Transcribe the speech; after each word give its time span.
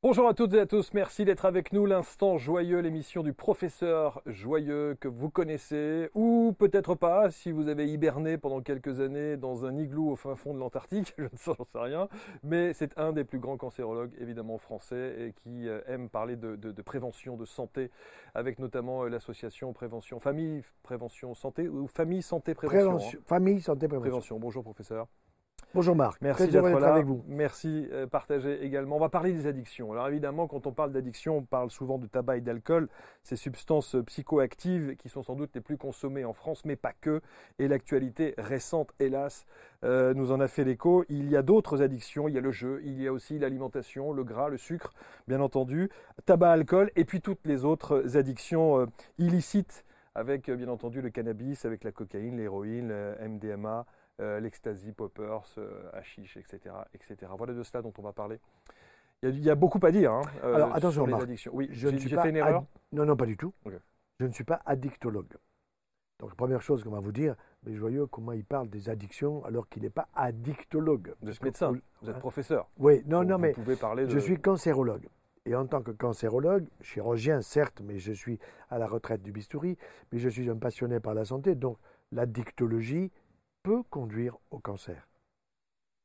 Bonjour 0.00 0.28
à 0.28 0.34
toutes 0.34 0.54
et 0.54 0.60
à 0.60 0.66
tous, 0.66 0.94
merci 0.94 1.24
d'être 1.24 1.44
avec 1.44 1.72
nous. 1.72 1.84
L'instant 1.84 2.38
joyeux, 2.38 2.78
l'émission 2.78 3.24
du 3.24 3.32
professeur 3.32 4.22
joyeux 4.26 4.96
que 5.00 5.08
vous 5.08 5.28
connaissez, 5.28 6.08
ou 6.14 6.54
peut-être 6.56 6.94
pas, 6.94 7.32
si 7.32 7.50
vous 7.50 7.66
avez 7.66 7.90
hiberné 7.90 8.38
pendant 8.38 8.60
quelques 8.60 9.00
années 9.00 9.36
dans 9.36 9.66
un 9.66 9.76
igloo 9.76 10.12
au 10.12 10.14
fin 10.14 10.36
fond 10.36 10.54
de 10.54 10.60
l'Antarctique, 10.60 11.14
je 11.18 11.24
ne 11.24 11.28
sais 11.36 11.78
rien, 11.80 12.08
mais 12.44 12.74
c'est 12.74 12.96
un 12.96 13.10
des 13.12 13.24
plus 13.24 13.40
grands 13.40 13.56
cancérologues 13.56 14.14
évidemment 14.20 14.58
français 14.58 15.16
et 15.18 15.32
qui 15.32 15.68
euh, 15.68 15.80
aime 15.88 16.08
parler 16.08 16.36
de, 16.36 16.82
prévention, 16.82 17.36
de 17.36 17.44
santé, 17.44 17.90
avec 18.36 18.60
notamment 18.60 19.02
euh, 19.02 19.08
l'association 19.08 19.72
Prévention 19.72 20.20
Famille 20.20 20.62
Prévention 20.84 21.34
Santé 21.34 21.68
ou 21.68 21.88
Famille 21.88 22.22
Santé 22.22 22.54
Prévention. 22.54 23.18
Hein. 23.18 23.22
Famille 23.26 23.60
Santé 23.60 23.88
Prévention. 23.88 24.10
prévention. 24.10 24.38
Bonjour 24.38 24.62
professeur. 24.62 25.08
Bonjour 25.74 25.94
Marc. 25.94 26.20
Merci 26.22 26.48
d'être 26.48 26.66
là. 26.66 26.94
avec 26.94 27.04
vous. 27.04 27.22
Merci, 27.28 27.86
euh, 27.92 28.06
partagé 28.06 28.64
également. 28.64 28.96
On 28.96 29.00
va 29.00 29.10
parler 29.10 29.32
des 29.32 29.46
addictions. 29.46 29.92
Alors 29.92 30.08
évidemment, 30.08 30.48
quand 30.48 30.66
on 30.66 30.72
parle 30.72 30.92
d'addiction, 30.92 31.36
on 31.36 31.42
parle 31.42 31.70
souvent 31.70 31.98
de 31.98 32.06
tabac 32.06 32.38
et 32.38 32.40
d'alcool, 32.40 32.88
ces 33.22 33.36
substances 33.36 33.94
psychoactives 34.06 34.96
qui 34.96 35.10
sont 35.10 35.22
sans 35.22 35.36
doute 35.36 35.50
les 35.54 35.60
plus 35.60 35.76
consommées 35.76 36.24
en 36.24 36.32
France, 36.32 36.64
mais 36.64 36.74
pas 36.74 36.94
que. 36.98 37.20
Et 37.58 37.68
l'actualité 37.68 38.34
récente, 38.38 38.94
hélas, 38.98 39.44
euh, 39.84 40.14
nous 40.14 40.32
en 40.32 40.40
a 40.40 40.48
fait 40.48 40.64
l'écho. 40.64 41.04
Il 41.10 41.28
y 41.28 41.36
a 41.36 41.42
d'autres 41.42 41.82
addictions. 41.82 42.28
Il 42.28 42.34
y 42.34 42.38
a 42.38 42.40
le 42.40 42.50
jeu, 42.50 42.80
il 42.82 43.00
y 43.00 43.06
a 43.06 43.12
aussi 43.12 43.38
l'alimentation, 43.38 44.14
le 44.14 44.24
gras, 44.24 44.48
le 44.48 44.56
sucre, 44.56 44.94
bien 45.28 45.40
entendu, 45.40 45.90
tabac, 46.24 46.50
alcool, 46.50 46.90
et 46.96 47.04
puis 47.04 47.20
toutes 47.20 47.46
les 47.46 47.66
autres 47.66 48.16
addictions 48.16 48.80
euh, 48.80 48.86
illicites 49.18 49.84
avec 50.14 50.50
bien 50.50 50.68
entendu 50.68 51.00
le 51.00 51.10
cannabis, 51.10 51.64
avec 51.64 51.84
la 51.84 51.92
cocaïne, 51.92 52.38
l'héroïne, 52.38 52.88
le 52.88 53.28
MDMA, 53.28 53.86
euh, 54.20 54.40
l'ecstasy, 54.40 54.92
poppers, 54.92 55.44
euh, 55.58 55.90
hashish, 55.92 56.36
etc., 56.36 56.74
etc. 56.94 57.30
Voilà 57.36 57.54
de 57.54 57.62
cela 57.62 57.82
dont 57.82 57.92
on 57.98 58.02
va 58.02 58.12
parler. 58.12 58.40
Il 59.22 59.40
y 59.40 59.50
a, 59.50 59.54
beaucoup 59.54 59.80
à 59.84 59.90
dire 59.90 60.12
hein, 60.12 60.22
euh, 60.44 60.54
Alors, 60.54 60.74
attention, 60.74 61.04
sur 61.04 61.16
les 61.16 61.22
addictions. 61.22 61.50
Oui, 61.54 61.68
je 61.72 61.88
ne 61.88 61.98
suis 61.98 62.14
pas 62.14 62.22
fait 62.22 62.30
une 62.30 62.36
erreur 62.36 62.64
Non, 62.92 63.04
non, 63.04 63.16
pas 63.16 63.26
du 63.26 63.36
tout. 63.36 63.52
Je 64.20 64.26
ne 64.26 64.32
suis 64.32 64.44
pas 64.44 64.60
addictologue. 64.64 65.36
Donc, 66.20 66.34
première 66.34 66.60
chose 66.60 66.82
qu'on 66.82 66.90
va 66.90 67.00
vous 67.00 67.12
dire, 67.12 67.36
mais 67.64 67.74
joyeux, 67.74 68.06
comment 68.06 68.32
il 68.32 68.44
parle 68.44 68.68
des 68.68 68.88
addictions 68.88 69.44
alors 69.44 69.68
qu'il 69.68 69.82
n'est 69.82 69.90
pas 69.90 70.08
addictologue. 70.14 71.14
Vous 71.22 71.30
êtes 71.30 71.42
médecin, 71.42 71.72
vous, 72.02 72.10
êtes 72.10 72.18
professeur. 72.18 72.68
Oui, 72.76 73.02
non, 73.06 73.24
non, 73.24 73.38
mais 73.38 73.52
pouvez 73.52 73.76
parler 73.76 74.08
je 74.08 74.18
suis 74.18 74.40
cancérologue. 74.40 75.08
Et 75.46 75.54
en 75.54 75.66
tant 75.66 75.80
que 75.80 75.92
cancérologue, 75.92 76.66
chirurgien 76.80 77.40
certes, 77.40 77.80
mais 77.84 77.98
je 77.98 78.12
suis 78.12 78.38
à 78.68 78.78
la 78.78 78.86
retraite 78.86 79.22
du 79.22 79.32
bistouri, 79.32 79.78
mais 80.12 80.18
je 80.18 80.28
suis 80.28 80.50
un 80.50 80.56
passionné 80.56 81.00
par 81.00 81.14
la 81.14 81.24
santé, 81.24 81.54
donc 81.54 81.78
l'addictologie, 82.12 83.10
peut 83.68 83.82
conduire 83.90 84.38
au 84.50 84.58
cancer. 84.60 85.06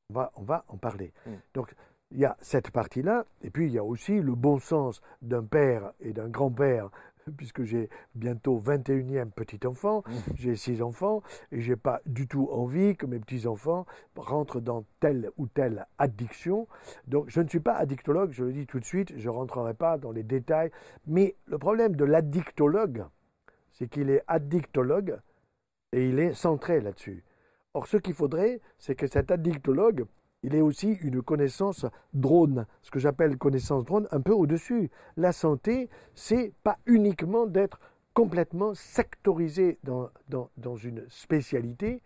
On 0.10 0.16
va, 0.16 0.34
on 0.36 0.44
va 0.44 0.66
en 0.68 0.76
parler. 0.76 1.14
Mm. 1.26 1.32
Donc, 1.54 1.74
il 2.12 2.20
y 2.20 2.26
a 2.26 2.36
cette 2.42 2.72
partie-là, 2.72 3.26
et 3.42 3.50
puis 3.50 3.68
il 3.68 3.72
y 3.72 3.78
a 3.78 3.86
aussi 3.86 4.20
le 4.20 4.36
bon 4.36 4.60
sens 4.60 5.02
d'un 5.22 5.46
père 5.46 5.94
et 6.02 6.12
d'un 6.12 6.28
grand-père, 6.28 6.90
puisque 7.38 7.64
j'ai 7.64 7.90
bientôt 8.16 8.60
21e 8.60 9.32
petit 9.32 9.66
enfant, 9.66 10.04
mm. 10.06 10.12
j'ai 10.36 10.56
six 10.58 10.82
enfants, 10.82 11.24
et 11.54 11.62
j'ai 11.62 11.78
pas 11.78 12.02
du 12.06 12.28
tout 12.28 12.50
envie 12.52 12.98
que 12.98 13.06
mes 13.06 13.20
petits-enfants 13.20 13.86
rentrent 14.18 14.60
dans 14.60 14.84
telle 15.00 15.32
ou 15.38 15.48
telle 15.48 15.88
addiction. 15.98 16.68
Donc 17.08 17.30
je 17.30 17.40
ne 17.40 17.48
suis 17.48 17.62
pas 17.62 17.76
addictologue, 17.76 18.34
je 18.34 18.44
le 18.44 18.52
dis 18.52 18.68
tout 18.68 18.82
de 18.82 18.86
suite, 18.86 19.18
je 19.18 19.30
ne 19.30 19.34
rentrerai 19.34 19.74
pas 19.74 19.98
dans 19.98 20.12
les 20.12 20.24
détails, 20.24 20.72
mais 21.08 21.38
le 21.46 21.58
problème 21.58 21.96
de 21.96 22.04
l'addictologue, 22.04 23.06
c'est 23.72 23.88
qu'il 23.88 24.10
est 24.10 24.24
addictologue 24.28 25.18
et 25.94 26.10
il 26.10 26.20
est 26.20 26.34
centré 26.34 26.82
là-dessus. 26.82 27.24
Or, 27.74 27.88
ce 27.88 27.98
qu'il 27.98 28.14
faudrait, 28.14 28.62
c'est 28.78 28.96
que 28.96 29.08
cet 29.08 29.32
addictologue, 29.32 30.06
il 30.44 30.56
ait 30.56 30.62
aussi 30.62 30.94
une 31.02 31.22
connaissance 31.22 31.86
drone, 32.14 32.68
ce 32.82 32.92
que 32.92 33.00
j'appelle 33.00 33.38
connaissance 33.38 33.86
drone, 33.86 34.08
un 34.12 34.22
peu 34.22 34.34
au-dessus. 34.34 34.92
La 35.18 35.32
santé, 35.32 35.90
c'est 36.14 36.54
pas 36.64 36.78
uniquement 36.86 37.48
d'être 37.48 37.80
complètement 38.14 38.76
sectorisé 38.76 39.80
dans, 39.84 40.12
dans, 40.30 40.76
une 40.76 41.04
spécialité 41.10 42.04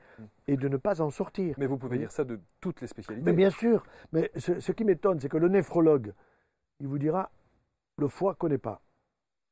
et 0.47 0.55
de 0.55 0.69
ne 0.69 0.77
pas 0.77 1.01
en 1.01 1.09
sortir. 1.09 1.55
Mais 1.57 1.65
vous 1.65 1.77
pouvez 1.77 1.97
dire 1.97 2.11
ça 2.11 2.23
de 2.23 2.39
toutes 2.61 2.79
les 2.79 2.87
spécialités. 2.87 3.25
Mais 3.25 3.35
bien 3.35 3.49
sûr. 3.49 3.83
Mais 4.13 4.31
ce, 4.37 4.61
ce 4.61 4.71
qui 4.71 4.85
m'étonne, 4.85 5.19
c'est 5.19 5.27
que 5.27 5.37
le 5.37 5.49
néphrologue, 5.49 6.13
il 6.79 6.87
vous 6.87 6.97
dira, 6.97 7.29
le 7.97 8.07
foie 8.07 8.31
ne 8.31 8.37
connaît 8.37 8.57
pas. 8.57 8.81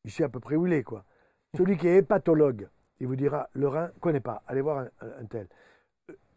Il 0.06 0.12
sait 0.12 0.24
à 0.24 0.30
peu 0.30 0.40
près 0.40 0.56
où 0.56 0.66
il 0.66 0.72
est, 0.72 0.84
quoi. 0.84 1.04
Celui 1.58 1.76
qui 1.76 1.88
est 1.88 1.98
hépatologue, 1.98 2.70
il 3.00 3.08
vous 3.08 3.18
dira, 3.18 3.50
le 3.52 3.68
rein 3.68 3.88
ne 3.88 4.00
connaît 4.00 4.22
pas. 4.22 4.44
Allez 4.48 4.62
voir 4.62 4.86
un 5.02 5.26
tel 5.26 5.50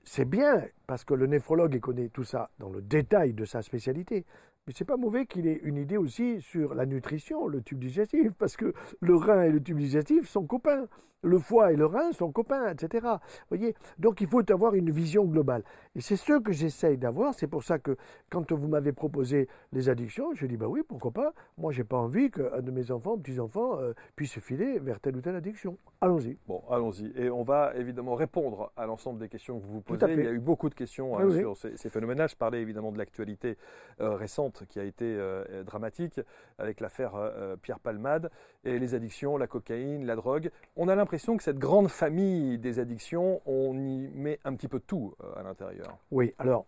c'est 0.08 0.24
bien, 0.24 0.64
parce 0.86 1.04
que 1.04 1.12
le 1.12 1.26
néphrologue 1.26 1.78
connaît 1.80 2.08
tout 2.08 2.24
ça 2.24 2.48
dans 2.58 2.70
le 2.70 2.80
détail 2.80 3.34
de 3.34 3.44
sa 3.44 3.60
spécialité. 3.60 4.24
Mais 4.68 4.74
c'est 4.76 4.84
pas 4.84 4.98
mauvais 4.98 5.24
qu'il 5.24 5.46
ait 5.46 5.60
une 5.62 5.78
idée 5.78 5.96
aussi 5.96 6.42
sur 6.42 6.74
la 6.74 6.84
nutrition, 6.84 7.48
le 7.48 7.62
tube 7.62 7.78
digestif, 7.78 8.32
parce 8.38 8.54
que 8.54 8.74
le 9.00 9.16
rein 9.16 9.44
et 9.44 9.50
le 9.50 9.62
tube 9.62 9.78
digestif 9.78 10.28
sont 10.28 10.44
copains, 10.44 10.86
le 11.22 11.38
foie 11.38 11.72
et 11.72 11.76
le 11.76 11.86
rein 11.86 12.12
sont 12.12 12.30
copains, 12.30 12.70
etc. 12.70 13.06
Voyez, 13.48 13.74
donc 13.98 14.20
il 14.20 14.26
faut 14.26 14.42
avoir 14.52 14.74
une 14.74 14.90
vision 14.90 15.24
globale. 15.24 15.64
Et 15.96 16.00
c'est 16.00 16.16
ce 16.16 16.38
que 16.38 16.52
j'essaye 16.52 16.98
d'avoir. 16.98 17.34
C'est 17.34 17.46
pour 17.46 17.64
ça 17.64 17.78
que 17.78 17.96
quand 18.30 18.52
vous 18.52 18.68
m'avez 18.68 18.92
proposé 18.92 19.48
les 19.72 19.88
addictions, 19.88 20.34
je 20.34 20.46
dis 20.46 20.56
bah 20.56 20.68
oui, 20.68 20.82
pourquoi 20.86 21.10
pas? 21.10 21.32
Moi, 21.56 21.72
j'ai 21.72 21.84
pas 21.84 21.96
envie 21.96 22.30
qu'un 22.30 22.60
de 22.60 22.70
mes 22.70 22.90
enfants, 22.90 23.18
petits 23.18 23.40
enfants, 23.40 23.78
euh, 23.80 23.94
puisse 24.16 24.38
filer 24.38 24.78
vers 24.78 25.00
telle 25.00 25.16
ou 25.16 25.20
telle 25.20 25.36
addiction. 25.36 25.78
Allons-y. 26.00 26.36
Bon, 26.46 26.62
allons-y. 26.70 27.10
Et 27.16 27.30
on 27.30 27.42
va 27.42 27.72
évidemment 27.74 28.14
répondre 28.14 28.70
à 28.76 28.86
l'ensemble 28.86 29.18
des 29.18 29.28
questions 29.28 29.58
que 29.58 29.64
vous 29.64 29.72
vous 29.74 29.80
posez. 29.80 30.06
Il 30.12 30.24
y 30.24 30.26
a 30.26 30.32
eu 30.32 30.38
beaucoup 30.38 30.68
de 30.68 30.74
questions 30.74 31.18
hein, 31.18 31.30
sur 31.32 31.56
ces, 31.56 31.88
phénomènes-là. 31.88 32.28
Je 32.28 32.36
parlais 32.36 32.60
évidemment 32.60 32.92
de 32.92 32.98
l'actualité 32.98 33.56
euh, 34.00 34.14
récente 34.14 34.57
qui 34.64 34.78
a 34.80 34.84
été 34.84 35.04
euh, 35.04 35.62
dramatique 35.64 36.20
avec 36.58 36.80
l'affaire 36.80 37.14
euh, 37.14 37.30
euh, 37.36 37.56
Pierre 37.56 37.80
Palmade 37.80 38.30
et 38.64 38.78
les 38.78 38.94
addictions, 38.94 39.36
la 39.36 39.46
cocaïne, 39.46 40.06
la 40.06 40.16
drogue. 40.16 40.50
On 40.76 40.88
a 40.88 40.94
l'impression 40.94 41.36
que 41.36 41.42
cette 41.42 41.58
grande 41.58 41.88
famille 41.88 42.58
des 42.58 42.78
addictions, 42.78 43.40
on 43.46 43.76
y 43.78 44.08
met 44.08 44.40
un 44.44 44.54
petit 44.54 44.68
peu 44.68 44.80
tout 44.80 45.14
à 45.36 45.42
l'intérieur. 45.42 45.98
Oui, 46.10 46.34
alors 46.38 46.66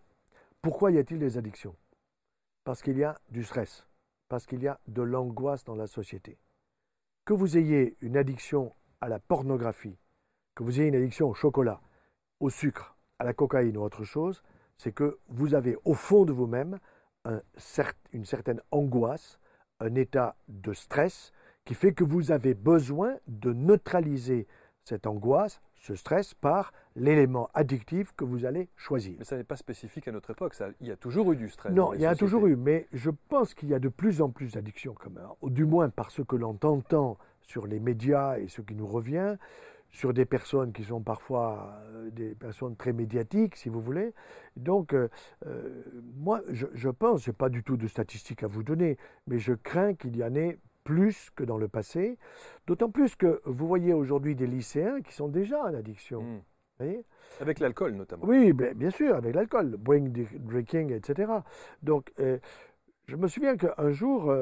pourquoi 0.61 0.91
y 0.91 0.97
a-t-il 0.97 1.19
des 1.19 1.37
addictions? 1.37 1.75
Parce 2.63 2.81
qu'il 2.81 2.97
y 2.97 3.03
a 3.03 3.17
du 3.29 3.43
stress, 3.43 3.87
parce 4.29 4.45
qu'il 4.45 4.61
y 4.61 4.67
a 4.67 4.79
de 4.87 5.01
l'angoisse 5.01 5.63
dans 5.63 5.75
la 5.75 5.87
société. 5.87 6.37
Que 7.25 7.33
vous 7.33 7.57
ayez 7.57 7.97
une 8.01 8.17
addiction 8.17 8.73
à 8.99 9.09
la 9.09 9.19
pornographie, 9.19 9.97
que 10.55 10.63
vous 10.63 10.79
ayez 10.79 10.89
une 10.89 10.95
addiction 10.95 11.29
au 11.29 11.33
chocolat, 11.33 11.81
au 12.39 12.49
sucre, 12.49 12.95
à 13.21 13.23
la 13.23 13.33
cocaïne 13.33 13.77
ou 13.77 13.83
autre 13.83 14.03
chose, 14.03 14.41
c'est 14.77 14.91
que 14.91 15.19
vous 15.29 15.53
avez 15.53 15.77
au 15.85 15.93
fond 15.93 16.25
de 16.25 16.33
vous-même 16.33 16.79
une 18.13 18.25
certaine 18.25 18.61
angoisse, 18.71 19.39
un 19.79 19.95
état 19.95 20.35
de 20.47 20.73
stress 20.73 21.31
qui 21.65 21.73
fait 21.73 21.93
que 21.93 22.03
vous 22.03 22.31
avez 22.31 22.53
besoin 22.53 23.15
de 23.27 23.53
neutraliser 23.53 24.47
cette 24.83 25.05
angoisse, 25.05 25.61
ce 25.75 25.95
stress, 25.95 26.33
par 26.33 26.73
l'élément 26.95 27.49
addictif 27.53 28.13
que 28.13 28.23
vous 28.23 28.45
allez 28.45 28.69
choisir. 28.75 29.15
Mais 29.19 29.25
ça 29.25 29.37
n'est 29.37 29.43
pas 29.43 29.55
spécifique 29.55 30.07
à 30.07 30.11
notre 30.11 30.31
époque, 30.31 30.53
ça, 30.53 30.69
il 30.79 30.87
y 30.87 30.91
a 30.91 30.95
toujours 30.95 31.31
eu 31.31 31.35
du 31.35 31.49
stress. 31.49 31.73
Non, 31.73 31.93
il 31.93 32.01
y 32.01 32.05
a 32.05 32.15
toujours 32.15 32.47
eu, 32.47 32.55
mais 32.55 32.87
je 32.91 33.09
pense 33.29 33.53
qu'il 33.53 33.69
y 33.69 33.73
a 33.73 33.79
de 33.79 33.89
plus 33.89 34.21
en 34.21 34.29
plus 34.29 34.53
d'addictions, 34.53 34.95
du 35.43 35.65
moins 35.65 35.89
par 35.89 36.11
ce 36.11 36.21
que 36.21 36.35
l'on 36.35 36.57
entend 36.63 37.17
sur 37.41 37.67
les 37.67 37.79
médias 37.79 38.37
et 38.37 38.47
ce 38.47 38.61
qui 38.61 38.75
nous 38.75 38.87
revient, 38.87 39.37
sur 39.91 40.13
des 40.13 40.25
personnes 40.25 40.71
qui 40.71 40.83
sont 40.83 41.01
parfois 41.01 41.75
euh, 41.85 42.09
des 42.11 42.33
personnes 42.33 42.75
très 42.75 42.93
médiatiques, 42.93 43.55
si 43.55 43.69
vous 43.69 43.81
voulez. 43.81 44.13
Donc, 44.55 44.93
euh, 44.93 45.09
euh, 45.45 45.83
moi, 46.15 46.41
je, 46.49 46.67
je 46.73 46.89
pense, 46.89 47.23
je 47.23 47.29
n'ai 47.29 47.35
pas 47.35 47.49
du 47.49 47.63
tout 47.63 47.77
de 47.77 47.87
statistiques 47.87 48.43
à 48.43 48.47
vous 48.47 48.63
donner, 48.63 48.97
mais 49.27 49.39
je 49.39 49.53
crains 49.53 49.93
qu'il 49.93 50.15
y 50.15 50.23
en 50.23 50.33
ait 50.35 50.57
plus 50.83 51.29
que 51.35 51.43
dans 51.43 51.57
le 51.57 51.67
passé, 51.67 52.17
d'autant 52.67 52.89
plus 52.89 53.15
que 53.15 53.41
vous 53.45 53.67
voyez 53.67 53.93
aujourd'hui 53.93 54.35
des 54.35 54.47
lycéens 54.47 55.01
qui 55.01 55.13
sont 55.13 55.27
déjà 55.27 55.61
en 55.61 55.73
addiction. 55.75 56.21
Hmm. 56.21 56.39
Avec 57.39 57.59
l'alcool 57.59 57.93
notamment. 57.93 58.25
Oui, 58.25 58.53
bien 58.53 58.89
sûr, 58.89 59.15
avec 59.15 59.35
l'alcool, 59.35 59.77
bring 59.77 60.11
drinking, 60.39 60.91
etc. 60.91 61.31
Donc, 61.83 62.11
je 62.17 63.15
me 63.15 63.27
souviens 63.27 63.55
qu'un 63.55 63.91
jour, 63.91 64.33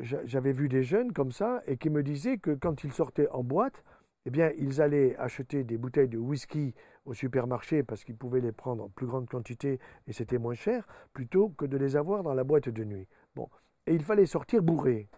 j'avais 0.00 0.52
vu 0.52 0.70
des 0.70 0.82
jeunes 0.82 1.12
comme 1.12 1.32
ça 1.32 1.62
et 1.66 1.76
qui 1.76 1.90
me 1.90 2.02
disaient 2.02 2.38
que 2.38 2.52
quand 2.52 2.82
ils 2.82 2.94
sortaient 2.94 3.28
en 3.28 3.42
boîte, 3.42 3.84
eh 4.26 4.30
bien, 4.30 4.50
ils 4.58 4.82
allaient 4.82 5.16
acheter 5.16 5.62
des 5.62 5.78
bouteilles 5.78 6.08
de 6.08 6.18
whisky 6.18 6.74
au 7.04 7.14
supermarché 7.14 7.84
parce 7.84 8.02
qu'ils 8.02 8.16
pouvaient 8.16 8.40
les 8.40 8.50
prendre 8.50 8.84
en 8.84 8.88
plus 8.88 9.06
grande 9.06 9.28
quantité 9.28 9.78
et 10.08 10.12
c'était 10.12 10.38
moins 10.38 10.54
cher, 10.54 10.86
plutôt 11.12 11.50
que 11.50 11.64
de 11.64 11.76
les 11.76 11.96
avoir 11.96 12.24
dans 12.24 12.34
la 12.34 12.42
boîte 12.42 12.68
de 12.68 12.82
nuit. 12.82 13.06
Bon. 13.36 13.48
Et 13.86 13.94
il 13.94 14.02
fallait 14.02 14.26
sortir 14.26 14.62
bourré. 14.62 15.08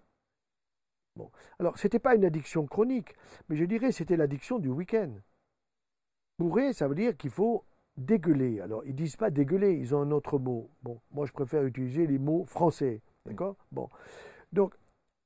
Bon. 1.17 1.31
Alors, 1.59 1.79
ce 1.79 1.87
n'était 1.87 1.99
pas 1.99 2.15
une 2.15 2.27
addiction 2.27 2.67
chronique, 2.67 3.17
mais 3.49 3.57
je 3.57 3.65
dirais 3.65 3.93
c'était 3.93 4.19
l'addiction 4.19 4.59
du 4.59 4.69
week-end. 4.69 5.15
Bourré, 6.39 6.75
ça 6.75 6.87
veut 6.87 6.95
dire 6.95 7.17
qu'il 7.17 7.31
faut 7.31 7.65
dégueuler. 7.97 8.61
Alors, 8.61 8.85
ils 8.85 8.95
disent 8.95 9.17
pas 9.17 9.31
dégueuler, 9.31 9.73
ils 9.73 9.95
ont 9.95 10.03
un 10.03 10.11
autre 10.11 10.39
mot. 10.39 10.71
Bon, 10.83 11.01
moi, 11.13 11.25
je 11.25 11.33
préfère 11.33 11.65
utiliser 11.65 12.07
les 12.07 12.19
mots 12.19 12.45
français. 12.45 13.01
D'accord? 13.25 13.57
Bon. 13.73 13.89
Donc, 14.53 14.75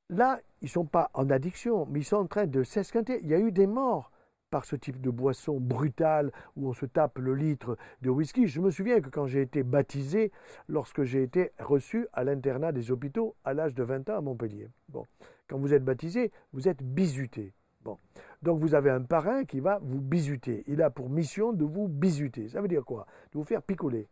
Là, 0.08 0.40
ils 0.60 0.66
ne 0.66 0.70
sont 0.70 0.84
pas 0.84 1.10
en 1.14 1.31
addiction, 1.31 1.87
mais 1.90 2.00
ils 2.00 2.04
sont 2.04 2.16
en 2.16 2.26
train 2.26 2.46
de 2.46 2.62
s'esquinter. 2.62 3.20
Il 3.22 3.28
y 3.28 3.34
a 3.34 3.38
eu 3.38 3.52
des 3.52 3.66
morts 3.66 4.12
par 4.52 4.66
ce 4.66 4.76
type 4.76 5.00
de 5.00 5.10
boisson 5.10 5.58
brutale 5.58 6.31
où 6.56 6.69
on 6.69 6.75
se 6.75 6.84
tape 6.84 7.19
le 7.19 7.34
litre 7.34 7.78
de 8.02 8.10
whisky. 8.10 8.46
Je 8.46 8.60
me 8.60 8.70
souviens 8.70 9.00
que 9.00 9.08
quand 9.08 9.26
j'ai 9.26 9.40
été 9.40 9.62
baptisé, 9.62 10.31
lorsque 10.69 11.04
j'ai 11.04 11.22
été 11.22 11.52
reçu 11.58 12.06
à 12.12 12.22
l'internat 12.22 12.70
des 12.70 12.90
hôpitaux 12.90 13.34
à 13.44 13.54
l'âge 13.54 13.75
de 13.75 13.82
20 13.82 14.10
ans 14.10 14.19
à 14.19 14.20
Montpellier. 14.20 14.69
Bon, 14.90 15.06
quand 15.49 15.58
vous 15.58 15.72
êtes 15.72 15.84
baptisé, 15.84 16.31
vous 16.52 16.69
êtes 16.69 16.82
bisuté. 16.82 17.55
Bon. 17.82 17.98
Donc 18.43 18.60
vous 18.60 18.75
avez 18.75 18.90
un 18.90 19.02
parrain 19.02 19.44
qui 19.44 19.60
va 19.60 19.78
vous 19.82 20.00
bisuter. 20.00 20.62
Il 20.66 20.82
a 20.82 20.90
pour 20.90 21.08
mission 21.08 21.52
de 21.52 21.64
vous 21.64 21.88
bisuter. 21.88 22.48
Ça 22.48 22.60
veut 22.60 22.69
dire 22.69 22.84
quoi? 22.84 23.06
De 23.32 23.38
vous 23.38 23.44
faire 23.44 23.62
picoler. 23.62 24.08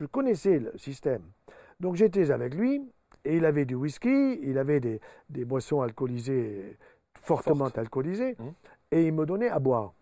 Je 0.00 0.06
connaissais 0.06 0.58
le 0.58 0.76
système. 0.76 1.22
Donc 1.80 1.96
j'étais 1.96 2.30
avec 2.30 2.54
lui 2.54 2.82
et 3.24 3.36
il 3.36 3.44
avait 3.44 3.64
du 3.64 3.74
whisky, 3.74 4.38
il 4.42 4.58
avait 4.58 4.80
des, 4.80 5.44
boissons 5.44 5.80
alcoolisées, 5.80 6.76
fortement 7.14 7.68
alcoolisées, 7.68 8.36
mmh. 8.38 8.48
et 8.92 9.06
il 9.06 9.12
me 9.12 9.26
donnait 9.26 9.48
à 9.48 9.58
boire. 9.58 9.94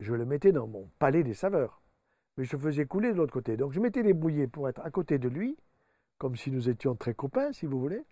Je 0.00 0.14
le 0.14 0.24
mettais 0.24 0.52
dans 0.52 0.66
mon 0.66 0.88
palais 0.98 1.22
des 1.22 1.34
saveurs. 1.34 1.80
Mais 2.36 2.44
je 2.44 2.56
faisais 2.56 2.86
couler 2.86 3.12
de 3.12 3.16
l'autre 3.16 3.32
côté. 3.32 3.56
Donc 3.56 3.72
je 3.72 3.80
m'étais 3.80 4.02
débrouillé 4.02 4.46
pour 4.46 4.68
être 4.68 4.80
à 4.84 4.90
côté 4.90 5.18
de 5.18 5.28
lui, 5.28 5.56
comme 6.18 6.36
si 6.36 6.50
nous 6.50 6.68
étions 6.68 6.94
très 6.94 7.14
copains, 7.14 7.52
si 7.52 7.66
vous 7.66 7.78
voulez. 7.78 8.02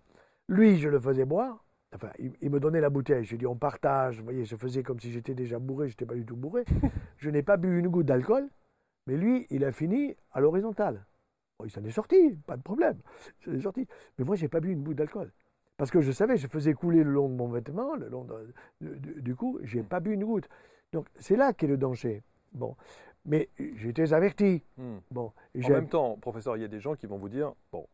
Lui, 0.48 0.78
je 0.78 0.88
le 0.88 1.00
faisais 1.00 1.24
boire. 1.24 1.64
Enfin, 1.94 2.10
il, 2.18 2.50
me 2.50 2.60
donnait 2.60 2.80
la 2.80 2.90
bouteille. 2.90 3.24
Je 3.24 3.30
lui 3.30 3.38
dis, 3.38 3.46
on 3.46 3.56
partage. 3.56 4.18
Vous 4.18 4.24
voyez, 4.24 4.44
je 4.44 4.56
faisais 4.56 4.82
comme 4.82 5.00
si 5.00 5.10
j'étais 5.10 5.34
déjà 5.34 5.58
bourré. 5.58 5.88
Je 5.88 5.92
n'étais 5.92 6.06
pas 6.06 6.14
du 6.14 6.24
tout 6.24 6.36
bourré. 6.36 6.64
je 7.16 7.30
n'ai 7.30 7.42
pas 7.42 7.56
bu 7.56 7.78
une 7.78 7.88
goutte 7.88 8.06
d'alcool. 8.06 8.48
Mais 9.06 9.16
lui, 9.16 9.46
il 9.50 9.64
a 9.64 9.72
fini 9.72 10.16
à 10.32 10.40
l'horizontale. 10.40 11.04
Il 11.64 11.70
s'en 11.70 11.84
est 11.84 11.90
sorti, 11.90 12.36
pas 12.46 12.56
de 12.56 12.62
problème. 12.62 12.98
Il 13.40 13.44
s'en 13.44 13.58
est 13.58 13.60
sorti. 13.62 13.86
Mais 14.18 14.24
moi, 14.24 14.36
je 14.36 14.42
n'ai 14.42 14.48
pas 14.48 14.60
bu 14.60 14.72
une 14.72 14.82
goutte 14.82 14.96
d'alcool. 14.96 15.32
Parce 15.76 15.90
que 15.90 16.00
je 16.00 16.12
savais, 16.12 16.36
je 16.36 16.46
faisais 16.46 16.74
couler 16.74 17.02
le 17.02 17.10
long 17.10 17.28
de 17.28 17.34
mon 17.34 17.48
vêtement, 17.48 17.94
le 17.94 18.08
long 18.08 18.26
du 18.80 19.34
coup, 19.34 19.58
je 19.62 19.78
n'ai 19.78 19.82
pas 19.82 20.00
bu 20.00 20.12
une 20.12 20.24
goutte. 20.24 20.48
Donc, 20.92 21.06
c'est 21.16 21.36
là 21.36 21.52
qu'est 21.52 21.66
le 21.66 21.78
danger. 21.78 22.22
Bon. 22.52 22.76
Mais 23.24 23.48
j'étais 23.76 24.12
averti. 24.12 24.62
Hmm. 24.76 24.98
Bon, 25.10 25.32
en 25.56 25.68
même 25.68 25.88
temps, 25.88 26.16
professeur, 26.16 26.56
il 26.56 26.60
y 26.60 26.64
a 26.64 26.68
des 26.68 26.80
gens 26.80 26.96
qui 26.96 27.06
vont 27.06 27.16
vous 27.16 27.28
dire, 27.28 27.54
bon, 27.72 27.86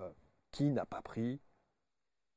euh, 0.00 0.10
qui 0.50 0.70
n'a 0.70 0.84
pas 0.84 1.02
pris 1.02 1.40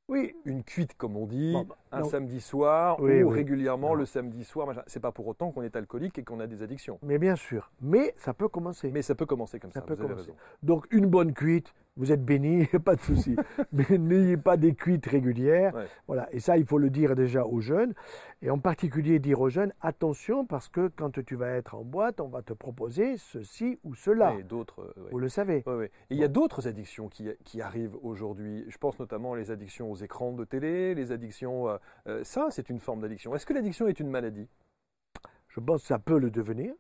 oui. 0.08 0.36
une 0.46 0.64
cuite, 0.64 0.96
comme 0.96 1.18
on 1.18 1.26
dit, 1.26 1.56
un 1.92 2.04
samedi 2.04 2.42
soir 2.42 3.00
ou 3.00 3.30
régulièrement 3.30 3.94
le 3.94 4.06
samedi 4.06 4.44
soir. 4.44 4.84
C'est 4.88 5.00
pas 5.00 5.12
pour 5.12 5.28
autant 5.28 5.52
qu'on 5.52 5.64
est 5.64 5.76
alcoolique 5.76 6.18
et 6.20 6.24
qu'on 6.24 6.40
a 6.40 6.48
des 6.48 6.64
addictions. 6.64 7.00
Mais 7.04 7.18
bien 7.18 7.36
sûr. 7.36 7.72
Mais 7.82 8.14
ça 8.18 8.34
peut 8.34 8.48
commencer. 8.48 8.92
Mais 8.92 9.02
ça 9.02 9.16
peut 9.16 9.26
commencer 9.26 9.60
comme 9.60 9.72
ça. 9.72 9.84
vous 9.88 10.02
avez 10.02 10.14
raison. 10.14 10.36
Donc 10.64 10.88
une 10.92 11.08
bonne 11.08 11.34
cuite, 11.34 11.74
vous 11.98 12.12
êtes 12.12 12.24
béni, 12.24 12.66
pas 12.86 12.96
de 12.96 13.02
souci. 13.02 13.36
Mais 13.72 13.98
n'ayez 13.98 14.38
pas 14.38 14.56
des 14.56 14.74
cuites 14.74 15.06
régulières. 15.06 15.74
Voilà. 16.08 16.28
Et 16.32 16.40
ça, 16.40 16.58
il 16.58 16.66
faut 16.66 16.78
le 16.78 16.90
dire 16.90 17.16
déjà 17.16 17.46
aux 17.46 17.60
jeunes. 17.60 17.94
Et 18.42 18.50
en 18.50 18.60
particulier 18.60 19.20
dire 19.20 19.42
aux 19.42 19.50
jeunes, 19.50 19.74
attention, 19.82 20.46
parce 20.46 20.70
que 20.70 20.90
quand 20.96 21.24
tu 21.24 21.36
vas 21.36 21.50
être 21.50 21.76
en 21.76 21.84
boîte, 21.84 22.22
on 22.22 22.28
va 22.28 22.44
te 22.44 22.54
proposer 22.54 23.18
ceci 23.18 23.80
ou 23.84 23.96
cela. 23.96 24.36
Et 24.36 24.44
d'autres. 24.44 24.94
Euh, 24.98 25.10
vous 25.12 25.20
le 25.20 25.30
savez. 25.30 25.64
Et 25.68 25.92
il 26.12 26.18
y 26.18 26.24
a 26.24 26.28
d'autres 26.28 26.68
addictions 26.68 27.10
qui, 27.10 27.30
qui 27.44 27.62
arrivent 27.62 27.98
aujourd'hui. 28.04 28.66
Je 28.68 28.78
pense 28.78 29.00
notamment 29.00 29.34
les 29.34 29.50
addictions 29.52 29.92
aux 29.92 29.96
écrans 29.96 30.34
de 30.34 30.46
télé, 30.46 30.94
les 30.94 31.12
addictions. 31.12 31.68
Euh, 32.08 32.24
ça, 32.24 32.48
c'est 32.52 32.70
une 32.70 32.80
forme 32.80 33.02
d'addiction. 33.02 33.34
Est-ce 33.36 33.46
que 33.46 33.54
l'addiction 33.54 33.88
est 33.88 34.00
une 34.00 34.10
maladie? 34.10 34.48
Je 35.48 35.60
pense 35.60 35.82
que 35.82 35.88
ça 35.88 35.98
peut 35.98 36.20
le 36.20 36.30
devenir 36.30 36.74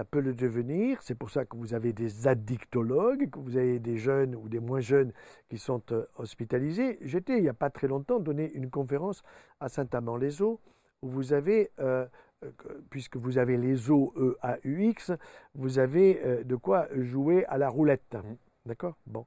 ça 0.00 0.04
peut 0.04 0.20
le 0.20 0.32
devenir. 0.32 1.02
C'est 1.02 1.14
pour 1.14 1.28
ça 1.28 1.44
que 1.44 1.58
vous 1.58 1.74
avez 1.74 1.92
des 1.92 2.26
addictologues, 2.26 3.28
que 3.28 3.38
vous 3.38 3.58
avez 3.58 3.78
des 3.78 3.98
jeunes 3.98 4.34
ou 4.34 4.48
des 4.48 4.58
moins 4.58 4.80
jeunes 4.80 5.12
qui 5.50 5.58
sont 5.58 5.82
euh, 5.92 6.06
hospitalisés. 6.16 6.96
J'étais, 7.02 7.36
il 7.36 7.42
n'y 7.42 7.50
a 7.50 7.54
pas 7.54 7.68
très 7.68 7.86
longtemps, 7.86 8.18
donné 8.18 8.50
une 8.54 8.70
conférence 8.70 9.22
à 9.60 9.68
Saint-Amand-les-Eaux, 9.68 10.58
où 11.02 11.08
vous 11.10 11.34
avez, 11.34 11.70
euh, 11.80 12.06
euh, 12.42 12.50
puisque 12.88 13.18
vous 13.18 13.36
avez 13.36 13.58
les 13.58 13.90
eaux 13.90 14.14
EAUX, 14.42 15.12
vous 15.54 15.78
avez 15.78 16.44
de 16.46 16.56
quoi 16.56 16.88
jouer 16.96 17.44
à 17.44 17.58
la 17.58 17.68
roulette. 17.68 18.14
Mmh. 18.14 18.36
D'accord? 18.64 18.96
Bon. 19.04 19.26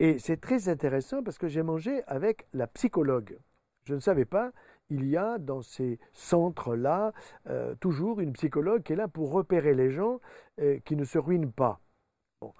Et 0.00 0.18
c'est 0.18 0.40
très 0.40 0.68
intéressant 0.68 1.22
parce 1.22 1.38
que 1.38 1.46
j'ai 1.46 1.62
mangé 1.62 2.02
avec 2.08 2.48
la 2.52 2.66
psychologue. 2.66 3.38
Je 3.84 3.94
ne 3.94 4.00
savais 4.00 4.24
pas 4.24 4.50
il 4.90 5.06
y 5.08 5.16
a 5.16 5.38
dans 5.38 5.62
ces 5.62 5.98
centres-là 6.12 7.12
euh, 7.48 7.74
toujours 7.76 8.20
une 8.20 8.32
psychologue 8.32 8.82
qui 8.82 8.94
est 8.94 8.96
là 8.96 9.08
pour 9.08 9.32
repérer 9.32 9.74
les 9.74 9.90
gens 9.90 10.20
euh, 10.60 10.78
qui 10.84 10.96
ne 10.96 11.04
se 11.04 11.18
ruinent 11.18 11.52
pas. 11.52 11.80
Bon. 12.40 12.52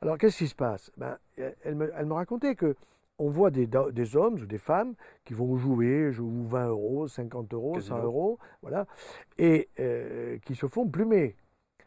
Alors 0.00 0.18
qu'est-ce 0.18 0.38
qui 0.38 0.48
se 0.48 0.54
passe? 0.54 0.90
Ben, 0.96 1.18
elle, 1.36 1.74
me, 1.74 2.12
racontait 2.12 2.54
que 2.54 2.76
on 3.18 3.30
voit 3.30 3.50
des, 3.50 3.66
hommes 4.16 4.34
ou 4.34 4.46
des 4.46 4.58
femmes 4.58 4.94
qui 5.24 5.32
vont 5.32 5.56
jouer, 5.56 6.12
jouent 6.12 6.46
20 6.48 6.68
euros, 6.68 7.08
50 7.08 7.54
euros, 7.54 7.80
100 7.80 8.02
euros, 8.02 8.38
voilà, 8.60 8.86
et 9.38 9.70
euh, 9.80 10.38
qui 10.44 10.54
se 10.54 10.66
font 10.66 10.86
plumer. 10.86 11.34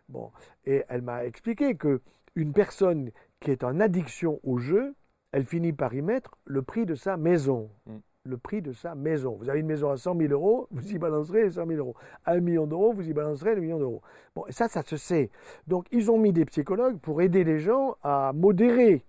Bon, 0.08 0.32
et 0.66 0.84
elle 0.90 1.04
m'a 1.04 1.26
expliqué 1.26 1.76
que 1.76 2.02
une 2.34 2.52
personne 2.52 3.12
qui 3.40 3.52
est 3.52 3.64
en 3.64 3.80
addiction 3.80 4.40
au 4.44 4.58
jeu, 4.58 4.96
elle 5.32 5.46
finit 5.46 5.74
par 5.74 5.94
y 5.94 6.02
mettre 6.02 6.36
le 6.46 6.64
prix 6.64 6.88
de 6.88 6.96
sa 6.96 7.16
maison. 7.16 7.70
Mm 7.86 7.98
le 8.30 8.38
prix 8.38 8.62
de 8.62 8.72
sa 8.72 8.96
maison. 8.96 9.36
Vous 9.40 9.50
avez 9.50 9.60
une 9.60 9.68
maison 9.68 9.90
à 9.90 9.98
100 9.98 10.18
000 10.18 10.32
euros, 10.32 10.68
vous 10.72 10.94
y 10.94 10.98
balancerez 10.98 11.52
100 11.52 11.66
000 11.66 11.80
euros. 11.80 11.96
À 12.24 12.34
un 12.34 12.40
million 12.40 12.68
d'euros, 12.68 12.94
vous 12.94 13.08
y 13.08 13.14
balancerez 13.14 13.56
le 13.56 13.62
million 13.62 13.80
d'euros. 13.80 14.02
Bon, 14.36 14.46
et 14.48 14.52
ça, 14.52 14.68
ça 14.68 14.84
se 14.84 14.96
sait. 14.96 15.30
Donc, 15.68 15.88
ils 15.92 16.10
ont 16.12 16.18
mis 16.18 16.32
des 16.32 16.46
psychologues 16.46 17.00
pour 17.00 17.22
aider 17.22 17.44
les 17.44 17.60
gens 17.60 17.96
à 18.04 18.32
modérer, 18.34 19.04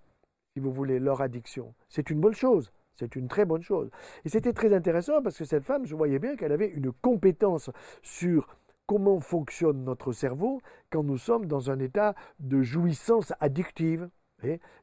si 0.53 0.59
vous 0.59 0.71
voulez, 0.71 0.99
leur 0.99 1.21
addiction. 1.21 1.73
C'est 1.87 2.09
une 2.09 2.19
bonne 2.19 2.33
chose. 2.33 2.71
C'est 2.95 3.15
une 3.15 3.27
très 3.27 3.45
bonne 3.45 3.63
chose. 3.63 3.89
Et 4.25 4.29
c'était 4.29 4.53
très 4.53 4.73
intéressant 4.73 5.21
parce 5.23 5.37
que 5.37 5.45
cette 5.45 5.63
femme, 5.63 5.85
je 5.85 5.95
voyais 5.95 6.19
bien 6.19 6.35
qu'elle 6.35 6.51
avait 6.51 6.67
une 6.67 6.91
compétence 6.91 7.71
sur 8.03 8.47
comment 8.85 9.19
fonctionne 9.19 9.83
notre 9.83 10.11
cerveau 10.11 10.61
quand 10.89 11.03
nous 11.03 11.17
sommes 11.17 11.45
dans 11.45 11.71
un 11.71 11.79
état 11.79 12.13
de 12.39 12.61
jouissance 12.61 13.33
addictive. 13.39 14.09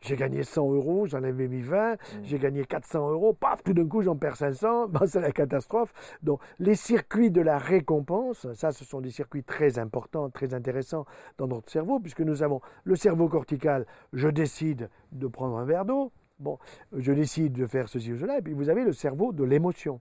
J'ai 0.00 0.16
gagné 0.16 0.42
100 0.42 0.72
euros, 0.72 1.06
j'en 1.06 1.22
avais 1.22 1.48
mis 1.48 1.62
20, 1.62 1.94
mmh. 1.94 1.96
j'ai 2.22 2.38
gagné 2.38 2.64
400 2.64 3.10
euros, 3.10 3.32
paf, 3.32 3.62
tout 3.62 3.72
d'un 3.72 3.86
coup 3.86 4.02
j'en 4.02 4.16
perds 4.16 4.36
500, 4.36 4.88
ben, 4.88 5.06
c'est 5.06 5.20
la 5.20 5.32
catastrophe. 5.32 5.92
Donc 6.22 6.40
les 6.58 6.74
circuits 6.74 7.30
de 7.30 7.40
la 7.40 7.58
récompense, 7.58 8.46
ça 8.54 8.72
ce 8.72 8.84
sont 8.84 9.00
des 9.00 9.10
circuits 9.10 9.44
très 9.44 9.78
importants, 9.78 10.30
très 10.30 10.54
intéressants 10.54 11.06
dans 11.38 11.46
notre 11.46 11.70
cerveau, 11.70 12.00
puisque 12.00 12.20
nous 12.20 12.42
avons 12.42 12.60
le 12.84 12.96
cerveau 12.96 13.28
cortical, 13.28 13.86
je 14.12 14.28
décide 14.28 14.90
de 15.12 15.26
prendre 15.26 15.56
un 15.58 15.64
verre 15.64 15.84
d'eau, 15.84 16.12
bon, 16.38 16.58
je 16.96 17.12
décide 17.12 17.52
de 17.52 17.66
faire 17.66 17.88
ceci 17.88 18.12
ou 18.12 18.18
cela, 18.18 18.38
et 18.38 18.42
puis 18.42 18.52
vous 18.52 18.68
avez 18.68 18.84
le 18.84 18.92
cerveau 18.92 19.32
de 19.32 19.44
l'émotion. 19.44 20.00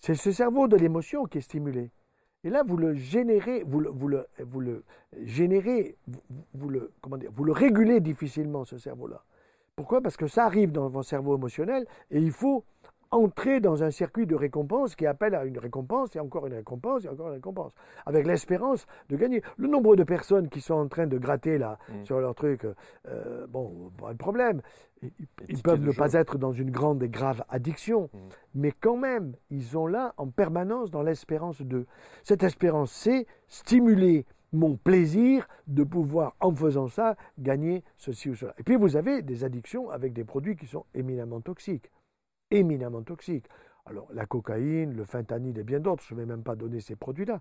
C'est 0.00 0.14
ce 0.14 0.30
cerveau 0.30 0.68
de 0.68 0.76
l'émotion 0.76 1.24
qui 1.24 1.38
est 1.38 1.42
stimulé. 1.42 1.90
Et 2.46 2.50
là, 2.50 2.62
vous 2.64 2.76
le 2.76 2.94
générez, 2.94 3.64
vous 3.66 3.80
le, 3.80 3.90
vous 3.90 4.06
le, 4.06 4.84
vous 6.54 7.44
le 7.44 7.52
régulez 7.52 7.98
difficilement, 7.98 8.64
ce 8.64 8.78
cerveau-là. 8.78 9.24
Pourquoi? 9.74 10.00
Parce 10.00 10.16
que 10.16 10.28
ça 10.28 10.44
arrive 10.44 10.70
dans 10.70 10.88
votre 10.88 11.08
cerveau 11.08 11.36
émotionnel 11.36 11.86
et 12.12 12.20
il 12.20 12.30
faut 12.30 12.62
entrer 13.16 13.60
dans 13.60 13.82
un 13.82 13.90
circuit 13.90 14.26
de 14.26 14.34
récompense 14.34 14.94
qui 14.94 15.06
appelle 15.06 15.34
à 15.34 15.44
une 15.44 15.58
récompense 15.58 16.14
et 16.14 16.20
encore 16.20 16.46
une 16.46 16.54
récompense 16.54 17.04
et 17.04 17.08
encore 17.08 17.28
une 17.28 17.34
récompense, 17.34 17.72
avec 18.04 18.26
l'espérance 18.26 18.86
de 19.08 19.16
gagner. 19.16 19.42
Le 19.56 19.68
nombre 19.68 19.96
de 19.96 20.04
personnes 20.04 20.48
qui 20.48 20.60
sont 20.60 20.74
en 20.74 20.88
train 20.88 21.06
de 21.06 21.18
gratter 21.18 21.58
là 21.58 21.78
mm. 21.88 22.04
sur 22.04 22.20
leur 22.20 22.34
truc, 22.34 22.66
euh, 23.08 23.46
bon, 23.46 23.90
pas 23.98 24.12
de 24.12 24.18
problème. 24.18 24.60
Ils, 25.48 25.62
peuvent 25.62 25.82
ne 25.82 25.92
pas 25.92 26.14
être 26.14 26.38
dans 26.38 26.52
une 26.52 26.70
grande 26.70 27.02
et 27.02 27.08
grave 27.08 27.44
addiction, 27.48 28.10
mm. 28.12 28.18
mais 28.54 28.72
quand 28.72 28.96
même, 28.96 29.34
ils 29.50 29.64
sont 29.64 29.86
là 29.86 30.14
en 30.16 30.28
permanence 30.28 30.90
dans 30.90 31.02
l'espérance 31.02 31.62
de. 31.62 31.86
Cette 32.22 32.42
espérance, 32.42 32.92
c'est 32.92 33.26
stimuler 33.48 34.26
mon 34.52 34.76
plaisir 34.76 35.48
de 35.66 35.84
pouvoir, 35.84 36.34
en 36.40 36.54
faisant 36.54 36.88
ça, 36.88 37.16
gagner 37.38 37.82
ceci 37.96 38.30
ou 38.30 38.34
cela. 38.34 38.54
Et 38.58 38.62
puis 38.62 38.76
vous 38.76 38.96
avez 38.96 39.22
des 39.22 39.44
addictions 39.44 39.90
avec 39.90 40.12
des 40.12 40.24
produits 40.24 40.56
qui 40.56 40.66
sont 40.66 40.84
éminemment 40.94 41.40
toxiques 41.40 41.90
éminemment 42.50 43.02
toxiques. 43.02 43.48
Alors 43.86 44.08
la 44.12 44.26
cocaïne, 44.26 44.94
le 44.94 45.04
fentanyl 45.04 45.56
et 45.58 45.62
bien 45.62 45.80
d'autres, 45.80 46.02
je 46.08 46.14
ne 46.14 46.20
vais 46.20 46.26
même 46.26 46.42
pas 46.42 46.56
donner 46.56 46.80
ces 46.80 46.96
produits-là, 46.96 47.40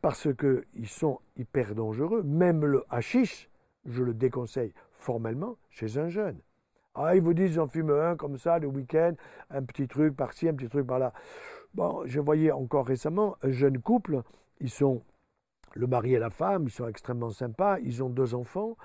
parce 0.00 0.28
qu'ils 0.34 0.88
sont 0.88 1.20
hyper 1.36 1.74
dangereux. 1.74 2.22
Même 2.22 2.64
le 2.64 2.84
hashish, 2.88 3.50
je 3.84 4.02
le 4.02 4.14
déconseille 4.14 4.72
formellement 4.92 5.56
chez 5.68 5.98
un 5.98 6.08
jeune. 6.08 6.38
Ah, 6.94 7.16
ils 7.16 7.22
vous 7.22 7.34
disent 7.34 7.52
j'en 7.52 7.68
fume 7.68 7.90
un 7.90 8.16
comme 8.16 8.36
ça 8.36 8.58
le 8.58 8.68
week-end, 8.68 9.14
un 9.50 9.62
petit 9.62 9.88
truc 9.88 10.16
par-ci, 10.16 10.48
un 10.48 10.54
petit 10.54 10.68
truc 10.68 10.86
par-là. 10.86 11.12
Bon, 11.74 12.02
je 12.06 12.20
voyais 12.20 12.52
encore 12.52 12.86
récemment 12.86 13.36
un 13.42 13.50
jeune 13.50 13.78
couple, 13.78 14.22
ils 14.60 14.70
sont 14.70 15.02
le 15.74 15.86
mari 15.86 16.14
et 16.14 16.18
la 16.18 16.28
femme, 16.28 16.64
ils 16.64 16.70
sont 16.70 16.86
extrêmement 16.86 17.30
sympas, 17.30 17.78
ils 17.80 18.02
ont 18.02 18.10
deux 18.10 18.34
enfants, 18.34 18.76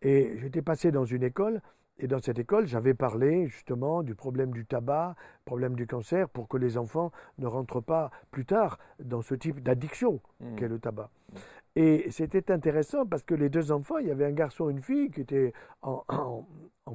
et 0.00 0.36
j'étais 0.38 0.62
passé 0.62 0.92
dans 0.92 1.04
une 1.04 1.24
école, 1.24 1.60
Et 1.98 2.08
dans 2.08 2.20
cette 2.20 2.38
école, 2.38 2.66
j'avais 2.66 2.92
parlé 2.92 3.46
justement 3.46 4.02
du 4.02 4.14
problème 4.14 4.52
du 4.52 4.66
tabac, 4.66 5.14
problème 5.46 5.74
du 5.74 5.86
cancer, 5.86 6.28
pour 6.28 6.46
que 6.46 6.58
les 6.58 6.76
enfants 6.76 7.10
ne 7.38 7.46
rentrent 7.46 7.80
pas 7.80 8.10
plus 8.30 8.44
tard 8.44 8.78
dans 9.02 9.22
ce 9.22 9.34
type 9.34 9.62
d'addiction 9.62 10.20
mmh. 10.40 10.56
qu'est 10.56 10.68
le 10.68 10.78
tabac. 10.78 11.08
Mmh. 11.32 11.36
Et 11.76 12.10
c'était 12.10 12.50
intéressant 12.50 13.04
parce 13.04 13.22
que 13.22 13.34
les 13.34 13.50
deux 13.50 13.70
enfants, 13.70 13.98
il 13.98 14.08
y 14.08 14.10
avait 14.10 14.24
un 14.24 14.32
garçon 14.32 14.70
et 14.70 14.72
une 14.72 14.82
fille 14.82 15.10
qui 15.10 15.20
étaient 15.20 15.52
en, 15.82 16.04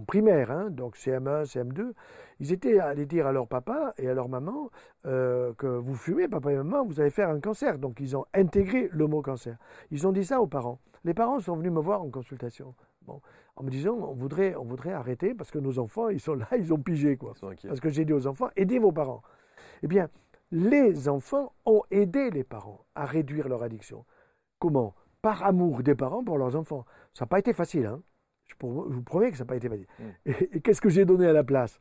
primaire, 0.08 0.50
hein, 0.50 0.70
donc 0.72 0.98
CM1, 0.98 1.46
CM2. 1.46 1.94
Ils 2.40 2.52
étaient 2.52 2.80
allés 2.80 3.06
dire 3.06 3.28
à 3.28 3.32
leur 3.32 3.48
papa 3.48 3.94
et 4.00 4.10
à 4.10 4.16
leur 4.16 4.28
maman 4.28 4.72
euh, 5.06 5.54
que 5.54 5.68
vous 5.68 5.96
fumez, 5.96 6.28
papa 6.28 6.52
et 6.52 6.56
maman, 6.56 6.84
vous 6.84 7.00
allez 7.00 7.12
faire 7.12 7.30
un 7.30 7.40
cancer. 7.40 7.78
Donc 7.78 8.00
ils 8.00 8.18
ont 8.18 8.26
intégré 8.34 8.90
le 8.92 9.06
mot 9.06 9.22
cancer. 9.22 9.56
Ils 9.92 10.08
ont 10.08 10.12
dit 10.12 10.26
ça 10.26 10.42
aux 10.42 10.48
parents. 10.48 10.80
Les 11.04 11.14
parents 11.14 11.40
sont 11.40 11.56
venus 11.56 11.72
me 11.72 11.80
voir 11.80 12.02
en 12.02 12.10
consultation. 12.10 12.74
Bon, 13.06 13.22
en 13.62 13.64
me 13.64 13.70
disant 13.70 13.94
on 13.94 14.14
voudrait, 14.14 14.56
on 14.56 14.64
voudrait 14.64 14.92
arrêter 14.92 15.36
parce 15.36 15.52
que 15.52 15.60
nos 15.60 15.78
enfants, 15.78 16.10
ils 16.10 16.20
sont 16.20 16.34
là, 16.34 16.48
ils 16.58 16.74
ont 16.74 16.80
pigé. 16.80 17.16
Quoi. 17.16 17.34
parce 17.40 17.80
que 17.80 17.90
j'ai 17.90 18.06
dit 18.06 18.14
aux 18.14 18.26
enfants, 18.26 18.50
aidez 18.56 18.80
vos 18.80 18.92
parents. 18.92 19.22
Eh 19.84 19.88
bien, 19.88 20.10
les 20.52 21.08
enfants 21.08 21.54
ont 21.66 21.84
aidé 21.92 22.32
les 22.32 22.44
parents 22.44 22.86
à 22.96 23.06
réduire 23.06 23.48
leur 23.48 23.62
addiction. 23.62 24.04
Comment? 24.60 24.96
Par 25.22 25.44
amour 25.44 25.84
des 25.84 25.94
parents 25.94 26.24
pour 26.24 26.40
leurs 26.40 26.56
enfants. 26.56 26.86
Ça 27.14 27.26
n'a 27.26 27.28
pas 27.28 27.38
été 27.38 27.54
facile. 27.54 27.86
Hein 27.86 28.02
je, 28.48 28.56
vous 28.60 29.04
promets 29.04 29.30
que 29.30 29.38
ça 29.38 29.44
n'a 29.44 29.48
pas 29.48 29.56
été 29.56 29.70
facile. 29.70 29.88
Mm. 30.00 30.32
Et, 30.54 30.62
qu'est-ce 30.62 30.82
que 30.82 30.90
j'ai 30.90 31.06
donné 31.06 31.28
à 31.28 31.34
la 31.34 31.44
place? 31.44 31.80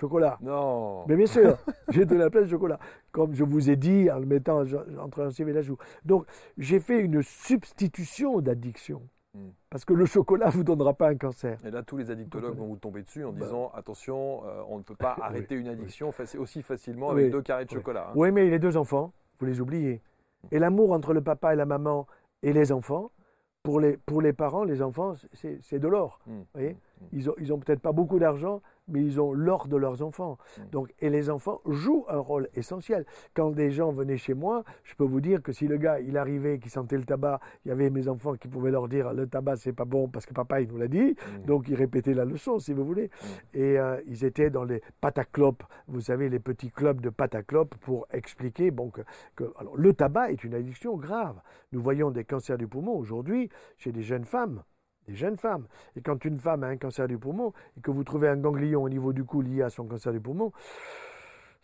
Chocolat. 0.00 0.38
Non. 0.40 1.06
Mais 1.08 1.16
bien 1.16 1.26
sûr, 1.26 1.58
j'ai 1.88 2.04
donné 2.04 2.20
à 2.20 2.24
la 2.24 2.30
place 2.30 2.48
chocolat. 2.48 2.78
Comme 3.10 3.34
je 3.34 3.42
vous 3.42 3.68
ai 3.68 3.76
dit 3.76 4.08
en 4.10 4.20
le 4.20 4.26
mettant 4.26 4.62
entre 5.00 5.22
un 5.22 5.30
et 5.30 5.52
la 5.52 5.62
joue. 5.62 5.78
Donc, 6.04 6.26
j'ai 6.56 6.78
fait 6.78 7.00
une 7.00 7.22
substitution 7.22 8.40
d'addiction. 8.40 9.02
Mm. 9.36 9.50
Parce 9.70 9.84
que 9.84 9.92
le 9.92 10.06
chocolat 10.06 10.46
ne 10.46 10.52
vous 10.52 10.64
donnera 10.64 10.94
pas 10.94 11.08
un 11.08 11.16
cancer. 11.16 11.58
Et 11.64 11.70
là, 11.70 11.82
tous 11.82 11.96
les 11.96 12.10
addictologues 12.10 12.56
vont 12.56 12.66
vous 12.66 12.76
tomber 12.76 13.02
dessus 13.02 13.24
en 13.24 13.32
bah. 13.32 13.44
disant 13.44 13.70
attention, 13.74 14.42
euh, 14.46 14.62
on 14.68 14.78
ne 14.78 14.82
peut 14.82 14.96
pas 14.96 15.16
arrêter 15.22 15.54
une 15.54 15.68
addiction 15.68 16.10
aussi 16.38 16.62
facilement 16.62 17.10
avec 17.10 17.30
deux 17.30 17.42
carrés 17.42 17.66
de 17.66 17.70
chocolat. 17.70 18.08
Hein. 18.08 18.14
Oui, 18.14 18.32
mais 18.32 18.48
les 18.48 18.58
deux 18.58 18.76
enfants, 18.76 19.12
vous 19.38 19.46
les 19.46 19.60
oubliez. 19.60 20.02
Et 20.50 20.58
l'amour 20.58 20.92
entre 20.92 21.12
le 21.12 21.20
papa 21.22 21.52
et 21.52 21.56
la 21.56 21.66
maman 21.66 22.06
et 22.42 22.52
les 22.52 22.72
enfants, 22.72 23.10
pour 23.62 23.80
les, 23.80 23.96
pour 23.96 24.22
les 24.22 24.32
parents, 24.32 24.64
les 24.64 24.80
enfants, 24.80 25.14
c'est 25.32 25.78
de 25.78 25.88
l'or. 25.88 26.20
Mmh. 26.26 26.40
ils 27.12 27.26
n'ont 27.26 27.34
ils 27.38 27.52
ont 27.52 27.58
peut-être 27.58 27.80
pas 27.80 27.92
beaucoup 27.92 28.18
d'argent, 28.20 28.62
mais 28.88 29.02
ils 29.02 29.20
ont 29.20 29.32
l'or 29.32 29.68
de 29.68 29.76
leurs 29.76 30.02
enfants. 30.02 30.38
Donc, 30.72 30.92
et 31.00 31.10
les 31.10 31.30
enfants 31.30 31.60
jouent 31.66 32.04
un 32.08 32.18
rôle 32.18 32.48
essentiel. 32.54 33.04
Quand 33.34 33.50
des 33.50 33.70
gens 33.70 33.90
venaient 33.90 34.16
chez 34.16 34.34
moi, 34.34 34.64
je 34.84 34.94
peux 34.94 35.04
vous 35.04 35.20
dire 35.20 35.42
que 35.42 35.52
si 35.52 35.66
le 35.66 35.76
gars, 35.76 36.00
il 36.00 36.16
arrivait, 36.16 36.58
qui 36.58 36.70
sentait 36.70 36.96
le 36.96 37.04
tabac, 37.04 37.40
il 37.64 37.68
y 37.68 37.72
avait 37.72 37.90
mes 37.90 38.08
enfants 38.08 38.34
qui 38.34 38.48
pouvaient 38.48 38.70
leur 38.70 38.88
dire 38.88 39.12
le 39.12 39.26
tabac, 39.26 39.56
c'est 39.56 39.72
pas 39.72 39.84
bon 39.84 40.08
parce 40.08 40.26
que 40.26 40.34
papa, 40.34 40.60
il 40.60 40.68
nous 40.68 40.78
l'a 40.78 40.88
dit. 40.88 41.16
Donc, 41.46 41.68
ils 41.68 41.74
répétaient 41.74 42.14
la 42.14 42.24
leçon, 42.24 42.58
si 42.58 42.72
vous 42.72 42.84
voulez. 42.84 43.10
Et 43.54 43.78
euh, 43.78 44.00
ils 44.06 44.24
étaient 44.24 44.50
dans 44.50 44.64
les 44.64 44.82
pataclopes, 45.00 45.64
vous 45.88 46.00
savez, 46.00 46.28
les 46.28 46.38
petits 46.40 46.70
clubs 46.70 47.00
de 47.00 47.10
pataclopes 47.10 47.74
pour 47.76 48.06
expliquer 48.12 48.70
bon, 48.70 48.90
que, 48.90 49.02
que 49.34 49.44
alors, 49.56 49.76
le 49.76 49.92
tabac 49.92 50.30
est 50.30 50.44
une 50.44 50.54
addiction 50.54 50.96
grave. 50.96 51.40
Nous 51.72 51.82
voyons 51.82 52.10
des 52.10 52.24
cancers 52.24 52.58
du 52.58 52.66
poumon 52.66 52.96
aujourd'hui 52.96 53.50
chez 53.78 53.92
des 53.92 54.02
jeunes 54.02 54.24
femmes 54.24 54.62
des 55.06 55.14
jeunes 55.14 55.36
femmes. 55.36 55.66
Et 55.96 56.00
quand 56.00 56.24
une 56.24 56.38
femme 56.38 56.62
a 56.64 56.68
un 56.68 56.76
cancer 56.76 57.08
du 57.08 57.18
poumon 57.18 57.52
et 57.76 57.80
que 57.80 57.90
vous 57.90 58.04
trouvez 58.04 58.28
un 58.28 58.36
ganglion 58.36 58.82
au 58.82 58.88
niveau 58.88 59.12
du 59.12 59.24
cou 59.24 59.40
lié 59.40 59.62
à 59.62 59.70
son 59.70 59.86
cancer 59.86 60.12
du 60.12 60.20
poumon, 60.20 60.52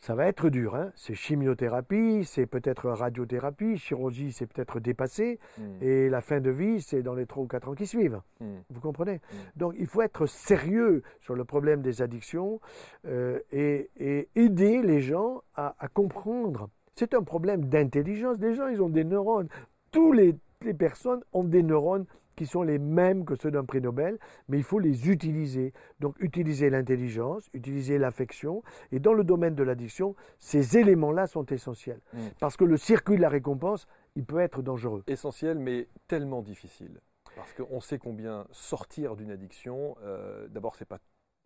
ça 0.03 0.17
va 0.17 0.27
être 0.27 0.51
dur. 0.51 0.75
Hein. 0.75 0.91
c'est 0.97 1.15
chimiothérapie, 1.15 2.25
c'est 2.25 2.47
peut-être 2.47 2.91
radiothérapie, 2.91 3.79
chirurgie, 3.79 4.33
c'est 4.33 4.47
peut-être 4.47 4.81
dépassé. 4.81 5.39
Hmm. 5.57 5.63
Et 5.81 6.09
la 6.09 6.21
fin 6.21 6.41
de 6.41 6.51
vie, 6.51 6.83
c'est 6.83 7.03
dans 7.03 7.15
les 7.15 7.25
3 7.25 7.45
ou 7.45 7.47
4 7.47 7.69
ans 7.69 7.75
qui 7.75 7.87
suivent. 7.87 8.21
Hmm. 8.41 8.57
Vous 8.69 8.81
comprenez? 8.81 9.21
Hmm. 9.33 9.37
Donc 9.55 9.75
il 9.79 9.87
faut 9.87 10.03
être 10.03 10.27
sérieux 10.27 11.05
sur 11.21 11.37
le 11.37 11.45
problème 11.45 11.83
des 11.83 12.03
addictions 12.03 12.61
euh, 13.07 13.39
et, 13.53 13.91
aider 14.35 14.83
les 14.83 15.01
gens 15.01 15.43
à, 15.55 15.73
comprendre. 15.95 16.69
C'est 16.97 17.15
un 17.15 17.23
problème 17.23 17.67
d'intelligence. 17.67 18.39
Les 18.41 18.55
gens, 18.55 18.67
ils 18.67 18.83
ont 18.83 18.89
des 18.89 19.05
neurones. 19.05 19.49
Tous 19.93 20.13
les, 20.13 20.35
les 20.63 20.75
personnes 20.75 21.23
ont 21.33 21.45
des 21.45 21.63
neurones 21.63 22.07
qui 22.37 22.47
sont 22.47 22.63
les 22.63 22.79
mêmes 22.79 23.25
que 23.25 23.35
ceux 23.35 23.51
d'un 23.51 23.65
prix 23.65 23.81
Nobel, 23.81 24.19
mais 24.49 24.59
il 24.59 24.65
faut 24.65 24.79
les 24.79 25.09
utiliser. 25.09 25.73
Donc 26.01 26.17
utiliser 26.21 26.71
l'intelligence, 26.71 27.49
utiliser 27.55 27.99
l'affection. 27.99 28.63
Et 28.91 29.01
dans 29.01 29.15
le 29.15 29.25
domaine 29.25 29.55
de 29.55 29.63
l'addiction, 29.63 30.15
ces 30.39 30.79
éléments-là 30.79 31.27
sont 31.27 31.47
essentiels. 31.47 32.01
Mm. 32.13 32.19
Parce 32.41 32.57
que 32.57 32.65
le 32.65 32.77
circuit 32.77 33.17
de 33.17 33.23
la 33.23 33.29
récompense, 33.29 33.87
il 34.17 34.25
peut 34.25 34.41
être 34.41 34.63
dangereux. 34.63 35.03
Essentiel, 35.07 35.59
mais 35.59 35.89
tellement 36.09 36.43
difficile. 36.43 37.01
Parce 37.37 37.53
qu'on 37.55 37.81
sait 37.81 37.99
combien 37.99 38.47
sortir 38.51 39.17
d'une 39.17 39.31
addiction, 39.31 39.97
euh, 40.03 40.47
d'abord, 40.49 40.77
c'est 40.77 40.85
pas, 40.85 40.99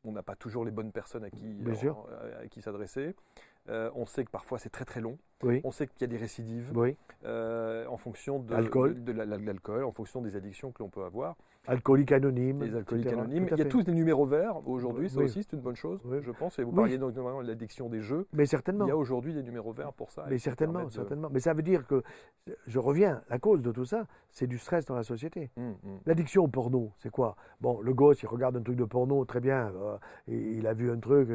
on 0.04 0.12
n'a 0.12 0.22
pas 0.22 0.34
toujours 0.34 0.64
les 0.64 0.72
bonnes 0.72 0.92
personnes 0.92 1.24
à 1.24 1.30
qui, 1.30 1.56
à 2.40 2.48
qui 2.48 2.60
s'adresser. 2.60 3.14
Euh, 3.68 3.90
on 3.94 4.06
sait 4.06 4.24
que 4.24 4.30
parfois 4.30 4.58
c'est 4.58 4.70
très 4.70 4.84
très 4.84 5.00
long. 5.00 5.18
On 5.64 5.70
sait 5.70 5.86
qu'il 5.86 6.00
y 6.00 6.04
a 6.04 6.06
des 6.06 6.16
récidives 6.16 6.72
euh, 7.24 7.86
en 7.86 7.96
fonction 7.96 8.38
de 8.38 8.52
l'alcool, 8.52 9.84
en 9.84 9.92
fonction 9.92 10.22
des 10.22 10.36
addictions 10.36 10.72
que 10.72 10.82
l'on 10.82 10.88
peut 10.88 11.04
avoir. 11.04 11.36
Alcoolique 11.66 12.12
anonyme. 12.12 12.62
Les 12.62 12.74
alcooliques 12.74 13.12
anonymes. 13.12 13.46
Il 13.50 13.58
y 13.58 13.62
a 13.62 13.64
tous 13.64 13.82
des 13.82 13.92
numéros 13.92 14.26
verts 14.26 14.66
aujourd'hui, 14.68 15.10
ça 15.10 15.20
aussi 15.20 15.42
c'est 15.42 15.52
une 15.52 15.62
bonne 15.62 15.76
chose, 15.76 16.00
je 16.04 16.30
pense. 16.30 16.58
Et 16.58 16.62
vous 16.62 16.72
parliez 16.72 16.98
donc 16.98 17.12
de 17.12 17.46
l'addiction 17.46 17.88
des 17.88 18.00
jeux. 18.00 18.26
Mais 18.32 18.46
certainement. 18.46 18.84
Il 18.86 18.88
y 18.88 18.92
a 18.92 18.96
aujourd'hui 18.96 19.34
des 19.34 19.42
numéros 19.42 19.72
verts 19.72 19.92
pour 19.92 20.10
ça. 20.10 20.26
Mais 20.28 20.38
certainement, 20.38 20.88
certainement. 20.88 21.28
Mais 21.30 21.40
ça 21.40 21.54
veut 21.54 21.62
dire 21.62 21.86
que, 21.86 22.02
je 22.66 22.78
reviens, 22.78 23.22
la 23.28 23.38
cause 23.38 23.62
de 23.62 23.72
tout 23.72 23.84
ça, 23.84 24.06
c'est 24.30 24.46
du 24.46 24.58
stress 24.58 24.84
dans 24.86 24.94
la 24.94 25.02
société. 25.02 25.50
Hum, 25.56 25.76
hum. 25.84 25.98
L'addiction 26.06 26.44
au 26.44 26.48
porno, 26.48 26.92
c'est 26.98 27.10
quoi? 27.10 27.36
Bon, 27.60 27.80
le 27.80 27.94
gosse, 27.94 28.22
il 28.22 28.26
regarde 28.26 28.56
un 28.56 28.62
truc 28.62 28.76
de 28.76 28.84
porno, 28.84 29.24
très 29.24 29.40
bien, 29.40 29.72
euh, 29.76 29.98
il 30.28 30.66
a 30.66 30.74
vu 30.74 30.90
un 30.90 30.98
truc, 30.98 31.30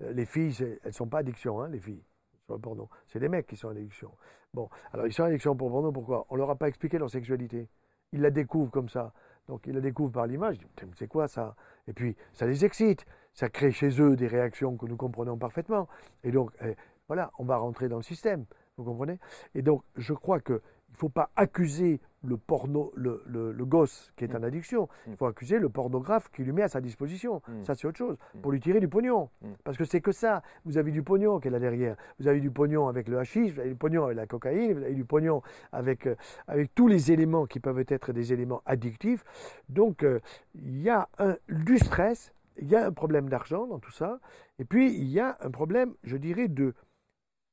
les 0.00 0.24
filles, 0.24 0.78
elles 0.84 0.92
sont 0.92 1.06
pas 1.06 1.18
addictions, 1.18 1.60
hein, 1.60 1.68
les 1.68 1.78
filles 1.78 2.02
sur 2.44 2.54
le 2.54 2.60
porno. 2.60 2.88
C'est 3.06 3.18
les 3.18 3.28
mecs 3.28 3.46
qui 3.46 3.56
sont 3.56 3.68
en 3.68 3.72
addiction. 3.72 4.10
Bon, 4.52 4.68
alors 4.92 5.06
ils 5.06 5.12
sont 5.12 5.22
en 5.22 5.26
addiction 5.26 5.56
pour 5.56 5.68
le 5.68 5.72
porno, 5.72 5.92
pourquoi? 5.92 6.26
On 6.30 6.36
leur 6.36 6.50
a 6.50 6.56
pas 6.56 6.68
expliqué 6.68 6.98
leur 6.98 7.10
sexualité. 7.10 7.68
Ils 8.12 8.20
la 8.20 8.30
découvrent 8.30 8.70
comme 8.70 8.88
ça. 8.88 9.12
Donc 9.48 9.66
ils 9.66 9.74
la 9.74 9.80
découvrent 9.80 10.12
par 10.12 10.26
l'image. 10.26 10.58
C'est 10.94 11.08
quoi 11.08 11.28
ça? 11.28 11.54
Et 11.88 11.92
puis 11.92 12.16
ça 12.32 12.46
les 12.46 12.64
excite. 12.64 13.04
Ça 13.34 13.48
crée 13.48 13.72
chez 13.72 14.00
eux 14.00 14.14
des 14.14 14.26
réactions 14.26 14.76
que 14.76 14.86
nous 14.86 14.96
comprenons 14.96 15.38
parfaitement. 15.38 15.88
Et 16.22 16.30
donc, 16.30 16.52
eh, 16.62 16.76
voilà, 17.08 17.30
on 17.38 17.44
va 17.44 17.56
rentrer 17.56 17.88
dans 17.88 17.96
le 17.96 18.02
système. 18.02 18.44
Vous 18.76 18.84
comprenez? 18.84 19.18
Et 19.54 19.62
donc, 19.62 19.82
je 19.96 20.12
crois 20.12 20.40
que 20.40 20.60
il 20.92 20.96
ne 20.96 20.98
faut 20.98 21.08
pas 21.08 21.30
accuser 21.36 22.00
le 22.22 22.36
porno, 22.36 22.92
le, 22.94 23.22
le, 23.26 23.64
gosse 23.64 24.12
qui 24.16 24.24
est 24.24 24.32
mm. 24.32 24.36
en 24.36 24.42
addiction. 24.42 24.82
Mm. 25.06 25.10
Il 25.10 25.16
faut 25.16 25.26
accuser 25.26 25.58
le 25.58 25.70
pornographe 25.70 26.30
qui 26.30 26.42
lui 26.44 26.52
met 26.52 26.62
à 26.62 26.68
sa 26.68 26.82
disposition. 26.82 27.40
Mm. 27.48 27.64
Ça, 27.64 27.74
c'est 27.74 27.86
autre 27.86 27.96
chose. 27.96 28.16
Pour 28.42 28.52
lui 28.52 28.60
tirer 28.60 28.78
du 28.78 28.88
pognon. 28.88 29.30
Parce 29.64 29.78
que 29.78 29.84
c'est 29.84 30.02
que 30.02 30.12
ça. 30.12 30.42
Vous 30.66 30.76
avez 30.76 30.90
du 30.90 31.02
pognon 31.02 31.40
qu'elle 31.40 31.54
a 31.54 31.58
derrière. 31.58 31.96
Vous 32.18 32.28
avez 32.28 32.40
du 32.40 32.50
pognon 32.50 32.88
avec 32.88 33.08
le 33.08 33.18
hachis, 33.18 33.50
vous 33.50 33.60
avez 33.60 33.70
du 33.70 33.74
pognon 33.74 34.04
avec 34.04 34.16
la 34.16 34.26
cocaïne, 34.26 34.74
vous 34.74 34.82
avez 34.82 34.94
du 34.94 35.04
pognon 35.04 35.42
avec, 35.72 36.06
euh, 36.06 36.14
avec 36.46 36.74
tous 36.74 36.88
les 36.88 37.10
éléments 37.10 37.46
qui 37.46 37.58
peuvent 37.58 37.82
être 37.88 38.12
des 38.12 38.32
éléments 38.34 38.62
addictifs. 38.66 39.24
Donc, 39.70 40.04
euh, 40.04 40.20
il 40.54 40.80
y 40.80 40.90
a 40.90 41.08
un, 41.18 41.36
du 41.48 41.78
stress, 41.78 42.34
il 42.58 42.68
y 42.68 42.76
a 42.76 42.86
un 42.86 42.92
problème 42.92 43.30
d'argent 43.30 43.66
dans 43.66 43.78
tout 43.78 43.90
ça. 43.90 44.20
Et 44.58 44.66
puis, 44.66 44.94
il 44.94 45.08
y 45.08 45.20
a 45.20 45.38
un 45.40 45.50
problème, 45.50 45.94
je 46.04 46.18
dirais, 46.18 46.48
de 46.48 46.74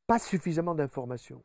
pas 0.08 0.19
suffisamment 0.19 0.75
d'informations. 0.75 1.41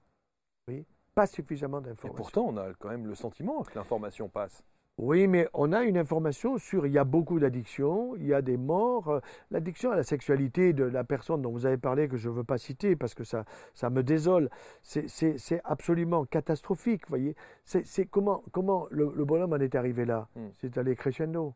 Oui 0.68 0.84
pas 1.14 1.26
suffisamment 1.26 1.80
d'informations. 1.80 2.14
Et 2.14 2.16
pourtant, 2.16 2.46
on 2.48 2.56
a 2.56 2.72
quand 2.74 2.88
même 2.88 3.06
le 3.06 3.14
sentiment 3.14 3.62
que 3.62 3.74
l'information 3.74 4.28
passe. 4.28 4.62
Oui, 4.96 5.26
mais 5.26 5.48
on 5.54 5.72
a 5.72 5.82
une 5.82 5.98
information 5.98 6.56
sur, 6.56 6.86
il 6.86 6.92
y 6.92 6.98
a 6.98 7.04
beaucoup 7.04 7.40
d'addictions, 7.40 8.14
il 8.14 8.26
y 8.26 8.34
a 8.34 8.42
des 8.42 8.56
morts. 8.56 9.20
L'addiction 9.50 9.90
à 9.90 9.96
la 9.96 10.04
sexualité 10.04 10.72
de 10.72 10.84
la 10.84 11.02
personne 11.02 11.42
dont 11.42 11.50
vous 11.50 11.66
avez 11.66 11.78
parlé, 11.78 12.06
que 12.06 12.16
je 12.16 12.28
ne 12.28 12.34
veux 12.34 12.44
pas 12.44 12.58
citer 12.58 12.94
parce 12.94 13.12
que 13.12 13.24
ça, 13.24 13.44
ça 13.74 13.90
me 13.90 14.04
désole, 14.04 14.50
c'est 14.82 15.60
absolument 15.64 16.24
catastrophique, 16.26 17.08
voyez. 17.08 17.34
C'est 17.64 18.06
comment, 18.06 18.44
comment 18.52 18.86
le, 18.90 19.24
bonhomme 19.24 19.52
en 19.52 19.56
est 19.56 19.74
arrivé 19.74 20.04
là? 20.04 20.28
Hmm. 20.36 20.50
C'est 20.60 20.78
allé 20.78 20.94
crescendo. 20.94 21.54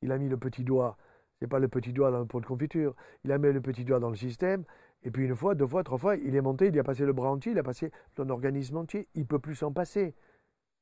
Il 0.00 0.12
a 0.12 0.18
mis 0.18 0.28
le 0.28 0.36
petit 0.36 0.62
doigt, 0.62 0.96
c'est 1.40 1.48
pas 1.48 1.58
le 1.58 1.66
petit 1.66 1.92
doigt 1.92 2.12
dans 2.12 2.20
le 2.20 2.26
pot 2.26 2.40
de 2.40 2.46
confiture, 2.46 2.94
il 3.24 3.32
a 3.32 3.38
mis 3.38 3.52
le 3.52 3.60
petit 3.60 3.84
doigt 3.84 3.98
dans 3.98 4.10
le 4.10 4.16
système, 4.16 4.64
et 5.02 5.10
puis 5.10 5.24
une 5.24 5.36
fois, 5.36 5.54
deux 5.54 5.66
fois, 5.66 5.84
trois 5.84 5.98
fois, 5.98 6.16
il 6.16 6.34
est 6.34 6.40
monté, 6.40 6.66
il 6.66 6.78
a 6.78 6.82
passé 6.82 7.04
le 7.04 7.12
bras 7.12 7.30
entier, 7.30 7.52
il 7.52 7.58
a 7.58 7.62
passé 7.62 7.92
son 8.16 8.28
organisme 8.28 8.76
entier. 8.76 9.06
Il 9.14 9.20
ne 9.20 9.26
peut 9.26 9.38
plus 9.38 9.54
s'en 9.54 9.72
passer. 9.72 10.14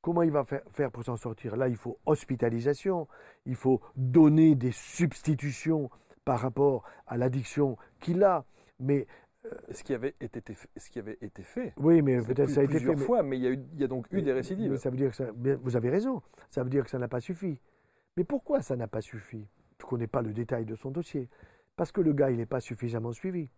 Comment 0.01 0.23
il 0.23 0.31
va 0.31 0.45
faire 0.45 0.91
pour 0.91 1.05
s'en 1.05 1.17
sortir? 1.17 1.57
Là, 1.57 1.69
il 1.69 1.77
faut 1.77 1.99
hospitalisation, 2.07 3.09
il 3.47 3.55
faut 3.55 3.81
donner 3.97 4.55
des 4.55 4.73
substitutions 4.73 5.91
par 6.25 6.41
rapport 6.41 6.85
à 7.07 7.17
l'addiction 7.17 7.77
qu'il 8.01 8.23
a. 8.23 8.45
Mais 8.81 9.07
euh, 9.47 9.51
ce 9.71 9.83
qui 9.83 9.95
avait 9.95 10.15
été, 10.21 10.43
ce 10.77 10.91
qui 10.91 10.99
avait 10.99 11.19
été 11.21 11.43
fait. 11.43 11.75
Oui, 11.77 12.03
mais 12.03 12.19
peut-être 12.23 12.51
ça 12.51 12.61
a 12.61 12.65
été 12.65 12.79
fait 12.79 12.85
plusieurs 12.85 13.07
fois, 13.07 13.23
mais 13.23 13.39
il 13.39 13.43
y, 13.43 13.47
a 13.47 13.51
il 13.51 13.81
y 13.81 13.85
a 13.85 13.89
donc 13.89 14.07
eu 14.11 14.23
des 14.23 14.33
récidives. 14.33 14.77
ça 14.77 14.91
veut 14.91 14.97
dire 14.97 15.11
que 15.11 15.17
ça, 15.17 15.27
vous 15.33 15.77
avez 15.77 15.91
raison. 15.91 16.23
Ça 16.51 16.63
veut 16.63 16.71
dire 16.71 16.85
que 16.85 16.91
ça 16.91 16.99
n'a 16.99 17.09
pas 17.09 17.21
suffi. 17.21 17.61
Mais 18.17 18.25
pourquoi 18.25 18.63
ça 18.63 18.77
n'a 18.77 18.89
pas 18.89 19.01
suffi? 19.01 19.47
Je 19.81 19.85
ne 19.85 19.89
connais 19.89 20.07
pas 20.07 20.23
le 20.23 20.33
détail 20.33 20.65
de 20.65 20.77
son 20.77 20.91
dossier. 20.91 21.29
Parce 21.77 21.93
que 21.93 22.01
le 22.01 22.13
gars, 22.13 22.31
il 22.31 22.39
n'est 22.39 22.47
pas 22.47 22.61
suffisamment 22.61 23.13
suivi 23.13 23.51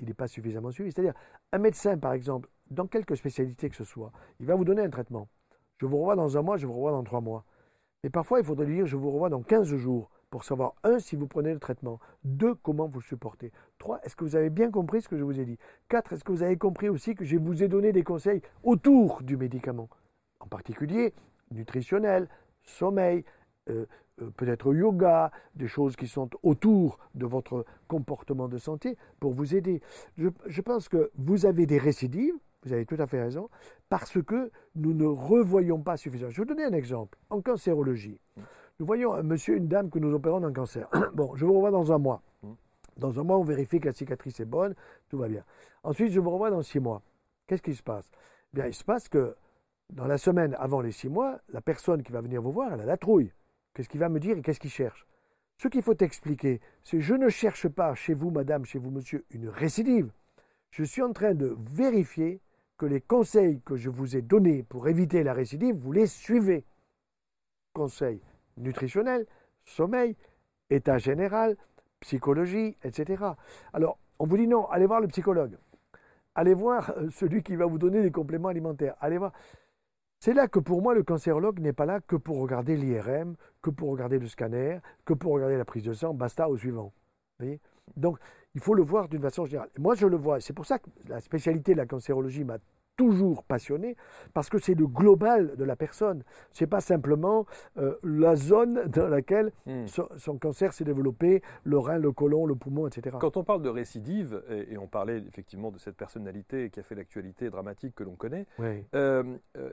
il 0.00 0.08
n'est 0.08 0.14
pas 0.14 0.28
suffisamment 0.28 0.70
suivi. 0.70 0.92
C'est-à-dire, 0.92 1.14
un 1.52 1.58
médecin, 1.58 1.96
par 1.98 2.12
exemple, 2.12 2.48
dans 2.70 2.86
quelque 2.86 3.14
spécialité 3.14 3.68
que 3.68 3.76
ce 3.76 3.84
soit, 3.84 4.12
il 4.38 4.46
va 4.46 4.54
vous 4.54 4.64
donner 4.64 4.82
un 4.82 4.90
traitement. 4.90 5.28
Je 5.78 5.86
vous 5.86 5.98
revois 5.98 6.16
dans 6.16 6.36
un 6.36 6.42
mois, 6.42 6.56
je 6.56 6.66
vous 6.66 6.74
revois 6.74 6.92
dans 6.92 7.04
trois 7.04 7.20
mois. 7.20 7.44
Mais 8.02 8.10
parfois, 8.10 8.40
il 8.40 8.44
faudrait 8.44 8.66
lui 8.66 8.76
dire, 8.76 8.86
je 8.86 8.96
vous 8.96 9.10
revois 9.10 9.28
dans 9.28 9.42
15 9.42 9.74
jours, 9.76 10.10
pour 10.30 10.44
savoir, 10.44 10.74
un, 10.84 10.98
si 11.00 11.16
vous 11.16 11.26
prenez 11.26 11.52
le 11.52 11.58
traitement, 11.58 11.98
deux, 12.22 12.54
comment 12.54 12.86
vous 12.86 13.00
le 13.00 13.04
supportez, 13.04 13.52
trois, 13.78 14.00
est-ce 14.04 14.14
que 14.14 14.24
vous 14.24 14.36
avez 14.36 14.48
bien 14.48 14.70
compris 14.70 15.02
ce 15.02 15.08
que 15.08 15.18
je 15.18 15.24
vous 15.24 15.40
ai 15.40 15.44
dit, 15.44 15.58
quatre, 15.88 16.12
est-ce 16.12 16.22
que 16.22 16.32
vous 16.32 16.42
avez 16.42 16.56
compris 16.56 16.88
aussi 16.88 17.14
que 17.14 17.24
je 17.24 17.36
vous 17.36 17.62
ai 17.62 17.68
donné 17.68 17.92
des 17.92 18.04
conseils 18.04 18.40
autour 18.62 19.22
du 19.22 19.36
médicament, 19.36 19.88
en 20.38 20.46
particulier 20.46 21.14
nutritionnel, 21.52 22.28
sommeil, 22.62 23.24
euh, 23.70 23.86
peut-être 24.36 24.74
yoga, 24.74 25.30
des 25.54 25.68
choses 25.68 25.96
qui 25.96 26.06
sont 26.06 26.30
autour 26.42 26.98
de 27.14 27.26
votre 27.26 27.64
comportement 27.88 28.48
de 28.48 28.58
santé 28.58 28.96
pour 29.18 29.32
vous 29.32 29.54
aider. 29.54 29.80
Je, 30.16 30.60
pense 30.60 30.88
que 30.88 31.10
vous 31.16 31.46
avez 31.46 31.66
des 31.66 31.78
récidives, 31.78 32.34
vous 32.64 32.72
avez 32.72 32.86
tout 32.86 32.96
à 32.98 33.06
fait 33.06 33.20
raison, 33.20 33.48
parce 33.88 34.22
que 34.22 34.50
nous 34.74 34.92
ne 34.92 35.06
revoyons 35.06 35.80
pas 35.80 35.96
suffisamment. 35.96 36.30
Je 36.30 36.42
vais 36.42 36.48
vous 36.48 36.54
donner 36.54 36.64
un 36.64 36.76
exemple. 36.76 37.18
En 37.30 37.40
cancérologie, 37.40 38.20
nous 38.78 38.86
voyons 38.86 39.14
un 39.14 39.22
monsieur, 39.22 39.56
une 39.56 39.68
dame 39.68 39.90
que 39.90 39.98
nous 39.98 40.12
opérons 40.12 40.40
d'un 40.40 40.52
cancer. 40.52 40.88
bon, 41.14 41.34
je 41.36 41.44
vous 41.44 41.54
revois 41.54 41.70
dans 41.70 41.92
un 41.92 41.98
mois. 41.98 42.22
Dans 42.96 43.18
un 43.18 43.22
mois, 43.22 43.38
on 43.38 43.44
vérifie 43.44 43.80
que 43.80 43.86
la 43.86 43.94
cicatrice 43.94 44.40
est 44.40 44.44
bonne, 44.44 44.74
tout 45.08 45.16
va 45.16 45.28
bien. 45.28 45.42
Ensuite, 45.82 46.12
je 46.12 46.20
vous 46.20 46.30
revois 46.30 46.50
dans 46.50 46.62
six 46.62 46.80
mois. 46.80 47.02
Qu'est-ce 47.46 47.62
qui 47.62 47.74
se 47.74 47.82
passe? 47.82 48.10
Bien, 48.52 48.66
il 48.66 48.74
se 48.74 48.84
passe 48.84 49.08
que 49.08 49.34
dans 49.88 50.06
la 50.06 50.18
semaine 50.18 50.54
avant 50.58 50.80
les 50.80 50.92
six 50.92 51.08
mois, 51.08 51.40
la 51.48 51.60
personne 51.60 52.02
qui 52.02 52.12
va 52.12 52.20
venir 52.20 52.42
vous 52.42 52.52
voir, 52.52 52.72
elle 52.72 52.80
a 52.80 52.84
la 52.84 52.96
trouille. 52.96 53.32
Qu'est-ce 53.74 53.88
qu'il 53.88 54.00
va 54.00 54.08
me 54.08 54.20
dire 54.20 54.36
et 54.36 54.42
qu'est-ce 54.42 54.60
qu'il 54.60 54.70
cherche? 54.70 55.06
Ce 55.58 55.68
qu'il 55.68 55.82
faut 55.82 55.96
expliquer, 55.96 56.60
c'est 56.82 57.00
je 57.00 57.14
ne 57.14 57.28
cherche 57.28 57.68
pas 57.68 57.94
chez 57.94 58.14
vous, 58.14 58.30
madame, 58.30 58.64
chez 58.64 58.78
vous, 58.78 58.90
monsieur, 58.90 59.24
une 59.30 59.48
récidive. 59.48 60.10
Je 60.70 60.84
suis 60.84 61.02
en 61.02 61.12
train 61.12 61.34
de 61.34 61.56
vérifier 61.58 62.40
que 62.78 62.86
les 62.86 63.00
conseils 63.00 63.60
que 63.60 63.76
je 63.76 63.90
vous 63.90 64.16
ai 64.16 64.22
donnés 64.22 64.62
pour 64.62 64.88
éviter 64.88 65.22
la 65.22 65.34
récidive, 65.34 65.76
vous 65.76 65.92
les 65.92 66.06
suivez. 66.06 66.64
Conseils 67.74 68.22
nutritionnels, 68.56 69.26
sommeil, 69.64 70.16
état 70.70 70.98
général, 70.98 71.56
psychologie, 72.00 72.76
etc. 72.82 73.24
Alors, 73.72 73.98
on 74.18 74.26
vous 74.26 74.36
dit 74.36 74.46
non, 74.46 74.66
allez 74.66 74.86
voir 74.86 75.00
le 75.00 75.08
psychologue. 75.08 75.58
Allez 76.34 76.54
voir 76.54 76.90
euh, 76.96 77.10
celui 77.10 77.42
qui 77.42 77.56
va 77.56 77.66
vous 77.66 77.78
donner 77.78 78.02
des 78.02 78.10
compléments 78.10 78.48
alimentaires. 78.48 78.94
Allez 79.00 79.18
voir. 79.18 79.32
C'est 80.20 80.34
là 80.34 80.48
que 80.48 80.58
pour 80.58 80.82
moi, 80.82 80.94
le 80.94 81.02
cancérologue 81.02 81.60
n'est 81.60 81.72
pas 81.72 81.86
là 81.86 82.00
que 82.00 82.14
pour 82.14 82.40
regarder 82.40 82.76
l'IRM, 82.76 83.36
que 83.62 83.70
pour 83.70 83.90
regarder 83.90 84.18
le 84.18 84.26
scanner, 84.26 84.78
que 85.06 85.14
pour 85.14 85.32
regarder 85.32 85.56
la 85.56 85.64
prise 85.64 85.84
de 85.84 85.94
sang, 85.94 86.12
basta 86.12 86.46
au 86.46 86.58
suivant. 86.58 86.92
voyez? 87.38 87.58
Donc, 87.96 88.18
il 88.54 88.60
faut 88.60 88.74
le 88.74 88.82
voir 88.82 89.08
d'une 89.08 89.22
façon 89.22 89.46
générale. 89.46 89.70
Moi, 89.78 89.94
je 89.94 90.06
le 90.06 90.18
vois. 90.18 90.38
C'est 90.40 90.52
pour 90.52 90.66
ça 90.66 90.78
que 90.78 90.90
la 91.08 91.20
spécialité 91.20 91.72
de 91.72 91.78
la 91.78 91.86
cancérologie 91.86 92.44
m'a 92.44 92.58
toujours 93.00 93.44
passionné, 93.44 93.96
parce 94.34 94.50
que 94.50 94.58
c'est 94.58 94.74
le 94.74 94.86
global 94.86 95.56
de 95.56 95.64
la 95.64 95.74
personne. 95.74 96.22
Ce 96.52 96.62
n'est 96.62 96.68
pas 96.68 96.82
simplement 96.82 97.46
euh, 97.78 97.96
la 98.02 98.36
zone 98.36 98.88
dans 98.88 99.08
laquelle 99.08 99.52
hmm. 99.64 99.86
son, 99.86 100.36
cancer 100.36 100.74
s'est 100.74 100.84
développé, 100.84 101.42
le 101.64 101.78
rein, 101.78 101.96
le 101.96 102.12
côlon, 102.12 102.44
le 102.44 102.56
poumon, 102.56 102.88
etc. 102.88 103.16
Quand 103.18 103.38
on 103.38 103.44
parle 103.44 103.62
de 103.62 103.70
récidive, 103.70 104.42
et, 104.50 104.76
on 104.76 104.86
parlait 104.86 105.24
effectivement 105.26 105.70
de 105.70 105.78
cette 105.78 105.96
personnalité 105.96 106.68
qui 106.68 106.78
a 106.78 106.82
fait 106.82 106.94
l'actualité 106.94 107.48
dramatique 107.48 107.94
que 107.94 108.04
l'on 108.04 108.16
connaît, 108.16 108.46
euh, 108.60 109.22
euh, 109.56 109.70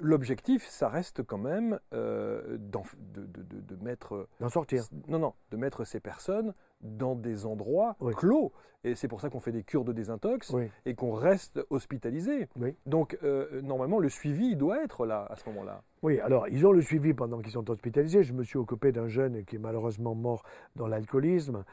l'objectif, 0.00 0.66
ça 0.68 0.88
reste 0.88 1.22
quand 1.22 1.38
même 1.38 1.78
de, 1.92 2.58
de, 2.58 3.76
mettre... 3.82 4.28
D'en 4.40 4.48
sortir. 4.48 4.84
Non, 5.08 5.18
non, 5.18 5.34
de 5.50 5.56
mettre 5.56 5.84
ces 5.84 6.00
personnes 6.00 6.54
dans 6.80 7.14
des 7.14 7.46
endroits 7.46 7.96
clos. 8.16 8.52
Et 8.84 8.94
c'est 8.94 9.08
pour 9.08 9.20
ça 9.20 9.28
qu'on 9.28 9.40
fait 9.40 9.52
des 9.52 9.64
cures 9.64 9.84
de 9.84 9.92
désintox 9.92 10.54
et 10.86 10.94
qu'on 10.94 11.12
reste 11.12 11.60
hospitalisé. 11.70 12.48
Donc, 12.86 13.18
euh, 13.22 13.60
normalement, 13.62 13.98
le 13.98 14.08
suivi 14.08 14.56
doit 14.56 14.82
être 14.82 15.04
là, 15.04 15.26
à 15.30 15.36
ce 15.36 15.48
moment-là. 15.48 15.82
Oui, 16.02 16.20
alors, 16.20 16.48
ils 16.48 16.64
ont 16.66 16.72
le 16.72 16.80
suivi 16.80 17.12
pendant 17.12 17.40
qu'ils 17.40 17.52
sont 17.52 17.68
hospitalisés. 17.70 18.22
Je 18.22 18.32
me 18.32 18.44
suis 18.44 18.58
occupé 18.58 18.92
d'un 18.92 19.08
jeune 19.08 19.44
qui 19.44 19.56
est 19.56 19.58
malheureusement 19.58 20.14
mort 20.14 20.44
dans 20.76 20.86
l'alcoolisme. 20.86 21.64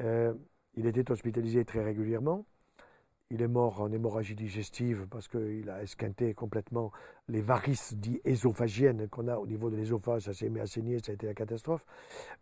Euh, 0.00 0.34
il 0.74 0.86
était 0.86 1.10
hospitalisé 1.10 1.64
très 1.64 1.82
régulièrement. 1.82 2.46
Il 3.32 3.40
est 3.40 3.48
mort 3.48 3.80
en 3.80 3.90
hémorragie 3.90 4.34
digestive 4.34 5.06
parce 5.10 5.26
qu'il 5.26 5.70
a 5.70 5.82
esquinté 5.82 6.34
complètement 6.34 6.92
les 7.28 7.40
varices 7.40 7.94
dites 7.94 8.20
ésophagiennes 8.26 9.08
qu'on 9.08 9.26
a 9.26 9.38
au 9.38 9.46
niveau 9.46 9.70
de 9.70 9.76
l'ésophage. 9.76 10.24
Ça 10.24 10.34
s'est 10.34 10.50
mis 10.50 10.60
à 10.60 10.66
saigner, 10.66 10.98
ça 10.98 11.12
a 11.12 11.14
été 11.14 11.26
la 11.26 11.32
catastrophe. 11.32 11.86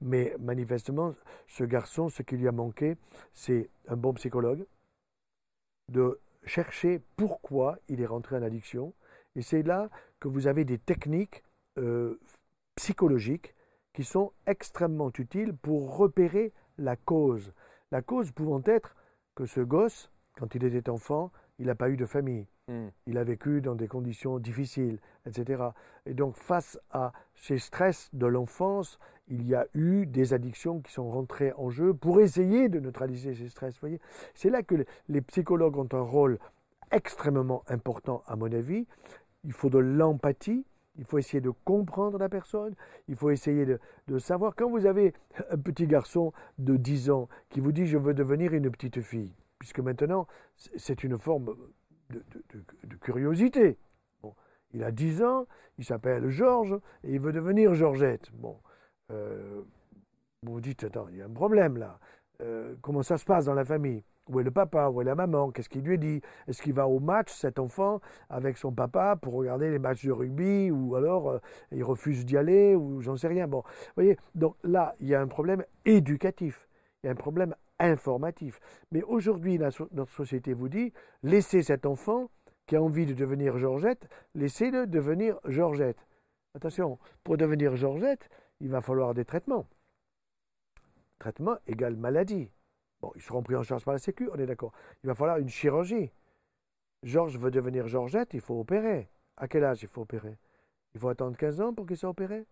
Mais 0.00 0.34
manifestement, 0.40 1.14
ce 1.46 1.62
garçon, 1.62 2.08
ce 2.08 2.24
qui 2.24 2.36
lui 2.36 2.48
a 2.48 2.52
manqué, 2.52 2.96
c'est 3.32 3.70
un 3.86 3.96
bon 3.96 4.14
psychologue, 4.14 4.66
de 5.92 6.18
chercher 6.44 7.00
pourquoi 7.16 7.78
il 7.88 8.00
est 8.00 8.06
rentré 8.06 8.34
en 8.36 8.42
addiction. 8.42 8.92
Et 9.36 9.42
c'est 9.42 9.62
là 9.62 9.90
que 10.18 10.26
vous 10.26 10.48
avez 10.48 10.64
des 10.64 10.78
techniques 10.78 11.44
euh, 11.78 12.18
psychologiques 12.74 13.54
qui 13.92 14.02
sont 14.02 14.32
extrêmement 14.44 15.12
utiles 15.16 15.54
pour 15.54 15.96
repérer 15.96 16.52
la 16.78 16.96
cause. 16.96 17.52
La 17.92 18.02
cause 18.02 18.32
pouvant 18.32 18.62
être 18.66 18.96
que 19.36 19.46
ce 19.46 19.60
gosse 19.60 20.10
quand 20.40 20.54
il 20.54 20.64
était 20.64 20.88
enfant, 20.88 21.30
il 21.58 21.66
n'a 21.66 21.74
pas 21.74 21.90
eu 21.90 21.98
de 21.98 22.06
famille. 22.06 22.46
Hmm. 22.66 22.88
Il 23.06 23.18
a 23.18 23.24
vécu 23.24 23.60
dans 23.60 23.74
des 23.74 23.86
conditions 23.86 24.38
difficiles, 24.38 24.98
etc. 25.26 25.64
Et 26.06 26.14
donc, 26.14 26.36
face 26.36 26.80
à 26.90 27.12
ces 27.34 27.58
stress 27.58 28.08
de 28.14 28.26
l'enfance, 28.26 28.98
il 29.28 29.46
y 29.46 29.54
a 29.54 29.66
eu 29.74 30.06
des 30.06 30.32
addictions 30.32 30.80
qui 30.80 30.92
sont 30.92 31.10
rentrées 31.10 31.52
en 31.58 31.68
jeu 31.68 31.92
pour 31.92 32.20
essayer 32.20 32.70
de 32.70 32.80
neutraliser 32.80 33.34
ces 33.34 33.50
stress. 33.50 33.78
Voyez, 33.80 34.00
c'est 34.34 34.48
là 34.48 34.62
que 34.62 34.76
les 35.08 35.20
psychologues 35.20 35.76
ont 35.76 35.88
un 35.92 36.00
rôle 36.00 36.38
extrêmement 36.90 37.62
important, 37.68 38.22
à 38.26 38.34
mon 38.34 38.50
avis. 38.50 38.86
Il 39.44 39.52
faut 39.52 39.68
de 39.68 39.78
l'empathie. 39.78 40.64
Il 40.96 41.04
faut 41.04 41.18
essayer 41.18 41.40
de 41.40 41.50
comprendre 41.64 42.18
la 42.18 42.28
personne. 42.28 42.74
Il 43.08 43.14
faut 43.14 43.30
essayer 43.30 43.64
de, 43.66 43.78
de, 44.08 44.18
savoir. 44.18 44.54
Quand 44.56 44.68
vous 44.68 44.86
avez 44.86 45.14
un 45.50 45.58
petit 45.58 45.86
garçon 45.86 46.32
de 46.58 46.76
10 46.76 47.10
ans 47.10 47.28
qui 47.48 47.60
vous 47.60 47.72
dit 47.72 47.86
Je 47.86 47.96
veux 47.96 48.14
devenir 48.14 48.52
une 48.54 48.70
petite 48.70 49.00
fille, 49.00 49.32
puisque 49.60 49.78
maintenant, 49.78 50.26
c'est 50.56 51.04
une 51.04 51.18
forme 51.18 51.54
de, 52.08 52.96
curiosité. 52.96 53.78
Bon, 54.22 54.34
il 54.72 54.82
a 54.82 54.90
10 54.90 55.22
ans, 55.22 55.46
il 55.78 55.84
s'appelle 55.84 56.28
Georges, 56.30 56.80
et 57.04 57.12
il 57.12 57.20
veut 57.20 57.32
devenir 57.32 57.74
Georgette. 57.74 58.32
Bon, 58.32 58.58
euh, 59.12 59.62
vous 60.42 60.54
vous 60.54 60.60
dites, 60.60 60.82
attends, 60.82 61.06
il 61.10 61.18
y 61.18 61.22
a 61.22 61.26
un 61.26 61.32
problème 61.32 61.76
là. 61.76 62.00
Euh, 62.40 62.74
comment 62.80 63.02
ça 63.02 63.18
se 63.18 63.24
passe 63.24 63.44
dans 63.44 63.54
la 63.54 63.64
famille? 63.64 64.02
Où 64.28 64.40
est 64.40 64.44
le 64.44 64.50
papa? 64.50 64.88
Où 64.88 65.02
est 65.02 65.04
la 65.04 65.14
maman? 65.14 65.50
Qu'est-ce 65.50 65.68
qu'il 65.68 65.82
lui 65.82 65.98
dit? 65.98 66.22
Est-ce 66.48 66.62
qu'il 66.62 66.72
va 66.72 66.88
au 66.88 66.98
match, 66.98 67.30
cet 67.30 67.58
enfant, 67.58 68.00
avec 68.30 68.56
son 68.56 68.72
papa 68.72 69.16
pour 69.16 69.34
regarder 69.34 69.70
les 69.70 69.78
matchs 69.78 70.06
de 70.06 70.12
rugby? 70.12 70.70
Ou 70.70 70.94
alors 70.94 71.28
euh, 71.28 71.38
il 71.70 71.84
refuse 71.84 72.24
d'y 72.24 72.38
aller? 72.38 72.74
Ou 72.74 73.02
j'en 73.02 73.16
sais 73.16 73.28
rien. 73.28 73.46
Bon, 73.46 73.62
vous 73.66 73.92
voyez, 73.96 74.16
donc 74.34 74.56
là, 74.62 74.94
il 75.00 75.08
y 75.08 75.14
a 75.14 75.20
un 75.20 75.26
problème 75.26 75.64
éducatif. 75.84 76.68
Il 77.02 77.06
y 77.06 77.08
a 77.10 77.12
un 77.12 77.16
problème 77.16 77.54
informatif. 77.80 78.60
Mais 78.92 79.02
aujourd'hui, 79.02 79.58
notre 79.58 80.12
société 80.12 80.52
vous 80.52 80.68
dit, 80.68 80.92
laissez 81.22 81.62
cet 81.62 81.86
enfant 81.86 82.30
qui 82.66 82.76
a 82.76 82.82
envie 82.82 83.06
de 83.06 83.14
devenir 83.14 83.58
Georgette, 83.58 84.08
laissez-le 84.34 84.86
devenir 84.86 85.40
Georgette. 85.44 86.06
Attention, 86.54 86.98
pour 87.24 87.36
devenir 87.36 87.74
Georgette, 87.76 88.28
il 88.60 88.68
va 88.68 88.80
falloir 88.80 89.14
des 89.14 89.24
traitements. 89.24 89.66
Traitement 91.18 91.58
égale 91.66 91.96
maladie. 91.96 92.50
Bon, 93.00 93.12
ils 93.14 93.22
seront 93.22 93.42
pris 93.42 93.56
en 93.56 93.62
charge 93.62 93.84
par 93.84 93.94
la 93.94 93.98
Sécu, 93.98 94.28
on 94.32 94.38
est 94.38 94.46
d'accord. 94.46 94.72
Il 95.02 95.06
va 95.06 95.14
falloir 95.14 95.38
une 95.38 95.48
chirurgie. 95.48 96.12
Georges 97.02 97.38
veut 97.38 97.50
devenir 97.50 97.88
Georgette, 97.88 98.34
il 98.34 98.40
faut 98.40 98.60
opérer. 98.60 99.08
À 99.36 99.48
quel 99.48 99.64
âge 99.64 99.82
il 99.82 99.88
faut 99.88 100.02
opérer? 100.02 100.38
Il 100.94 101.00
faut 101.00 101.08
attendre 101.08 101.36
15 101.36 101.60
ans 101.60 101.74
pour 101.74 101.86
qu'il 101.86 101.96
soit 101.96 102.10
opéré? 102.10 102.46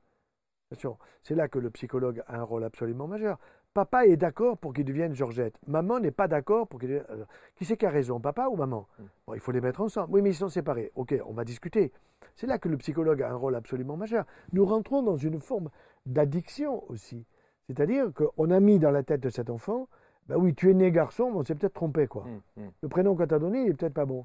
Attention, 0.71 0.99
c'est 1.23 1.35
là 1.35 1.49
que 1.49 1.59
le 1.59 1.71
psychologue 1.71 2.23
a 2.27 2.39
un 2.39 2.43
rôle 2.43 2.65
absolument 2.65 3.07
majeur. 3.07 3.39
Papa 3.75 4.07
est 4.07 4.17
d'accord 4.17 4.59
pour 4.59 4.73
qu'il 4.73 4.85
devienne 4.85 5.15
Georgette. 5.15 5.57
Maman 5.67 6.01
n'est 6.01 6.11
pas 6.11 6.29
d'accord 6.29 6.67
pour 6.67 6.81
qu'il 6.81 6.89
devienne... 6.89 7.07
Euh, 7.11 7.25
qui 7.55 7.65
c'est 7.65 7.77
qui 7.77 7.87
a 7.87 7.91
raison, 7.91 8.19
papa 8.21 8.49
ou 8.49 8.57
maman? 8.57 8.87
Mm. 8.99 9.03
bon, 9.27 9.35
Il 9.35 9.41
faut 9.41 9.53
les 9.53 9.61
mettre 9.61 9.81
ensemble. 9.81 10.09
Oui, 10.13 10.23
mais 10.23 10.31
ils 10.31 10.35
sont 10.35 10.49
séparés. 10.49 10.91
Ok, 10.97 11.15
on 11.27 11.33
va 11.33 11.45
discuter. 11.45 11.93
C'est 12.35 12.47
là 12.47 12.59
que 12.59 12.69
le 12.69 12.77
psychologue 12.77 13.23
a 13.23 13.31
un 13.31 13.35
rôle 13.35 13.55
absolument 13.55 13.97
majeur. 13.97 14.25
Nous 14.53 14.65
rentrons 14.65 15.03
dans 15.03 15.17
une 15.17 15.41
forme 15.41 15.71
d'addiction 16.07 16.85
aussi. 16.91 17.25
C'est-à-dire 17.67 18.13
qu'on 18.15 18.51
a 18.51 18.61
mis 18.61 18.79
dans 18.79 18.91
la 18.91 19.03
tête 19.03 19.21
de 19.21 19.29
cet 19.29 19.51
enfant, 19.51 19.89
ben 20.27 20.37
oui, 20.37 20.55
tu 20.55 20.71
es 20.71 20.75
né 20.75 20.91
garçon, 20.91 21.31
mais 21.31 21.39
on 21.39 21.45
s'est 21.45 21.55
peut-être 21.55 21.75
trompé, 21.75 22.07
quoi. 22.07 22.25
Mm, 22.25 22.63
mm. 22.63 22.71
Le 22.83 22.89
prénom 22.89 23.17
qu'on 23.17 23.27
t'a 23.27 23.39
donné, 23.39 23.63
il 23.63 23.69
est 23.71 23.75
peut-être 23.75 23.95
pas 23.95 24.07
bon. 24.07 24.25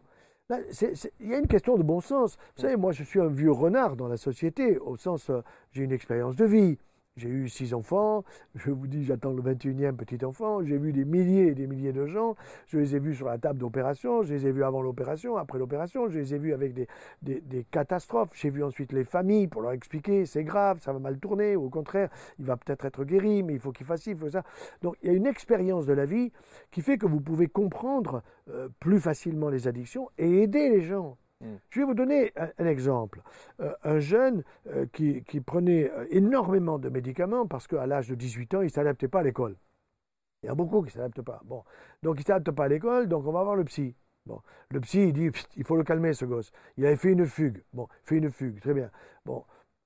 Il 0.50 1.30
y 1.30 1.34
a 1.34 1.40
une 1.40 1.48
question 1.48 1.78
de 1.78 1.84
bon 1.84 2.02
sens. 2.02 2.38
Vous 2.56 2.62
savez, 2.62 2.76
moi, 2.76 2.92
je 2.92 3.04
suis 3.04 3.20
un 3.20 3.28
vieux 3.28 3.52
renard 3.52 3.96
dans 3.96 4.08
la 4.08 4.18
société, 4.18 4.78
au 4.78 4.98
sens, 4.98 5.30
euh, 5.30 5.42
j'ai 5.72 5.84
une 5.84 5.92
expérience 5.92 6.36
de 6.36 6.46
vie. 6.46 6.78
J'ai 7.16 7.30
eu 7.30 7.48
six 7.48 7.76
enfants, 7.76 8.24
je 8.56 8.72
vous 8.72 8.88
dis, 8.88 9.04
j'attends 9.04 9.34
le 9.34 9.44
21e 9.44 9.96
petit 9.96 10.26
enfant, 10.26 10.64
j'ai 10.64 10.80
vu 10.80 10.92
des 10.94 11.06
milliers 11.06 11.50
et 11.50 11.54
des 11.54 11.68
milliers 11.68 11.94
de 11.94 12.08
gens, 12.08 12.36
je 12.66 12.80
les 12.80 12.96
ai 12.96 13.00
vus 13.00 13.14
sur 13.14 13.28
la 13.28 13.38
table 13.38 13.60
d'opération, 13.60 14.24
je 14.24 14.34
les 14.34 14.48
ai 14.48 14.52
vus 14.52 14.64
avant 14.64 14.82
l'opération, 14.82 15.38
après 15.38 15.60
l'opération, 15.60 16.10
je 16.10 16.18
les 16.18 16.34
ai 16.34 16.40
vus 16.40 16.54
avec 16.54 16.74
des, 16.74 16.88
des, 17.22 17.66
catastrophes, 17.70 18.32
j'ai 18.34 18.50
vu 18.50 18.64
ensuite 18.64 18.92
les 18.92 19.04
familles 19.04 19.48
pour 19.48 19.62
leur 19.62 19.74
expliquer, 19.74 20.26
c'est 20.26 20.44
grave, 20.44 20.80
ça 20.82 20.92
va 20.92 20.98
mal 20.98 21.20
tourner, 21.20 21.56
ou 21.56 21.66
au 21.66 21.70
contraire, 21.70 22.10
il 22.40 22.46
va 22.46 22.58
peut-être 22.58 22.86
être 22.86 23.04
guéri, 23.04 23.44
mais 23.44 23.54
il 23.54 23.60
faut 23.60 23.72
qu'il 23.72 23.86
fasse 23.86 24.02
ci, 24.02 24.10
il 24.10 24.18
faut 24.18 24.30
ça. 24.30 24.42
Donc 24.82 24.98
il 25.04 25.12
y 25.12 25.14
a 25.14 25.16
une 25.16 25.28
expérience 25.28 25.86
de 25.86 25.94
la 25.94 26.06
vie 26.06 26.32
qui 26.72 26.82
fait 26.82 26.98
que 26.98 27.06
vous 27.06 27.22
pouvez 27.22 27.46
comprendre 27.46 28.24
euh, 28.50 28.70
plus 28.80 29.00
facilement 29.00 29.50
les 29.50 29.68
addictions 29.68 30.10
et 30.18 30.42
aider 30.42 30.68
les 30.68 30.82
gens. 30.82 31.16
Mm. 31.44 31.56
Je 31.70 31.80
vais 31.80 31.86
vous 31.86 31.94
donner 31.94 32.32
un, 32.36 32.66
exemple. 32.66 33.22
Euh, 33.60 33.74
un 33.84 34.00
jeune 34.00 34.44
euh, 34.68 34.86
qui, 34.94 35.22
prenait 35.42 35.92
euh, 35.92 36.06
énormément 36.10 36.80
de 36.80 36.90
médicaments 36.90 37.46
parce 37.48 37.68
qu'à 37.68 37.86
l'âge 37.86 38.08
de 38.08 38.16
18 38.16 38.56
ans, 38.56 38.62
il 38.62 38.66
ne 38.66 38.70
s'adaptait 38.70 39.08
pas 39.08 39.20
à 39.20 39.24
l'école. 39.24 39.56
Il 40.42 40.48
y 40.48 40.50
a 40.50 40.56
beaucoup 40.56 40.82
qui 40.82 40.88
ne 40.88 40.92
s'adaptent 40.92 41.22
pas. 41.22 41.42
Bon. 41.46 41.64
Donc, 42.02 42.16
il 42.18 42.22
ne 42.22 42.26
s'adapte 42.26 42.52
pas 42.52 42.66
à 42.66 42.68
l'école, 42.68 43.08
donc 43.08 43.26
on 43.26 43.32
va 43.32 43.44
voir 43.44 43.56
le 43.56 43.64
psy. 43.66 43.96
Bon. 44.26 44.42
Le 44.70 44.80
psy, 44.82 45.10
il 45.10 45.14
dit, 45.14 45.30
il 45.58 45.64
faut 45.64 45.76
le 45.76 45.84
calmer, 45.84 46.14
ce 46.14 46.26
gosse. 46.26 46.52
Il 46.78 46.86
avait 46.86 46.96
fait 46.96 47.12
une 47.12 47.26
fugue. 47.26 47.62
Bon, 47.74 47.88
fait 48.04 48.18
une 48.18 48.32
fugue, 48.32 48.60
très 48.60 48.74
bien. 48.74 48.90
Bon, 49.26 49.44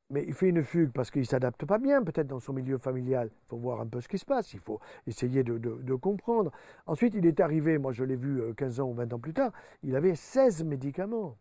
mais 0.09 0.23
il 0.25 0.33
fait 0.33 0.49
une 0.49 0.63
fugue 0.63 0.91
parce 0.91 1.11
qu'il 1.11 1.21
ne 1.21 1.27
s'adapte 1.27 1.65
pas 1.65 1.79
bien, 1.79 2.01
peut-être 2.03 2.27
dans 2.27 2.39
son 2.39 2.53
milieu 2.53 2.77
familial. 2.77 3.29
Il 3.31 3.47
faut 3.49 3.57
voir 3.57 3.81
un 3.81 3.87
peu 3.87 3.99
ce 3.99 4.07
qui 4.07 4.17
se 4.17 4.25
passe, 4.25 4.53
il 4.53 4.59
faut 4.59 4.79
essayer 5.05 5.43
de, 5.43 5.95
comprendre. 5.95 6.51
Ensuite, 6.85 7.13
il 7.13 7.25
est 7.25 7.39
arrivé, 7.39 7.77
moi 7.77 7.91
je 7.91 8.03
l'ai 8.03 8.15
vu 8.15 8.41
15 8.55 8.79
ans 8.79 8.89
ou 8.89 8.93
20 8.93 9.13
ans 9.13 9.19
plus 9.19 9.33
tard, 9.33 9.51
il 9.83 9.95
avait 9.95 10.15
16 10.15 10.63
médicaments. 10.63 11.37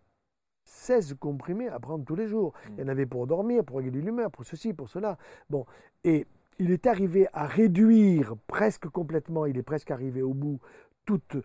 16 0.66 1.16
comprimés 1.18 1.68
à 1.68 1.80
prendre 1.80 2.04
tous 2.04 2.16
les 2.16 2.28
jours. 2.28 2.52
Mm. 2.52 2.72
Il 2.76 2.80
y 2.80 2.84
en 2.84 2.88
avait 2.88 3.06
pour 3.06 3.26
dormir, 3.26 3.64
pour 3.64 3.78
réguler 3.78 4.02
l'humeur, 4.02 4.30
pour 4.30 4.44
ceci, 4.44 4.72
pour 4.72 4.88
cela. 4.88 5.16
Bon, 5.48 5.64
et 6.04 6.26
il 6.58 6.70
est 6.70 6.86
arrivé 6.86 7.26
à 7.32 7.46
réduire 7.46 8.34
presque 8.46 8.88
complètement, 8.88 9.46
il 9.46 9.56
est 9.56 9.62
presque 9.62 9.90
arrivé 9.90 10.22
au 10.22 10.34
bout, 10.34 10.60
toute 11.04 11.36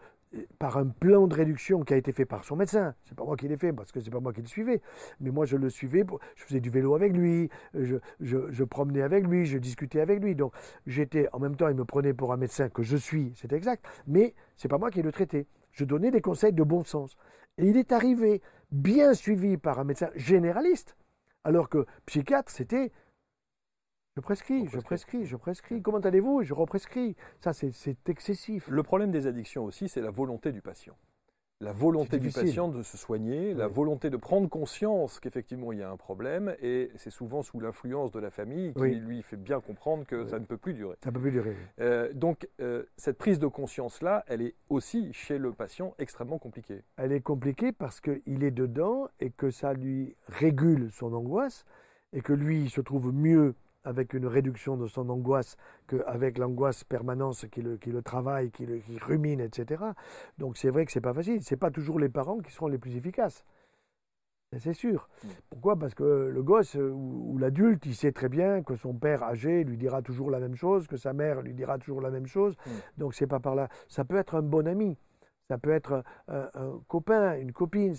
par 0.59 0.77
un 0.77 0.87
plan 0.87 1.27
de 1.27 1.35
réduction 1.35 1.83
qui 1.83 1.93
a 1.93 1.97
été 1.97 2.11
fait 2.11 2.25
par 2.25 2.43
son 2.43 2.55
médecin. 2.55 2.95
C'est 3.05 3.15
pas 3.15 3.25
moi 3.25 3.35
qui 3.35 3.47
l'ai 3.47 3.57
fait 3.57 3.73
parce 3.73 3.91
que 3.91 3.99
c'est 3.99 4.09
pas 4.09 4.19
moi 4.19 4.31
qui 4.33 4.41
le 4.41 4.47
suivais, 4.47 4.81
mais 5.19 5.29
moi 5.29 5.45
je 5.45 5.57
le 5.57 5.69
suivais. 5.69 6.05
Je 6.35 6.43
faisais 6.43 6.59
du 6.59 6.69
vélo 6.69 6.95
avec 6.95 7.13
lui, 7.13 7.49
je, 7.73 7.97
je, 8.21 8.63
promenais 8.63 9.01
avec 9.01 9.27
lui, 9.27 9.45
je 9.45 9.57
discutais 9.57 9.99
avec 9.99 10.21
lui. 10.21 10.35
Donc 10.35 10.53
j'étais 10.85 11.27
en 11.33 11.39
même 11.39 11.55
temps, 11.55 11.67
il 11.67 11.75
me 11.75 11.85
prenait 11.85 12.13
pour 12.13 12.31
un 12.31 12.37
médecin 12.37 12.69
que 12.69 12.83
je 12.83 12.97
suis, 12.97 13.33
c'est 13.35 13.51
exact, 13.53 13.85
mais 14.07 14.33
c'est 14.55 14.69
pas 14.69 14.77
moi 14.77 14.89
qui 14.89 15.01
le 15.01 15.11
traitais. 15.11 15.47
Je 15.73 15.85
donnais 15.85 16.11
des 16.11 16.21
conseils 16.21 16.53
de 16.53 16.63
bon 16.63 16.83
sens. 16.83 17.17
Et 17.57 17.67
il 17.67 17.77
est 17.77 17.91
arrivé 17.91 18.41
bien 18.71 19.13
suivi 19.13 19.57
par 19.57 19.79
un 19.79 19.83
médecin 19.83 20.09
généraliste, 20.15 20.95
alors 21.43 21.69
que 21.69 21.85
psychiatre 22.05 22.51
c'était 22.51 22.91
je 24.15 24.19
prescris, 24.19 24.67
je 24.67 24.79
prescris, 24.79 25.25
je 25.25 25.37
prescris. 25.37 25.81
Comment 25.81 25.99
allez-vous? 25.99 26.43
Je 26.43 26.53
represcris. 26.53 27.15
Ça, 27.39 27.53
c'est 27.53 28.09
excessif. 28.09 28.67
Le 28.67 28.83
problème 28.83 29.11
des 29.11 29.25
addictions 29.25 29.63
aussi, 29.63 29.87
c'est 29.87 30.01
la 30.01 30.11
volonté 30.11 30.51
du 30.51 30.61
patient. 30.61 30.97
La 31.61 31.73
volonté 31.73 32.17
du 32.17 32.31
patient 32.31 32.69
de 32.69 32.81
se 32.81 32.97
soigner, 32.97 33.53
la 33.53 33.67
volonté 33.67 34.09
de 34.09 34.17
prendre 34.17 34.49
conscience 34.49 35.19
qu'effectivement 35.19 35.71
il 35.71 35.77
y 35.77 35.83
a 35.83 35.91
un 35.91 35.95
problème, 35.95 36.55
et 36.59 36.89
c'est 36.95 37.11
souvent 37.11 37.43
sous 37.43 37.59
l'influence 37.59 38.11
de 38.11 38.19
la 38.19 38.31
famille 38.31 38.73
qui 38.73 38.95
lui 38.95 39.21
fait 39.21 39.37
bien 39.37 39.61
comprendre 39.61 40.03
que 40.05 40.25
ça 40.25 40.39
ne 40.39 40.45
peut 40.45 40.57
plus 40.57 40.73
durer. 40.73 40.95
Ça 41.03 41.11
ne 41.11 41.15
peut 41.15 41.21
plus 41.21 41.31
durer. 41.31 41.55
Euh, 41.79 42.11
donc 42.13 42.47
euh, 42.59 42.83
cette 42.97 43.19
prise 43.19 43.37
de 43.37 43.45
conscience-là, 43.45 44.25
elle 44.27 44.41
est 44.41 44.55
aussi 44.69 45.13
chez 45.13 45.37
le 45.37 45.51
patient 45.51 45.93
extrêmement 45.99 46.39
compliquée. 46.39 46.81
Elle 46.97 47.11
est 47.11 47.21
compliquée 47.21 47.71
parce 47.71 48.01
qu'il 48.01 48.43
est 48.43 48.51
dedans 48.51 49.07
et 49.19 49.29
que 49.29 49.51
ça 49.51 49.73
lui 49.73 50.15
régule 50.29 50.89
son 50.91 51.13
angoisse, 51.13 51.65
et 52.11 52.21
que 52.21 52.33
lui 52.33 52.63
il 52.63 52.69
se 52.71 52.81
trouve 52.81 53.13
mieux 53.13 53.53
avec 53.83 54.13
une 54.13 54.27
réduction 54.27 54.77
de 54.77 54.87
son 54.87 55.09
angoisse 55.09 55.57
qu'avec 55.87 56.37
l'angoisse 56.37 56.83
permanente 56.83 57.45
qui 57.49 57.61
le, 57.61 57.77
qui 57.77 57.91
le 57.91 58.01
travaille, 58.01 58.51
qui 58.51 58.65
le 58.65 58.81
rumine, 59.01 59.41
etc. 59.41 59.83
Donc 60.37 60.57
c'est 60.57 60.69
vrai 60.69 60.85
que 60.85 60.91
c'est 60.91 61.01
pas 61.01 61.13
facile. 61.13 61.41
C'est 61.41 61.57
pas 61.57 61.71
toujours 61.71 61.99
les 61.99 62.09
parents 62.09 62.39
qui 62.39 62.51
seront 62.51 62.67
les 62.67 62.77
plus 62.77 62.95
efficaces. 62.95 63.45
C'est 64.57 64.73
sûr. 64.73 65.07
Mm. 65.23 65.27
Pourquoi? 65.49 65.79
Parce 65.79 65.93
que 65.93 66.03
le 66.03 66.43
gosse 66.43 66.75
ou, 66.75 67.37
l'adulte, 67.37 67.85
il 67.85 67.95
sait 67.95 68.11
très 68.11 68.27
bien 68.27 68.63
que 68.63 68.75
son 68.75 68.93
père 68.93 69.23
âgé 69.23 69.63
lui 69.63 69.77
dira 69.77 70.01
toujours 70.01 70.29
la 70.29 70.39
même 70.39 70.55
chose, 70.55 70.87
que 70.87 70.97
sa 70.97 71.13
mère 71.13 71.41
lui 71.41 71.53
dira 71.53 71.77
toujours 71.77 72.01
la 72.01 72.09
même 72.09 72.27
chose. 72.27 72.55
Donc 72.57 72.65
mm. 72.65 72.99
Donc 73.01 73.13
c'est 73.15 73.27
pas 73.27 73.39
par 73.39 73.55
là. 73.55 73.69
Ça 73.87 74.03
peut 74.03 74.17
être 74.17 74.35
un 74.35 74.41
bon 74.41 74.67
ami. 74.67 74.97
Ça 75.51 75.57
peut 75.57 75.71
être 75.71 76.01
un, 76.29 76.79
copain, 76.87 77.35
une 77.35 77.51
copine, 77.51 77.93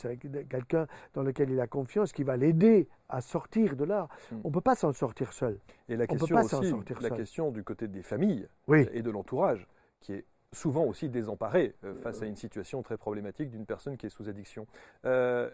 quelqu'un 0.48 0.86
dans 1.12 1.22
lequel 1.22 1.50
il 1.50 1.60
a 1.60 1.66
confiance 1.66 2.10
qui 2.10 2.22
va 2.22 2.38
l'aider 2.38 2.88
à 3.10 3.20
sortir 3.20 3.76
de 3.76 3.84
là. 3.84 4.08
Hmm. 4.30 4.40
On 4.44 4.48
ne 4.48 4.54
peut 4.54 4.62
pas 4.62 4.74
s'en 4.74 4.90
sortir 4.94 5.34
seul. 5.34 5.58
Et 5.90 5.96
la 5.96 6.06
question 6.06 6.38
aussi, 6.38 6.72
la 7.02 7.10
question 7.10 7.50
du 7.50 7.62
côté 7.62 7.88
des 7.88 8.02
familles 8.02 8.48
et 8.72 9.02
de 9.02 9.10
l'entourage, 9.10 9.68
qui 10.00 10.14
est 10.14 10.24
souvent 10.50 10.84
aussi 10.84 11.10
désemparé 11.10 11.74
euh, 11.84 11.94
face 11.96 12.22
à 12.22 12.26
une 12.26 12.36
situation 12.36 12.82
très 12.82 12.96
problématique 12.96 13.50
d'une 13.50 13.66
personne 13.66 13.98
qui 13.98 14.06
est 14.06 14.08
sous 14.08 14.30
addiction. 14.30 14.66
Euh, 15.04 15.50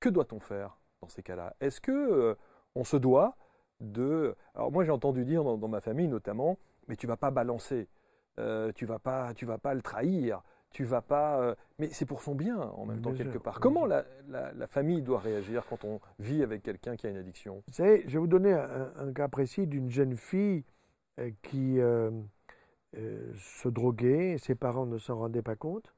que 0.00 0.08
doit-on 0.08 0.40
faire 0.40 0.80
dans 1.00 1.08
ces 1.08 1.22
cas-là? 1.22 1.54
Est-ce 1.60 1.80
que 1.80 1.92
euh, 1.92 2.34
on 2.74 2.82
se 2.82 2.96
doit 2.96 3.36
de 3.78 4.34
Alors 4.56 4.72
moi 4.72 4.82
j'ai 4.82 4.90
entendu 4.90 5.24
dire 5.24 5.44
dans, 5.44 5.56
dans, 5.56 5.68
ma 5.68 5.80
famille 5.80 6.08
notamment, 6.08 6.58
mais 6.88 6.96
tu 6.96 7.06
vas 7.06 7.16
pas 7.16 7.30
balancer, 7.30 7.86
tu 8.74 8.84
vas 8.84 8.98
pas, 8.98 9.32
tu 9.34 9.46
vas 9.46 9.58
pas 9.58 9.74
le 9.74 9.80
trahir 9.80 10.42
tu 10.76 10.84
vas 10.84 11.00
pas. 11.00 11.40
Euh, 11.40 11.54
mais 11.78 11.88
c'est 11.88 12.04
pour 12.04 12.22
son 12.22 12.34
bien 12.34 12.58
en 12.58 12.84
même 12.84 13.00
temps, 13.00 13.14
quelque 13.14 13.38
part. 13.38 13.60
Comment 13.60 13.86
la, 13.86 14.04
famille 14.68 15.00
doit 15.00 15.20
réagir 15.20 15.64
quand 15.70 15.84
on 15.84 16.00
vit 16.18 16.42
avec 16.42 16.62
quelqu'un 16.62 16.96
qui 16.96 17.06
a 17.06 17.10
une 17.10 17.16
addiction? 17.16 17.62
Vous 17.66 17.72
savez, 17.72 18.02
je 18.06 18.12
vais 18.12 18.18
vous 18.18 18.26
donner 18.26 18.52
un, 18.52 19.12
cas 19.14 19.28
précis 19.28 19.66
d'une 19.66 19.88
jeune 19.88 20.16
fille 20.18 20.64
euh, 21.18 21.30
qui 21.40 21.80
euh, 21.80 22.10
se 22.92 23.70
droguait, 23.70 24.36
ses 24.36 24.54
parents 24.54 24.84
ne 24.84 24.98
s'en 24.98 25.16
rendaient 25.16 25.40
pas 25.40 25.56
compte. 25.56 25.94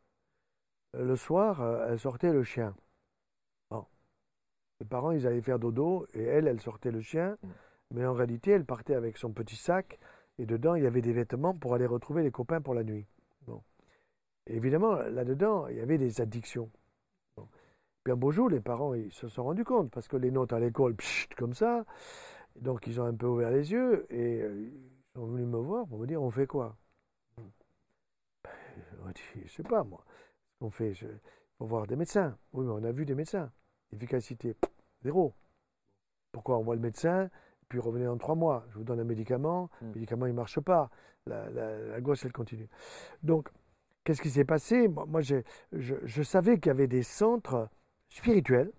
Le 0.96 1.16
soir, 1.16 1.88
elle 1.88 1.98
sortait 1.98 2.32
le 2.32 2.44
chien. 2.44 2.72
Bon. 3.70 3.84
Les 4.78 4.86
parents, 4.86 5.10
ils 5.10 5.26
allaient 5.26 5.42
faire 5.42 5.58
dodo 5.58 6.06
et 6.14 6.22
elle, 6.22 6.46
elle 6.46 6.60
sortait 6.60 6.92
le 6.92 7.00
chien. 7.00 7.36
Mm. 7.42 7.48
Mais 7.94 8.06
en 8.06 8.14
réalité, 8.14 8.52
elle 8.52 8.64
partait 8.64 8.94
avec 8.94 9.16
son 9.16 9.32
petit 9.32 9.56
sac 9.56 9.98
et 10.38 10.46
dedans, 10.46 10.76
il 10.76 10.84
y 10.84 10.86
avait 10.86 11.02
des 11.02 11.12
vêtements 11.12 11.54
pour 11.54 11.74
aller 11.74 11.86
retrouver 11.86 12.22
les 12.22 12.30
copains 12.30 12.60
pour 12.60 12.74
la 12.74 12.84
nuit 12.84 13.08
évidemment, 14.48 14.94
là-dedans, 14.94 15.68
il 15.68 15.76
y 15.76 15.80
avait 15.80 15.98
des 15.98 16.20
addictions. 16.20 16.70
Puis 18.04 18.12
un 18.12 18.16
beau 18.16 18.30
jour, 18.30 18.48
les 18.48 18.60
parents 18.60 18.94
ils 18.94 19.12
se 19.12 19.28
sont 19.28 19.44
rendus 19.44 19.64
compte, 19.64 19.90
parce 19.90 20.08
que 20.08 20.16
les 20.16 20.30
notes 20.30 20.52
à 20.52 20.60
l'école, 20.60 20.96
comme 21.36 21.54
ça, 21.54 21.84
donc 22.56 22.86
ils 22.86 23.00
ont 23.00 23.04
un 23.04 23.14
peu 23.14 23.26
ouvert 23.26 23.50
les 23.50 23.70
yeux 23.72 24.06
et 24.10 24.42
euh, 24.42 24.70
ils 24.70 25.12
sont 25.14 25.26
venus 25.26 25.46
me 25.46 25.58
voir 25.58 25.86
pour 25.86 25.98
me 25.98 26.06
dire 26.06 26.22
on 26.22 26.30
fait 26.30 26.46
quoi? 26.46 26.76
Ben, 27.36 29.12
Je 29.34 29.40
ne 29.42 29.48
sais 29.48 29.62
pas, 29.62 29.84
moi. 29.84 30.04
On 30.60 30.70
fait, 30.70 30.92
il 30.92 31.20
faut 31.58 31.66
voir 31.66 31.86
des 31.86 31.96
médecins. 31.96 32.36
Oui, 32.52 32.64
mais 32.64 32.72
on 32.72 32.84
a 32.84 32.92
vu 32.92 33.04
des 33.04 33.14
médecins. 33.14 33.50
Efficacité, 33.92 34.56
zéro. 35.02 35.34
Pourquoi 36.32 36.58
on 36.58 36.62
voit 36.62 36.74
le 36.74 36.80
médecin, 36.80 37.30
puis 37.68 37.78
revenez 37.78 38.04
dans 38.04 38.18
trois 38.18 38.34
mois? 38.34 38.64
Je 38.70 38.78
vous 38.78 38.84
donne 38.84 39.00
un 39.00 39.04
médicament, 39.04 39.70
le 39.80 39.88
hmm. 39.88 39.92
médicament 39.92 40.26
il 40.26 40.32
ne 40.32 40.36
marche 40.36 40.60
pas. 40.60 40.90
La, 41.26 41.48
la, 41.50 41.70
elle 41.98 42.32
continue. 42.32 42.68
Donc, 43.22 43.50
Qu'est-ce 44.08 44.22
qui 44.22 44.30
s'est 44.30 44.46
passé? 44.46 44.88
Moi, 44.88 45.20
je, 45.20 46.22
savais 46.22 46.58
qu'il 46.58 46.68
y 46.68 46.70
avait 46.70 46.86
des 46.86 47.02
centres 47.02 47.68
spirituels, 48.08 48.72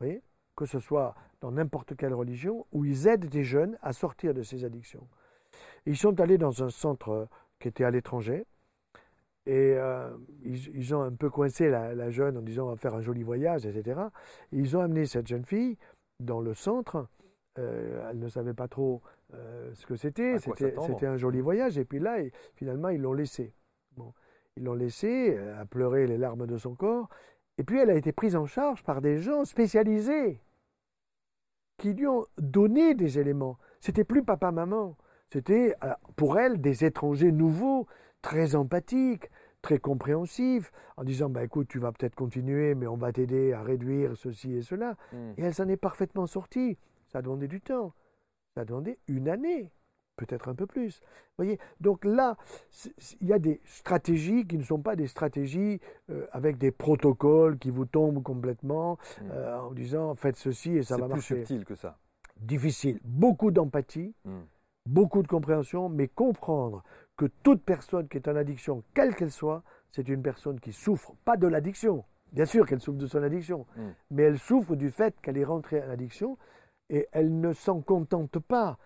voyez, 0.00 0.24
que 0.56 0.66
ce 0.66 0.80
soit 0.80 1.14
dans 1.40 1.52
n'importe 1.52 1.94
quelle 1.94 2.12
religion, 2.12 2.66
où 2.72 2.84
ils 2.84 3.06
aident 3.06 3.28
des 3.28 3.44
jeunes 3.44 3.78
à 3.80 3.92
sortir 3.92 4.34
de 4.34 4.42
ces 4.42 4.64
addictions. 4.64 5.06
Ils 5.86 5.96
sont 5.96 6.18
allés 6.18 6.36
dans 6.36 6.64
un 6.64 6.70
centre 6.70 7.28
qui 7.60 7.68
était 7.68 7.84
à 7.84 7.92
l'étranger, 7.92 8.44
et 9.46 9.74
euh, 9.76 10.10
ils, 10.42 10.92
ont 10.96 11.02
un 11.02 11.12
peu 11.12 11.30
coincé 11.30 11.70
la, 11.70 12.10
jeune 12.10 12.36
en 12.36 12.42
disant 12.42 12.66
on 12.66 12.70
va 12.70 12.76
faire 12.76 12.96
un 12.96 13.02
joli 13.02 13.22
voyage, 13.22 13.64
etc. 13.66 14.00
ils 14.50 14.76
ont 14.76 14.80
amené 14.80 15.06
cette 15.06 15.28
jeune 15.28 15.44
fille 15.44 15.78
dans 16.18 16.40
le 16.40 16.54
centre. 16.54 17.06
Euh, 17.60 18.10
elle 18.10 18.18
ne 18.18 18.26
savait 18.26 18.54
pas 18.54 18.66
trop 18.66 19.00
euh, 19.32 19.72
ce 19.74 19.86
que 19.86 19.94
c'était. 19.94 20.40
C'était 20.40 21.06
un 21.06 21.18
joli 21.18 21.40
voyage. 21.40 21.78
Et 21.78 21.84
puis 21.84 22.00
là, 22.00 22.16
finalement, 22.56 22.88
ils 22.88 23.00
l'ont 23.00 23.12
laissé. 23.12 23.54
Bon. 23.96 24.12
Ils 24.56 24.64
l'ont 24.64 24.74
laissée 24.74 25.38
à 25.58 25.64
pleurer 25.64 26.06
les 26.06 26.18
larmes 26.18 26.46
de 26.46 26.56
son 26.56 26.74
corps. 26.74 27.08
Et 27.58 27.64
puis 27.64 27.78
elle 27.78 27.90
a 27.90 27.94
été 27.94 28.12
prise 28.12 28.36
en 28.36 28.46
charge 28.46 28.82
par 28.82 29.00
des 29.00 29.18
gens 29.18 29.44
spécialisés 29.44 30.40
qui 31.78 31.94
lui 31.94 32.06
ont 32.06 32.26
donné 32.38 32.94
des 32.94 33.18
éléments. 33.18 33.58
C'était 33.80 34.04
plus 34.04 34.22
papa-maman. 34.22 34.96
C'était 35.32 35.74
euh, 35.82 35.94
pour 36.14 36.38
elle 36.38 36.60
des 36.60 36.84
étrangers 36.84 37.32
nouveaux, 37.32 37.86
très 38.20 38.54
empathiques, 38.54 39.30
très 39.62 39.78
compréhensifs, 39.78 40.70
en 40.96 41.04
disant 41.04 41.28
bah, 41.28 41.42
écoute, 41.42 41.68
tu 41.68 41.80
vas 41.80 41.90
peut-être 41.90 42.14
continuer, 42.14 42.74
mais 42.74 42.86
on 42.86 42.96
va 42.96 43.12
t'aider 43.12 43.52
à 43.52 43.62
réduire 43.62 44.16
ceci 44.16 44.54
et 44.54 44.62
cela. 44.62 44.96
Hmm. 45.12 45.32
Et 45.36 45.42
elle 45.42 45.54
s'en 45.54 45.68
est 45.68 45.76
parfaitement 45.76 46.26
sortie. 46.26 46.78
Ça 47.08 47.18
a 47.18 47.22
demandé 47.22 47.48
du 47.48 47.60
temps. 47.60 47.94
Ça 48.54 48.60
a 48.60 48.64
demandé 48.64 48.98
une 49.08 49.28
année 49.28 49.72
peut-être 50.16 50.48
un 50.48 50.54
peu 50.54 50.66
plus. 50.66 51.00
Voyez 51.36 51.58
Donc 51.80 52.04
là, 52.04 52.36
il 53.20 53.28
y 53.28 53.32
a 53.32 53.38
des 53.38 53.60
stratégies 53.64 54.46
qui 54.46 54.58
ne 54.58 54.62
sont 54.62 54.80
pas 54.80 54.96
des 54.96 55.06
stratégies 55.06 55.80
euh, 56.10 56.26
avec 56.32 56.58
des 56.58 56.70
protocoles 56.70 57.58
qui 57.58 57.70
vous 57.70 57.86
tombent 57.86 58.22
complètement 58.22 58.98
hmm. 59.20 59.30
euh, 59.30 59.60
en 59.60 59.72
disant 59.72 60.14
faites 60.14 60.36
ceci 60.36 60.76
et 60.76 60.82
ça 60.82 60.96
va 60.96 61.08
marcher. 61.08 61.22
C'est 61.22 61.34
plus 61.34 61.46
subtil 61.46 61.64
que 61.64 61.74
ça. 61.74 61.98
Difficile. 62.40 63.00
Beaucoup 63.04 63.50
d'empathie, 63.50 64.14
hmm. 64.24 64.40
beaucoup 64.86 65.22
de 65.22 65.28
compréhension, 65.28 65.88
mais 65.88 66.08
comprendre 66.08 66.82
que 67.16 67.26
toute 67.42 67.62
personne 67.62 68.08
qui 68.08 68.16
est 68.16 68.28
en 68.28 68.36
addiction, 68.36 68.82
quelle 68.94 69.14
qu'elle 69.14 69.30
soit, 69.30 69.62
c'est 69.90 70.08
une 70.08 70.22
personne 70.22 70.58
qui 70.60 70.72
souffre 70.72 71.14
pas 71.24 71.36
de 71.36 71.46
l'addiction. 71.46 72.04
Bien 72.32 72.46
sûr 72.46 72.66
qu'elle 72.66 72.80
souffre 72.80 72.98
de 72.98 73.06
son 73.06 73.22
addiction, 73.22 73.66
hmm. 73.76 73.90
mais 74.10 74.22
elle 74.22 74.38
souffre 74.38 74.74
du 74.74 74.90
fait 74.90 75.14
qu'elle 75.22 75.36
est 75.36 75.44
rentrée 75.44 75.82
en 75.82 75.90
addiction 75.90 76.38
et 76.92 77.08
elle 77.10 77.40
ne 77.40 77.52
s'en 77.52 77.80
contente 77.80 78.38
pas 78.38 78.78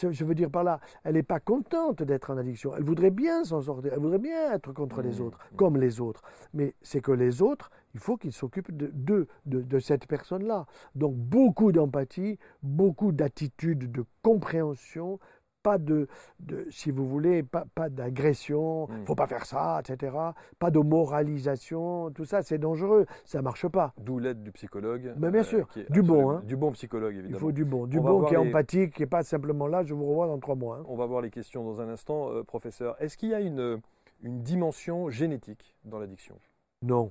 je 0.00 0.24
veux 0.24 0.34
dire 0.34 0.50
par 0.50 0.64
là, 0.64 0.80
elle 1.04 1.14
n'est 1.14 1.22
pas 1.22 1.40
contente 1.40 2.02
d'être 2.02 2.30
en 2.30 2.38
addiction. 2.38 2.74
Elle 2.76 2.84
voudrait 2.84 3.10
bien 3.10 3.44
s'en 3.44 3.60
sortir. 3.60 3.92
Elle 3.92 4.00
voudrait 4.00 4.18
bien 4.18 4.52
être 4.52 4.72
contre 4.72 5.02
les 5.02 5.20
autres, 5.20 5.38
comme 5.56 5.76
les 5.76 6.00
autres. 6.00 6.22
Mais 6.54 6.74
c'est 6.82 7.00
que 7.00 7.12
les 7.12 7.42
autres, 7.42 7.70
il 7.94 8.00
faut 8.00 8.16
qu'il 8.16 8.32
s'occupe 8.32 8.74
de, 8.76 8.90
de, 8.94 9.26
de, 9.44 9.78
cette 9.78 10.06
personne-là. 10.06 10.66
Donc 10.94 11.14
beaucoup 11.14 11.72
d'empathie, 11.72 12.38
beaucoup 12.62 13.12
d'attitude, 13.12 13.90
de 13.90 14.04
compréhension, 14.22 15.18
pas 15.66 15.78
de, 15.78 16.06
de, 16.38 16.64
si 16.70 16.92
vous 16.92 17.08
voulez, 17.08 17.42
pas, 17.42 17.64
pas 17.74 17.88
d'agression, 17.88 18.86
il 18.88 18.94
ne 18.94 19.00
hmm. 19.00 19.06
faut 19.06 19.16
pas 19.16 19.26
faire 19.26 19.46
ça, 19.46 19.80
etc. 19.80 20.16
Pas 20.60 20.70
de 20.70 20.78
moralisation, 20.78 22.12
tout 22.12 22.24
ça, 22.24 22.42
c'est 22.42 22.58
dangereux, 22.58 23.04
ça 23.24 23.42
marche 23.42 23.66
pas. 23.66 23.92
D'où 23.98 24.20
l'aide 24.20 24.44
du 24.44 24.52
psychologue. 24.52 25.12
Mais 25.16 25.32
bien 25.32 25.42
sûr, 25.42 25.66
euh, 25.76 25.82
du 25.90 26.02
bon. 26.02 26.30
Hein. 26.30 26.42
Du 26.44 26.54
bon 26.54 26.70
psychologue, 26.70 27.14
évidemment. 27.14 27.36
Il 27.36 27.40
faut 27.40 27.50
du 27.50 27.64
bon, 27.64 27.88
du 27.88 27.98
bon 27.98 28.24
qui 28.26 28.34
est 28.34 28.36
empathique, 28.36 28.94
qui 28.94 29.02
n'est 29.02 29.08
pas 29.08 29.24
simplement 29.24 29.66
là, 29.66 29.82
je 29.82 29.92
vous 29.92 30.06
revois 30.06 30.28
dans 30.28 30.38
trois 30.38 30.54
mois. 30.54 30.76
Hein. 30.76 30.84
On 30.86 30.94
va 30.94 31.06
voir 31.06 31.20
les 31.20 31.30
questions 31.30 31.64
dans 31.64 31.80
un 31.80 31.88
instant, 31.88 32.30
euh, 32.30 32.44
professeur. 32.44 32.94
Est-ce 33.02 33.16
qu'il 33.16 33.30
y 33.30 33.34
a 33.34 33.40
une, 33.40 33.80
une 34.22 34.44
dimension 34.44 35.10
génétique 35.10 35.74
dans 35.84 35.98
l'addiction? 35.98 36.36
Non. 36.82 37.10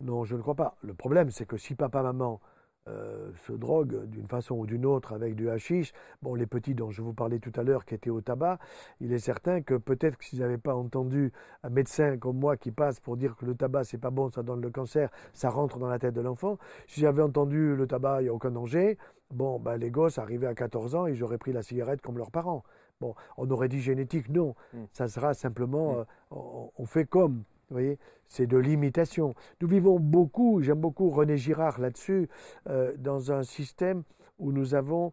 Non, 0.00 0.22
je 0.22 0.36
ne 0.36 0.40
crois 0.40 0.54
pas. 0.54 0.76
Le 0.82 0.94
problème, 0.94 1.32
c'est 1.32 1.46
que 1.46 1.56
si 1.56 1.74
papa, 1.74 2.00
maman 2.04 2.40
euh, 2.88 3.30
se 3.46 3.52
droguent 3.52 4.06
d'une 4.06 4.26
façon 4.26 4.56
ou 4.56 4.66
d'une 4.66 4.86
autre 4.86 5.12
avec 5.12 5.34
du 5.34 5.48
hashish, 5.50 5.92
bon, 6.22 6.34
les 6.34 6.46
petits 6.46 6.74
dont 6.74 6.90
je 6.90 7.02
vous 7.02 7.12
parlais 7.12 7.38
tout 7.38 7.52
à 7.56 7.62
l'heure 7.62 7.84
qui 7.84 7.94
étaient 7.94 8.10
au 8.10 8.20
tabac, 8.20 8.58
il 9.00 9.12
est 9.12 9.18
certain 9.18 9.62
que 9.62 9.74
peut-être 9.74 10.16
que 10.16 10.24
s'ils 10.24 10.40
n'avaient 10.40 10.58
pas 10.58 10.74
entendu 10.74 11.32
un 11.62 11.70
médecin 11.70 12.16
comme 12.16 12.38
moi 12.38 12.56
qui 12.56 12.70
passe 12.70 13.00
pour 13.00 13.16
dire 13.16 13.36
que 13.36 13.44
le 13.44 13.54
tabac 13.54 13.84
c'est 13.84 13.98
pas 13.98 14.10
bon, 14.10 14.30
ça 14.30 14.42
donne 14.42 14.60
le 14.60 14.70
cancer, 14.70 15.10
ça 15.32 15.50
rentre 15.50 15.78
dans 15.78 15.88
la 15.88 15.98
tête 15.98 16.14
de 16.14 16.20
l'enfant, 16.20 16.58
si 16.86 17.00
j'avais 17.00 17.22
entendu 17.22 17.76
le 17.76 17.86
tabac, 17.86 18.20
il 18.20 18.24
n'y 18.24 18.30
a 18.30 18.34
aucun 18.34 18.50
danger, 18.50 18.98
bon, 19.30 19.58
ben, 19.58 19.76
les 19.76 19.90
gosses 19.90 20.18
arrivaient 20.18 20.46
à 20.46 20.54
14 20.54 20.94
ans, 20.94 21.06
ils 21.06 21.22
auraient 21.22 21.38
pris 21.38 21.52
la 21.52 21.62
cigarette 21.62 22.00
comme 22.00 22.18
leurs 22.18 22.30
parents. 22.30 22.62
Bon, 23.00 23.14
on 23.36 23.48
aurait 23.50 23.68
dit 23.68 23.80
génétique, 23.80 24.28
non. 24.28 24.54
Hmm. 24.72 24.84
Ça 24.92 25.08
sera 25.08 25.34
simplement, 25.34 25.92
hmm. 25.92 26.04
euh, 26.32 26.66
on, 26.76 26.86
fait 26.86 27.04
comme. 27.04 27.44
Vous 27.68 27.74
voyez, 27.74 27.98
c'est 28.28 28.46
de 28.46 28.56
l'imitation. 28.56 29.34
Nous 29.60 29.68
vivons 29.68 29.98
beaucoup, 29.98 30.62
j'aime 30.62 30.80
beaucoup 30.80 31.10
René 31.10 31.36
Girard 31.36 31.80
là-dessus, 31.80 32.28
euh, 32.68 32.94
dans 32.96 33.32
un 33.32 33.42
système 33.42 34.04
où 34.38 34.52
nous 34.52 34.74
avons 34.74 35.12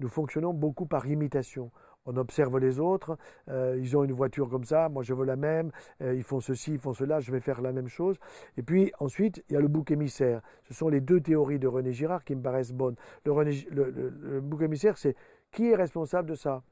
nous 0.00 0.08
fonctionnons 0.08 0.52
beaucoup 0.52 0.84
par 0.84 1.06
imitation. 1.06 1.70
On 2.04 2.16
observe 2.18 2.58
les 2.58 2.78
autres, 2.78 3.16
euh, 3.48 3.78
ils 3.80 3.96
ont 3.96 4.04
une 4.04 4.12
voiture 4.12 4.50
comme 4.50 4.64
ça, 4.64 4.90
moi 4.90 5.02
je 5.02 5.14
veux 5.14 5.24
la 5.24 5.36
même, 5.36 5.70
ils 6.00 6.22
font 6.22 6.40
ceci, 6.40 6.72
ils 6.72 6.78
font 6.78 6.92
cela, 6.92 7.20
je 7.20 7.32
vais 7.32 7.40
faire 7.40 7.62
la 7.62 7.72
même 7.72 7.88
chose. 7.88 8.18
Et 8.58 8.62
puis 8.62 8.92
ensuite, 8.98 9.42
il 9.48 9.54
y 9.54 9.56
a 9.56 9.60
le 9.60 9.68
bouc 9.68 9.90
émissaire. 9.90 10.42
Ce 10.64 10.74
sont 10.74 10.88
les 10.88 11.00
deux 11.00 11.20
théories 11.20 11.58
de 11.58 11.68
René 11.68 11.92
Girard 11.92 12.24
qui 12.24 12.34
me 12.34 12.42
paraissent 12.42 12.72
bonnes. 12.72 12.96
Le, 13.24 14.40
bouc 14.40 14.62
émissaire, 14.62 14.98
c'est 14.98 15.16
qui 15.52 15.70
est 15.70 15.76
responsable 15.76 16.28
de 16.28 16.34
ça? 16.34 16.62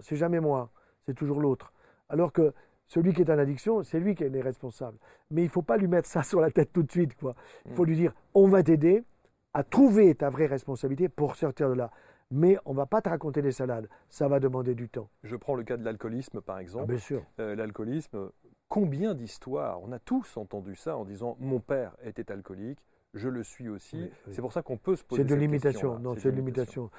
C'est 0.00 0.16
jamais 0.16 0.40
moi, 0.40 0.70
c'est 1.06 1.14
toujours 1.14 1.40
l'autre. 1.40 1.72
Alors 2.08 2.32
que 2.32 2.52
celui 2.86 3.12
qui 3.12 3.22
est 3.22 3.30
en 3.30 3.38
addiction, 3.38 3.82
c'est 3.82 4.00
lui 4.00 4.14
qui 4.14 4.24
est 4.24 4.40
responsable. 4.40 4.98
Mais 5.30 5.42
il 5.42 5.46
ne 5.46 5.50
faut 5.50 5.62
pas 5.62 5.76
lui 5.76 5.88
mettre 5.88 6.08
ça 6.08 6.22
sur 6.22 6.40
la 6.40 6.50
tête 6.50 6.72
tout 6.72 6.82
de 6.82 6.90
suite. 6.90 7.14
Quoi. 7.16 7.34
Il 7.66 7.74
faut 7.74 7.84
lui 7.84 7.96
dire, 7.96 8.12
on 8.34 8.48
va 8.48 8.62
t'aider 8.62 9.04
à 9.52 9.62
trouver 9.62 10.14
ta 10.14 10.30
vraie 10.30 10.46
responsabilité 10.46 11.08
pour 11.08 11.36
sortir 11.36 11.68
de 11.68 11.74
là. 11.74 11.90
Mais 12.30 12.58
on 12.64 12.72
ne 12.72 12.76
va 12.76 12.86
pas 12.86 13.00
te 13.00 13.08
raconter 13.08 13.42
des 13.42 13.52
salades. 13.52 13.88
Ça 14.08 14.26
va 14.26 14.40
demander 14.40 14.74
du 14.74 14.88
temps. 14.88 15.08
Je 15.22 15.36
prends 15.36 15.54
le 15.54 15.62
cas 15.62 15.76
de 15.76 15.84
l'alcoolisme, 15.84 16.40
par 16.40 16.58
exemple. 16.58 16.86
Ah, 16.88 16.92
bien 16.92 16.98
sûr. 16.98 17.22
Euh, 17.38 17.54
l'alcoolisme, 17.54 18.30
combien 18.68 19.14
d'histoires 19.14 19.80
On 19.82 19.92
a 19.92 19.98
tous 19.98 20.36
entendu 20.36 20.74
ça 20.74 20.96
en 20.96 21.04
disant, 21.04 21.36
mon 21.38 21.60
père 21.60 21.94
était 22.02 22.32
alcoolique, 22.32 22.80
je 23.14 23.28
le 23.28 23.42
suis 23.42 23.68
aussi. 23.68 24.10
C'est 24.30 24.40
pour 24.40 24.52
ça 24.52 24.62
qu'on 24.62 24.76
peut 24.76 24.96
se 24.96 25.04
poser 25.04 25.22
C'est 25.22 25.28
de 25.28 25.34
l'imitation, 25.34 25.98
non, 25.98 26.14
c'est 26.16 26.30
de 26.30 26.36
l'imitation. 26.36 26.90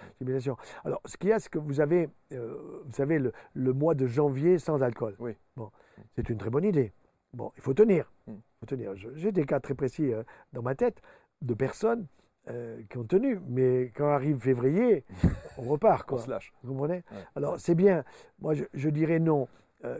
Alors, 0.83 1.01
ce 1.05 1.17
qu'il 1.17 1.29
y 1.29 1.33
a, 1.33 1.39
c'est 1.39 1.49
que 1.49 1.59
vous 1.59 1.81
avez, 1.81 2.09
euh, 2.31 2.81
vous 2.85 2.93
savez, 2.93 3.19
le, 3.19 3.73
mois 3.73 3.95
de 3.95 4.07
janvier 4.07 4.57
sans 4.57 4.81
alcool. 4.81 5.15
Oui. 5.19 5.35
Bon, 5.55 5.71
c'est 6.15 6.29
une 6.29 6.37
très 6.37 6.49
bonne 6.49 6.63
idée. 6.63 6.93
Bon, 7.33 7.51
il 7.57 7.61
faut 7.61 7.73
tenir. 7.73 8.11
Hmm. 8.27 8.37
faut 8.59 8.65
tenir. 8.65 8.93
J'ai 8.95 9.31
des 9.31 9.45
cas 9.45 9.59
très 9.59 9.75
précis 9.75 10.13
euh, 10.13 10.23
dans 10.53 10.61
ma 10.61 10.73
tête 10.73 11.01
de 11.41 11.53
personnes 11.53 12.07
euh, 12.47 12.81
qui 12.89 12.97
ont 12.97 13.03
tenu, 13.03 13.41
mais 13.47 13.91
quand 13.93 14.07
arrive 14.07 14.39
février, 14.39 15.03
on 15.57 15.63
repart. 15.63 16.07
Quoi. 16.07 16.17
On 16.17 16.21
se 16.21 16.29
lâche. 16.29 16.53
Vous 16.63 16.73
comprenez? 16.73 17.03
Alors, 17.35 17.59
c'est 17.59 17.75
bien. 17.75 18.05
Moi, 18.39 18.53
je, 18.53 18.89
dirais 18.89 19.19
non. 19.19 19.49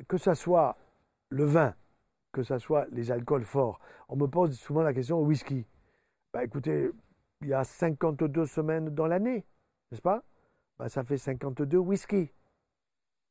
que 0.08 0.18
ça 0.18 0.34
soit 0.34 0.78
le 1.28 1.44
vin, 1.44 1.76
que 2.32 2.42
ça 2.42 2.58
soit 2.58 2.88
les 2.92 3.12
alcools 3.12 3.44
forts. 3.44 3.80
On 4.08 4.16
me 4.16 4.28
pose 4.28 4.58
souvent 4.58 4.82
la 4.82 4.94
question 4.94 5.20
au 5.20 5.26
whisky. 5.26 5.66
Bah, 6.36 6.44
écoutez, 6.44 6.92
il 7.44 7.48
y 7.48 7.54
a 7.54 7.64
52 7.64 8.46
semaines 8.46 8.90
dans 8.90 9.08
l'année, 9.08 9.46
n'est-ce 9.90 10.02
pas? 10.02 10.22
Bah, 10.78 10.90
Ça 10.90 11.02
fait 11.06 11.18
52 11.18 11.78
whisky. 11.78 12.30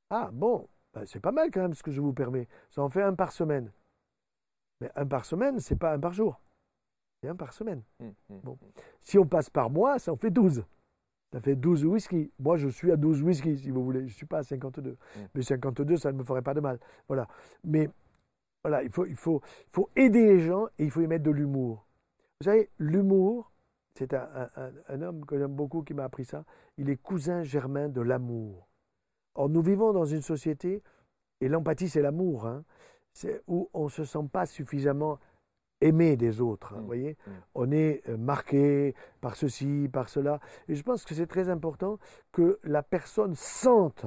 Ah 0.09 0.31
bon, 0.33 0.67
bah, 0.95 1.03
c'est 1.05 1.21
pas 1.21 1.31
mal 1.31 1.51
quand 1.51 1.61
même 1.61 1.75
ce 1.75 1.83
que 1.83 1.91
je 1.91 2.01
vous 2.01 2.15
permets. 2.15 2.49
Ça 2.71 2.81
en 2.81 2.89
fait 2.89 3.03
un 3.03 3.13
par 3.13 3.33
semaine. 3.33 3.71
Mais 4.81 4.91
un 4.97 5.05
par 5.05 5.27
semaine, 5.27 5.61
c'est 5.61 5.77
pas 5.77 5.93
un 5.93 6.01
par 6.01 6.15
jour. 6.15 6.41
C'est 7.21 7.29
un 7.29 7.37
par 7.37 7.53
semaine. 7.53 7.83
Hum, 8.01 8.15
hum, 8.31 8.41
bon. 8.43 8.53
Hum. 8.53 8.71
Si 9.03 9.19
on 9.19 9.27
passe 9.27 9.51
par 9.51 9.69
mois, 9.69 9.99
ça 9.99 10.11
en 10.11 10.17
fait 10.17 10.31
12. 10.31 10.65
Ça 11.31 11.43
fait 11.43 11.57
12 11.57 11.85
whisky. 11.85 12.33
Moi, 12.39 12.57
je 12.57 12.69
suis 12.69 12.91
à 12.91 12.97
12 12.97 13.23
whisky, 13.23 13.59
si 13.59 13.69
vous 13.69 13.85
voulez. 13.85 14.01
Je 14.01 14.05
ne 14.05 14.09
suis 14.17 14.27
pas 14.27 14.39
à 14.39 14.43
52. 14.45 14.97
Mais 15.35 15.43
52, 15.43 15.99
ça 15.99 16.11
ne 16.11 16.17
me 16.17 16.25
ferait 16.25 16.41
pas 16.41 16.55
de 16.55 16.61
mal. 16.61 16.81
Voilà. 17.07 17.29
Mais 17.65 17.91
voilà, 18.63 18.83
il 18.83 18.89
faut, 18.89 19.05
il 19.05 19.17
faut, 19.17 19.43
il 19.67 19.73
faut 19.73 19.91
aider 19.95 20.25
les 20.25 20.41
gens 20.41 20.69
et 20.79 20.85
il 20.85 20.91
faut 20.91 21.03
y 21.03 21.07
mettre 21.07 21.25
de 21.25 21.33
l'humour. 21.33 21.85
Vous 22.41 22.45
savez, 22.45 22.71
l'humour, 22.79 23.53
c'est 23.95 24.13
un, 24.13 25.03
homme 25.03 25.25
que 25.25 25.39
j'aime 25.39 25.55
beaucoup 25.55 25.83
qui 25.83 25.95
m'a 25.95 26.05
appris 26.05 26.25
ça. 26.25 26.45
Il 26.79 26.91
est 26.91 26.97
cousin 26.97 27.43
germain 27.43 27.89
de 27.89 28.01
l'amour. 28.01 28.69
Or, 29.37 29.49
nous 29.49 29.63
vivons 29.63 29.93
dans 29.93 30.05
une 30.05 30.23
société, 30.23 30.83
et 31.41 31.49
l'empathie, 31.49 31.89
c'est 31.89 32.03
l'amour, 32.03 32.47
hein, 32.47 32.65
où 33.47 33.71
on 33.73 33.85
ne 33.85 33.89
se 33.89 34.05
sent 34.05 34.29
pas 34.33 34.47
suffisamment 34.47 35.19
aimé 35.81 36.17
des 36.17 36.41
autres. 36.41 36.75
Hein, 36.75 36.81
mmh, 36.81 36.87
voyez 36.87 37.13
mmh. 37.13 37.31
On 37.55 37.71
est 37.71 38.03
euh, 38.09 38.17
marqué 38.17 38.95
par 39.21 39.37
ceci, 39.37 39.89
par 39.93 40.09
cela. 40.09 40.41
Et 40.69 40.75
je 40.75 40.83
pense 40.83 41.05
que 41.05 41.15
c'est 41.15 41.27
très 41.27 41.49
important 41.49 41.99
que 42.33 42.59
la 42.65 42.83
personne 42.83 43.35
sente 43.35 44.07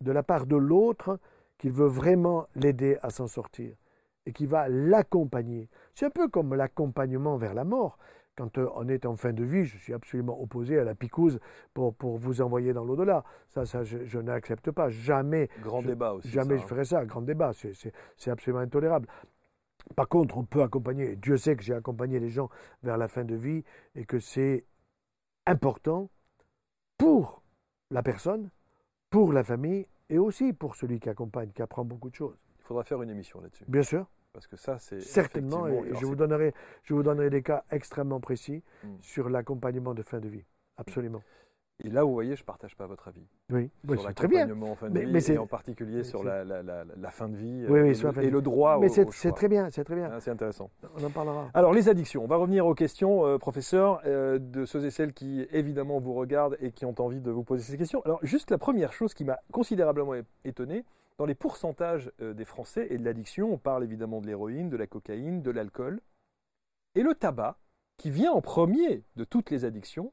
de 0.00 0.10
la 0.10 0.22
part 0.22 0.46
de 0.46 0.56
l'autre 0.56 1.18
qu'il 1.58 1.72
veut 1.72 1.86
vraiment 1.86 2.46
l'aider 2.56 2.98
à 3.02 3.10
s'en 3.10 3.26
sortir 3.26 3.76
et 4.26 4.32
qui 4.32 4.46
va 4.46 4.68
l'accompagner. 4.68 5.68
C'est 5.94 6.06
un 6.06 6.10
peu 6.10 6.28
comme 6.28 6.54
l'accompagnement 6.54 7.36
vers 7.36 7.54
la 7.54 7.64
mort. 7.64 7.98
Quand 8.36 8.56
euh, 8.56 8.68
on 8.76 8.88
est 8.88 9.04
en 9.04 9.16
fin 9.16 9.32
de 9.32 9.44
vie, 9.44 9.64
je 9.64 9.76
suis 9.76 9.92
absolument 9.92 10.40
opposé 10.40 10.78
à 10.78 10.84
la 10.84 10.94
picouse 10.94 11.38
pour, 11.74 11.94
pour 11.94 12.16
vous 12.16 12.40
envoyer 12.40 12.72
dans 12.72 12.84
l'au-delà. 12.84 13.24
Ça, 13.48 13.66
ça, 13.66 13.82
je, 13.82 14.18
n'accepte 14.18 14.70
pas. 14.70 14.88
Jamais. 14.88 15.50
Grand 15.62 15.82
débat 15.82 16.14
aussi. 16.14 16.28
Jamais 16.28 16.56
je 16.56 16.62
hein. 16.62 16.66
ferai 16.66 16.84
ça. 16.84 17.04
Grand 17.04 17.20
débat. 17.22 17.52
C'est 17.52 18.30
absolument 18.30 18.60
intolérable. 18.60 19.06
Par 19.96 20.08
contre, 20.08 20.38
on 20.38 20.44
peut 20.44 20.62
accompagner. 20.62 21.16
Dieu 21.16 21.36
sait 21.36 21.56
que 21.56 21.62
j'ai 21.62 21.74
accompagné 21.74 22.20
les 22.20 22.30
gens 22.30 22.48
vers 22.82 22.96
la 22.96 23.08
fin 23.08 23.24
de 23.24 23.34
vie 23.34 23.64
et 23.94 24.06
que 24.06 24.18
c'est 24.18 24.64
important 25.46 26.08
pour 26.96 27.42
la 27.90 28.02
personne, 28.02 28.50
pour 29.10 29.32
la 29.32 29.44
famille 29.44 29.86
et 30.08 30.18
aussi 30.18 30.52
pour 30.52 30.76
celui 30.76 31.00
qui 31.00 31.08
accompagne, 31.08 31.50
qui 31.50 31.62
apprend 31.62 31.84
beaucoup 31.84 32.08
de 32.08 32.14
choses. 32.14 32.38
Faudra 32.72 32.84
faire 32.84 33.02
une 33.02 33.10
émission 33.10 33.38
là-dessus. 33.42 33.66
Bien 33.68 33.82
sûr. 33.82 34.06
Parce 34.32 34.46
que 34.46 34.56
ça, 34.56 34.78
c'est. 34.78 35.02
Certainement, 35.02 35.68
et 35.68 35.94
je 36.00 36.06
vous, 36.06 36.16
donnerai, 36.16 36.54
je 36.84 36.94
vous 36.94 37.02
donnerai 37.02 37.28
des 37.28 37.42
cas 37.42 37.64
extrêmement 37.70 38.18
précis 38.18 38.62
hmm. 38.82 38.96
sur 39.02 39.28
l'accompagnement 39.28 39.92
de 39.92 40.00
fin 40.00 40.20
de 40.20 40.28
vie. 40.30 40.46
Absolument. 40.78 41.20
Et 41.84 41.90
là, 41.90 42.02
vous 42.02 42.14
voyez, 42.14 42.34
je 42.34 42.40
ne 42.40 42.46
partage 42.46 42.74
pas 42.74 42.86
votre 42.86 43.08
avis. 43.08 43.26
Oui, 43.50 43.70
sur 43.98 44.14
très 44.14 44.26
bien. 44.26 44.48
en 44.62 44.74
fin 44.74 44.88
de 44.88 44.94
mais, 44.94 45.18
vie, 45.18 45.32
et 45.32 45.36
en 45.36 45.46
particulier 45.46 46.02
sur 46.02 46.24
la, 46.24 46.44
fin 47.10 47.28
de 47.28 47.36
vie 47.36 47.66
oui, 47.68 47.80
euh, 47.80 48.22
et, 48.22 48.30
le, 48.30 48.40
droit 48.40 48.78
mais 48.78 48.88
c'est 48.88 49.32
très 49.32 49.48
bien, 49.48 49.68
c'est 49.70 49.84
très 49.84 49.96
bien. 49.96 50.08
Ah, 50.10 50.20
c'est 50.20 50.30
intéressant. 50.30 50.70
On 50.96 51.04
en 51.04 51.10
parlera. 51.10 51.50
Alors, 51.52 51.74
les 51.74 51.90
addictions. 51.90 52.24
On 52.24 52.26
va 52.26 52.36
revenir 52.36 52.64
aux 52.64 52.74
questions, 52.74 53.26
euh, 53.26 53.36
professeur, 53.36 54.00
euh, 54.06 54.38
de 54.38 54.64
ceux 54.64 54.86
et 54.86 54.90
celles 54.90 55.12
qui, 55.12 55.46
évidemment, 55.50 55.98
vous 55.98 56.14
regardent 56.14 56.56
et 56.60 56.70
qui 56.70 56.86
ont 56.86 56.94
envie 57.00 57.20
de 57.20 57.30
vous 57.30 57.44
poser 57.44 57.64
ces 57.64 57.76
questions. 57.76 58.00
Alors, 58.06 58.18
juste 58.22 58.50
la 58.50 58.56
première 58.56 58.94
chose 58.94 59.12
qui 59.12 59.26
m'a 59.26 59.40
considérablement 59.52 60.14
étonné, 60.46 60.86
dans 61.22 61.26
les 61.26 61.36
pourcentages 61.36 62.10
euh, 62.20 62.34
des 62.34 62.44
Français 62.44 62.88
et 62.90 62.98
de 62.98 63.04
l'addiction, 63.04 63.52
on 63.52 63.56
parle 63.56 63.84
évidemment 63.84 64.20
de 64.20 64.26
l'héroïne, 64.26 64.68
de 64.68 64.76
la 64.76 64.88
cocaïne, 64.88 65.40
de 65.40 65.52
l'alcool. 65.52 66.00
Et 66.96 67.02
le 67.04 67.14
tabac, 67.14 67.60
qui 67.96 68.10
vient 68.10 68.32
en 68.32 68.40
premier 68.40 69.04
de 69.14 69.22
toutes 69.22 69.52
les 69.52 69.64
addictions, 69.64 70.12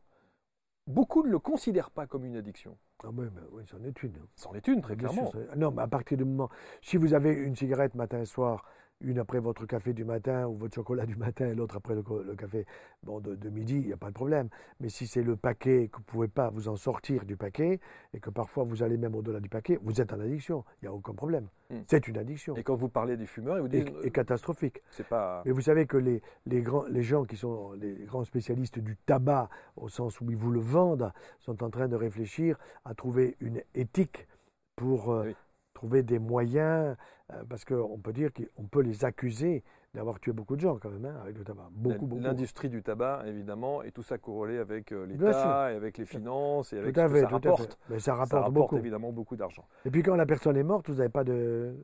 beaucoup 0.86 1.24
ne 1.24 1.32
le 1.32 1.40
considèrent 1.40 1.90
pas 1.90 2.06
comme 2.06 2.26
une 2.26 2.36
addiction. 2.36 2.78
Ah 3.04 3.08
oui, 3.12 3.26
oui 3.54 3.64
c'en 3.66 3.84
est 3.84 4.04
une. 4.04 4.20
C'en 4.36 4.54
est 4.54 4.68
une, 4.68 4.82
très 4.82 4.96
clairement. 4.96 5.32
non, 5.56 5.72
mais 5.72 5.82
à 5.82 5.88
partir 5.88 6.16
du 6.16 6.26
moment. 6.26 6.52
Si 6.84 6.96
vous 6.96 7.16
avez 7.16 7.34
une 7.34 7.56
cigarette 7.56 7.96
matin 7.96 8.22
et 8.22 8.26
soir 8.26 8.64
une 9.02 9.20
après 9.20 9.40
votre 9.40 9.66
café 9.66 9.94
du 9.94 10.04
matin 10.04 10.48
ou 10.48 10.56
votre 10.56 10.76
chocolat 10.76 11.06
du 11.06 11.16
matin 11.16 11.48
et 11.48 11.56
l'autre 11.56 11.78
après 11.78 11.96
le, 11.96 12.04
café 12.36 12.66
bon, 13.04 13.20
de, 13.20 13.50
midi, 13.50 13.76
il 13.76 13.88
n'y 13.88 13.94
a 13.94 13.98
pas 13.98 14.10
de 14.10 14.14
problème. 14.14 14.50
Mais 14.80 14.90
si 14.90 15.08
c'est 15.08 15.24
le 15.24 15.36
paquet, 15.36 15.90
que 15.92 15.98
vous 15.98 16.04
ne 16.04 16.12
pouvez 16.12 16.28
pas 16.28 16.50
vous 16.50 16.68
en 16.68 16.76
sortir 16.76 17.26
du 17.26 17.38
paquet, 17.38 17.80
et 18.14 18.20
que 18.20 18.30
parfois 18.30 18.64
vous 18.64 18.84
allez 18.84 18.98
même 18.98 19.16
au-delà 19.16 19.40
du 19.40 19.50
paquet, 19.50 19.80
vous 19.82 20.02
êtes 20.02 20.12
en 20.12 20.20
addiction. 20.20 20.66
Il 20.82 20.86
n'y 20.86 20.88
a 20.90 20.94
aucun 20.94 21.14
problème. 21.14 21.48
Hmm. 21.70 21.82
C'est 21.88 22.08
une 22.08 22.18
addiction. 22.18 22.56
Et 22.56 22.64
quand 22.64 22.76
vous 22.76 22.90
parlez 22.90 23.16
des 23.16 23.26
fumeurs, 23.26 23.58
ils 23.58 23.62
vous 23.62 23.68
disent... 23.68 23.86
Et, 24.04 24.12
catastrophique. 24.12 24.82
C'est 24.92 25.08
pas... 25.08 25.44
Mais 25.46 25.52
vous 25.52 25.62
savez 25.62 25.86
que 25.86 25.98
les, 25.98 26.22
les, 26.46 26.62
grands, 26.62 26.86
les 26.90 27.04
gens 27.04 27.24
qui 27.24 27.38
sont 27.38 27.74
les 27.74 27.94
grands 28.06 28.26
spécialistes 28.26 28.80
du 28.80 28.98
tabac, 28.98 29.50
au 29.78 29.88
sens 29.88 30.20
où 30.20 30.30
ils 30.30 30.38
vous 30.38 30.52
le 30.52 30.60
vendent, 30.60 31.12
sont 31.40 31.64
en 31.64 31.70
train 31.70 31.88
de 31.88 31.96
réfléchir 31.96 32.58
à 32.86 32.94
trouver 32.94 33.38
une 33.40 33.62
éthique 33.76 34.28
pour... 34.76 35.14
Euh, 35.14 35.32
trouver 35.80 36.04
des 36.04 36.20
moyens, 36.20 36.98
euh, 37.32 37.44
parce 37.48 37.64
qu'on 37.64 37.98
peut 38.00 38.12
dire 38.12 38.32
qu'on 38.34 38.68
peut 38.68 38.82
les 38.82 39.06
accuser 39.06 39.64
d'avoir 39.94 40.20
tué 40.20 40.34
beaucoup 40.34 40.58
de 40.58 40.62
gens 40.62 40.78
quand 40.78 40.90
même 40.90 41.06
hein, 41.06 41.18
avec 41.22 41.38
le 41.38 41.46
tabac. 41.46 41.70
Beaucoup, 41.72 42.06
beaucoup. 42.06 42.22
L'industrie 42.22 42.68
du 42.68 42.84
tabac, 42.84 43.24
évidemment, 43.26 43.82
et 43.82 43.94
tout 43.94 44.04
ça 44.04 44.18
corrélé 44.18 44.58
avec 44.58 44.92
euh, 44.92 45.06
l'État, 45.06 45.72
et 45.72 45.76
avec 45.76 45.98
les 45.98 46.06
finances, 46.06 46.74
et 46.74 46.80
avec 46.80 46.94
tout 46.94 47.00
à 47.00 47.08
fait, 47.08 47.22
ça 47.22 47.28
rapporte. 47.30 47.80
Mais 47.90 48.00
ça 48.00 48.14
rapporte, 48.14 48.52
beaucoup. 48.52 48.78
évidemment 48.78 49.14
beaucoup 49.14 49.38
d'argent. 49.38 49.66
Et 49.86 49.90
puis 49.90 50.04
quand 50.04 50.16
la 50.18 50.26
personne 50.26 50.58
est 50.58 50.64
morte, 50.64 50.90
vous 50.90 50.98
n'avez 50.98 51.10
pas 51.10 51.24
de, 51.24 51.82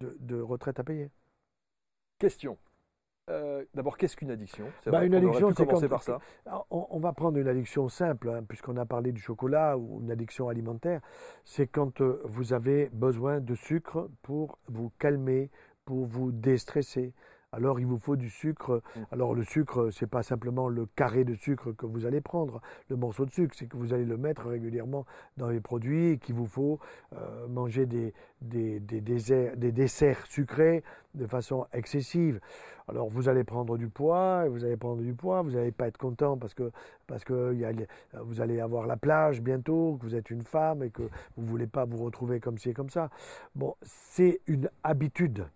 de, 0.00 0.40
retraite 0.40 0.80
à 0.80 0.84
payer? 0.84 1.10
Question. 2.18 2.56
Euh, 3.30 3.64
d'abord, 3.74 3.96
qu'est-ce 3.96 4.16
qu'une 4.16 4.30
addiction? 4.30 4.66
Bah, 4.86 5.04
Une 5.04 5.14
addiction, 5.14 5.50
c'est 5.56 5.66
commencer 5.66 5.88
par 5.88 6.02
ça. 6.02 6.18
On, 6.70 6.98
va 6.98 7.12
prendre 7.12 7.38
une 7.38 7.48
addiction 7.48 7.88
simple, 7.88 8.28
hein, 8.28 8.42
puisqu'on 8.46 8.76
a 8.76 8.84
parlé 8.84 9.12
du 9.12 9.20
chocolat 9.20 9.78
ou 9.78 10.00
une 10.02 10.10
addiction 10.10 10.48
alimentaire. 10.48 11.00
C'est 11.44 11.66
quand 11.66 12.00
euh, 12.00 12.20
vous 12.24 12.52
avez 12.52 12.90
besoin 12.92 13.40
de 13.40 13.54
sucre 13.54 14.10
pour 14.22 14.58
vous 14.68 14.92
calmer, 14.98 15.50
pour 15.86 16.04
vous 16.04 16.32
déstresser 16.32 17.14
alors 17.54 17.80
il 17.80 17.86
vous 17.86 17.98
faut 17.98 18.16
du 18.16 18.30
sucre. 18.30 18.82
Mm. 18.96 19.00
Alors 19.12 19.34
le 19.34 19.44
sucre, 19.44 19.90
c'est 19.90 20.06
pas 20.06 20.22
simplement 20.22 20.68
le 20.68 20.86
carré 20.86 21.24
de 21.24 21.34
sucre 21.34 21.72
que 21.72 21.86
vous 21.86 22.06
allez 22.06 22.20
prendre, 22.20 22.60
le 22.88 22.96
morceau 22.96 23.24
de 23.24 23.30
sucre, 23.30 23.54
c'est 23.56 23.66
que 23.66 23.76
vous 23.76 23.92
allez 23.92 24.04
le 24.04 24.16
mettre 24.16 24.48
régulièrement 24.48 25.06
dans 25.36 25.48
les 25.48 25.60
produits 25.60 26.12
et 26.12 26.18
qu'il 26.18 26.34
vous 26.34 26.46
faut 26.46 26.78
euh, 27.14 27.48
manger 27.48 27.86
des, 27.86 28.12
des, 28.40 28.80
des, 28.80 29.00
des, 29.00 29.72
desserts 29.72 30.26
sucrés 30.26 30.82
de 31.14 31.26
façon 31.26 31.66
excessive. 31.72 32.40
Alors 32.88 33.08
vous 33.08 33.28
allez 33.28 33.44
prendre 33.44 33.78
du 33.78 33.88
poids, 33.88 34.46
vous 34.48 34.64
allez 34.64 34.76
prendre 34.76 35.02
du 35.02 35.14
poids, 35.14 35.42
vous 35.42 35.52
n'allez 35.52 35.72
pas 35.72 35.88
être 35.88 35.96
content 35.96 36.36
parce 36.36 36.52
que, 36.52 36.70
parce 37.06 37.24
que 37.24 37.54
y 37.54 37.64
a, 37.64 37.72
vous 38.22 38.40
allez 38.40 38.60
avoir 38.60 38.86
la 38.86 38.96
plage 38.96 39.40
bientôt, 39.40 39.96
que 39.98 40.06
vous 40.06 40.14
êtes 40.14 40.30
une 40.30 40.42
femme 40.42 40.82
et 40.82 40.90
que 40.90 41.02
vous 41.36 41.44
ne 41.44 41.48
voulez 41.48 41.66
pas 41.66 41.84
vous 41.86 42.04
retrouver 42.04 42.40
comme 42.40 42.58
ci 42.58 42.70
et 42.70 42.74
comme 42.74 42.90
ça. 42.90 43.08
Bon, 43.54 43.74
c'est 43.82 44.40
une 44.46 44.68
habitude 44.82 45.46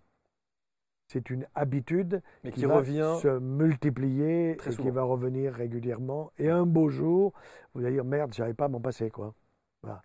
c'est 1.11 1.31
une 1.31 1.47
habitude 1.55 2.21
qui, 2.53 2.65
va 2.65 2.75
revient 2.75 3.17
se 3.19 3.39
multiplier 3.39 4.51
et 4.51 4.75
qui 4.75 4.89
va 4.91 5.01
revenir 5.01 5.53
régulièrement. 5.53 6.31
Et 6.37 6.49
un 6.49 6.67
beau 6.67 6.89
jour, 6.89 7.33
vous 7.73 7.83
allez 7.83 7.95
dire 7.95 8.05
merde, 8.05 8.31
j'arrive 8.31 8.53
pas 8.53 8.65
à 8.65 8.69
m'en 8.69 8.79
passer 8.79 9.09
quoi. 9.09 9.33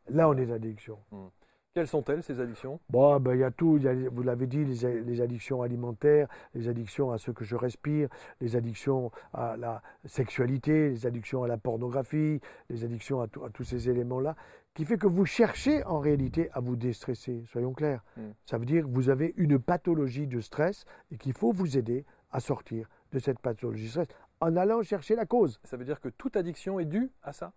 Là, 0.08 0.28
on 0.28 0.36
est 0.36 0.50
addiction. 0.50 0.98
Hmm. 1.10 1.26
Quelles 1.74 1.88
sont-elles 1.88 2.22
ces 2.22 2.38
addictions? 2.38 2.78
Bon, 2.88 3.18
ben, 3.18 3.34
il 3.34 3.40
y 3.40 3.44
a 3.44 3.50
tout. 3.50 3.80
vous 4.12 4.22
l'avez 4.22 4.46
dit, 4.46 4.64
les, 4.64 5.20
addictions 5.20 5.62
alimentaires, 5.62 6.28
les 6.54 6.68
addictions 6.68 7.10
à 7.10 7.18
ce 7.18 7.32
que 7.32 7.44
je 7.44 7.56
respire, 7.56 8.08
les 8.40 8.54
addictions 8.54 9.10
à 9.32 9.56
la 9.56 9.82
sexualité, 10.04 10.90
les 10.90 11.04
addictions 11.04 11.42
à 11.42 11.48
la 11.48 11.58
pornographie, 11.58 12.40
les 12.70 12.84
addictions 12.84 13.20
à 13.20 13.26
tous 13.26 13.64
ces 13.64 13.90
éléments-là 13.90 14.36
qui 14.74 14.84
fait 14.84 14.98
que 14.98 15.06
vous 15.06 15.24
cherchez 15.24 15.84
en 15.84 15.98
réalité 16.00 16.48
à 16.52 16.60
vous 16.60 16.76
déstresser, 16.76 17.44
soyons 17.46 17.72
clairs. 17.72 18.04
Hmm. 18.16 18.30
Ça 18.44 18.58
veut 18.58 18.66
dire 18.66 18.84
que 18.84 18.90
vous 18.90 19.08
avez 19.08 19.32
une 19.36 19.58
pathologie 19.58 20.26
de 20.26 20.40
stress 20.40 20.84
et 21.10 21.16
qu'il 21.16 21.32
faut 21.32 21.52
vous 21.52 21.78
aider 21.78 22.04
à 22.30 22.40
sortir 22.40 22.88
de 23.12 23.18
cette 23.18 23.38
pathologie 23.38 23.84
de 23.84 23.90
stress 23.90 24.08
en 24.40 24.56
allant 24.56 24.82
chercher 24.82 25.14
la 25.14 25.26
cause. 25.26 25.60
Ça 25.64 25.76
veut 25.76 25.84
dire 25.84 26.00
que 26.00 26.08
toute 26.08 26.36
addiction 26.36 26.78
est 26.78 26.84
due 26.84 27.10
à 27.22 27.32
ça? 27.32 27.52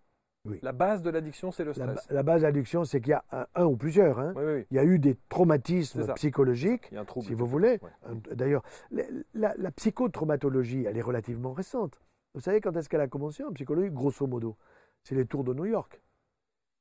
Oui. 0.48 0.60
La 0.62 0.72
base 0.72 1.02
de 1.02 1.10
l'addiction, 1.10 1.52
c'est 1.52 1.64
le 1.64 1.74
stress. 1.74 2.08
La, 2.10 2.24
base 2.24 2.42
de 2.42 2.48
l'addiction, 2.48 2.84
c'est 2.84 3.02
qu'il 3.02 3.12
y 3.12 3.14
a 3.14 3.24
un, 3.56 3.66
ou 3.66 3.76
plusieurs. 3.76 4.20
Hein. 4.20 4.34
Il 4.72 4.76
y 4.76 4.80
a 4.80 4.84
eu 4.84 5.00
des 5.00 5.18
traumatismes 5.30 6.14
psychologiques, 6.16 6.92
si 7.22 7.34
vous 7.34 7.46
voulez. 7.46 7.80
D'ailleurs, 8.32 8.64
la, 8.92 9.54
la 9.58 9.72
psychotraumatologie, 9.72 10.86
elle 10.86 10.98
est 10.98 11.02
relativement 11.02 11.54
récente. 11.54 12.00
Vous 12.34 12.42
savez 12.42 12.62
quand 12.62 12.76
est-ce 12.78 12.90
qu'elle 12.90 13.02
a 13.02 13.08
commencé 13.08 13.44
en 13.44 13.52
psychologie? 13.52 13.90
Grosso 13.92 14.28
modo, 14.28 14.58
c'est 15.04 15.16
les 15.16 15.26
tours 15.26 15.44
de 15.44 15.54
New 15.54 15.66
York. 15.66 16.02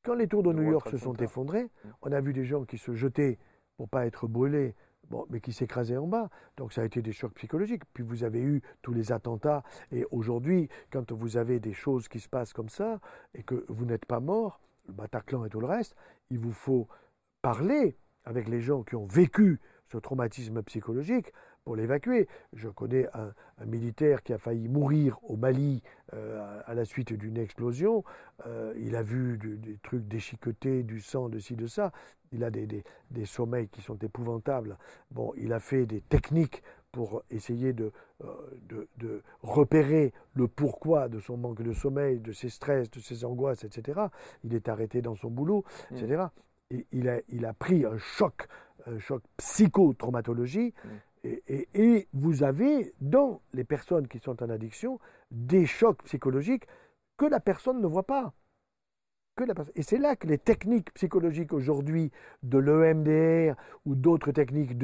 Quand 0.04 0.14
les 0.14 0.28
tours 0.28 0.42
de 0.42 0.52
New 0.52 0.70
York 0.70 0.88
se 0.90 0.98
sont 0.98 1.14
effondrés, 1.14 1.64
mm. 1.64 1.88
on 2.02 2.12
a 2.12 2.20
vu 2.20 2.32
des 2.32 2.44
gens 2.44 2.64
qui 2.64 2.78
se 2.78 2.94
jetaient 2.94 3.38
pour 3.76 3.88
pas 3.88 4.06
être 4.06 4.26
brûlés, 4.28 4.74
bon, 5.10 5.26
mais 5.30 5.40
qui 5.40 5.52
s'écrasaient 5.52 5.96
en 5.96 6.06
bas. 6.06 6.28
Donc 6.56 6.72
ça 6.72 6.82
a 6.82 6.84
été 6.84 7.02
des 7.02 7.12
chocs 7.12 7.34
psychologiques. 7.34 7.82
Puis 7.92 8.02
vous 8.02 8.24
avez 8.24 8.40
eu 8.40 8.62
tous 8.82 8.92
les 8.92 9.12
attentats. 9.12 9.62
Et 9.92 10.04
aujourd'hui, 10.10 10.68
quand 10.90 11.12
vous 11.12 11.36
avez 11.36 11.60
des 11.60 11.72
choses 11.72 12.08
qui 12.08 12.20
se 12.20 12.28
passent 12.28 12.52
comme 12.52 12.68
ça 12.68 13.00
et 13.34 13.42
que 13.42 13.64
vous 13.68 13.84
n'êtes 13.84 14.06
pas 14.06 14.20
mort, 14.20 14.60
le 14.86 14.92
Bataclan 14.92 15.44
et 15.44 15.48
tout 15.48 15.60
le 15.60 15.66
reste, 15.66 15.96
il 16.30 16.38
vous 16.38 16.52
faut 16.52 16.88
parler 17.42 17.96
avec 18.24 18.48
les 18.48 18.60
gens 18.60 18.82
qui 18.82 18.96
ont 18.96 19.06
vécu 19.06 19.60
ce 19.86 19.98
traumatisme 19.98 20.62
psychologique 20.64 21.32
pour 21.66 21.74
l'évacuer. 21.74 22.28
Je 22.52 22.68
connais 22.68 23.08
un, 23.12 23.32
militaire 23.66 24.22
qui 24.22 24.32
a 24.32 24.38
failli 24.38 24.68
mourir 24.68 25.18
au 25.24 25.36
Mali 25.36 25.82
euh, 26.14 26.60
à 26.64 26.74
la 26.74 26.84
suite 26.84 27.12
d'une 27.12 27.38
explosion. 27.38 28.04
Euh, 28.46 28.72
il 28.78 28.94
a 28.94 29.02
vu 29.02 29.36
des 29.38 29.76
trucs 29.82 30.06
déchiquetés, 30.06 30.84
du 30.84 31.00
sang, 31.00 31.28
de 31.28 31.40
ci, 31.40 31.56
de 31.56 31.66
ça. 31.66 31.90
Il 32.30 32.44
a 32.44 32.50
des, 32.50 32.84
sommeils 33.24 33.68
qui 33.68 33.80
sont 33.80 33.96
épouvantables. 33.96 34.78
Bon, 35.10 35.32
il 35.36 35.52
a 35.52 35.58
fait 35.58 35.86
des 35.86 36.02
techniques 36.02 36.62
pour 36.92 37.24
essayer 37.30 37.72
de, 37.72 37.90
euh, 38.22 38.86
de, 38.98 39.22
repérer 39.42 40.12
le 40.34 40.46
pourquoi 40.46 41.08
de 41.08 41.18
son 41.18 41.36
manque 41.36 41.62
de 41.62 41.72
sommeil, 41.72 42.20
de 42.20 42.30
ses 42.30 42.48
stress, 42.48 42.88
de 42.92 43.00
ses 43.00 43.24
angoisses, 43.24 43.64
etc. 43.64 44.02
Il 44.44 44.54
est 44.54 44.68
arrêté 44.68 45.02
dans 45.02 45.16
son 45.16 45.30
boulot, 45.30 45.64
etc. 45.90 46.26
Mm. 46.70 46.76
Et 46.76 46.86
il 46.92 47.08
a, 47.08 47.20
il 47.28 47.44
a 47.44 47.52
pris 47.54 47.84
un 47.84 47.98
choc, 47.98 48.46
un 48.86 49.00
choc 49.00 49.22
psychotraumatologie. 49.36 50.72
Mm. 50.84 50.88
Et, 51.48 52.08
vous 52.12 52.42
avez 52.42 52.94
dans 53.00 53.40
les 53.52 53.64
personnes 53.64 54.08
qui 54.08 54.18
sont 54.18 54.42
en 54.42 54.50
addiction 54.50 54.98
des 55.30 55.66
chocs 55.66 56.02
psychologiques 56.04 56.66
que 57.16 57.26
la 57.26 57.40
personne 57.40 57.80
ne 57.80 57.86
voit 57.86 58.06
pas. 58.06 58.32
Que 59.36 59.44
la 59.44 59.52
et 59.74 59.82
c'est 59.82 59.98
là 59.98 60.16
que 60.16 60.26
les 60.26 60.38
techniques 60.38 60.90
psychologiques 60.94 61.52
aujourd'hui 61.52 62.10
de 62.42 62.56
l'EMDR 62.56 63.54
ou 63.84 63.94
d'autres 63.94 64.32
techniques 64.32 64.78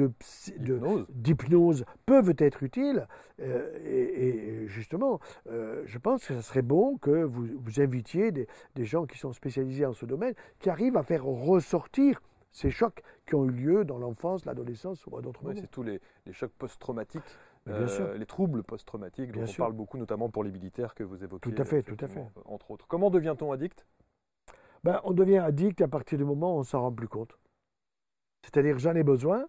d'hypnose 1.09 1.85
peuvent 2.05 2.35
être 2.37 2.61
utiles. 2.61 3.07
Euh, 3.39 3.79
et, 3.83 4.67
justement, 4.67 5.19
euh, 5.49 5.81
je 5.85 5.97
pense 5.97 6.27
que 6.27 6.35
ce 6.35 6.41
serait 6.41 6.61
bon 6.61 6.97
que 6.97 7.23
vous, 7.23 7.47
vous 7.55 7.81
invitiez 7.81 8.31
des, 8.31 8.47
des 8.75 8.85
gens 8.85 9.07
qui 9.07 9.17
sont 9.17 9.33
spécialisés 9.33 9.87
en 9.87 9.93
ce 9.93 10.05
domaine, 10.05 10.35
qui 10.59 10.69
arrivent 10.69 10.97
à 10.97 11.03
faire 11.03 11.25
ressortir 11.25 12.21
ces 12.53 12.69
chocs 12.69 13.03
qui 13.25 13.35
ont 13.35 13.45
eu 13.45 13.51
lieu 13.51 13.83
dans 13.83 13.97
l'enfance, 13.97 14.45
l'adolescence 14.45 15.05
ou 15.07 15.17
à 15.17 15.21
d'autres 15.21 15.43
moments. 15.43 15.59
C'est 15.59 15.69
tous 15.69 15.83
les, 15.83 15.99
chocs 16.31 16.53
post-traumatiques, 16.53 17.21
euh, 17.67 18.15
les 18.15 18.25
troubles 18.25 18.63
post-traumatiques 18.63 19.31
dont 19.31 19.43
on 19.43 19.53
parle 19.53 19.73
beaucoup, 19.73 19.97
notamment 19.97 20.29
pour 20.29 20.43
les 20.43 20.51
militaires 20.51 20.93
que 20.93 21.03
vous 21.03 21.23
évoquez. 21.23 21.51
Tout 21.51 21.61
à 21.61 21.65
fait, 21.65 21.81
tout 21.81 21.97
à 21.99 22.07
fait. 22.07 22.25
Entre 22.45 22.71
autres. 22.71 22.87
Comment 22.87 23.09
devient-on 23.09 23.51
addict? 23.51 23.85
Ben, 24.83 25.01
On 25.03 25.11
devient 25.11 25.39
addict 25.39 25.81
à 25.81 25.87
partir 25.87 26.17
du 26.17 26.25
moment 26.25 26.55
où 26.55 26.59
on 26.59 26.63
s'en 26.63 26.81
rend 26.81 26.93
plus 26.93 27.07
compte. 27.07 27.37
C'est-à-dire, 28.43 28.77
j'en 28.77 28.93
ai 28.95 29.03
besoin, 29.03 29.47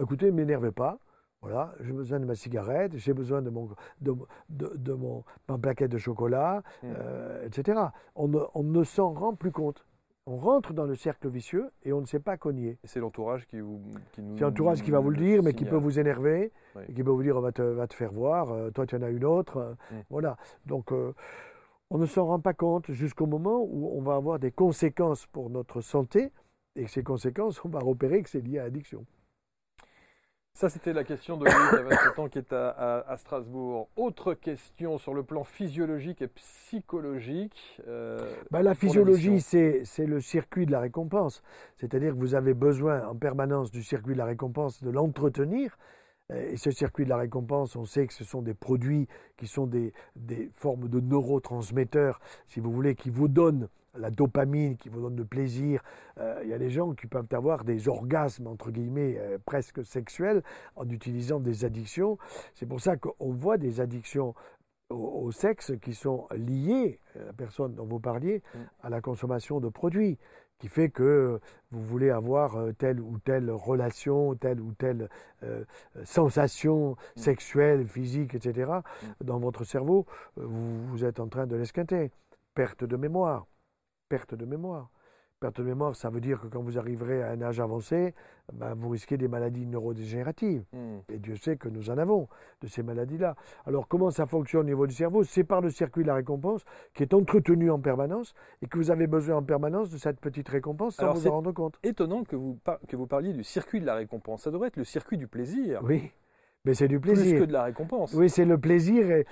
écoutez, 0.00 0.26
ne 0.26 0.30
m'énervez 0.30 0.72
pas, 0.72 0.98
voilà, 1.42 1.74
j'ai 1.80 1.92
besoin 1.92 2.20
de 2.20 2.24
ma 2.24 2.34
cigarette, 2.34 2.96
j'ai 2.96 3.12
besoin 3.12 3.42
de 3.42 3.50
mon, 3.50 3.68
de, 4.00 4.14
de, 4.48 4.92
mon, 4.94 5.24
ma 5.48 5.58
plaquette 5.58 5.90
de 5.90 5.98
chocolat, 5.98 6.62
hmm. 6.82 6.86
euh, 6.96 7.44
etc. 7.44 7.80
On 8.14 8.32
on 8.54 8.62
ne 8.62 8.84
s'en 8.84 9.12
rend 9.12 9.34
plus 9.34 9.52
compte 9.52 9.84
on 10.26 10.36
rentre 10.36 10.72
dans 10.72 10.84
le 10.84 10.96
cercle 10.96 11.28
vicieux 11.28 11.70
et 11.84 11.92
on 11.92 12.00
ne 12.00 12.06
sait 12.06 12.18
pas 12.18 12.36
cogner. 12.36 12.78
C'est 12.84 12.98
l'entourage 12.98 13.46
qui, 13.46 13.60
vous, 13.60 13.80
qui 14.12 14.22
nous. 14.22 14.36
C'est 14.36 14.44
l'entourage 14.44 14.82
qui 14.82 14.90
va 14.90 14.98
vous 14.98 15.10
le 15.10 15.16
dire, 15.16 15.42
mais 15.42 15.54
qui 15.54 15.64
peut 15.64 15.76
vous 15.76 16.00
énerver, 16.00 16.52
qui 16.94 17.02
peut 17.02 17.10
vous 17.10 17.22
dire 17.22 17.36
on 17.36 17.40
va 17.40 17.52
te, 17.52 17.62
va 17.62 17.86
te 17.86 17.94
faire 17.94 18.12
voir, 18.12 18.50
euh, 18.50 18.70
toi 18.70 18.86
tu 18.86 18.96
en 18.96 19.02
as 19.02 19.10
une 19.10 19.24
autre. 19.24 19.58
Euh, 19.58 19.72
mm. 19.72 20.02
Voilà. 20.10 20.36
Donc 20.66 20.92
euh, 20.92 21.14
on 21.90 21.98
ne 21.98 22.06
s'en 22.06 22.26
rend 22.26 22.40
pas 22.40 22.54
compte 22.54 22.90
jusqu'au 22.90 23.26
moment 23.26 23.60
où 23.62 23.96
on 23.96 24.02
va 24.02 24.16
avoir 24.16 24.40
des 24.40 24.50
conséquences 24.50 25.26
pour 25.26 25.48
notre 25.48 25.80
santé 25.80 26.32
et 26.74 26.88
ces 26.88 27.02
conséquences, 27.02 27.64
on 27.64 27.68
va 27.68 27.78
repérer 27.78 28.22
que 28.22 28.28
c'est 28.28 28.40
lié 28.40 28.58
à 28.58 28.64
l'addiction. 28.64 29.06
Ça, 30.56 30.70
c'était 30.70 30.94
la 30.94 31.04
question 31.04 31.36
de 31.36 31.44
Louis, 31.44 31.52
qui 31.52 31.76
a 31.76 31.82
27 31.82 32.18
ans, 32.18 32.28
qui 32.30 32.38
est 32.38 32.52
à, 32.54 33.14
Strasbourg. 33.18 33.90
Autre 33.94 34.32
question 34.32 34.96
sur 34.96 35.12
le 35.12 35.22
plan 35.22 35.44
physiologique 35.44 36.22
et 36.22 36.28
psychologique. 36.28 37.78
Euh, 37.86 38.18
bah, 38.50 38.62
la 38.62 38.74
physiologie, 38.74 39.42
c'est 39.42 39.84
le 39.98 40.18
circuit 40.22 40.64
de 40.64 40.72
la 40.72 40.80
récompense. 40.80 41.42
C'est-à-dire 41.76 42.14
que 42.14 42.18
vous 42.18 42.34
avez 42.34 42.54
besoin 42.54 43.06
en 43.06 43.14
permanence 43.14 43.70
du 43.70 43.82
circuit 43.82 44.14
de 44.14 44.18
la 44.18 44.24
récompense, 44.24 44.82
de 44.82 44.88
l'entretenir. 44.88 45.76
Et 46.34 46.56
ce 46.56 46.70
circuit 46.70 47.04
de 47.04 47.10
la 47.10 47.18
récompense, 47.18 47.76
on 47.76 47.84
sait 47.84 48.06
que 48.06 48.14
ce 48.14 48.24
sont 48.24 48.40
des 48.40 48.54
produits 48.54 49.08
qui 49.36 49.46
sont 49.46 49.66
des, 49.66 49.92
des 50.16 50.50
formes 50.54 50.88
de 50.88 51.00
neurotransmetteurs, 51.00 52.18
si 52.48 52.60
vous 52.60 52.72
voulez, 52.72 52.94
qui 52.94 53.10
vous 53.10 53.28
donnent 53.28 53.68
la 53.98 54.10
dopamine 54.10 54.76
qui 54.76 54.88
vous 54.88 55.00
donne 55.00 55.16
le 55.16 55.24
plaisir. 55.24 55.82
Euh, 56.18 56.40
il 56.42 56.48
y 56.48 56.54
a 56.54 56.58
des 56.58 56.70
gens 56.70 56.92
qui 56.92 57.06
peuvent 57.06 57.26
avoir 57.32 57.64
des 57.64 57.88
orgasmes, 57.88 58.46
entre 58.46 58.70
guillemets, 58.70 59.16
euh, 59.18 59.38
presque 59.44 59.84
sexuels 59.84 60.42
en 60.76 60.88
utilisant 60.88 61.40
des 61.40 61.64
addictions. 61.64 62.18
C'est 62.54 62.66
pour 62.66 62.80
ça 62.80 62.96
qu'on 62.96 63.32
voit 63.32 63.58
des 63.58 63.80
addictions 63.80 64.34
au, 64.88 65.32
sexe 65.32 65.72
qui 65.82 65.94
sont 65.94 66.28
liées, 66.36 67.00
euh, 67.16 67.26
la 67.26 67.32
personne 67.32 67.74
dont 67.74 67.86
vous 67.86 67.98
parliez, 67.98 68.42
mm. 68.54 68.58
à 68.82 68.90
la 68.90 69.00
consommation 69.00 69.60
de 69.60 69.68
produits 69.68 70.18
qui 70.58 70.68
fait 70.68 70.88
que 70.88 71.38
vous 71.70 71.82
voulez 71.82 72.08
avoir 72.08 72.56
telle 72.78 72.98
ou 72.98 73.18
telle 73.18 73.50
relation, 73.50 74.34
telle 74.36 74.58
ou 74.58 74.72
telle 74.72 75.10
sensation 76.04 76.92
mm. 76.92 76.96
sexuelle, 77.20 77.86
physique, 77.86 78.34
etc. 78.34 78.70
Mm. 78.72 79.06
dans 79.24 79.38
votre 79.38 79.64
cerveau, 79.64 80.06
vous, 80.36 80.86
vous 80.86 81.04
êtes 81.04 81.20
en 81.20 81.28
train 81.28 81.46
de 81.46 81.56
l'esquinter. 81.56 82.10
Perte 82.54 82.84
de 82.84 82.96
mémoire 82.96 83.46
perte 84.08 84.34
de 84.34 84.44
mémoire. 84.44 84.90
Perte 85.38 85.58
de 85.58 85.64
mémoire, 85.64 85.94
ça 85.94 86.08
veut 86.08 86.22
dire 86.22 86.40
que 86.40 86.46
quand 86.46 86.62
vous 86.62 86.78
arriverez 86.78 87.22
à 87.22 87.28
un 87.28 87.42
âge 87.42 87.60
avancé, 87.60 88.14
ben, 88.54 88.74
vous 88.74 88.88
risquez 88.88 89.18
des 89.18 89.28
maladies 89.28 89.66
neurodégénératives. 89.66 90.64
Hmm. 90.72 91.00
Et 91.10 91.18
Dieu 91.18 91.36
sait 91.36 91.56
que 91.56 91.68
nous 91.68 91.90
en 91.90 91.98
avons 91.98 92.26
de 92.62 92.66
ces 92.68 92.82
maladies-là. 92.82 93.36
Alors 93.66 93.86
comment 93.86 94.10
ça 94.10 94.24
fonctionne 94.24 94.62
au 94.62 94.64
niveau 94.64 94.86
du 94.86 94.94
cerveau? 94.94 95.24
C'est 95.24 95.44
par 95.44 95.60
le 95.60 95.68
circuit 95.68 96.04
de 96.04 96.08
la 96.08 96.14
récompense 96.14 96.64
qui 96.94 97.02
est 97.02 97.12
entretenu 97.12 97.70
en 97.70 97.78
permanence 97.78 98.32
et 98.62 98.66
que 98.66 98.78
vous 98.78 98.90
avez 98.90 99.06
besoin 99.06 99.36
en 99.36 99.42
permanence 99.42 99.90
de 99.90 99.98
cette 99.98 100.20
petite 100.20 100.48
récompense 100.48 100.96
sans 100.96 101.12
vous 101.12 101.26
en 101.26 101.32
rendre 101.32 101.52
compte. 101.52 101.78
Étonnant 101.82 102.24
que 102.24 102.34
vous, 102.34 102.58
que 102.88 102.96
vous 102.96 103.06
parliez 103.06 103.34
du 103.34 103.44
circuit 103.44 103.80
de 103.80 103.86
la 103.86 103.96
récompense. 103.96 104.44
Ça 104.44 104.50
devrait 104.50 104.68
être 104.68 104.78
le 104.78 104.84
circuit 104.84 105.18
du 105.18 105.28
plaisir. 105.28 105.82
Oui. 105.84 106.12
Mais 106.66 106.74
c'est 106.74 106.88
du 106.88 106.98
plaisir. 107.00 107.36
Plus 107.36 107.40
que 107.40 107.44
de 107.46 107.52
la 107.52 107.62
récompense. 107.62 108.12
Oui, 108.12 108.28
c'est 108.28 108.44
le 108.44 108.58
plaisir 108.58 109.08
et, 109.10 109.26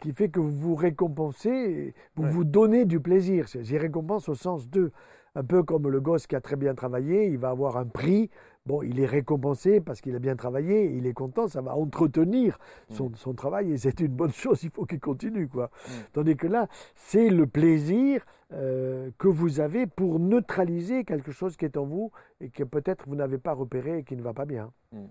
qui 0.00 0.12
fait 0.12 0.30
que 0.30 0.40
vous 0.40 0.50
vous 0.50 0.74
récompensez, 0.74 1.94
vous 2.16 2.28
vous 2.28 2.44
donnez 2.44 2.86
du 2.86 2.98
plaisir. 2.98 3.46
C'est 3.48 3.76
récompense 3.76 4.28
au 4.28 4.34
sens 4.34 4.68
de 4.70 4.90
un 5.36 5.44
peu 5.44 5.62
comme 5.62 5.88
le 5.88 6.00
gosse 6.00 6.26
qui 6.26 6.34
a 6.34 6.40
très 6.40 6.56
bien 6.56 6.74
travaillé, 6.74 7.26
il 7.26 7.36
va 7.36 7.50
avoir 7.50 7.76
un 7.76 7.84
prix. 7.84 8.30
Bon, 8.64 8.82
il 8.82 8.98
est 8.98 9.06
récompensé 9.06 9.80
parce 9.80 10.00
qu'il 10.00 10.16
a 10.16 10.18
bien 10.18 10.34
travaillé, 10.34 10.86
il 10.96 11.06
est 11.06 11.12
content, 11.12 11.46
ça 11.46 11.60
va 11.60 11.76
entretenir 11.76 12.58
son, 12.88 13.10
mm. 13.10 13.34
travail 13.36 13.72
et 13.72 13.76
c'est 13.76 14.00
une 14.00 14.08
bonne 14.16 14.32
chose, 14.44 14.62
il 14.64 14.70
faut 14.70 14.86
qu'il 14.86 14.98
continue. 14.98 15.46
quoi. 15.46 15.66
Mm. 15.66 15.90
Tandis 16.14 16.36
que 16.36 16.46
là, 16.46 16.68
c'est 16.94 17.28
le 17.28 17.46
plaisir 17.46 18.24
euh, 18.52 19.10
que 19.18 19.28
vous 19.28 19.60
avez 19.60 19.86
pour 19.86 20.18
neutraliser 20.18 21.04
quelque 21.04 21.32
chose 21.32 21.56
qui 21.56 21.66
est 21.66 21.76
en 21.76 21.84
vous 21.84 22.10
et 22.40 22.48
que 22.48 22.64
peut-être 22.64 23.04
vous 23.06 23.14
n'avez 23.14 23.38
pas 23.38 23.52
repéré 23.52 23.98
et 23.98 24.04
qui 24.04 24.16
ne 24.16 24.22
va 24.22 24.32
pas 24.32 24.46
bien. 24.46 24.72
Mm. 24.92 25.04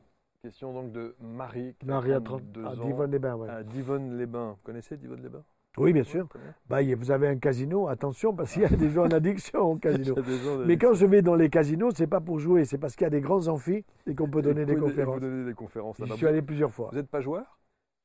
Question 0.45 0.73
donc 0.73 0.91
de 0.91 1.15
Marie. 1.19 1.75
Marie 1.83 2.13
à, 2.13 2.19
Divonne-les-Bains. 2.19 3.47
À 3.49 3.63
Divonne-les-Bains. 3.63 4.51
Vous 4.51 4.61
connaissez 4.63 4.95
Divonne-les-Bains? 4.95 5.43
Oui, 5.79 5.91
bien 5.91 6.03
sûr. 6.03 6.29
Bah, 6.69 6.83
vous 6.83 7.09
avez 7.09 7.27
un 7.29 7.39
casino, 7.39 7.87
attention, 7.87 8.31
parce 8.35 8.53
qu'il 8.53 8.61
y 8.61 8.65
a 8.65 8.69
des 8.69 8.91
gens 8.91 9.05
en 9.05 9.09
addiction 9.09 9.61
au 9.61 9.77
casino. 9.77 10.13
Mais 10.67 10.77
quand 10.77 10.93
je 10.93 11.07
vais 11.07 11.23
dans 11.23 11.33
les 11.33 11.49
casinos, 11.49 11.89
c'est 11.95 12.05
pas 12.05 12.21
pour 12.21 12.37
jouer, 12.37 12.63
c'est 12.65 12.77
parce 12.77 12.95
qu'il 12.95 13.05
y 13.05 13.07
a 13.07 13.09
des 13.09 13.21
grands 13.21 13.47
amphis 13.47 13.83
et 14.05 14.13
qu'on 14.13 14.29
peut 14.29 14.43
donner 14.43 14.67
des 14.67 14.75
conférences. 14.75 15.19
Des 15.19 15.53
conférences. 15.55 15.97
Je 15.97 16.13
suis 16.13 16.27
allé 16.27 16.43
plusieurs 16.43 16.71
fois. 16.71 16.89
Vous 16.91 16.97
n'êtes 16.97 17.09
pas 17.09 17.21
joueur? 17.21 17.57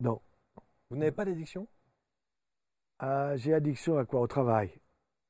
Non. 0.03 0.19
Vous 0.91 0.97
n'avez 0.97 1.13
pas 1.13 1.27
d'addiction? 1.27 1.69
Ah, 3.01 3.37
J'ai 3.37 3.53
addiction 3.53 3.99
à 3.99 4.07
quoi? 4.07 4.23
Au 4.23 4.27
travail. 4.27 4.71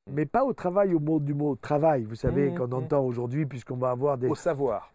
Hmm. 0.07 0.13
Mais 0.13 0.25
pas 0.25 0.45
au 0.45 0.53
travail 0.53 0.93
au 0.93 1.01
mot 1.01 1.19
du 1.19 1.33
mot 1.33 1.57
travail, 1.57 2.05
vous 2.05 2.15
savez, 2.15 2.51
hmm, 2.51 2.57
qu'on 2.57 2.67
hmm. 2.67 2.73
entend 2.85 3.03
aujourd'hui, 3.03 3.45
puisqu'on 3.45 3.75
va 3.75 3.89
avoir 3.89 4.17
des. 4.17 4.29
Au 4.29 4.35
savoir. 4.35 4.93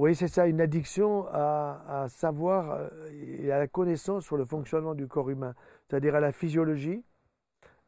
Oui, 0.00 0.14
c'est 0.14 0.28
ça, 0.28 0.46
une 0.46 0.62
addiction 0.62 1.26
à, 1.30 2.06
savoir 2.08 2.70
euh, 2.70 2.88
et 3.38 3.52
à 3.52 3.58
la 3.58 3.66
connaissance 3.68 4.24
sur 4.24 4.38
le 4.38 4.46
fonctionnement 4.46 4.94
du 4.94 5.06
corps 5.06 5.28
humain, 5.28 5.54
c'est-à-dire 5.86 6.14
à 6.14 6.20
la 6.20 6.32
physiologie. 6.32 7.04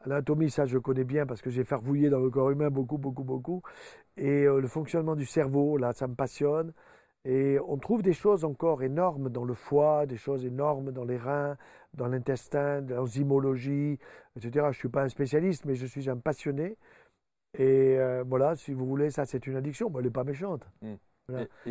L'anatomie, 0.04 0.50
ça 0.50 0.66
je 0.66 0.76
connais 0.76 1.04
bien 1.04 1.24
parce 1.24 1.40
que 1.40 1.48
j'ai 1.48 1.64
farfouillé 1.64 2.10
dans 2.10 2.20
le 2.20 2.28
corps 2.28 2.50
humain 2.50 2.68
beaucoup, 2.68 2.98
beaucoup, 2.98 3.24
beaucoup. 3.24 3.62
Et 4.18 4.44
euh, 4.44 4.60
le 4.60 4.68
fonctionnement 4.68 5.16
du 5.16 5.24
cerveau, 5.24 5.78
là, 5.78 5.94
ça 5.94 6.06
me 6.06 6.14
passionne. 6.14 6.74
Et 7.24 7.58
on 7.66 7.78
trouve 7.78 8.02
des 8.02 8.12
choses 8.12 8.44
encore 8.44 8.82
énormes 8.82 9.30
dans 9.30 9.44
le 9.44 9.54
foie, 9.54 10.04
des 10.04 10.18
choses 10.18 10.44
énormes 10.44 10.92
dans 10.92 11.04
les 11.04 11.16
reins, 11.16 11.56
dans 11.94 12.08
l'intestin, 12.08 12.82
dans 12.82 12.96
l'enzymologie, 12.96 13.98
etc. 14.36 14.50
Je 14.54 14.60
ne 14.66 14.72
suis 14.72 14.88
pas 14.90 15.04
un 15.04 15.08
spécialiste, 15.08 15.64
mais 15.64 15.76
je 15.76 15.86
suis 15.86 16.10
un 16.10 16.18
passionné. 16.18 16.76
Et 17.56 17.96
euh, 17.98 18.22
voilà, 18.28 18.54
si 18.54 18.74
vous 18.74 18.84
voulez, 18.84 19.10
ça 19.10 19.24
c'est 19.24 19.46
une 19.46 19.56
addiction. 19.56 19.90
elle 19.96 20.04
n'est 20.04 20.10
pas 20.10 20.24
méchante. 20.24 20.68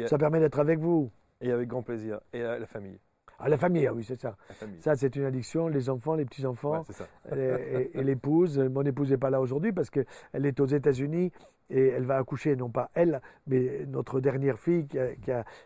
Ça 0.07 0.17
permet 0.17 0.39
d'être 0.39 0.59
avec 0.59 0.79
vous. 0.79 1.11
Et 1.41 1.51
avec 1.51 1.67
grand 1.67 1.81
plaisir. 1.81 2.19
Et 2.33 2.41
la 2.41 2.65
famille. 2.67 2.99
Ah, 3.43 3.49
la 3.49 3.57
famille, 3.57 3.87
ah 3.87 3.93
oui, 3.93 4.03
c'est 4.03 4.21
ça. 4.21 4.37
Ça, 4.79 4.95
c'est 4.95 5.15
une 5.15 5.25
addiction. 5.25 5.67
Les 5.67 5.89
enfants, 5.89 6.15
les 6.15 6.25
petits-enfants 6.25 6.83
et, 7.31 8.03
l'épouse. 8.03 8.59
Mon 8.59 8.83
épouse 8.83 9.09
n'est 9.09 9.17
pas 9.17 9.31
là 9.31 9.41
aujourd'hui 9.41 9.71
parce 9.71 9.89
qu'elle 9.89 10.05
est 10.45 10.59
aux 10.59 10.67
États-Unis 10.67 11.31
et 11.71 11.87
elle 11.87 12.05
va 12.05 12.17
accoucher, 12.17 12.55
non 12.55 12.69
pas 12.69 12.91
elle, 12.93 13.21
mais 13.47 13.85
notre 13.87 14.19
dernière 14.19 14.59
fille 14.59 14.85
qui, 14.85 14.97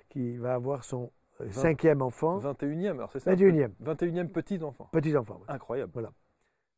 qui, 0.09 0.37
va 0.37 0.53
avoir 0.53 0.83
son 0.83 1.11
cinquième 1.49 2.01
enfant. 2.01 2.39
21e, 2.39 2.91
alors 2.91 3.11
c'est 3.11 3.19
ça 3.19 3.33
21e. 3.33 3.71
21e 3.83 4.27
petit-enfant. 4.27 4.87
Petit-enfant. 4.91 5.41
Incroyable. 5.47 5.91
Voilà. 5.93 6.11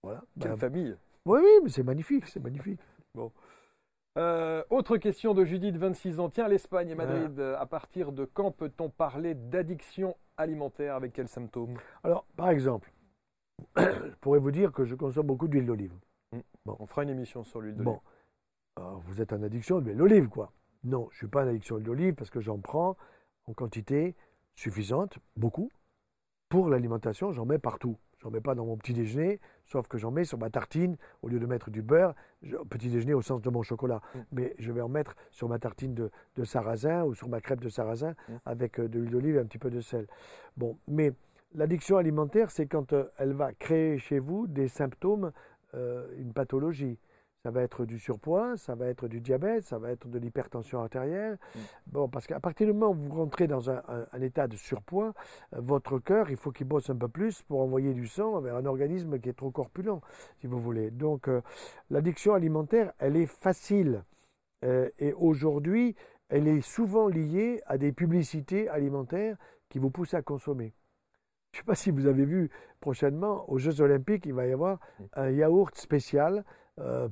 voilà. 0.01 0.23
Quelle 0.39 0.51
bah, 0.51 0.57
famille. 0.57 0.95
Oui, 1.25 1.39
oui, 1.43 1.59
mais 1.63 1.69
c'est 1.69 1.83
magnifique, 1.83 2.25
c'est 2.27 2.39
magnifique. 2.39 2.79
Bon. 3.13 3.31
Euh, 4.17 4.63
autre 4.71 4.97
question 4.97 5.35
de 5.35 5.45
Judith, 5.45 5.77
26 5.77 6.19
ans. 6.19 6.29
Tiens, 6.29 6.47
l'Espagne 6.47 6.89
et 6.89 6.95
Madrid, 6.95 7.39
euh, 7.39 7.55
à 7.59 7.67
partir 7.67 8.11
de 8.11 8.25
quand 8.25 8.51
peut-on 8.51 8.89
parler 8.89 9.35
d'addiction 9.35 10.17
alimentaire 10.37 10.95
Avec 10.95 11.13
quels 11.13 11.27
symptômes? 11.27 11.77
Alors, 12.03 12.25
par 12.35 12.49
exemple, 12.49 12.91
je 13.77 14.15
pourrais 14.21 14.39
vous 14.39 14.51
dire 14.51 14.71
que 14.71 14.85
je 14.85 14.95
consomme 14.95 15.27
beaucoup 15.27 15.47
d'huile 15.47 15.67
d'olive. 15.67 15.93
Hmm. 16.31 16.39
Bon. 16.65 16.75
On 16.79 16.87
fera 16.87 17.03
une 17.03 17.09
émission 17.09 17.43
sur 17.43 17.61
l'huile 17.61 17.75
d'olive. 17.75 17.99
Bon. 18.75 19.01
vous 19.05 19.21
êtes 19.21 19.33
en 19.33 19.43
addiction 19.43 19.81
d'huile 19.81 19.97
d'olive, 19.97 20.29
quoi. 20.29 20.51
Non, 20.83 21.07
je 21.11 21.15
ne 21.15 21.17
suis 21.17 21.27
pas 21.27 21.43
en 21.43 21.49
addiction 21.49 21.75
d'huile 21.75 21.85
d'olive 21.85 22.13
parce 22.15 22.31
que 22.31 22.41
j'en 22.41 22.57
prends 22.57 22.97
en 23.45 23.53
quantité 23.53 24.15
suffisante, 24.55 25.19
beaucoup. 25.35 25.69
Pour 26.49 26.69
l'alimentation, 26.69 27.31
j'en 27.31 27.45
mets 27.45 27.59
partout. 27.59 27.97
J'en 28.19 28.31
mets 28.31 28.41
pas 28.41 28.55
dans 28.55 28.65
mon 28.65 28.77
petit 28.77 28.93
déjeuner, 28.93 29.39
sauf 29.65 29.87
que 29.87 29.97
j'en 29.97 30.11
mets 30.11 30.23
sur 30.23 30.39
ma 30.39 30.49
tartine 30.49 30.97
au 31.21 31.27
lieu 31.27 31.39
de 31.39 31.45
mettre 31.45 31.69
du 31.69 31.81
beurre, 31.81 32.15
petit 32.69 32.89
déjeuner 32.89 33.13
au 33.13 33.21
sens 33.21 33.41
de 33.41 33.49
mon 33.49 33.61
chocolat. 33.61 34.01
Mm. 34.13 34.19
Mais 34.31 34.55
je 34.57 34.71
vais 34.71 34.81
en 34.81 34.89
mettre 34.89 35.15
sur 35.31 35.47
ma 35.47 35.59
tartine 35.59 35.93
de, 35.93 36.11
sarrasin 36.43 37.03
ou 37.03 37.13
sur 37.13 37.29
ma 37.29 37.41
crêpe 37.41 37.61
de 37.61 37.69
sarrasin 37.69 38.15
mm. 38.29 38.33
avec 38.45 38.79
euh, 38.79 38.87
de 38.87 38.99
l'huile 38.99 39.11
d'olive 39.11 39.35
et 39.35 39.39
un 39.39 39.45
petit 39.45 39.59
peu 39.59 39.69
de 39.69 39.81
sel. 39.81 40.07
Bon, 40.55 40.77
mais 40.87 41.13
l'addiction 41.53 41.97
alimentaire, 41.97 42.49
c'est 42.49 42.65
quand 42.65 42.93
euh, 42.93 43.05
elle 43.17 43.33
va 43.33 43.53
créer 43.53 43.99
chez 43.99 44.19
vous 44.19 44.47
des 44.47 44.67
symptômes, 44.67 45.31
euh, 45.75 46.07
une 46.17 46.33
pathologie. 46.33 46.97
Ça 47.43 47.51
va 47.51 47.61
être 47.61 47.85
du 47.85 47.99
surpoids, 47.99 48.57
ça 48.57 48.75
va 48.75 48.87
être 48.87 49.07
du 49.07 49.21
diabète, 49.21 49.63
ça 49.63 49.77
va 49.77 49.91
être 49.91 50.07
de 50.07 50.19
l'hypertension 50.19 50.81
artérielle. 50.81 51.37
Mm. 51.55 51.59
Bon, 51.87 52.09
parce 52.09 52.27
qu'à 52.27 52.39
partir 52.39 52.67
du 52.67 52.73
moment 52.73 52.91
où 52.91 52.95
vous 52.95 53.15
rentrez 53.15 53.47
dans 53.47 53.69
un, 53.69 53.81
état 54.21 54.47
de 54.47 54.55
surpoids, 54.55 55.13
euh, 55.53 55.59
votre 55.61 55.99
cœur, 55.99 56.29
il 56.29 56.37
faut 56.37 56.51
qu'il 56.51 56.67
bosse 56.67 56.89
un 56.89 56.95
peu 56.95 57.07
plus 57.07 57.43
pour 57.43 57.61
envoyer 57.61 57.93
du 57.93 58.07
sang 58.07 58.41
vers 58.41 58.55
un 58.55 58.65
organisme 58.65 59.19
qui 59.19 59.29
est 59.29 59.37
trop 59.37 59.51
corpulent, 59.51 60.01
si 60.39 60.47
vous 60.47 60.59
voulez. 60.59 60.91
Donc, 60.91 61.27
euh, 61.27 61.41
l'addiction 61.89 62.33
alimentaire, 62.33 62.91
elle 62.97 63.15
est 63.15 63.27
facile. 63.27 64.03
Euh, 64.65 64.89
et 64.97 65.13
aujourd'hui, 65.13 65.95
elle 66.29 66.47
est 66.47 66.61
souvent 66.61 67.07
liée 67.07 67.61
à 67.67 67.77
des 67.77 67.91
publicités 67.91 68.67
alimentaires 68.67 69.37
qui 69.69 69.79
vous 69.79 69.91
poussent 69.91 70.15
à 70.15 70.21
consommer. 70.21 70.73
Je 71.51 71.59
ne 71.59 71.61
sais 71.61 71.65
pas 71.65 71.75
si 71.75 71.91
vous 71.91 72.07
avez 72.07 72.25
vu 72.25 72.49
prochainement 72.79 73.49
aux 73.49 73.57
Jeux 73.57 73.81
Olympiques, 73.81 74.25
il 74.25 74.33
va 74.33 74.47
y 74.47 74.51
avoir 74.51 74.79
mm. 74.99 75.03
un 75.13 75.29
yaourt 75.29 75.77
spécial 75.77 76.43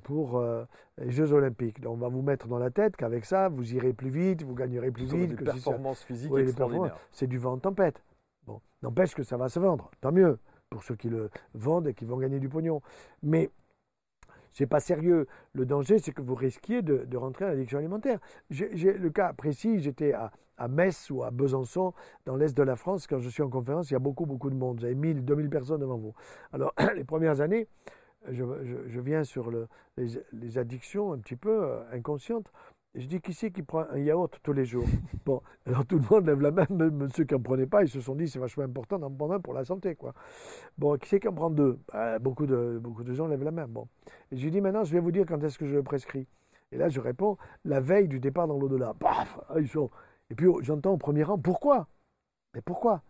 pour 0.04 0.38
euh, 0.38 0.64
les 0.98 1.12
Jeux 1.12 1.34
Olympiques. 1.34 1.82
Donc 1.82 1.96
on 1.96 1.98
va 1.98 2.08
vous 2.08 2.22
mettre 2.22 2.48
dans 2.48 2.60
la 2.60 2.70
tête 2.70 2.96
qu'avec 2.96 3.26
ça, 3.26 3.50
vous 3.50 3.74
irez 3.74 3.94
plus 3.94 4.10
vite, 4.10 4.44
vous 4.44 4.56
gagnerez 4.56 4.92
plus 4.92 5.06
vite. 5.06 5.36
Des 5.36 5.44
performances 5.44 6.04
physiques 6.04 6.32
extraordinaires. 6.38 6.98
C'est 7.12 7.28
du 7.28 7.38
vent 7.38 7.54
en 7.54 7.58
tempête. 7.58 8.04
Bon, 8.46 8.62
n'empêche 8.84 9.16
que 9.16 9.24
ça 9.24 9.38
va 9.38 9.50
se 9.50 9.60
vendre, 9.60 9.90
tant 10.02 10.12
mieux 10.12 10.38
pour 10.70 10.84
ceux 10.84 10.96
qui 10.96 11.10
le 11.10 11.30
vendent 11.54 11.88
et 11.88 11.94
qui 11.94 12.06
vont 12.06 12.18
gagner 12.18 12.40
du 12.40 12.50
pognon. 12.50 12.82
Mais 13.24 13.50
c'est 14.52 14.68
pas 14.68 14.80
sérieux. 14.80 15.28
Le 15.54 15.66
danger, 15.66 16.00
c'est 16.00 16.12
que 16.12 16.22
vous 16.22 16.36
risquiez 16.36 16.82
de, 16.82 17.18
rentrer 17.18 17.46
en 17.46 17.50
addiction 17.50 17.78
alimentaire. 17.78 18.20
J'ai 18.50 18.94
le 18.94 19.10
cas 19.10 19.34
précis, 19.34 19.80
j'étais 19.80 20.14
à, 20.14 20.32
à, 20.58 20.68
Metz 20.68 21.10
ou 21.10 21.24
à 21.24 21.32
Besançon, 21.32 21.94
dans 22.26 22.36
l'est 22.36 22.56
de 22.56 22.64
la 22.64 22.76
France, 22.76 23.06
quand 23.08 23.20
je 23.20 23.30
suis 23.30 23.44
en 23.44 23.50
conférence, 23.50 23.90
il 23.90 23.94
y 23.94 23.98
a 23.98 24.00
beaucoup, 24.00 24.26
beaucoup 24.26 24.50
de 24.50 24.56
monde. 24.56 24.80
Vous 24.80 24.86
avez 24.86 24.96
1000, 24.96 25.26
2000 25.26 25.50
personnes 25.50 25.82
devant 25.82 25.98
vous. 25.98 26.14
Alors, 26.54 26.74
les 26.96 27.04
premières 27.04 27.42
années, 27.42 27.68
je, 28.32 29.00
viens 29.00 29.24
sur 29.24 29.52
les, 29.98 30.58
addictions 30.58 31.14
un 31.14 31.20
petit 31.20 31.36
peu 31.36 31.64
euh, 31.64 31.84
inconscientes. 31.92 32.52
je 32.96 33.06
dis, 33.08 33.20
qui 33.22 33.34
c'est 33.34 33.52
qui 33.52 33.62
prend 33.62 33.86
un 33.90 34.00
yaourt 34.00 34.40
tous 34.44 34.54
les 34.54 34.66
jours? 34.66 34.86
Bon, 35.26 35.42
alors 35.66 35.86
tout 35.86 35.98
le 35.98 36.06
monde 36.10 36.28
lève 36.28 36.42
la 36.42 36.52
main, 36.52 36.68
même 36.70 37.10
ceux 37.16 37.24
qui 37.24 37.34
n'en 37.34 37.42
prenaient 37.42 37.66
pas, 37.66 37.84
ils 37.84 37.90
se 37.90 38.00
sont 38.00 38.16
dit, 38.16 38.28
c'est 38.28 38.40
vachement 38.40 38.64
important 38.64 39.00
d'en 39.00 39.12
prendre 39.12 39.34
un 39.34 39.40
pour 39.40 39.54
la 39.54 39.66
santé. 39.66 39.96
quoi. 39.96 40.14
Bon, 40.78 40.98
qui 40.98 41.10
c'est 41.10 41.20
qui 41.20 41.28
en 41.28 41.34
prend 41.34 41.50
deux? 41.50 41.80
Bah, 41.92 42.20
beaucoup, 42.20 42.46
de, 42.46 42.80
beaucoup 42.82 43.04
de 43.04 43.14
gens 43.14 43.28
lèvent 43.28 43.44
la 43.44 43.52
main. 43.52 43.68
Bon. 43.68 43.88
Et 44.32 44.38
je 44.38 44.44
lui 44.44 44.52
dis, 44.52 44.62
maintenant, 44.62 44.84
je 44.84 44.94
vais 44.94 45.00
vous 45.00 45.12
dire 45.12 45.26
quand 45.28 45.44
est-ce 45.44 45.58
que 45.58 45.66
je 45.66 45.76
le 45.76 45.84
prescris. 45.84 46.28
Et 46.72 46.78
là, 46.78 46.90
je 46.90 47.00
réponds, 47.00 47.38
la 47.64 47.80
veille 47.80 48.08
du 48.08 48.20
départ 48.20 48.48
dans 48.48 48.58
l'au-delà. 48.58 48.94
Paf 48.94 49.40
ah, 49.50 49.60
ils 49.60 49.68
sont... 49.68 49.90
Et 50.30 50.36
puis, 50.36 50.48
oh, 50.48 50.60
j'entends 50.62 50.94
au 50.94 50.98
premier 50.98 51.24
rang, 51.24 51.38
pourquoi? 51.38 51.88
Mais 52.54 52.62
pourquoi? 52.62 53.04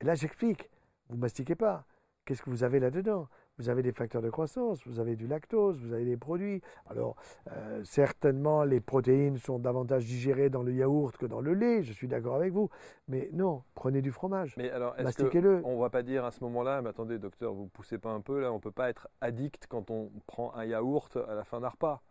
Et 0.00 0.04
là, 0.04 0.14
j'explique. 0.14 0.70
Vous 1.08 1.16
mastiquez 1.16 1.54
pas. 1.54 1.84
Qu'est-ce 2.24 2.42
que 2.42 2.50
vous 2.50 2.64
avez 2.64 2.80
là-dedans? 2.80 3.28
Vous 3.58 3.68
avez 3.68 3.82
des 3.82 3.92
facteurs 3.92 4.22
de 4.22 4.30
croissance, 4.30 4.86
vous 4.86 5.00
avez 5.00 5.16
du 5.16 5.26
lactose, 5.26 5.80
vous 5.80 5.92
avez 5.92 6.04
des 6.04 6.16
produits. 6.16 6.62
Alors, 6.88 7.16
euh, 7.52 7.82
certainement, 7.84 8.64
les 8.64 8.80
protéines 8.80 9.38
sont 9.38 9.58
davantage 9.58 10.04
digérées 10.04 10.50
dans 10.50 10.62
le 10.62 10.72
yaourt 10.72 11.16
que 11.16 11.26
dans 11.26 11.40
le 11.40 11.54
lait, 11.54 11.82
je 11.82 11.92
suis 11.92 12.08
d'accord 12.08 12.36
avec 12.36 12.52
vous. 12.52 12.70
Mais 13.08 13.28
non, 13.32 13.62
prenez 13.74 14.02
du 14.02 14.12
fromage. 14.12 14.54
Mais 14.56 14.70
alors, 14.70 14.98
est-ce 14.98 15.22
qu'on 15.22 15.74
ne 15.74 15.80
va 15.80 15.90
pas 15.90 16.02
dire 16.02 16.24
à 16.24 16.30
ce 16.30 16.42
moment-là, 16.44 16.82
mais 16.82 16.90
attendez, 16.90 17.18
docteur, 17.18 17.52
vous 17.52 17.66
poussez 17.66 17.98
pas 17.98 18.10
un 18.10 18.20
peu, 18.20 18.40
là, 18.40 18.52
on 18.52 18.56
ne 18.56 18.60
peut 18.60 18.70
pas 18.70 18.88
être 18.88 19.08
addict 19.20 19.66
quand 19.68 19.90
on 19.90 20.10
prend 20.26 20.54
un 20.54 20.64
yaourt 20.64 21.16
à 21.16 21.34
la 21.34 21.44
fin 21.44 21.60
d'un 21.60 21.68
repas? 21.68 22.02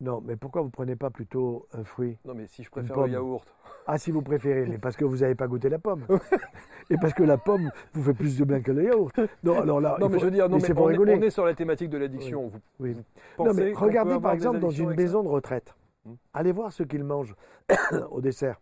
Non, 0.00 0.20
mais 0.20 0.36
pourquoi 0.36 0.62
vous 0.62 0.68
ne 0.68 0.72
prenez 0.72 0.94
pas 0.94 1.10
plutôt 1.10 1.66
un 1.72 1.82
fruit? 1.82 2.18
Non, 2.24 2.34
mais 2.34 2.46
si 2.46 2.62
je 2.62 2.70
préfère 2.70 3.00
le 3.00 3.10
yaourt. 3.10 3.52
Ah, 3.90 3.96
si 3.96 4.10
vous 4.10 4.20
préférez, 4.20 4.66
mais 4.66 4.76
parce 4.76 4.96
que 4.96 5.04
vous 5.06 5.16
n'avez 5.18 5.34
pas 5.34 5.46
goûté 5.46 5.70
la 5.70 5.78
pomme. 5.78 6.04
Et 6.90 6.98
parce 6.98 7.14
que 7.14 7.22
la 7.22 7.38
pomme 7.38 7.70
vous 7.94 8.02
fait 8.02 8.12
plus 8.12 8.36
de 8.36 8.44
bien 8.44 8.60
que 8.60 8.70
le 8.70 8.84
yaourt. 8.84 9.18
Non, 9.42 9.58
alors 9.62 9.80
là, 9.80 9.96
non, 9.98 10.10
mais 10.10 10.18
je 10.18 10.26
veux 10.26 10.30
dire, 10.30 10.46
non, 10.46 10.58
mais 10.58 10.78
on, 10.78 10.90
est, 10.90 10.98
on, 10.98 11.22
est, 11.22 11.30
sur 11.30 11.46
la 11.46 11.54
thématique 11.54 11.88
de 11.88 11.96
l'addiction. 11.96 12.52
Oui. 12.78 12.94
non, 13.38 13.54
mais 13.54 13.72
regardez 13.72 14.20
par 14.20 14.32
exemple 14.32 14.58
dans 14.58 14.70
une 14.70 14.94
maison 14.94 15.22
de 15.22 15.28
retraite. 15.28 15.74
Hmm. 16.04 16.16
Allez 16.34 16.52
voir 16.52 16.70
ce 16.70 16.82
qu'ils 16.82 17.02
mangent 17.02 17.34
au 18.10 18.20
dessert. 18.20 18.60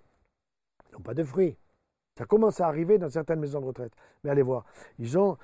Ils 0.91 0.95
n'ont 0.95 1.03
pas 1.03 1.15
de 1.15 1.25
fruits. 1.25 1.57
Ça 2.17 2.25
commence 2.25 2.61
à 2.61 2.69
arriver 2.69 2.99
dans 2.99 3.11
certaines 3.11 3.41
maisons 3.41 3.61
de 3.61 3.67
retraite. 3.67 3.93
Mais 4.23 4.31
allez 4.31 4.43
voir. 4.43 4.65
Ils 5.01 5.19
ont 5.19 5.39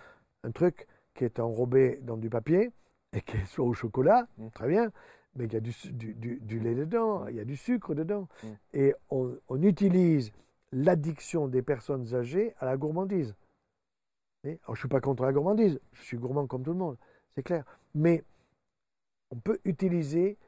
un 0.45 0.53
truc 0.53 0.87
qui 1.12 1.24
est 1.24 1.41
enrobé 1.41 1.99
dans 2.03 2.16
du 2.16 2.30
papier 2.30 2.70
et 3.12 3.20
qui 3.20 3.37
est 3.37 3.47
soit 3.47 3.66
au 3.66 3.74
chocolat, 3.74 4.28
hmm. 4.39 4.51
très 4.51 4.68
bien, 4.68 4.93
mais 5.37 5.47
il 5.47 5.53
y 5.53 5.57
a 5.57 5.61
du, 5.61 6.61
lait 6.61 6.74
dedans, 6.74 7.26
il 7.28 7.37
y 7.37 7.41
a 7.41 7.45
du 7.45 7.57
sucre 7.57 7.95
dedans. 7.95 8.28
Mm. 8.43 8.49
Et 8.74 8.95
on, 9.11 9.51
utilise 9.64 10.32
l'addiction 10.72 11.48
des 11.48 11.62
personnes 11.62 12.14
âgées 12.14 12.54
à 12.58 12.66
la 12.66 12.76
gourmandise. 12.76 13.34
alors, 14.44 14.58
je 14.66 14.72
ne 14.72 14.76
suis 14.76 14.88
pas 14.88 15.00
contre 15.00 15.24
la 15.24 15.32
gourmandise, 15.32 15.80
je 15.92 16.02
suis 16.02 16.16
gourmand 16.16 16.46
comme 16.46 16.62
tout 16.62 16.72
le 16.72 16.78
monde, 16.78 16.96
c'est 17.34 17.42
clair. 17.42 17.64
Mais 17.94 18.24
on 19.30 19.36
peut 19.36 19.58
utiliser 19.64 20.38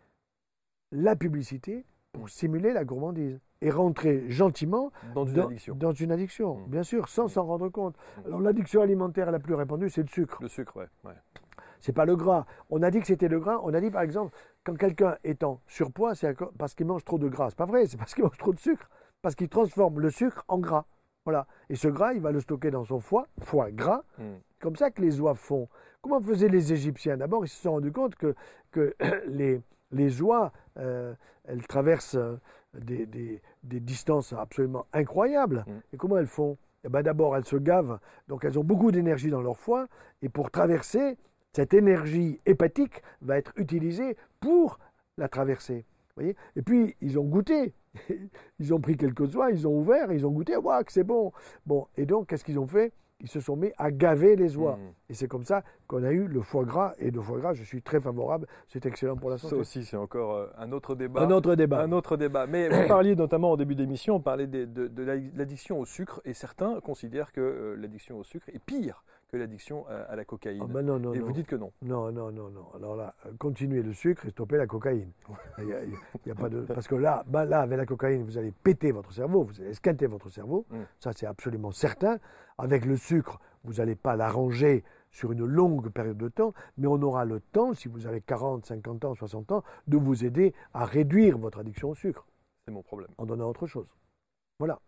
la 0.92 1.16
publicité 1.16 1.84
pour 2.12 2.28
simuler 2.28 2.72
la 2.72 2.84
gourmandise 2.84 3.40
et 3.60 3.70
rentrer 3.70 4.30
gentiment 4.30 4.92
dans 5.14 5.24
une 5.24 5.40
addiction. 5.40 5.74
Dans 5.74 5.92
une 5.92 6.12
addiction, 6.12 6.56
mm. 6.56 6.66
bien 6.68 6.82
sûr, 6.82 7.08
sans 7.08 7.24
mm. 7.24 7.28
s'en 7.28 7.44
rendre 7.44 7.68
compte. 7.68 7.96
Alors 8.24 8.40
l'addiction 8.40 8.82
alimentaire 8.82 9.30
la 9.30 9.38
plus 9.38 9.54
répandue, 9.54 9.90
c'est 9.90 10.02
le 10.02 10.08
sucre. 10.08 10.38
Le 10.40 10.48
sucre, 10.48 10.72
oui. 10.76 10.84
Ouais. 11.04 11.16
C'est 11.80 11.92
pas 11.92 12.06
le 12.06 12.16
gras. 12.16 12.46
On 12.70 12.82
a 12.82 12.90
dit 12.90 13.00
que 13.00 13.06
c'était 13.06 13.28
le 13.28 13.40
gras. 13.40 13.60
On 13.62 13.74
a 13.74 13.80
dit 13.80 13.90
par 13.90 14.02
exemple, 14.02 14.34
quand 14.64 14.76
quelqu'un 14.76 15.18
est 15.24 15.42
en 15.42 15.60
surpoids, 15.66 16.14
c'est 16.14 16.34
parce 16.56 16.74
qu'il 16.74 16.86
mange 16.86 17.04
trop 17.04 17.18
de 17.18 17.28
gras. 17.28 17.50
C'est 17.50 17.58
pas 17.58 17.66
vrai, 17.66 17.86
c'est 17.86 17.98
parce 17.98 18.14
qu'il 18.14 18.24
mange 18.24 18.38
trop 18.38 18.52
de 18.52 18.58
sucre. 18.58 18.88
Parce 19.24 19.36
qu'il 19.36 19.48
transforme 19.48 20.00
le 20.00 20.10
sucre 20.10 20.44
en 20.48 20.58
gras. 20.58 20.84
Voilà. 21.24 21.46
Et 21.70 21.76
ce 21.76 21.88
gras, 21.88 22.12
il 22.12 22.20
va 22.20 22.30
le 22.30 22.40
stocker 22.40 22.70
dans 22.70 22.84
son 22.84 23.00
foie, 23.00 23.26
foie 23.40 23.70
gras. 23.70 24.02
Hmm. 24.18 24.34
Comme 24.60 24.76
ça 24.76 24.90
que 24.90 25.00
les 25.00 25.18
oies 25.18 25.34
font. 25.34 25.66
Comment 26.02 26.20
faisaient 26.20 26.50
les 26.50 26.74
Égyptiens? 26.74 27.16
D'abord, 27.16 27.42
ils 27.42 27.48
se 27.48 27.62
sont 27.62 27.72
rendus 27.72 27.90
compte 27.90 28.16
que, 28.16 28.34
que 28.70 28.94
les, 29.26 29.62
les 29.92 30.20
oies, 30.20 30.52
euh, 30.76 31.14
elles 31.44 31.66
traversent 31.66 32.16
euh, 32.16 32.38
des, 32.74 33.06
des, 33.06 33.80
distances 33.80 34.34
absolument 34.34 34.84
incroyables. 34.92 35.64
Hmm. 35.66 35.80
Et 35.94 35.96
comment 35.96 36.18
elles 36.18 36.26
font? 36.26 36.58
Eh 36.84 36.90
ben 36.90 37.00
D'abord, 37.02 37.34
elles 37.34 37.46
se 37.46 37.56
gavent, 37.56 37.98
donc 38.28 38.44
elles 38.44 38.58
ont 38.58 38.64
beaucoup 38.64 38.92
d'énergie 38.92 39.30
dans 39.30 39.40
leur 39.40 39.56
foie, 39.56 39.86
et 40.20 40.28
pour 40.28 40.50
traverser, 40.50 41.16
cette 41.54 41.72
énergie 41.72 42.42
hépatique 42.44 43.02
va 43.22 43.38
être 43.38 43.54
utilisée 43.56 44.18
pour 44.40 44.78
la 45.16 45.30
traverser. 45.30 45.86
Voyez? 46.14 46.36
Et 46.56 46.60
puis, 46.60 46.94
ils 47.00 47.18
ont 47.18 47.24
goûté. 47.24 47.72
Ils 48.59 48.74
ont 48.74 48.80
pris 48.80 48.97
quelques 48.97 49.34
oies, 49.36 49.51
ils 49.51 49.66
ont 49.66 49.78
ouvert, 49.78 50.12
ils 50.12 50.26
ont 50.26 50.30
goûté, 50.30 50.57
waouh, 50.57 50.84
que 50.84 50.92
c'est 50.92 51.05
bon. 51.05 51.32
Bon, 51.66 51.86
et 51.97 52.07
donc, 52.07 52.28
qu'est-ce 52.28 52.45
qu'ils 52.45 52.59
ont 52.59 52.66
fait? 52.66 52.92
Ils 53.20 53.28
se 53.28 53.40
sont 53.40 53.57
mis 53.57 53.70
à 53.78 53.90
gaver 53.90 54.36
les 54.36 54.57
oies. 54.57 54.76
Mmh. 54.76 55.11
Et 55.11 55.14
c'est 55.14 55.28
comme 55.28 55.45
ça 55.45 55.62
qu'on 55.86 56.03
a 56.03 56.11
eu 56.11 56.26
le 56.26 56.42
foie 56.42 56.64
gras. 56.64 56.92
Et 56.99 57.11
le 57.11 57.22
foie 57.22 57.38
gras, 57.38 57.55
je 57.55 57.62
suis 57.62 57.80
très 57.80 58.01
favorable. 58.01 58.47
C'est 58.66 58.84
excellent 58.86 59.16
pour 59.16 59.30
la 59.30 59.38
santé. 59.38 59.55
Ça 59.55 59.61
aussi, 59.61 59.84
c'est 59.84 59.97
encore 59.97 60.34
euh, 60.34 60.47
un 60.59 60.72
autre 60.72 60.95
débat. 60.95 61.22
Un 61.22 61.30
autre 61.30 61.55
débat. 61.55 61.80
Un 61.80 61.92
autre 61.92 62.16
débat. 62.16 62.47
Mais 62.47 62.68
vous 62.68 62.86
parliez 62.88 63.14
notamment 63.14 63.53
au 63.53 63.57
début 63.57 63.76
d'émission, 63.76 64.16
on 64.16 64.20
parlait 64.20 64.47
de, 64.47 64.90
l'addiction 65.34 65.78
au 65.78 65.86
sucre. 65.86 66.20
Et 66.24 66.34
certains 66.34 66.80
considèrent 66.80 67.32
que 67.32 67.40
euh, 67.40 67.76
l'addiction 67.76 68.18
au 68.18 68.24
sucre 68.24 68.49
est 68.49 68.59
pire 68.59 69.05
que 69.28 69.36
l'addiction 69.36 69.86
à, 69.88 70.14
la 70.16 70.24
cocaïne. 70.24 70.62
Ah, 70.62 70.82
non, 70.82 70.98
non, 70.98 71.12
et 71.12 71.18
vous 71.18 71.32
dites 71.32 71.46
que 71.46 71.56
non. 71.56 71.72
Non, 71.82 72.12
non, 72.12 72.30
non, 72.30 72.50
non. 72.50 72.66
Alors 72.74 72.96
là, 72.96 73.14
euh, 73.26 73.32
continuez 73.38 73.82
le 73.82 73.92
sucre 73.92 74.26
et 74.26 74.30
stoppez 74.30 74.56
la 74.56 74.66
cocaïne. 74.66 75.12
Il 75.58 75.68
y 76.26 76.30
a, 76.30 76.34
pas 76.34 76.48
de... 76.48 76.60
Parce 76.62 76.88
que 76.88 76.94
là, 76.94 77.24
bah, 77.26 77.44
là, 77.44 77.60
avec 77.60 77.78
la 77.78 77.86
cocaïne, 77.86 78.22
vous 78.24 78.38
allez 78.38 78.52
péter 78.52 78.92
votre 78.92 79.12
cerveau, 79.12 79.44
vous 79.44 79.60
allez 79.60 79.70
esquinter 79.70 80.06
votre 80.06 80.28
cerveau. 80.28 80.66
Mm. 80.70 80.76
Ça, 81.00 81.12
c'est 81.14 81.26
absolument 81.26 81.70
certain. 81.70 82.18
Avec 82.58 82.84
le 82.84 82.96
sucre, 82.96 83.40
vous 83.64 83.74
n'allez 83.74 83.96
pas 83.96 84.16
l'arranger 84.16 84.84
sur 85.10 85.32
une 85.32 85.44
longue 85.44 85.90
période 85.90 86.18
de 86.18 86.28
temps, 86.28 86.52
mais 86.76 86.88
on 86.88 87.00
aura 87.02 87.24
le 87.24 87.40
temps, 87.40 87.72
si 87.72 87.88
vous 87.88 88.06
avez 88.06 88.20
40, 88.20 88.66
50 88.66 89.04
ans, 89.04 89.14
60 89.14 89.52
ans, 89.52 89.62
de 89.86 89.96
vous 89.96 90.24
aider 90.24 90.54
à 90.72 90.84
réduire 90.84 91.38
votre 91.38 91.60
addiction 91.60 91.90
au 91.90 91.94
sucre. 91.94 92.26
C'est 92.64 92.72
mon 92.72 92.82
problème. 92.82 93.10
En 93.18 93.26
donnant 93.26 93.48
autre 93.48 93.66
chose. 93.66 93.86
Voilà. 94.58 94.80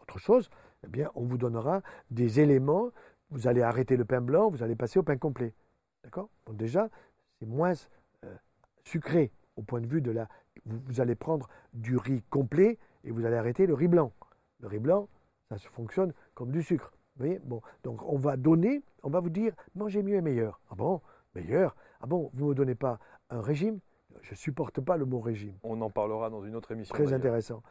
Autre 0.00 0.18
chose, 0.18 0.50
eh 0.84 0.88
bien, 0.88 1.10
on 1.14 1.24
vous 1.24 1.38
donnera 1.38 1.82
des 2.10 2.40
éléments. 2.40 2.90
Vous 3.34 3.48
allez 3.48 3.62
arrêter 3.62 3.96
le 3.96 4.04
pain 4.04 4.20
blanc, 4.20 4.48
vous 4.48 4.62
allez 4.62 4.76
passer 4.76 5.00
au 5.00 5.02
pain 5.02 5.16
complet. 5.16 5.54
D'accord? 6.04 6.30
Donc 6.46 6.56
déjà, 6.56 6.88
c'est 7.38 7.46
moins 7.46 7.72
euh, 8.24 8.32
sucré 8.84 9.32
au 9.56 9.62
point 9.62 9.80
de 9.80 9.88
vue 9.88 10.00
de 10.00 10.12
la... 10.12 10.28
Vous, 10.64 11.00
allez 11.00 11.16
prendre 11.16 11.48
du 11.72 11.96
riz 11.96 12.22
complet 12.30 12.78
et 13.02 13.10
vous 13.10 13.26
allez 13.26 13.34
arrêter 13.34 13.66
le 13.66 13.74
riz 13.74 13.88
blanc. 13.88 14.12
Le 14.60 14.68
riz 14.68 14.78
blanc, 14.78 15.08
ça 15.48 15.58
se 15.58 15.68
fonctionne 15.68 16.12
comme 16.34 16.52
du 16.52 16.62
sucre. 16.62 16.92
Vous 17.16 17.24
voyez? 17.24 17.40
Bon, 17.40 17.60
Donc 17.82 18.04
on 18.04 18.18
va 18.18 18.36
donner, 18.36 18.84
on 19.02 19.10
va 19.10 19.18
vous 19.18 19.30
dire, 19.30 19.52
mangez 19.74 20.04
mieux 20.04 20.16
et 20.16 20.22
meilleur. 20.22 20.60
Ah 20.70 20.76
bon? 20.76 21.00
Meilleur? 21.34 21.74
Ah 22.00 22.06
bon? 22.06 22.30
Vous 22.34 22.44
ne 22.44 22.50
me 22.50 22.54
donnez 22.54 22.76
pas 22.76 23.00
un 23.30 23.40
régime? 23.40 23.80
Je 24.22 24.30
ne 24.30 24.36
supporte 24.36 24.80
pas 24.80 24.96
le 24.96 25.06
mot 25.06 25.18
régime. 25.18 25.56
On 25.64 25.80
en 25.80 25.90
parlera 25.90 26.30
dans 26.30 26.44
une 26.44 26.54
autre 26.54 26.70
émission. 26.70 26.94
Très 26.94 27.12
intéressant. 27.12 27.64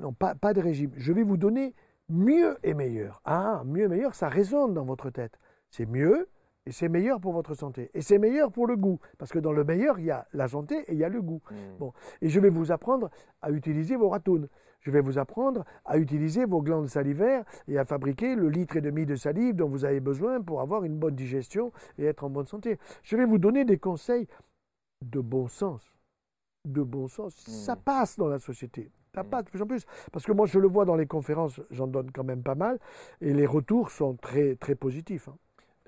Non, 0.00 0.14
pas, 0.14 0.34
pas 0.34 0.54
de 0.54 0.62
régime. 0.62 0.90
Je 0.96 1.12
vais 1.12 1.22
vous 1.22 1.36
donner 1.36 1.74
mieux 2.08 2.58
et 2.62 2.74
meilleur. 2.74 3.20
Ah, 3.24 3.62
mieux 3.64 3.84
et 3.84 3.88
meilleur, 3.88 4.14
ça 4.14 4.28
résonne 4.28 4.74
dans 4.74 4.84
votre 4.84 5.10
tête. 5.10 5.38
C'est 5.70 5.86
mieux 5.86 6.28
et 6.66 6.72
c'est 6.72 6.88
meilleur 6.88 7.20
pour 7.20 7.32
votre 7.32 7.54
santé. 7.54 7.90
Et 7.94 8.02
c'est 8.02 8.18
meilleur 8.18 8.52
pour 8.52 8.66
le 8.66 8.76
goût. 8.76 9.00
Parce 9.18 9.32
que 9.32 9.38
dans 9.38 9.52
le 9.52 9.64
meilleur, 9.64 9.98
il 9.98 10.06
y 10.06 10.10
a 10.10 10.26
la 10.32 10.48
santé 10.48 10.84
et 10.86 10.92
il 10.92 10.98
y 10.98 11.04
a 11.04 11.08
le 11.08 11.20
goût. 11.20 11.42
Hmm. 11.50 11.78
Bon. 11.78 11.92
Et 12.20 12.28
je 12.28 12.38
vais 12.38 12.50
vous 12.50 12.70
apprendre 12.70 13.10
à 13.40 13.50
utiliser 13.50 13.96
vos 13.96 14.08
ratounes. 14.08 14.48
Je 14.80 14.90
vais 14.90 15.00
vous 15.00 15.18
apprendre 15.18 15.64
à 15.84 15.98
utiliser 15.98 16.44
vos 16.44 16.60
glandes 16.60 16.88
salivaires 16.88 17.44
et 17.68 17.78
à 17.78 17.84
fabriquer 17.84 18.34
le 18.34 18.48
litre 18.48 18.76
et 18.76 18.80
demi 18.80 19.06
de 19.06 19.14
salive 19.14 19.54
dont 19.54 19.68
vous 19.68 19.84
avez 19.84 20.00
besoin 20.00 20.40
pour 20.40 20.60
avoir 20.60 20.84
une 20.84 20.98
bonne 20.98 21.14
digestion 21.14 21.72
et 21.98 22.04
être 22.04 22.24
en 22.24 22.30
bonne 22.30 22.46
santé. 22.46 22.78
Je 23.02 23.16
vais 23.16 23.24
vous 23.24 23.38
donner 23.38 23.64
des 23.64 23.78
conseils 23.78 24.26
de 25.02 25.20
bon 25.20 25.48
sens. 25.48 25.82
De 26.64 26.82
bon 26.82 27.08
sens. 27.08 27.34
Ça 27.34 27.74
hmm. 27.74 27.82
passe 27.84 28.16
dans 28.16 28.28
la 28.28 28.38
société. 28.38 28.90
Hmm. 29.20 29.28
passe 29.28 29.44
de 29.44 29.50
plus 29.50 29.62
en 29.62 29.66
plus. 29.66 29.84
Parce 30.10 30.24
que 30.24 30.32
moi, 30.32 30.46
je 30.46 30.58
le 30.58 30.68
vois 30.68 30.84
dans 30.84 30.96
les 30.96 31.06
conférences, 31.06 31.60
j'en 31.70 31.86
donne 31.86 32.10
quand 32.12 32.24
même 32.24 32.42
pas 32.42 32.54
mal, 32.54 32.78
et 33.20 33.34
les 33.34 33.46
retours 33.46 33.90
sont 33.90 34.16
très, 34.16 34.56
très 34.56 34.74
positifs. 34.74 35.28
Hein. 35.28 35.36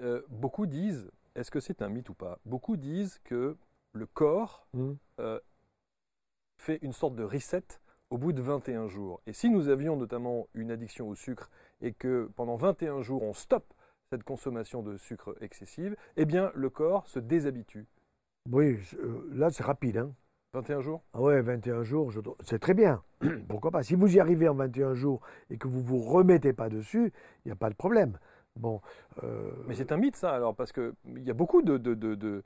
Euh, 0.03 0.23
beaucoup 0.29 0.67
disent, 0.67 1.11
est-ce 1.35 1.51
que 1.51 1.61
c'est 1.61 1.83
un 1.83 1.89
mythe 1.89 2.11
ou 2.11 2.15
pas? 2.15 2.39
Beaucoup 2.45 2.77
disent 2.77 3.21
que 3.25 3.57
le 3.93 4.07
corps 4.07 4.67
hmm. 4.75 4.93
euh, 5.21 5.41
fait 6.59 6.79
une 6.83 6.93
sorte 6.93 7.15
de 7.15 7.25
reset 7.25 7.65
au 8.11 8.19
bout 8.19 8.33
de 8.33 8.43
21 8.43 8.89
jours. 8.89 9.21
Et 9.27 9.33
si 9.33 9.49
nous 9.49 9.69
avions 9.69 9.97
notamment 9.97 10.47
une 10.55 10.71
addiction 10.71 11.09
au 11.09 11.15
sucre 11.15 11.51
et 11.81 11.93
que 11.93 12.31
pendant 12.37 12.57
21 12.57 13.01
jours 13.03 13.23
on 13.23 13.33
stoppe 13.33 13.73
cette 14.11 14.23
consommation 14.23 14.83
de 14.83 14.97
sucre 14.97 15.37
excessive, 15.41 15.97
eh 16.17 16.25
bien 16.25 16.53
le 16.55 16.71
corps 16.71 17.09
se 17.09 17.19
déshabitue. 17.19 17.87
Oui, 18.51 18.79
euh, 18.99 19.29
là 19.33 19.51
c'est 19.51 19.65
rapide. 19.65 19.97
Hein 19.97 20.13
21 20.55 20.81
jours? 20.81 21.03
Ah 21.13 21.21
Ouais, 21.21 21.41
21 21.43 21.83
jours, 21.83 22.13
c'est 22.41 22.61
très 22.61 22.75
bien. 22.75 23.03
Pourquoi 23.49 23.73
pas? 23.73 23.83
Si 23.83 23.97
vous 23.97 24.15
y 24.15 24.21
arrivez 24.21 24.49
en 24.49 24.55
21 24.55 24.95
jours 24.95 25.21
et 25.51 25.59
que 25.59 25.67
vous 25.67 25.81
ne 25.81 25.85
vous 25.85 25.99
remettez 25.99 26.53
pas 26.53 26.69
dessus, 26.69 27.13
il 27.45 27.49
n'y 27.49 27.53
a 27.53 27.57
pas 27.57 27.71
de 27.71 27.75
problème. 27.75 28.19
Bon, 28.55 28.81
euh, 29.25 29.51
Mais 29.67 29.75
c'est 29.75 29.91
un 29.91 29.97
mythe 29.97 30.15
ça 30.15 30.31
alors, 30.31 30.55
parce 30.55 30.71
qu'il 30.73 30.93
y 31.19 31.31
a 31.31 31.35
beaucoup 31.35 31.61
de, 31.61 31.77
de, 31.77 31.95
de 31.95 32.15
de 32.15 32.45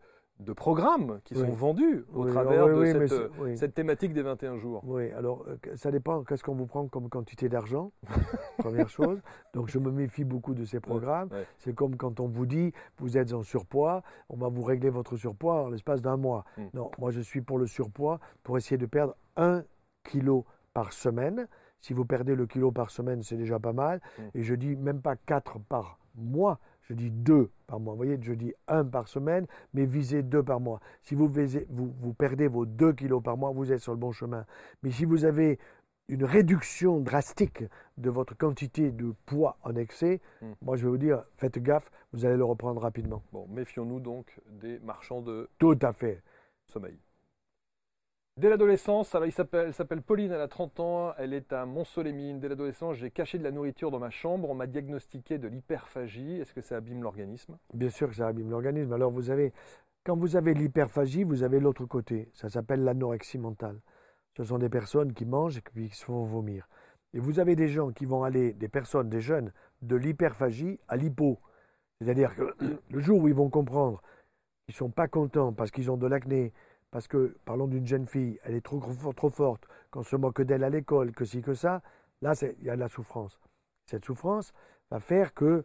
programmes 0.53 1.21
qui 1.25 1.35
sont 1.35 1.51
vendus 1.51 2.05
au 2.15 2.27
travers 2.27 2.67
de 2.69 3.57
cette, 3.57 3.75
thématique 3.75 4.13
des 4.13 4.23
21 4.23 4.57
jours. 4.57 4.83
Oui, 4.85 5.11
alors 5.13 5.45
euh, 5.49 5.57
ça 5.77 5.91
dépend 5.91 6.23
qu'est-ce 6.25 6.43
qu'on 6.43 6.55
vous 6.55 6.67
prend 6.67 6.87
comme 6.87 7.09
quantité 7.09 7.49
d'argent, 7.49 7.93
première 8.59 8.89
chose. 8.89 9.21
Donc 9.55 9.69
je 9.69 9.79
me 9.79 9.91
méfie 9.91 10.25
beaucoup 10.25 10.55
de 10.55 10.65
ces 10.65 10.81
programmes. 10.81 11.29
C'est 11.59 11.75
comme 11.75 11.97
quand 11.97 12.21
on 12.21 12.29
vous 12.29 12.47
dit 12.47 12.73
vous 12.99 13.19
êtes 13.19 13.33
en 13.33 13.43
surpoids, 13.43 14.03
on 14.29 14.37
va 14.37 14.49
vous 14.49 14.63
régler 14.63 14.91
votre 14.91 15.17
surpoids 15.17 15.65
en 15.65 15.69
l'espace 15.69 16.03
d'un 16.03 16.17
mois. 16.17 16.45
Hmm. 16.57 16.67
Non, 16.75 16.91
moi 16.99 17.11
je 17.11 17.21
suis 17.21 17.41
pour 17.41 17.59
le 17.59 17.67
surpoids 17.67 18.21
pour 18.43 18.57
essayer 18.57 18.79
de 18.79 18.87
perdre 18.87 19.17
un 19.37 19.65
kilo 20.05 20.45
par 20.73 20.93
semaine. 20.93 21.49
Si 21.81 21.93
vous 21.93 22.05
perdez 22.05 22.35
le 22.35 22.47
kilo 22.47 22.73
par 22.73 22.91
semaine, 22.91 23.23
c'est 23.23 23.37
déjà 23.37 23.59
pas 23.59 23.73
mal. 23.73 24.01
Hmm. 24.19 24.23
Et 24.35 24.43
je 24.43 24.55
dis 24.55 24.77
même 24.77 25.01
pas 25.01 25.17
4 25.17 25.59
par 25.69 25.99
mois 26.15 26.59
je 26.89 26.95
dis 26.95 27.11
deux 27.11 27.51
par 27.67 27.81
mois. 27.81 27.93
Vous 27.93 27.99
voyez, 27.99 28.19
je 28.21 28.33
dis 28.33 28.55
un 28.67 28.85
par 28.85 29.09
semaine, 29.09 29.47
mais 29.75 29.85
visez 29.85 30.23
deux 30.23 30.43
par 30.43 30.59
mois. 30.59 30.81
Si 31.03 31.15
vous, 31.15 31.31
vous, 31.69 32.15
perdez 32.15 32.49
vos 32.49 32.65
deux 32.65 32.93
kilos 32.93 33.23
par 33.23 33.37
mois, 33.37 33.53
vous 33.53 33.73
êtes 33.73 33.81
sur 33.81 33.93
le 33.93 33.99
bon 33.99 34.11
chemin. 34.13 34.47
Mais 34.83 34.91
si 34.91 35.05
vous 35.05 35.25
avez 35.25 35.59
une 36.09 36.25
réduction 36.25 37.01
drastique 37.01 37.63
de 37.99 38.09
votre 38.09 38.35
quantité 38.35 38.91
de 38.91 39.13
poids 39.27 39.59
en 39.63 39.77
excès, 39.77 40.23
hmm. 40.41 40.53
moi 40.63 40.77
je 40.77 40.85
vais 40.85 40.91
vous 40.91 40.99
dire, 40.99 41.23
faites 41.37 41.59
gaffe, 41.59 41.91
vous 42.15 42.25
allez 42.25 42.39
le 42.39 42.45
reprendre 42.45 42.81
rapidement. 42.81 43.23
Bon, 43.33 43.47
méfions-nous 43.49 44.01
donc 44.01 44.41
des 44.51 44.79
marchands 44.79 45.21
de 45.21 45.51
Tout 45.59 45.79
à 45.83 45.93
fait. 45.93 46.23
sommeil. 46.73 46.99
Dès 48.39 48.49
l'adolescence, 48.49 49.17
il 49.25 49.33
s'appelle 49.33 50.03
Pauline, 50.03 50.31
elle 50.31 50.41
a 50.41 50.47
30 50.47 50.79
ans, 50.79 51.13
elle 51.19 51.35
est 51.35 51.53
à 51.53 51.67
Montsolémine. 51.67 52.39
Dès 52.39 52.49
l'adolescence, 52.49 52.95
j'ai 52.95 53.11
caché 53.11 53.37
de 53.37 53.43
la 53.43 53.51
nourriture 53.51 53.91
dans 53.91 53.99
ma 53.99 54.11
chambre, 54.11 54.49
on 54.49 54.55
m'a 54.55 54.69
diagnostiqué 54.69 55.39
de 55.39 55.49
l'hyperphagie. 55.49 56.35
Est-ce 56.41 56.55
que 56.55 56.61
ça 56.61 56.77
abîme 56.77 57.03
l'organisme? 57.03 57.59
Bien 57.75 57.89
sûr 57.89 58.09
que 58.09 58.15
ça 58.15 58.29
abîme 58.29 58.49
l'organisme. 58.49 58.93
Alors 58.93 59.11
vous 59.11 59.31
avez, 59.31 59.53
quand 60.05 60.17
vous 60.17 60.37
avez 60.37 60.55
l'hyperphagie, 60.55 61.25
vous 61.25 61.43
avez 61.43 61.59
l'autre 61.59 61.85
côté. 61.85 62.31
Ça 62.33 62.49
s'appelle 62.49 62.85
l'anorexie 62.85 63.39
mentale. 63.39 63.81
Ce 64.37 64.45
sont 64.45 64.59
des 64.59 64.69
personnes 64.69 65.15
qui 65.15 65.25
mangent 65.25 65.59
et 65.59 65.63
qui 65.63 65.89
se 65.89 66.05
font 66.05 66.23
vomir. 66.23 66.69
Et 67.15 67.19
vous 67.19 67.41
avez 67.41 67.57
des 67.57 67.67
gens 67.67 67.91
qui 67.91 68.05
vont 68.05 68.23
aller, 68.23 68.53
des 68.53 68.69
personnes, 68.69 69.09
des 69.09 69.21
jeunes, 69.21 69.53
de 69.83 69.97
l'hyperphagie 69.97 70.79
à 70.87 70.97
l'hypo. 70.97 71.41
C'est-à-dire 72.01 72.37
que 72.37 72.55
le 72.89 73.01
jour 73.01 73.21
où 73.21 73.27
ils 73.27 73.35
vont 73.35 73.51
comprendre 73.51 74.01
qu'ils 74.65 74.75
ne 74.75 74.79
sont 74.79 74.91
pas 74.91 75.09
contents 75.09 75.53
parce 75.53 75.73
qu'ils 75.73 75.91
ont 75.91 75.97
de 75.97 76.07
l'acné, 76.07 76.53
parce 76.91 77.07
que, 77.09 77.37
parlons 77.45 77.67
d'une 77.67 77.87
jeune 77.87 78.07
fille, 78.07 78.39
elle 78.45 78.55
est 78.55 78.65
trop, 78.65 78.81
trop 79.15 79.31
forte, 79.31 79.69
qu'on 79.91 80.03
se 80.03 80.17
moque 80.17 80.43
d'elle 80.43 80.65
à 80.65 80.71
l'école, 80.71 81.13
que 81.13 81.25
si, 81.25 81.43
que 81.43 81.55
ça, 81.55 81.83
là, 82.23 82.33
il 82.59 82.65
y 82.65 82.71
a 82.71 82.77
de 82.77 82.81
la 82.81 82.89
souffrance. 82.89 83.39
Cette 83.87 84.05
souffrance 84.05 84.53
va 84.91 85.01
faire 85.01 85.35
que 85.35 85.65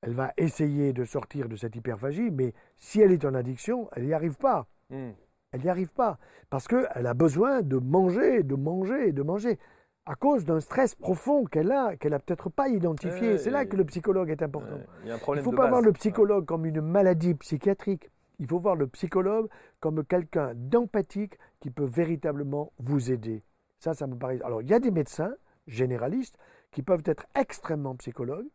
elle 0.00 0.14
va 0.14 0.32
essayer 0.36 0.92
de 0.92 1.04
sortir 1.04 1.48
de 1.48 1.56
cette 1.56 1.74
hyperphagie, 1.74 2.30
mais 2.30 2.54
si 2.76 3.00
elle 3.00 3.12
est 3.12 3.24
en 3.24 3.34
addiction, 3.34 3.88
elle 3.92 4.04
n'y 4.04 4.14
arrive 4.14 4.36
pas. 4.36 4.66
Hmm. 4.90 5.10
Elle 5.52 5.62
n'y 5.62 5.68
arrive 5.68 5.92
pas. 5.92 6.18
Parce 6.50 6.68
qu'elle 6.68 7.06
a 7.06 7.14
besoin 7.14 7.62
de 7.62 7.78
manger, 7.78 8.42
de 8.42 8.54
manger, 8.54 9.12
de 9.12 9.22
manger. 9.22 9.58
À 10.06 10.14
cause 10.14 10.44
d'un 10.44 10.60
stress 10.60 10.94
profond 10.94 11.44
qu'elle 11.44 11.72
a, 11.72 11.96
qu'elle 11.96 12.12
n'a 12.12 12.18
peut-être 12.18 12.48
pas 12.48 12.68
identifié. 12.68 13.38
C'est 13.38 13.50
là 13.50 13.66
que 13.66 13.76
le 13.76 13.84
psychologue 13.84 14.30
est 14.30 14.42
important. 14.42 14.78
il 15.04 15.10
ne 15.10 15.42
faut 15.42 15.52
pas 15.52 15.68
voir 15.68 15.82
le 15.82 15.92
psychologue 15.92 16.46
comme 16.46 16.64
une 16.64 16.80
maladie 16.80 17.34
psychiatrique. 17.34 18.10
Il 18.38 18.46
faut 18.46 18.58
voir 18.58 18.76
le 18.76 18.86
psychologue 18.86 19.48
comme 19.80 20.04
quelqu'un 20.04 20.52
d'empathique 20.54 21.38
qui 21.60 21.70
peut 21.70 21.84
véritablement 21.84 22.72
vous 22.78 23.10
aider. 23.10 23.42
Ça, 23.78 23.94
ça 23.94 24.06
me 24.06 24.16
paraît. 24.16 24.40
Alors, 24.42 24.62
il 24.62 24.68
y 24.68 24.74
a 24.74 24.80
des 24.80 24.90
médecins 24.90 25.34
généralistes 25.66 26.38
qui 26.70 26.82
peuvent 26.82 27.02
être 27.04 27.26
extrêmement 27.34 27.96
psychologues, 27.96 28.48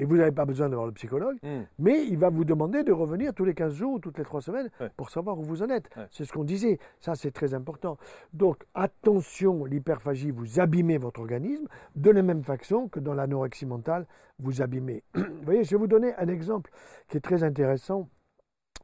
et 0.00 0.04
vous 0.06 0.16
n'avez 0.16 0.32
pas 0.32 0.46
besoin 0.46 0.70
d'avoir 0.70 0.86
le 0.86 0.94
psychologue, 0.94 1.36
hmm. 1.42 1.64
mais 1.78 2.06
il 2.06 2.16
va 2.16 2.30
vous 2.30 2.46
demander 2.46 2.82
de 2.82 2.90
revenir 2.90 3.34
tous 3.34 3.44
les 3.44 3.52
15 3.52 3.74
jours 3.74 3.92
ou 3.92 3.98
toutes 3.98 4.16
les 4.16 4.24
3 4.24 4.40
semaines 4.40 4.70
pour 4.96 5.10
savoir 5.10 5.38
où 5.38 5.42
vous 5.42 5.62
en 5.62 5.68
êtes. 5.68 5.90
C'est 6.10 6.24
ce 6.24 6.32
qu'on 6.32 6.44
disait. 6.44 6.78
Ça, 7.00 7.14
c'est 7.14 7.32
très 7.32 7.52
important. 7.52 7.98
Donc, 8.32 8.64
attention, 8.74 9.66
l'hyperphagie, 9.66 10.30
vous 10.30 10.58
abîmez 10.58 10.96
votre 10.96 11.20
organisme 11.20 11.66
de 11.96 12.10
la 12.10 12.22
même 12.22 12.42
façon 12.42 12.88
que 12.88 12.98
dans 12.98 13.12
l'anorexie 13.12 13.66
mentale, 13.66 14.06
vous 14.38 14.62
abîmez. 14.62 15.04
vous 15.14 15.24
voyez, 15.42 15.64
je 15.64 15.72
vais 15.72 15.76
vous 15.76 15.86
donner 15.86 16.14
un 16.14 16.28
exemple 16.28 16.70
qui 17.08 17.18
est 17.18 17.20
très 17.20 17.42
intéressant 17.42 18.08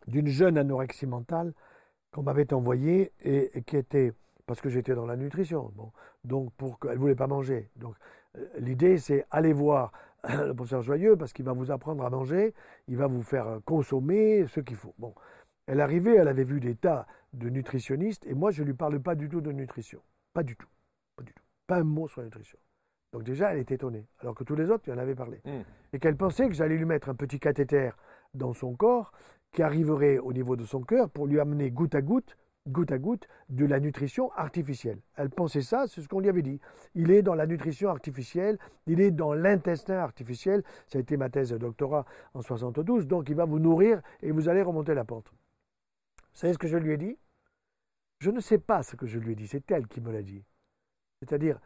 d'une 0.07 0.29
jeune 0.29 0.59
anorexie 0.59 1.07
mentale 1.07 1.53
qu'on 2.13 2.23
m'avait 2.23 2.53
envoyée 2.53 3.13
et, 3.21 3.63
qui 3.63 3.77
était 3.77 4.13
parce 4.47 4.61
que 4.61 4.69
j'étais 4.69 4.95
dans 4.95 5.07
la 5.07 5.17
nutrition. 5.17 5.73
Bon, 5.75 5.93
donc 6.25 6.53
pour 6.55 6.79
qu'elle 6.79 6.99
voulait 6.99 7.17
pas 7.17 7.27
manger. 7.27 7.71
Donc 7.77 7.95
euh, 8.37 8.47
l'idée 8.59 8.99
c'est 8.99 9.27
aller 9.31 9.53
voir 9.53 9.93
le 10.29 10.53
professeur 10.55 10.83
Joyeux 10.83 11.17
parce 11.17 11.33
qu'il 11.33 11.45
va 11.45 11.53
vous 11.53 11.71
apprendre 11.71 12.05
à 12.05 12.11
manger, 12.11 12.55
il 12.89 12.97
va 12.97 13.07
vous 13.07 13.23
faire 13.23 13.61
consommer 13.65 14.47
ce 14.47 14.61
qu'il 14.61 14.77
faut. 14.77 14.95
Bon, 14.99 15.15
elle 15.67 15.81
arrivait, 15.81 16.17
elle 16.17 16.29
avait 16.29 16.45
vu 16.45 16.61
des 16.61 16.77
tas 16.77 17.07
de 17.33 17.49
nutritionnistes 17.49 18.27
et 18.27 18.35
moi 18.35 18.51
je 18.51 18.63
lui 18.63 18.75
parle 18.75 19.01
pas 19.01 19.15
du 19.15 19.29
tout 19.29 19.41
de 19.41 19.53
nutrition, 19.53 20.01
pas 20.33 20.43
du 20.43 20.57
tout, 20.57 20.69
pas 21.17 21.23
du 21.23 21.33
tout, 21.33 21.43
pas 21.67 21.79
un 21.79 21.85
mot 21.85 22.09
sur 22.09 22.21
la 22.21 22.27
nutrition. 22.27 22.59
Donc 23.13 23.25
déjà 23.25 23.53
elle 23.53 23.59
était 23.59 23.75
étonnée, 23.75 24.07
alors 24.21 24.35
que 24.35 24.45
tous 24.45 24.55
les 24.55 24.71
autres 24.71 24.85
lui 24.87 24.93
en 24.93 24.99
avaient 24.99 25.15
parlé 25.15 25.41
mmh. 25.45 25.51
et 25.93 25.99
qu'elle 25.99 26.17
pensait 26.17 26.49
que 26.49 26.55
j'allais 26.55 26.77
lui 26.77 26.85
mettre 26.85 27.09
un 27.09 27.15
petit 27.15 27.39
cathéter 27.39 27.91
dans 28.35 28.53
son 28.53 28.75
corps 28.75 29.13
qui 29.57 29.63
arriverait 29.63 30.19
au 30.19 30.35
niveau 30.35 30.55
de 30.55 30.65
son 30.65 30.83
cœur 30.83 31.09
pour 31.09 31.27
lui 31.27 31.41
amener 31.41 31.71
goutte 31.71 31.95
à 31.95 32.03
goutte 32.03 32.37
goutte 32.69 32.93
à 32.93 32.99
goutte 32.99 33.27
de 33.49 33.65
la 33.65 33.79
nutrition 33.79 34.31
artificielle. 34.33 34.99
Elle 35.15 35.31
pensait 35.31 35.63
ça, 35.63 35.87
c'est 35.87 36.03
ce 36.03 36.09
qu'on 36.09 36.19
lui 36.19 36.29
avait 36.29 36.43
dit. 36.43 36.61
Il 36.97 37.13
est 37.13 37.23
dans 37.23 37.35
la 37.35 37.47
nutrition 37.47 37.89
artificielle, 37.89 38.59
il 38.87 39.01
est 39.01 39.13
dans 39.13 39.33
l'intestin 39.33 39.99
artificiel. 39.99 40.65
Ça 40.89 40.99
a 40.99 41.01
été 41.01 41.17
ma 41.17 41.31
thèse 41.31 41.51
de 41.51 41.59
doctorat 41.59 42.05
en 42.35 42.43
72, 42.43 43.07
donc 43.07 43.29
il 43.29 43.37
va 43.37 43.45
vous 43.45 43.61
nourrir 43.61 44.03
et 44.21 44.33
vous 44.33 44.49
allez 44.49 44.63
remonter 44.63 44.95
la 44.95 45.05
pente. 45.05 45.31
Vous 45.31 46.41
savez 46.41 46.53
ce 46.53 46.59
que 46.59 46.67
je 46.67 46.77
lui 46.77 46.93
ai 46.93 46.97
dit? 46.97 47.17
Je 48.19 48.33
ne 48.33 48.41
sais 48.41 48.59
pas 48.59 48.83
ce 48.83 48.97
que 48.97 49.07
je 49.07 49.19
lui 49.21 49.33
ai 49.33 49.37
dit, 49.37 49.47
c'est 49.47 49.71
elle 49.71 49.87
qui 49.87 50.01
me 50.01 50.13
l'a 50.13 50.23
dit. 50.23 50.45
C'est-à-dire, 51.21 51.61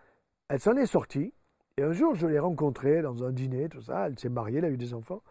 elle 0.49 0.61
s'en 0.61 0.77
est 0.77 0.87
sortie, 0.87 1.33
et 1.79 1.83
un 1.83 1.93
jour 1.93 2.15
je 2.15 2.27
l'ai 2.27 2.39
rencontrée 2.39 3.01
dans 3.01 3.25
un 3.25 3.33
dîner, 3.33 3.69
tout 3.69 3.81
ça, 3.81 4.07
elle 4.07 4.19
s'est 4.19 4.29
mariée, 4.29 4.59
elle 4.59 4.67
a 4.67 4.71
eu 4.71 4.77
des 4.77 4.93
enfants. 4.93 5.23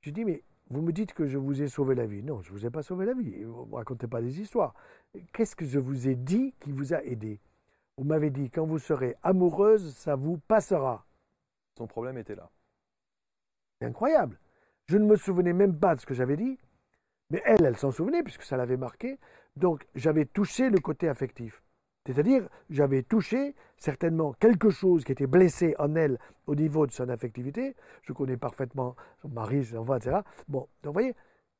Je 0.00 0.10
lui 0.10 0.20
ai 0.20 0.24
dit, 0.24 0.24
mais 0.26 0.44
vous 0.70 0.80
me 0.80 0.92
dites 0.92 1.12
que 1.12 1.26
je 1.26 1.38
vous 1.38 1.62
ai 1.62 1.68
sauvé 1.68 1.94
la 1.94 2.06
vie. 2.06 2.22
Non, 2.22 2.40
je 2.42 2.52
ne 2.52 2.58
vous 2.58 2.66
ai 2.66 2.70
pas 2.70 2.82
sauvé 2.82 3.06
la 3.06 3.14
vie. 3.14 3.44
Vous 3.44 3.64
ne 3.64 3.70
me 3.70 3.74
racontez 3.74 4.06
pas 4.06 4.22
des 4.22 4.40
histoires. 4.40 4.74
Qu'est-ce 5.32 5.56
que 5.56 5.66
je 5.66 5.78
vous 5.78 6.08
ai 6.08 6.14
dit 6.14 6.54
qui 6.60 6.72
vous 6.72 6.94
a 6.94 7.02
aidé? 7.02 7.40
Vous 7.96 8.04
m'avez 8.04 8.30
dit, 8.30 8.50
quand 8.50 8.66
vous 8.66 8.78
serez 8.78 9.16
amoureuse, 9.22 9.94
ça 9.94 10.16
vous 10.16 10.38
passera. 10.38 11.06
Son 11.76 11.86
problème 11.86 12.18
était 12.18 12.34
là. 12.34 12.50
C'est 13.78 13.86
incroyable. 13.86 14.38
Je 14.86 14.96
ne 14.96 15.04
me 15.04 15.16
souvenais 15.16 15.52
même 15.52 15.78
pas 15.78 15.94
de 15.94 16.00
ce 16.00 16.06
que 16.06 16.14
j'avais 16.14 16.36
dit, 16.36 16.58
mais 17.30 17.42
elle, 17.44 17.64
elle 17.64 17.76
s'en 17.76 17.90
souvenait 17.90 18.22
puisque 18.22 18.42
ça 18.42 18.56
l'avait 18.56 18.76
marqué. 18.76 19.18
Donc 19.56 19.86
j'avais 19.94 20.24
touché 20.24 20.70
le 20.70 20.78
côté 20.78 21.08
affectif. 21.08 21.63
C'est-à-dire, 22.06 22.48
j'avais 22.68 23.02
touché 23.02 23.54
certainement 23.78 24.34
quelque 24.34 24.70
chose 24.70 25.04
qui 25.04 25.12
était 25.12 25.26
blessé 25.26 25.74
en 25.78 25.94
elle 25.94 26.18
au 26.46 26.54
niveau 26.54 26.86
de 26.86 26.92
son 26.92 27.08
affectivité. 27.08 27.74
Je 28.02 28.12
connais 28.12 28.36
parfaitement 28.36 28.94
son 29.22 29.28
mari, 29.28 29.64
ses 29.64 29.76
enfants, 29.76 29.96
etc. 29.96 30.18
Bon, 30.48 30.68
donc 30.82 30.92
vous 30.92 30.92
voyez, 30.92 31.14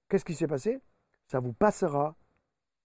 qu'est-ce 0.09 0.25
qui 0.25 0.35
s'est 0.35 0.47
passé? 0.47 0.81
Ça 1.27 1.41
vous 1.41 1.55
passera. 1.55 2.15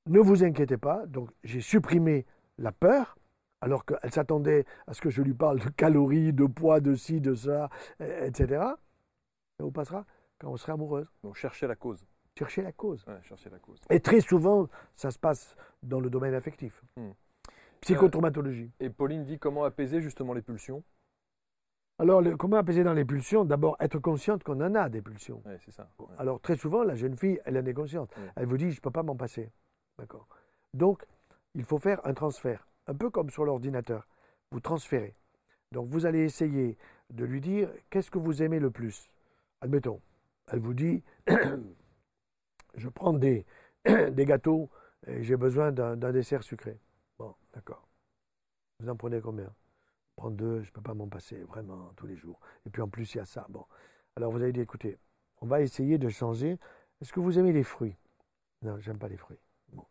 Ne 0.08 0.20
vous 0.20 0.44
inquiétez 0.44 0.78
pas. 0.78 1.06
Donc, 1.06 1.30
j'ai 1.44 1.60
supprimé 1.60 2.26
la 2.58 2.72
peur, 2.72 3.18
alors 3.62 3.86
qu'elle 3.86 4.12
s'attendait 4.12 4.66
à 4.88 4.94
ce 4.94 5.02
que 5.02 5.10
je 5.10 5.22
lui 5.22 5.34
parle 5.34 5.60
de 5.60 5.70
calories, 5.70 6.32
de 6.32 6.46
poids, 6.46 6.80
de 6.80 6.96
ci, 6.96 7.20
de 7.20 7.36
ça, 7.36 7.70
etc. 8.00 8.64
Ça 9.58 9.66
vous 9.66 9.72
passera 9.72 10.06
quand 10.40 10.50
on 10.50 10.56
sera 10.56 10.74
amoureuse. 10.74 11.12
Donc, 11.24 11.36
cherchez 11.36 11.68
la 11.68 11.76
cause. 11.76 12.06
Cherchez 12.38 12.62
la 12.62 12.72
cause. 12.72 13.06
Ouais, 13.06 13.22
cherchez 13.24 13.50
la 13.50 13.60
cause. 13.60 13.82
Et 13.90 14.00
très 14.00 14.22
souvent, 14.22 14.70
ça 14.96 15.12
se 15.12 15.20
passe 15.20 15.58
dans 15.84 16.00
le 16.00 16.10
domaine 16.10 16.34
affectif. 16.34 16.82
Hmm. 16.96 17.12
Psychotraumatologie. 17.82 18.72
et 18.80 18.90
Pauline 18.90 19.24
dit 19.24 19.40
comment 19.40 19.64
apaiser 19.64 20.02
justement 20.02 20.34
les 20.34 20.42
pulsions? 20.42 20.84
Alors, 22.00 22.24
comment 22.38 22.56
apaiser 22.56 22.84
dans 22.86 22.94
les 22.94 23.04
pulsions? 23.04 23.44
D'abord, 23.44 23.76
être 23.82 24.00
consciente 24.00 24.44
qu'on 24.44 24.62
en 24.62 24.74
a 24.74 24.88
des 24.88 25.02
pulsions. 25.02 25.44
c'est 25.66 25.72
ça. 25.72 25.90
Alors, 26.18 26.40
très 26.40 26.56
souvent, 26.56 26.84
la 26.84 26.96
jeune 26.96 27.18
fille, 27.18 27.42
elle 27.44 27.58
en 27.58 27.66
est 27.66 27.74
consciente. 27.74 28.10
Elle 28.38 28.46
vous 28.46 28.58
dit, 28.58 28.72
je 28.72 28.78
ne 28.78 28.82
peux 28.82 28.92
pas 28.92 29.04
m'en 29.04 29.18
passer. 29.18 29.52
D'accord. 29.98 30.28
Donc, 30.74 31.06
il 31.56 31.66
faut 31.66 31.78
faire 31.78 32.00
un 32.06 32.14
transfert. 32.14 32.68
Un 32.88 32.96
peu 32.96 33.10
comme 33.10 33.30
sur 33.30 33.44
l'ordinateur. 33.44 34.08
Vous 34.52 34.62
transférez. 34.62 35.14
Donc, 35.74 35.90
vous 35.90 36.06
allez 36.06 36.24
essayer 36.24 36.78
de 37.10 37.26
lui 37.26 37.42
dire, 37.42 37.70
qu'est-ce 37.90 38.10
que 38.10 38.18
vous 38.18 38.42
aimez 38.44 38.60
le 38.60 38.72
plus? 38.72 39.10
Admettons, 39.60 40.00
elle 40.48 40.60
vous 40.60 40.74
dit, 40.74 41.04
je 42.76 42.88
prends 42.88 43.14
des, 43.14 43.46
des 43.86 44.26
gâteaux 44.26 44.70
et 45.06 45.22
j'ai 45.24 45.36
besoin 45.36 45.74
d'un 45.74 46.12
dessert 46.12 46.44
sucré. 46.44 46.80
Bon, 47.20 47.36
d'accord. 47.54 47.88
Vous 48.80 48.90
en 48.90 48.96
prenez 48.96 49.20
combien? 49.20 49.54
Prends 50.16 50.32
deux, 50.32 50.62
je 50.62 50.70
ne 50.70 50.74
peux 50.74 50.82
pas 50.82 50.94
m'en 50.94 51.08
passer, 51.08 51.44
vraiment, 51.44 51.92
tous 51.98 52.08
les 52.08 52.16
jours. 52.16 52.40
Et 52.66 52.70
puis 52.70 52.82
en 52.82 52.88
plus, 52.88 53.14
il 53.14 53.18
y 53.18 53.22
a 53.22 53.26
ça. 53.26 53.46
Bon. 53.50 53.66
Alors 54.16 54.32
vous 54.32 54.42
avez 54.42 54.54
dit, 54.54 54.62
écoutez, 54.62 54.98
on 55.42 55.46
va 55.46 55.62
essayer 55.62 55.98
de 55.98 56.10
changer. 56.10 56.58
Est-ce 57.02 57.14
que 57.14 57.20
vous 57.20 57.38
aimez 57.38 57.52
les 57.52 57.64
fruits? 57.64 57.96
Non, 58.62 58.80
j'aime 58.80 58.98
pas 58.98 59.10
les 59.10 59.18
fruits. 59.18 59.40
Bon. 59.74 59.86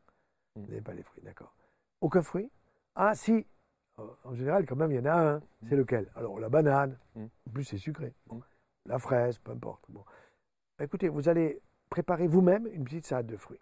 Vous 0.56 0.62
n'aimez 0.62 0.80
pas 0.80 0.94
les 0.94 1.02
fruits, 1.02 1.22
d'accord. 1.22 1.54
Aucun 2.00 2.22
fruit? 2.22 2.50
Ah, 2.94 3.14
si. 3.14 3.46
En 4.24 4.34
général, 4.34 4.64
quand 4.66 4.76
même, 4.76 4.92
il 4.92 4.96
y 4.96 5.00
en 5.00 5.06
a 5.06 5.34
un. 5.34 5.42
C'est 5.68 5.74
mm. 5.74 5.78
lequel? 5.78 6.12
Alors, 6.14 6.38
la 6.38 6.48
banane. 6.48 6.98
Mm. 7.14 7.24
En 7.24 7.50
plus, 7.52 7.64
c'est 7.64 7.78
sucré. 7.78 8.14
Mm. 8.30 8.38
La 8.86 8.98
fraise, 8.98 9.38
peu 9.38 9.52
importe. 9.52 9.84
Bon. 9.88 10.04
Écoutez, 10.80 11.08
vous 11.08 11.28
allez 11.28 11.60
préparer 11.90 12.26
vous-même 12.26 12.66
une 12.68 12.84
petite 12.84 13.06
salade 13.06 13.26
de 13.26 13.36
fruits. 13.36 13.60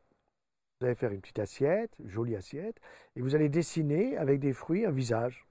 Vous 0.80 0.86
allez 0.86 0.94
faire 0.94 1.12
une 1.12 1.20
petite 1.20 1.38
assiette, 1.38 1.90
une 1.98 2.10
jolie 2.10 2.36
assiette, 2.36 2.76
et 3.14 3.22
vous 3.22 3.34
allez 3.34 3.48
dessiner 3.48 4.16
avec 4.18 4.40
des 4.40 4.52
fruits 4.52 4.84
un 4.84 4.90
visage. 4.90 5.46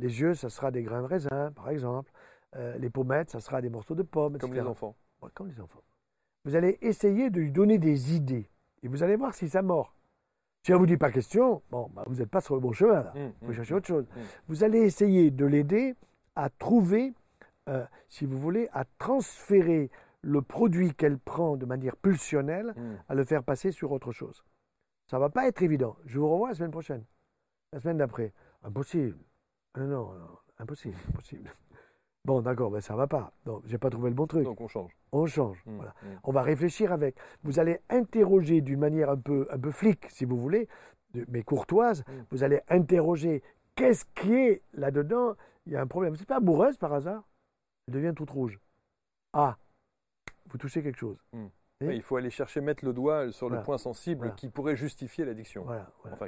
Les 0.00 0.20
yeux, 0.20 0.34
ça 0.34 0.48
sera 0.48 0.70
des 0.70 0.82
grains 0.82 1.02
de 1.02 1.06
raisin, 1.06 1.52
par 1.54 1.68
exemple. 1.68 2.10
Euh, 2.56 2.76
les 2.78 2.88
pommettes, 2.88 3.30
ça 3.30 3.40
sera 3.40 3.60
des 3.60 3.68
morceaux 3.68 3.94
de 3.94 4.02
pommes, 4.02 4.38
Comme 4.38 4.54
les 4.54 4.60
enfants. 4.62 4.96
comme 5.34 5.48
les 5.48 5.60
enfants. 5.60 5.82
Vous 6.44 6.56
allez 6.56 6.78
essayer 6.80 7.30
de 7.30 7.40
lui 7.40 7.52
donner 7.52 7.78
des 7.78 8.16
idées, 8.16 8.48
et 8.82 8.88
vous 8.88 9.02
allez 9.02 9.16
voir 9.16 9.34
si 9.34 9.48
ça 9.48 9.60
mord. 9.62 9.94
Si 10.64 10.72
on 10.72 10.76
ne 10.76 10.80
vous 10.80 10.86
dit 10.86 10.96
pas 10.96 11.10
question, 11.10 11.60
bon, 11.70 11.90
bah, 11.92 12.04
vous 12.06 12.16
n'êtes 12.16 12.30
pas 12.30 12.40
sur 12.40 12.54
le 12.54 12.60
bon 12.60 12.72
chemin, 12.72 13.02
là. 13.02 13.12
Il 13.14 13.22
mmh, 13.22 13.32
mmh, 13.42 13.52
chercher 13.52 13.74
autre 13.74 13.86
chose. 13.86 14.06
Mmh. 14.06 14.20
Vous 14.48 14.64
allez 14.64 14.78
essayer 14.78 15.30
de 15.30 15.44
l'aider 15.44 15.96
à 16.34 16.48
trouver, 16.50 17.12
euh, 17.68 17.84
si 18.08 18.24
vous 18.24 18.38
voulez, 18.38 18.68
à 18.72 18.84
transférer 18.98 19.90
le 20.22 20.40
produit 20.42 20.94
qu'elle 20.94 21.18
prend 21.18 21.56
de 21.56 21.66
manière 21.66 21.96
pulsionnelle 21.96 22.74
hmm. 22.76 22.96
à 23.08 23.14
le 23.14 23.24
faire 23.24 23.42
passer 23.42 23.72
sur 23.72 23.92
autre 23.92 24.12
chose. 24.12 24.44
Ça 25.10 25.18
va 25.18 25.28
pas 25.28 25.46
être 25.46 25.62
évident. 25.62 25.96
Je 26.04 26.18
vous 26.18 26.28
revois 26.28 26.48
la 26.48 26.54
semaine 26.54 26.70
prochaine. 26.70 27.04
La 27.72 27.80
semaine 27.80 27.98
d'après. 27.98 28.32
Impossible. 28.62 29.18
Non, 29.76 29.86
non, 29.86 30.10
impossible, 30.58 30.96
impossible. 31.08 31.50
Bon, 32.24 32.40
d'accord, 32.40 32.70
ben 32.70 32.80
ça 32.80 32.94
va 32.94 33.08
pas. 33.08 33.32
Donc, 33.44 33.62
j'ai 33.66 33.78
pas 33.78 33.90
trouvé 33.90 34.10
le 34.10 34.14
bon 34.14 34.26
truc. 34.26 34.44
Donc 34.44 34.60
on 34.60 34.68
change. 34.68 34.96
On 35.10 35.26
change. 35.26 35.60
Hmm, 35.66 35.76
voilà. 35.76 35.94
Hmm. 36.02 36.18
On 36.24 36.32
va 36.32 36.42
réfléchir 36.42 36.92
avec. 36.92 37.16
Vous 37.42 37.58
allez 37.58 37.80
interroger 37.88 38.60
d'une 38.60 38.78
manière 38.78 39.10
un 39.10 39.16
peu, 39.16 39.48
un 39.50 39.58
peu 39.58 39.72
flic, 39.72 40.06
si 40.08 40.24
vous 40.24 40.38
voulez, 40.38 40.68
mais 41.28 41.42
courtoise. 41.42 42.04
Vous 42.30 42.44
allez 42.44 42.60
interroger 42.68 43.42
qu'est-ce 43.74 44.04
qui 44.14 44.34
est 44.34 44.62
là-dedans. 44.72 45.34
Il 45.66 45.72
y 45.72 45.76
a 45.76 45.80
un 45.80 45.86
problème. 45.86 46.14
C'est 46.14 46.28
pas 46.28 46.36
amoureuse 46.36 46.76
par 46.76 46.92
hasard? 46.92 47.24
Elle 47.88 47.94
devient 47.94 48.12
toute 48.14 48.30
rouge. 48.30 48.60
Ah, 49.32 49.56
vous 50.52 50.58
touchez 50.58 50.82
quelque 50.82 50.98
chose. 50.98 51.16
Hmm. 51.32 51.48
il 51.80 52.02
faut 52.02 52.16
aller 52.16 52.30
chercher, 52.30 52.60
mettre 52.60 52.84
le 52.84 52.92
doigt 52.92 53.32
sur 53.32 53.50
le 53.50 53.60
point 53.62 53.78
sensible 53.78 54.34
qui 54.36 54.48
pourrait 54.48 54.76
justifier 54.76 55.24
l'addiction. 55.24 55.66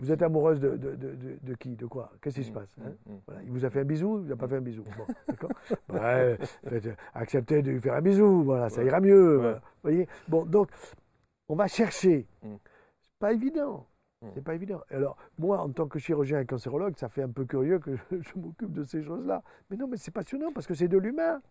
vous 0.01 0.11
êtes 0.11 0.23
amoureuse 0.23 0.59
de, 0.59 0.77
de, 0.77 0.97
de, 0.97 1.39
de 1.41 1.55
qui 1.55 1.77
De 1.77 1.87
quoi? 1.87 2.11
Qu'est-ce 2.21 2.37
qui 2.37 2.45
se 2.45 2.51
mmh, 2.51 2.55
passe 2.55 2.77
hein? 2.81 2.91
mmh, 3.07 3.13
mmh. 3.13 3.41
Il 3.45 3.51
vous 3.51 3.65
a 3.65 3.71
fait 3.71 3.81
un 3.81 3.85
bisou 3.85 4.19
Il 4.19 4.27
vous 4.27 4.33
a 4.33 4.37
pas 4.37 4.49
fait 4.49 4.57
un 4.57 4.61
bisou 4.61 4.83
bon, 4.83 5.07
D'accord 5.29 5.51
ouais, 5.91 6.39
Acceptez 7.15 7.63
de 7.63 7.71
lui 7.71 7.81
faire 7.81 7.95
un 7.95 8.03
bisou, 8.03 8.43
voilà, 8.43 8.69
ça 8.69 8.83
ira 8.83 9.01
mieux. 9.01 9.57
voyez? 9.83 10.09
Bon, 10.29 10.45
donc, 10.45 10.71
on 11.49 11.55
va 11.55 11.69
chercher. 11.69 12.27
C'est 12.43 13.19
pas 13.19 13.33
évident. 13.33 13.87
C'est 14.35 14.43
pas 14.43 14.55
évident. 14.55 14.81
Alors, 14.89 15.19
moi, 15.39 15.61
en 15.61 15.69
tant 15.69 15.87
que 15.87 15.99
chirurgien 15.99 16.41
et 16.41 16.47
cancérologue, 16.47 16.97
ça 16.97 17.11
fait 17.11 17.23
un 17.23 17.29
peu 17.29 17.45
curieux 17.45 17.79
que 17.79 17.95
je, 18.11 18.23
je 18.23 18.39
m'occupe 18.39 18.73
de 18.73 18.83
ces 18.83 19.03
choses-là. 19.03 19.43
Mais 19.71 19.77
non, 19.77 19.87
mais 19.87 19.99
c'est 19.99 20.11
passionnant 20.11 20.51
parce 20.51 20.67
que 20.67 20.73
c'est 20.75 20.89
de 20.89 20.97
l'humain. 20.97 21.43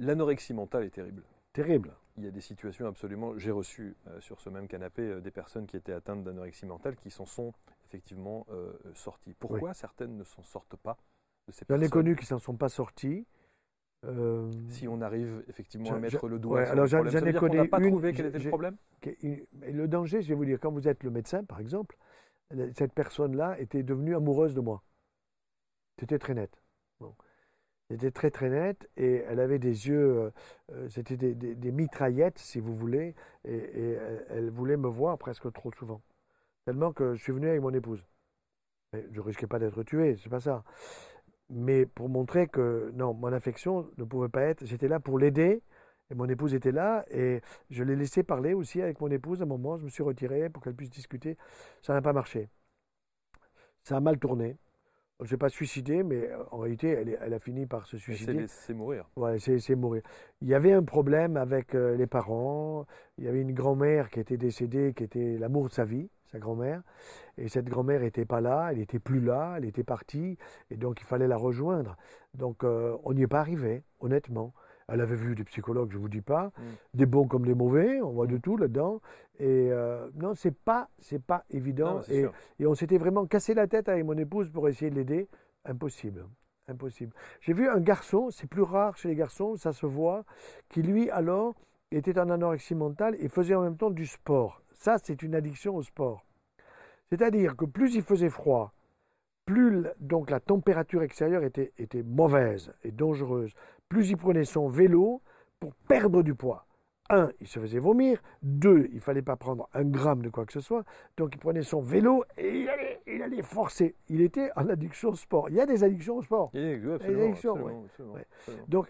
L'anorexie 0.00 0.52
mentale 0.52 0.84
est 0.84 0.90
terrible. 0.90 1.22
Terrible 1.56 1.92
il 2.18 2.24
y 2.24 2.28
a 2.28 2.30
des 2.30 2.40
situations 2.40 2.86
absolument. 2.86 3.36
J'ai 3.38 3.50
reçu 3.50 3.94
euh, 4.08 4.20
sur 4.20 4.40
ce 4.40 4.48
même 4.48 4.68
canapé 4.68 5.02
euh, 5.02 5.20
des 5.20 5.30
personnes 5.30 5.66
qui 5.66 5.76
étaient 5.76 5.92
atteintes 5.92 6.24
d'anorexie 6.24 6.66
mentale 6.66 6.96
qui 6.96 7.10
s'en 7.10 7.26
sont 7.26 7.52
effectivement 7.86 8.46
euh, 8.50 8.72
sorties. 8.94 9.34
Pourquoi 9.38 9.74
certaines 9.74 10.16
ne 10.16 10.24
s'en 10.24 10.42
sortent 10.42 10.76
pas 10.76 10.96
de 11.46 11.52
ces 11.52 11.64
J'en 11.68 11.80
ai 11.80 11.88
connu 11.88 12.16
qui 12.16 12.22
ne 12.22 12.28
s'en 12.28 12.38
sont 12.38 12.56
pas 12.56 12.68
sorties. 12.68 13.26
Si 14.68 14.86
on 14.86 15.00
arrive 15.00 15.42
effectivement 15.48 15.90
à 15.90 15.98
mettre 15.98 16.28
le 16.28 16.38
doigt 16.38 16.64
sur 16.64 16.72
alors 16.72 16.84
le 16.84 16.90
problème, 16.90 17.12
ça 17.12 17.20
veut 17.20 17.32
dire 17.32 17.40
qu'on 17.40 17.48
n'a 17.48 17.64
pas 17.66 17.80
trouvé 17.80 18.12
quel 18.12 18.26
était 18.26 18.38
le 18.38 18.50
problème 18.50 18.76
Le 19.52 19.86
danger, 19.88 20.22
je 20.22 20.28
vais 20.28 20.34
vous 20.34 20.44
dire, 20.44 20.60
quand 20.60 20.70
vous 20.70 20.86
êtes 20.86 21.02
le 21.02 21.10
médecin, 21.10 21.42
par 21.42 21.58
exemple, 21.58 21.98
cette 22.74 22.92
personne-là 22.92 23.58
était 23.58 23.82
devenue 23.82 24.14
amoureuse 24.14 24.54
de 24.54 24.60
moi. 24.60 24.84
C'était 25.98 26.20
très 26.20 26.34
net. 26.34 26.62
C'était 27.90 28.10
très 28.10 28.30
très 28.30 28.50
net 28.50 28.88
et 28.96 29.22
elle 29.28 29.38
avait 29.38 29.60
des 29.60 29.88
yeux, 29.88 30.18
euh, 30.18 30.30
euh, 30.72 30.88
c'était 30.88 31.16
des, 31.16 31.72
mitraillettes 31.72 32.38
si 32.38 32.58
vous 32.58 32.74
voulez, 32.74 33.14
et, 33.44 33.96
elle, 34.30 34.50
voulait 34.50 34.76
me 34.76 34.88
voir 34.88 35.18
presque 35.18 35.52
trop 35.52 35.70
souvent. 35.72 36.02
Tellement 36.64 36.92
que 36.92 37.14
je 37.14 37.22
suis 37.22 37.32
venu 37.32 37.48
avec 37.48 37.60
mon 37.62 37.72
épouse. 37.72 38.04
je 38.92 39.20
risquais 39.20 39.46
pas 39.46 39.60
d'être 39.60 39.82
tué, 39.84 40.16
c'est 40.16 40.28
pas 40.30 40.40
ça. 40.40 40.64
Mais 41.50 41.86
pour 41.86 42.08
montrer 42.08 42.48
que 42.48 42.90
non, 42.94 43.14
mon 43.14 43.32
affection 43.32 43.88
ne 43.98 44.04
pouvait 44.04 44.28
pas 44.28 44.42
être, 44.42 44.64
j'étais 44.66 44.88
là 44.88 45.00
pour 45.00 45.18
l'aider, 45.18 45.62
et 46.10 46.14
mon 46.14 46.28
épouse 46.28 46.54
était 46.54 46.72
là, 46.72 47.04
et 47.10 47.40
je 47.70 47.84
l'ai 47.84 47.96
laissé 47.96 48.22
parler 48.24 48.54
aussi 48.54 48.82
avec 48.82 49.00
mon 49.00 49.10
épouse 49.10 49.42
à 49.42 49.44
un 49.44 49.48
moment, 49.48 49.76
je 49.78 49.84
me 49.84 49.90
suis 49.90 50.02
retiré 50.02 50.50
pour 50.50 50.62
qu'elle 50.62 50.74
puisse 50.74 50.90
discuter. 50.90 51.36
Ça 51.82 51.94
n'a 51.94 52.02
pas 52.02 52.12
marché. 52.12 52.48
Ça 53.84 53.96
a 53.96 54.00
mal 54.00 54.18
tourné. 54.18 54.56
Ne 55.20 55.26
s'est 55.26 55.38
pas 55.38 55.48
suicidé, 55.48 56.02
mais 56.02 56.28
euh, 56.28 56.42
en 56.50 56.58
réalité, 56.58 56.90
elle, 56.90 57.18
elle, 57.20 57.32
a 57.32 57.38
fini 57.38 57.64
par 57.64 57.86
se 57.86 57.96
suicider. 57.96 58.46
C'est 58.48 58.74
mourir. 58.74 59.08
Ouais, 59.16 59.38
c'est 59.38 59.74
mourir. 59.74 60.02
Il 60.42 60.48
y 60.48 60.54
avait 60.54 60.72
un 60.72 60.82
problème 60.82 61.38
avec 61.38 61.74
euh, 61.74 61.96
les 61.96 62.06
parents. 62.06 62.84
Il 63.16 63.24
y 63.24 63.28
avait 63.28 63.40
une 63.40 63.54
grand-mère 63.54 64.10
qui 64.10 64.20
était 64.20 64.36
décédée, 64.36 64.92
qui 64.94 65.04
était 65.04 65.38
l'amour 65.38 65.68
de 65.68 65.72
sa 65.72 65.84
vie, 65.84 66.10
sa 66.30 66.38
grand-mère. 66.38 66.82
Et 67.38 67.48
cette 67.48 67.66
grand-mère 67.66 68.00
n'était 68.00 68.26
pas 68.26 68.42
là, 68.42 68.68
elle 68.70 68.78
n'était 68.78 68.98
plus 68.98 69.20
là, 69.20 69.54
elle 69.56 69.64
était 69.64 69.84
partie. 69.84 70.36
Et 70.70 70.76
donc, 70.76 71.00
il 71.00 71.04
fallait 71.04 71.28
la 71.28 71.38
rejoindre. 71.38 71.96
Donc, 72.34 72.62
euh, 72.62 72.96
on 73.04 73.14
n'y 73.14 73.22
est 73.22 73.26
pas 73.26 73.40
arrivé, 73.40 73.84
honnêtement. 74.00 74.52
Elle 74.88 75.00
avait 75.00 75.16
vu 75.16 75.34
des 75.34 75.44
psychologues, 75.44 75.90
je 75.90 75.96
ne 75.96 76.02
vous 76.02 76.08
dis 76.08 76.20
pas, 76.20 76.46
mm. 76.46 76.62
des 76.94 77.06
bons 77.06 77.26
comme 77.26 77.44
des 77.44 77.54
mauvais, 77.54 78.00
on 78.00 78.10
voit 78.10 78.26
de 78.26 78.36
mm. 78.36 78.40
tout 78.40 78.56
là-dedans. 78.56 79.00
Et 79.38 79.68
euh, 79.70 80.08
non, 80.14 80.34
c'est 80.34 80.54
pas, 80.54 80.88
c'est 80.98 81.22
pas 81.22 81.44
évident. 81.50 82.00
et, 82.08 82.26
et, 82.60 82.66
on 82.66 82.74
s'était 82.74 82.98
vraiment 82.98 83.26
cassé 83.26 83.54
la 83.54 83.66
tête 83.66 83.88
avec 83.88 84.04
mon 84.04 84.16
épouse 84.16 84.50
pour 84.50 84.68
essayer 84.68 84.90
de 84.90 84.96
l'aider. 84.96 85.28
Impossible, 85.64 86.24
impossible. 86.68 87.12
J'ai 87.40 87.52
vu 87.52 87.68
un 87.68 87.80
garçon, 87.80 88.30
c'est 88.30 88.46
plus 88.46 88.62
rare 88.62 88.96
chez 88.96 89.08
les 89.08 89.16
garçons, 89.16 89.56
ça 89.56 89.72
se 89.72 89.86
voit, 89.86 90.24
qui 90.68 90.82
lui 90.82 91.10
alors 91.10 91.56
était 91.90 92.18
en 92.18 92.30
anorexie 92.30 92.74
mentale 92.74 93.16
et 93.18 93.28
faisait 93.28 93.54
en 93.54 93.62
même 93.62 93.76
temps 93.76 93.90
du 93.90 94.06
sport. 94.06 94.62
Ça, 94.72 94.96
c'est 95.02 95.22
une 95.22 95.34
addiction 95.34 95.74
au 95.74 95.82
sport. 95.82 96.24
C'est-à-dire 97.08 97.56
que 97.56 97.64
plus 97.64 97.94
il 97.94 98.02
faisait 98.02 98.28
froid, 98.28 98.72
plus 99.44 99.84
donc 100.00 100.30
la 100.30 100.40
température 100.40 101.02
extérieure 101.02 101.44
était, 101.44 101.72
était 101.78 102.02
mauvaise 102.02 102.72
et 102.82 102.90
dangereuse, 102.90 103.54
plus 103.88 104.10
il 104.10 104.16
prenait 104.16 104.44
son 104.44 104.68
vélo 104.68 105.22
pour 105.60 105.74
perdre 105.88 106.22
du 106.22 106.34
poids 106.34 106.65
un, 107.10 107.30
il 107.40 107.46
se 107.46 107.60
faisait 107.60 107.78
vomir. 107.78 108.22
Deux, 108.42 108.88
il 108.92 109.00
fallait 109.00 109.22
pas 109.22 109.36
prendre 109.36 109.68
un 109.74 109.84
gramme 109.84 110.22
de 110.22 110.28
quoi 110.28 110.44
que 110.46 110.52
ce 110.52 110.60
soit. 110.60 110.84
Donc 111.16 111.34
il 111.34 111.38
prenait 111.38 111.62
son 111.62 111.80
vélo 111.80 112.24
et 112.36 112.60
il 112.60 112.68
allait, 112.68 113.00
il 113.06 113.22
allait 113.22 113.42
forcer. 113.42 113.94
Il 114.08 114.20
était 114.20 114.50
en 114.56 114.68
addiction 114.68 115.10
au 115.10 115.14
sport. 115.14 115.48
Il 115.48 115.56
y 115.56 115.60
a 115.60 115.66
des 115.66 115.84
addictions 115.84 116.16
au 116.16 116.22
sport. 116.22 116.50
Il 116.54 116.60
y 116.60 116.64
a 116.64 116.98
des 116.98 117.22
addictions, 117.22 117.56
Donc 118.68 118.88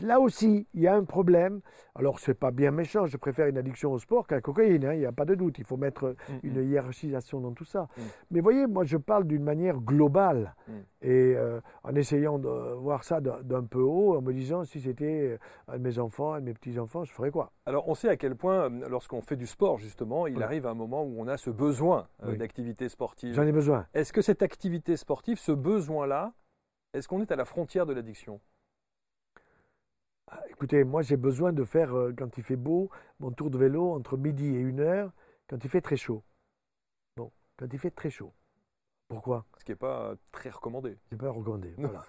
là 0.00 0.20
aussi, 0.20 0.66
il 0.74 0.80
y 0.80 0.86
a 0.86 0.94
un 0.94 1.04
problème. 1.04 1.60
Alors 1.94 2.18
c'est 2.18 2.34
pas 2.34 2.50
bien 2.50 2.70
méchant. 2.70 3.06
Je 3.06 3.16
préfère 3.16 3.46
une 3.46 3.58
addiction 3.58 3.92
au 3.92 3.98
sport 3.98 4.26
qu'à 4.26 4.36
la 4.36 4.40
cocaïne. 4.40 4.84
Hein, 4.84 4.94
il 4.94 5.00
n'y 5.00 5.06
a 5.06 5.12
pas 5.12 5.24
de 5.24 5.34
doute. 5.34 5.58
Il 5.58 5.64
faut 5.64 5.76
mettre 5.76 6.16
mm, 6.28 6.32
une 6.42 6.60
mm. 6.60 6.70
hiérarchisation 6.70 7.40
dans 7.40 7.52
tout 7.52 7.64
ça. 7.64 7.82
Mm. 7.96 8.02
Mais 8.32 8.40
voyez, 8.40 8.66
moi 8.66 8.84
je 8.84 8.96
parle 8.96 9.24
d'une 9.24 9.42
manière 9.42 9.80
globale 9.80 10.54
et 11.02 11.34
euh, 11.36 11.60
en 11.82 11.94
essayant 11.94 12.38
de 12.38 12.48
voir 12.48 13.04
ça 13.04 13.20
d'un 13.20 13.64
peu 13.64 13.80
haut, 13.80 14.16
en 14.16 14.22
me 14.22 14.32
disant 14.32 14.64
si 14.64 14.80
c'était 14.80 15.38
un 15.68 15.78
de 15.78 15.82
mes 15.82 15.98
enfants, 15.98 16.34
un 16.34 16.40
de 16.40 16.46
mes 16.46 16.54
petits 16.54 16.78
enfants, 16.78 17.04
je 17.04 17.12
ferais 17.12 17.30
quoi? 17.30 17.52
Alors 17.66 17.88
on 17.88 17.94
sait 17.94 18.08
à 18.08 18.16
quel 18.16 18.36
point, 18.36 18.70
euh, 18.70 18.88
lorsqu'on 18.88 19.22
fait 19.22 19.36
du 19.36 19.46
sport, 19.46 19.78
justement, 19.78 20.26
il 20.26 20.42
arrive 20.42 20.66
un 20.66 20.74
moment 20.74 21.02
où 21.04 21.20
on 21.20 21.26
a 21.28 21.36
ce 21.36 21.50
besoin 21.50 22.08
euh, 22.22 22.36
d'activité 22.36 22.88
sportive. 22.88 23.34
J'en 23.34 23.46
ai 23.46 23.52
besoin. 23.52 23.86
Est-ce 23.94 24.12
que 24.12 24.22
cette 24.22 24.42
activité 24.42 24.96
sportive, 24.96 25.38
ce 25.38 25.52
besoin-là, 25.52 26.34
est-ce 26.92 27.08
qu'on 27.08 27.20
est 27.22 27.32
à 27.32 27.36
la 27.36 27.44
frontière 27.44 27.86
de 27.86 27.94
l'addiction? 27.94 28.40
Ah, 30.30 30.42
Écoutez, 30.50 30.84
moi 30.84 31.02
j'ai 31.02 31.16
besoin 31.16 31.52
de 31.52 31.64
faire, 31.64 31.96
euh, 31.96 32.14
quand 32.16 32.36
il 32.36 32.44
fait 32.44 32.56
beau, 32.56 32.90
mon 33.18 33.30
tour 33.30 33.50
de 33.50 33.58
vélo 33.58 33.92
entre 33.92 34.16
midi 34.16 34.46
et 34.54 34.60
une 34.60 34.80
heure, 34.80 35.12
quand 35.48 35.62
il 35.64 35.70
fait 35.70 35.80
très 35.80 35.96
chaud. 35.96 36.22
Bon, 37.16 37.30
quand 37.56 37.66
il 37.72 37.78
fait 37.78 37.90
très 37.90 38.10
chaud. 38.10 38.32
Pourquoi? 39.08 39.44
Ce 39.58 39.64
qui 39.64 39.72
n'est 39.72 39.76
pas 39.76 40.14
très 40.32 40.50
recommandé. 40.50 40.98
Ce 41.08 41.14
n'est 41.14 41.18
pas 41.20 41.30
recommandé, 41.30 41.74
voilà. 41.78 42.04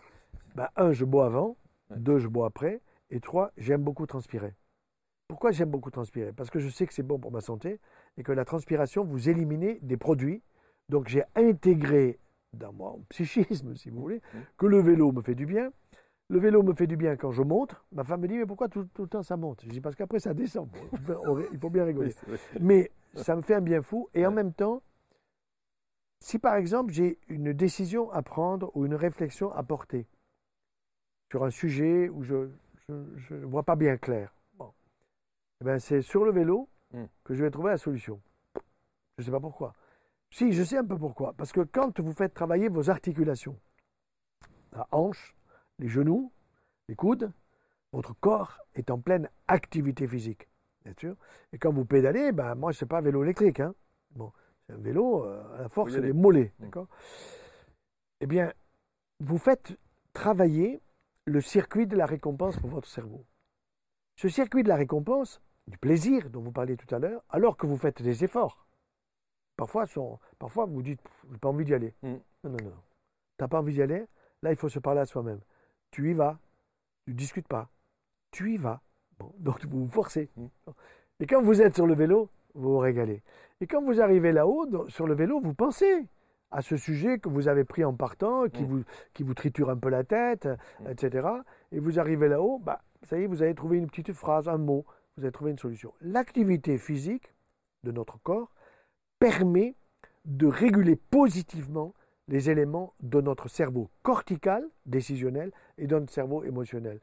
bah, 0.55 0.71
un, 0.75 0.91
je 0.91 1.05
bois 1.05 1.25
avant. 1.27 1.57
Deux, 1.91 2.17
je 2.19 2.27
bois 2.27 2.47
après. 2.47 2.81
Et 3.11 3.19
trois, 3.19 3.51
j'aime 3.57 3.83
beaucoup 3.83 4.05
transpirer. 4.07 4.55
Pourquoi 5.27 5.51
j'aime 5.51 5.69
beaucoup 5.69 5.91
transpirer? 5.91 6.31
Parce 6.33 6.49
que 6.49 6.59
je 6.59 6.69
sais 6.69 6.85
que 6.85 6.93
c'est 6.93 7.03
bon 7.03 7.19
pour 7.19 7.31
ma 7.31 7.41
santé 7.41 7.79
et 8.17 8.23
que 8.23 8.31
la 8.31 8.45
transpiration, 8.45 9.03
vous 9.03 9.29
éliminez 9.29 9.79
des 9.81 9.97
produits. 9.97 10.43
Donc 10.89 11.07
j'ai 11.07 11.23
intégré 11.35 12.19
dans 12.53 12.71
mon 12.71 13.03
psychisme, 13.09 13.75
si 13.75 13.89
vous 13.89 14.01
voulez, 14.01 14.17
mmh. 14.17 14.37
que 14.57 14.65
le 14.67 14.79
vélo 14.79 15.11
me 15.11 15.21
fait 15.21 15.35
du 15.35 15.45
bien. 15.45 15.71
Le 16.29 16.39
vélo 16.39 16.63
me 16.63 16.73
fait 16.73 16.87
du 16.87 16.97
bien 16.97 17.15
quand 17.15 17.31
je 17.31 17.41
monte. 17.41 17.75
Ma 17.91 18.03
femme 18.03 18.21
me 18.21 18.27
dit, 18.27 18.37
mais 18.37 18.45
pourquoi 18.45 18.67
tout, 18.67 18.87
le 18.97 19.07
temps 19.07 19.23
ça 19.23 19.37
monte? 19.37 19.61
Je 19.63 19.69
dis, 19.69 19.81
parce 19.81 19.95
qu'après 19.95 20.19
ça 20.19 20.33
descend. 20.33 20.69
il 21.51 21.59
faut 21.59 21.69
bien 21.69 21.85
rigoler. 21.85 22.13
Mais 22.59 22.91
ça 23.15 23.35
me 23.35 23.41
fait 23.41 23.55
un 23.55 23.61
bien 23.61 23.81
fou. 23.81 24.09
Et 24.13 24.25
en 24.25 24.31
même 24.31 24.53
temps, 24.53 24.81
si 26.19 26.39
par 26.39 26.55
exemple 26.55 26.93
j'ai 26.93 27.19
une 27.27 27.53
décision 27.53 28.11
à 28.11 28.21
prendre 28.21 28.71
ou 28.75 28.85
une 28.85 28.95
réflexion 28.95 29.51
à 29.51 29.63
porter 29.63 30.07
sur 31.31 31.43
un 31.43 31.51
sujet 31.51 32.09
où 32.09 32.23
je 32.23 32.47
ne 32.89 33.45
vois 33.45 33.63
pas 33.63 33.75
bien 33.75 33.97
clair, 33.97 34.34
ben, 35.63 35.79
c'est 35.79 36.01
sur 36.01 36.25
le 36.25 36.31
vélo 36.31 36.69
hmm. 36.93 37.05
que 37.23 37.33
je 37.33 37.43
vais 37.43 37.51
trouver 37.51 37.71
la 37.71 37.77
solution. 37.77 38.21
Je 39.17 39.21
ne 39.21 39.25
sais 39.25 39.31
pas 39.31 39.39
pourquoi. 39.39 39.73
Si, 40.29 40.51
je 40.51 40.63
sais 40.63 40.77
un 40.77 40.85
peu 40.85 40.97
pourquoi. 40.97 41.33
Parce 41.33 41.51
que 41.51 41.61
quand 41.61 41.99
vous 41.99 42.11
faites 42.11 42.33
travailler 42.33 42.67
vos 42.67 42.89
articulations, 42.89 43.57
la 44.73 44.87
hanche, 44.91 45.35
les 45.79 45.87
genoux, 45.87 46.31
les 46.89 46.95
coudes, 46.95 47.31
votre 47.93 48.13
corps 48.19 48.59
est 48.73 48.91
en 48.91 48.99
pleine 48.99 49.29
activité 49.47 50.07
physique. 50.07 50.49
Bien 50.83 50.93
sûr. 50.97 51.15
Et 51.53 51.57
quand 51.57 51.71
vous 51.71 51.85
pédalez, 51.85 52.31
ben, 52.31 52.55
moi, 52.55 52.71
je 52.71 52.77
ne 52.77 52.79
sais 52.79 52.85
pas 52.85 53.01
vélo 53.01 53.23
électrique. 53.23 53.61
Hein. 53.61 53.73
Bon, 54.11 54.31
c'est 54.65 54.73
un 54.73 54.77
vélo 54.77 55.25
euh, 55.25 55.55
à 55.57 55.61
la 55.61 55.69
force 55.69 55.93
des 55.93 56.11
mollets. 56.11 56.53
Hmm. 56.59 56.65
D'accord 56.65 56.87
Eh 58.19 58.27
bien, 58.27 58.51
vous 59.21 59.37
faites 59.37 59.77
travailler 60.11 60.81
le 61.25 61.41
circuit 61.41 61.87
de 61.87 61.95
la 61.95 62.05
récompense 62.05 62.59
pour 62.59 62.69
votre 62.69 62.87
cerveau. 62.87 63.25
Ce 64.15 64.29
circuit 64.29 64.63
de 64.63 64.69
la 64.69 64.75
récompense, 64.75 65.41
du 65.67 65.77
plaisir 65.77 66.29
dont 66.29 66.41
vous 66.41 66.51
parliez 66.51 66.77
tout 66.77 66.93
à 66.93 66.99
l'heure, 66.99 67.23
alors 67.29 67.57
que 67.57 67.65
vous 67.65 67.77
faites 67.77 68.01
des 68.01 68.23
efforts. 68.23 68.65
Parfois, 69.57 69.85
parfois 70.37 70.65
vous 70.65 70.81
dites, 70.81 71.01
n'ai 71.29 71.37
pas 71.37 71.49
envie 71.49 71.65
d'y 71.65 71.73
aller. 71.73 71.93
Mm. 72.03 72.15
Non, 72.43 72.49
non, 72.51 72.57
non. 72.63 72.73
Tu 73.37 73.43
n'as 73.43 73.47
pas 73.47 73.59
envie 73.59 73.73
d'y 73.73 73.81
aller 73.81 74.05
Là, 74.41 74.51
il 74.51 74.57
faut 74.57 74.69
se 74.69 74.79
parler 74.79 75.01
à 75.01 75.05
soi-même. 75.05 75.39
Tu 75.91 76.11
y 76.11 76.13
vas, 76.13 76.37
tu 77.05 77.11
ne 77.11 77.15
discutes 77.15 77.47
pas. 77.47 77.69
Tu 78.31 78.53
y 78.53 78.57
vas. 78.57 78.81
donc 79.39 79.65
vous 79.65 79.85
vous 79.85 79.91
forcez. 79.91 80.29
Mm. 80.35 80.47
Et 81.21 81.27
quand 81.27 81.41
vous 81.41 81.61
êtes 81.61 81.75
sur 81.75 81.87
le 81.87 81.95
vélo, 81.95 82.29
vous 82.53 82.73
vous 82.73 82.79
régalez. 82.79 83.23
Et 83.61 83.67
quand 83.67 83.81
vous 83.81 84.01
arrivez 84.01 84.31
là-haut, 84.31 84.67
sur 84.89 85.07
le 85.07 85.13
vélo, 85.13 85.39
vous 85.39 85.53
pensez 85.53 86.05
à 86.51 86.61
ce 86.61 86.77
sujet 86.77 87.19
que 87.19 87.29
vous 87.29 87.47
avez 87.47 87.63
pris 87.63 87.83
en 87.83 87.93
partant, 87.93 88.47
qui, 88.49 88.63
mm. 88.63 88.67
vous, 88.67 88.83
qui 89.13 89.23
vous 89.23 89.33
triture 89.33 89.69
un 89.69 89.77
peu 89.77 89.89
la 89.89 90.03
tête, 90.03 90.47
etc. 90.87 91.27
Et 91.71 91.79
vous 91.79 91.99
arrivez 91.99 92.27
là-haut, 92.27 92.59
bah, 92.59 92.81
ça 93.03 93.17
y 93.17 93.23
est, 93.23 93.27
vous 93.27 93.41
avez 93.41 93.55
trouvé 93.55 93.77
une 93.77 93.87
petite 93.87 94.11
phrase, 94.11 94.49
un 94.49 94.57
mot, 94.57 94.85
vous 95.17 95.23
avez 95.23 95.31
trouvé 95.31 95.51
une 95.51 95.57
solution. 95.57 95.93
L'activité 96.01 96.77
physique 96.77 97.33
de 97.83 97.91
notre 97.91 98.19
corps 98.19 98.51
permet 99.19 99.75
de 100.25 100.47
réguler 100.47 100.95
positivement 100.95 101.93
les 102.27 102.49
éléments 102.49 102.93
de 103.01 103.21
notre 103.21 103.47
cerveau 103.47 103.89
cortical, 104.01 104.67
décisionnel, 104.85 105.51
et 105.77 105.87
de 105.87 105.97
notre 105.97 106.11
cerveau 106.11 106.43
émotionnel. 106.43 106.99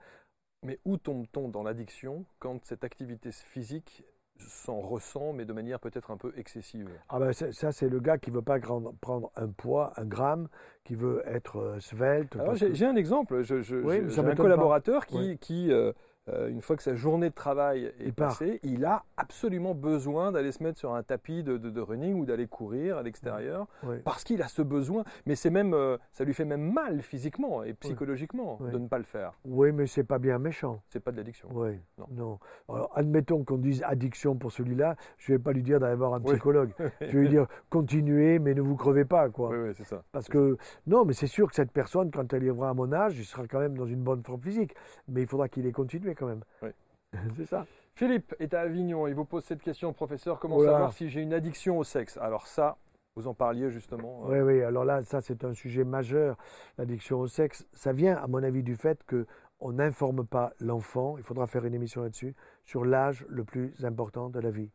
Mais 0.65 0.79
où 0.85 0.97
tombe-t-on 0.97 1.49
dans 1.49 1.63
l'addiction 1.63 2.25
quand 2.39 2.65
cette 2.65 2.85
activité 2.85 3.31
physique 3.33 4.05
s'en 4.39 4.81
ressent, 4.81 5.33
mais 5.33 5.45
de 5.45 5.53
manière 5.53 5.79
peut-être 5.79 6.11
un 6.11 6.17
peu 6.17 6.33
excessive? 6.37 6.89
Ah 7.09 7.21
ben 7.21 7.33
ça, 7.33 7.73
c'est 7.73 7.89
le 7.89 8.01
gars 8.01 8.19
qui 8.19 8.31
veut 8.31 8.43
pas 8.43 8.59
prendre 8.59 9.31
un 9.37 9.49
poids, 9.49 9.93
un 9.97 10.05
gramme, 10.05 10.49
qui 10.85 10.95
veut 10.95 11.23
être 11.27 11.57
euh, 11.59 11.81
svelte. 11.81 12.37
J'ai 12.55 12.87
un 12.87 12.97
exemple. 12.97 13.43
J'ai 13.43 14.19
un 14.19 14.35
collaborateur 14.35 15.07
qui, 15.07 15.39
qui 15.39 15.71
euh, 15.71 15.93
euh, 16.29 16.49
une 16.49 16.61
fois 16.61 16.77
que 16.77 16.85
sa 16.85 16.95
journée 16.95 17.31
de 17.31 17.35
travail 17.35 17.87
est 17.99 18.07
il 18.07 18.13
passée, 18.13 18.61
il 18.63 18.85
a 18.85 19.05
absolument 19.17 19.75
besoin 19.75 20.31
d'aller 20.31 20.53
se 20.53 20.63
mettre 20.63 20.79
sur 20.79 20.95
un 20.95 21.03
tapis 21.03 21.43
de, 21.43 21.81
running 21.81 22.15
ou 22.15 22.25
d'aller 22.25 22.47
courir 22.47 22.99
à 22.99 23.03
l'extérieur 23.03 23.67
parce 24.05 24.23
qu'il 24.23 24.41
a 24.43 24.49
ce 24.49 24.63
besoin. 24.63 25.03
Mais 25.27 25.35
c'est 25.35 25.51
même, 25.51 25.75
euh, 25.75 25.97
ça 26.13 26.25
lui 26.25 26.33
fait 26.33 26.45
même 26.45 26.73
mal 26.73 27.03
physiquement 27.03 27.65
et 27.65 27.75
psychologiquement 27.75 28.59
de 28.61 28.79
ne 28.79 28.87
pas 28.87 28.99
le 28.99 29.05
faire. 29.05 29.33
Oui, 29.45 29.73
mais 29.73 29.87
c'est 29.87 30.05
pas 30.05 30.19
bien 30.19 30.39
méchant. 30.39 30.81
C'est 30.91 31.01
pas 31.01 31.11
de 31.11 31.17
l'addiction. 31.17 31.49
Oui. 31.53 31.81
Non. 32.17 32.39
Alors, 32.69 32.93
admettons 32.95 33.43
qu'on 33.43 33.59
dise 33.59 33.83
addiction 33.83 34.37
pour 34.37 34.53
celui-là, 34.53 34.97
je 35.19 35.33
vais 35.33 35.39
pas 35.39 35.53
lui 35.53 35.63
dire 35.63 35.81
d'aller 35.81 35.97
voir 35.97 36.15
un 36.15 36.21
psychologue. 36.21 36.71
je 37.01 37.07
vais 37.07 37.21
lui 37.21 37.29
dire 37.29 37.47
continuez, 37.69 38.39
mais 38.39 38.55
ne 38.55 38.61
vous 38.61 38.77
crevez 38.77 39.05
pas, 39.05 39.29
quoi. 39.29 39.51
Oui, 39.51 39.57
oui, 39.59 39.75
c'est 39.75 39.85
ça. 39.85 40.03
Parce 40.13 40.29
que 40.29 40.57
non, 40.87 41.05
mais 41.05 41.15
c'est 41.15 41.27
sûr 41.27 41.49
que 41.49 41.55
cette 41.55 41.73
personne, 41.73 42.11
quand 42.11 42.33
elle 42.33 42.43
arrivera 42.43 42.71
à 42.71 42.75
mon 42.75 42.93
âge, 42.93 43.19
il 43.19 43.25
sera 43.25 43.47
quand 43.49 43.59
même 43.59 43.77
dans 43.77 43.87
une 43.87 44.03
bonne 44.03 44.23
forme 44.23 44.41
physique. 44.41 44.75
Mais 45.09 45.23
il 45.23 45.27
faudra 45.27 45.49
qu'il 45.49 45.67
ait 45.67 45.73
continué 45.73 46.12
quand 46.15 46.27
même. 46.27 46.43
Oui. 46.63 46.71
c'est 47.37 47.47
ça. 47.47 47.67
Philippe 47.95 48.35
est 48.39 48.55
à 48.55 48.63
Avignon. 48.63 49.07
Il 49.07 49.15
vous 49.15 49.25
pose 49.25 49.45
cette 49.45 49.63
question, 49.63 49.93
professeur. 49.93 50.39
Comment 50.39 50.59
savoir 50.61 50.93
si 50.93 51.09
j'ai 51.09 51.21
une 51.21 51.35
addiction 51.35 51.79
au 51.79 51.85
sexe? 51.85 52.17
Alors 52.17 52.47
ça, 52.47 52.79
vous 53.17 53.27
en 53.27 53.35
parliez 53.35 53.71
justement. 53.71 54.27
Euh. 54.27 54.43
Oui, 54.43 54.55
oui. 54.55 54.63
Alors 54.63 54.85
là, 54.85 55.03
ça 55.03 55.21
c'est 55.21 55.45
un 55.45 55.53
sujet 55.53 55.85
majeur. 55.85 56.37
L'addiction 56.79 57.21
au 57.21 57.27
sexe, 57.27 57.67
ça 57.75 57.93
vient, 57.93 58.17
à 58.17 58.27
mon 58.27 58.43
avis, 58.43 58.63
du 58.63 58.77
fait 58.77 59.03
que 59.05 59.27
on 59.61 59.73
n'informe 59.73 60.27
pas 60.27 60.53
l'enfant. 60.59 61.17
Il 61.19 61.23
faudra 61.23 61.47
faire 61.47 61.65
une 61.65 61.75
émission 61.75 62.03
là-dessus 62.03 62.35
sur 62.65 62.85
l'âge 62.85 63.25
le 63.29 63.45
plus 63.45 63.85
important 63.85 64.29
de 64.29 64.41
la 64.41 64.51
vie. 64.51 64.71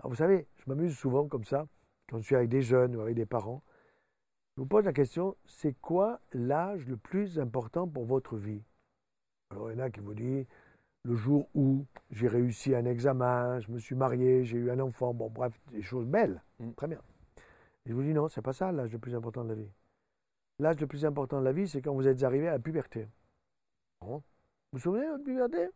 Alors 0.00 0.10
vous 0.10 0.16
savez, 0.16 0.46
je 0.56 0.64
m'amuse 0.66 0.96
souvent 0.96 1.26
comme 1.26 1.44
ça 1.44 1.66
quand 2.08 2.18
je 2.18 2.22
suis 2.22 2.36
avec 2.36 2.48
des 2.48 2.62
jeunes 2.62 2.96
ou 2.96 3.00
avec 3.00 3.16
des 3.16 3.26
parents. 3.26 3.62
Je 4.56 4.62
vous 4.62 4.66
pose 4.66 4.84
la 4.84 4.92
question 4.92 5.36
c'est 5.44 5.74
quoi 5.80 6.20
l'âge 6.32 6.86
le 6.86 6.96
plus 6.96 7.38
important 7.38 7.86
pour 7.86 8.04
votre 8.04 8.36
vie? 8.36 8.62
Alors 9.50 9.70
il 9.70 9.78
y 9.78 9.80
en 9.80 9.84
a 9.84 9.90
qui 9.90 10.00
vous 10.00 10.14
disent 10.14 10.46
le 11.04 11.16
jour 11.16 11.48
où 11.54 11.86
j'ai 12.10 12.28
réussi 12.28 12.74
un 12.74 12.84
examen, 12.84 13.60
je 13.60 13.70
me 13.70 13.78
suis 13.78 13.94
marié, 13.94 14.44
j'ai 14.44 14.58
eu 14.58 14.70
un 14.70 14.80
enfant, 14.80 15.14
bon 15.14 15.30
bref, 15.30 15.58
des 15.72 15.82
choses 15.82 16.06
belles, 16.06 16.42
mm. 16.58 16.72
très 16.72 16.86
bien. 16.86 17.00
Et 17.86 17.90
je 17.90 17.94
vous 17.94 18.02
dis 18.02 18.12
non, 18.12 18.28
c'est 18.28 18.42
pas 18.42 18.52
ça 18.52 18.72
l'âge 18.72 18.92
le 18.92 18.98
plus 18.98 19.14
important 19.14 19.44
de 19.44 19.50
la 19.50 19.54
vie. 19.54 19.70
L'âge 20.58 20.80
le 20.80 20.86
plus 20.86 21.04
important 21.04 21.40
de 21.40 21.44
la 21.44 21.52
vie, 21.52 21.68
c'est 21.68 21.80
quand 21.80 21.94
vous 21.94 22.08
êtes 22.08 22.22
arrivé 22.22 22.48
à 22.48 22.52
la 22.52 22.58
puberté. 22.58 23.08
Vous 24.00 24.22
vous 24.72 24.78
souvenez 24.78 25.06
de 25.06 25.12
la 25.12 25.18
puberté? 25.18 25.70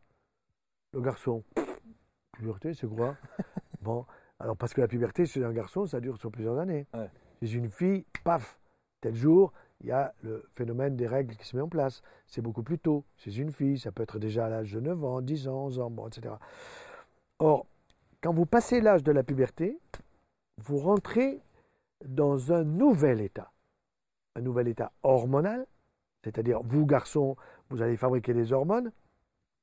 Le 0.92 1.00
garçon, 1.00 1.42
puberté, 2.32 2.74
c'est 2.74 2.86
quoi? 2.86 3.16
Bon, 3.80 4.06
alors 4.38 4.56
parce 4.56 4.74
que 4.74 4.80
la 4.80 4.86
puberté 4.86 5.26
chez 5.26 5.42
un 5.42 5.52
garçon, 5.52 5.86
ça 5.86 5.98
dure 5.98 6.16
sur 6.16 6.30
plusieurs 6.30 6.56
années. 6.58 6.86
Chez 7.40 7.54
une 7.54 7.68
fille, 7.68 8.04
paf, 8.22 8.60
tel 9.00 9.16
jour, 9.16 9.52
il 9.82 9.88
y 9.88 9.92
a 9.92 10.14
le 10.22 10.48
phénomène 10.52 10.96
des 10.96 11.06
règles 11.06 11.36
qui 11.36 11.44
se 11.44 11.56
met 11.56 11.62
en 11.62 11.68
place. 11.68 12.02
C'est 12.26 12.40
beaucoup 12.40 12.62
plus 12.62 12.78
tôt. 12.78 13.04
Chez 13.16 13.36
une 13.36 13.50
fille, 13.50 13.78
ça 13.78 13.90
peut 13.90 14.02
être 14.02 14.18
déjà 14.18 14.46
à 14.46 14.48
l'âge 14.48 14.72
de 14.72 14.80
9 14.80 15.04
ans, 15.04 15.20
10 15.20 15.48
ans, 15.48 15.66
11 15.66 15.78
ans, 15.80 16.06
etc. 16.06 16.34
Or, 17.40 17.66
quand 18.20 18.32
vous 18.32 18.46
passez 18.46 18.80
l'âge 18.80 19.02
de 19.02 19.10
la 19.10 19.24
puberté, 19.24 19.80
vous 20.58 20.78
rentrez 20.78 21.40
dans 22.04 22.52
un 22.52 22.62
nouvel 22.62 23.20
état. 23.20 23.50
Un 24.36 24.40
nouvel 24.40 24.68
état 24.68 24.92
hormonal, 25.02 25.66
c'est-à-dire 26.22 26.60
vous, 26.62 26.86
garçons, 26.86 27.36
vous 27.68 27.82
allez 27.82 27.96
fabriquer 27.96 28.34
des 28.34 28.52
hormones, 28.52 28.92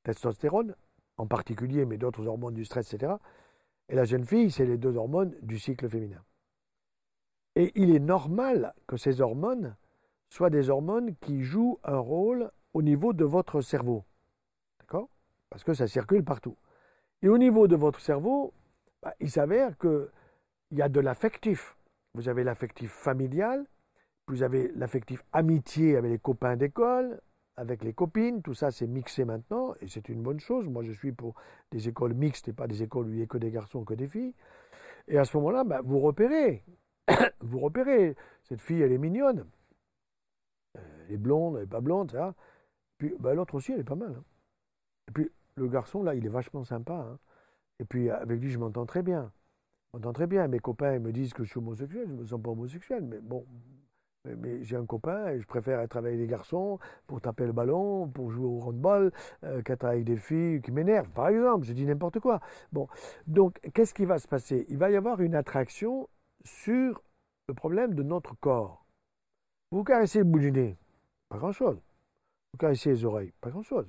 testostérone 0.04 0.76
en 1.18 1.28
particulier, 1.28 1.86
mais 1.86 1.98
d'autres 1.98 2.28
hormones 2.28 2.54
du 2.54 2.66
stress, 2.66 2.94
etc. 2.94 3.14
Et 3.88 3.96
la 3.96 4.04
jeune 4.04 4.26
fille, 4.26 4.52
c'est 4.52 4.66
les 4.66 4.78
deux 4.78 4.96
hormones 4.98 5.34
du 5.42 5.58
cycle 5.58 5.88
féminin. 5.90 6.22
Et 7.56 7.72
il 7.76 7.96
est 7.96 8.00
normal 8.00 8.74
que 8.86 8.98
ces 8.98 9.22
hormones 9.22 9.76
soit 10.30 10.50
des 10.50 10.70
hormones 10.70 11.16
qui 11.16 11.42
jouent 11.44 11.80
un 11.84 11.98
rôle 11.98 12.52
au 12.74 12.82
niveau 12.82 13.14
de 13.14 13.26
votre 13.26 13.62
cerveau. 13.62 14.06
D'accord? 14.80 15.10
Parce 15.50 15.64
que 15.64 15.74
ça 15.74 15.88
circule 15.88 16.24
partout. 16.24 16.56
Et 17.22 17.28
au 17.28 17.38
niveau 17.38 17.68
de 17.68 17.76
votre 17.76 18.00
cerveau, 18.00 18.54
bah, 19.02 19.14
il 19.20 19.30
s'avère 19.30 19.78
qu'il 19.78 20.10
y 20.72 20.82
a 20.82 20.90
de 20.90 21.00
l'affectif. 21.00 21.76
Vous 22.14 22.30
avez 22.30 22.44
l'affectif 22.44 22.92
familial, 22.92 23.66
vous 24.28 24.44
avez 24.44 24.72
l'affectif 24.76 25.24
amitié 25.34 25.98
avec 25.98 26.12
les 26.12 26.20
copains 26.20 26.56
d'école, 26.56 27.20
avec 27.56 27.84
les 27.84 27.94
copines, 27.94 28.42
tout 28.42 28.54
ça 28.54 28.72
c'est 28.72 28.88
mixé 28.88 29.26
maintenant, 29.26 29.74
et 29.82 29.88
c'est 29.88 30.08
une 30.10 30.22
bonne 30.22 30.40
chose. 30.40 30.68
Moi 30.70 30.84
je 30.84 30.92
suis 30.92 31.12
pour 31.12 31.36
des 31.72 31.90
écoles 31.90 32.14
mixtes 32.14 32.48
et 32.48 32.54
pas 32.54 32.68
des 32.68 32.84
écoles 32.84 33.08
où 33.08 33.10
il 33.10 33.18
n'y 33.18 33.24
a 33.24 33.28
que 33.28 33.38
des 33.38 33.52
garçons, 33.52 33.84
que 33.84 33.94
des 33.94 34.08
filles. 34.08 34.34
Et 35.08 35.18
à 35.18 35.26
ce 35.26 35.36
moment-là, 35.38 35.64
bah, 35.64 35.82
vous 35.84 36.00
repérez, 36.00 36.64
vous 37.42 37.60
repérez, 37.60 38.16
cette 38.44 38.62
fille 38.62 38.82
elle 38.82 38.92
est 38.92 38.98
mignonne, 38.98 39.46
elle 40.76 41.16
est 41.16 41.18
blonde, 41.18 41.56
elle 41.56 41.62
n'est 41.62 41.68
pas 41.68 41.82
blonde, 41.82 42.12
ça. 42.12 42.36
Puis 42.98 43.14
bah, 43.20 43.34
l'autre 43.34 43.56
aussi, 43.56 43.72
elle 43.72 43.80
est 43.80 43.84
pas 43.84 43.96
mal. 43.96 44.14
Hein. 44.18 44.24
Et 45.08 45.12
puis 45.12 45.32
le 45.56 45.68
garçon, 45.68 46.04
là, 46.04 46.16
il 46.16 46.26
est 46.26 46.30
vachement 46.30 46.64
sympa. 46.64 46.94
Hein. 46.94 47.20
Et 47.80 47.86
puis 47.86 48.10
avec 48.10 48.40
lui, 48.40 48.50
je 48.50 48.60
m'entends 48.60 48.86
très 48.86 49.04
bien. 49.04 49.32
Je 49.86 49.98
m'entends 49.98 50.14
très 50.14 50.28
bien. 50.28 50.48
Mes 50.48 50.60
copains 50.60 50.96
ils 50.96 51.02
me 51.02 51.12
disent 51.12 51.34
que 51.34 51.44
je 51.44 51.50
suis 51.50 51.60
homosexuel. 51.60 52.06
Je 52.08 52.14
ne 52.14 52.20
me 52.20 52.26
sens 52.26 52.42
pas 52.42 52.52
homosexuel. 52.52 53.04
Mais 53.04 53.20
bon, 53.20 53.46
mais, 54.26 54.64
j'ai 54.64 54.76
un 54.76 54.86
copain 54.86 55.30
et 55.30 55.40
je 55.40 55.48
préfère 55.48 55.80
être 55.80 55.98
avec 55.98 56.18
des 56.18 56.28
garçons 56.28 56.78
pour 57.08 57.22
taper 57.22 57.46
le 57.46 57.54
ballon, 57.54 58.08
pour 58.10 58.32
jouer 58.32 58.46
au 58.46 58.62
handball, 58.62 59.12
euh, 59.44 59.62
qu'être 59.62 59.86
avec 59.86 60.04
des 60.04 60.18
filles 60.18 60.62
qui 60.62 60.72
m'énervent, 60.72 61.10
par 61.12 61.30
exemple. 61.30 61.66
Je 61.66 61.74
dis 61.74 61.86
n'importe 61.86 62.20
quoi. 62.20 62.42
Bon, 62.72 62.88
donc 63.28 63.60
qu'est-ce 63.74 63.94
qui 63.94 64.06
va 64.06 64.20
se 64.20 64.28
passer? 64.28 64.66
Il 64.70 64.78
va 64.78 64.92
y 64.92 64.96
avoir 64.96 65.22
une 65.22 65.36
attraction 65.36 66.10
sur 66.44 67.02
le 67.48 67.54
problème 67.54 67.94
de 67.96 68.04
notre 68.04 68.36
corps. 68.36 68.86
Vous 69.72 69.84
caressez 69.84 70.20
le 70.20 70.26
bout 70.26 70.40
du 70.40 70.52
nez, 70.52 70.78
pas 71.30 71.38
grand-chose. 71.38 71.80
Vous 72.52 72.58
caressez 72.58 72.90
les 72.90 73.06
oreilles, 73.06 73.32
pas 73.40 73.52
grand-chose. 73.52 73.88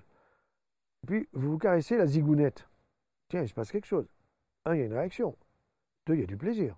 Et 1.02 1.06
puis, 1.06 1.28
vous 1.32 1.52
vous 1.52 1.58
caressez 1.58 1.96
la 1.96 2.06
zigounette. 2.06 2.68
Tiens, 3.28 3.42
il 3.42 3.48
se 3.48 3.54
passe 3.54 3.72
quelque 3.72 3.86
chose. 3.86 4.06
Un, 4.66 4.74
il 4.74 4.80
y 4.80 4.82
a 4.82 4.86
une 4.86 4.92
réaction. 4.92 5.36
Deux, 6.06 6.14
il 6.14 6.20
y 6.20 6.24
a 6.24 6.26
du 6.26 6.36
plaisir. 6.36 6.76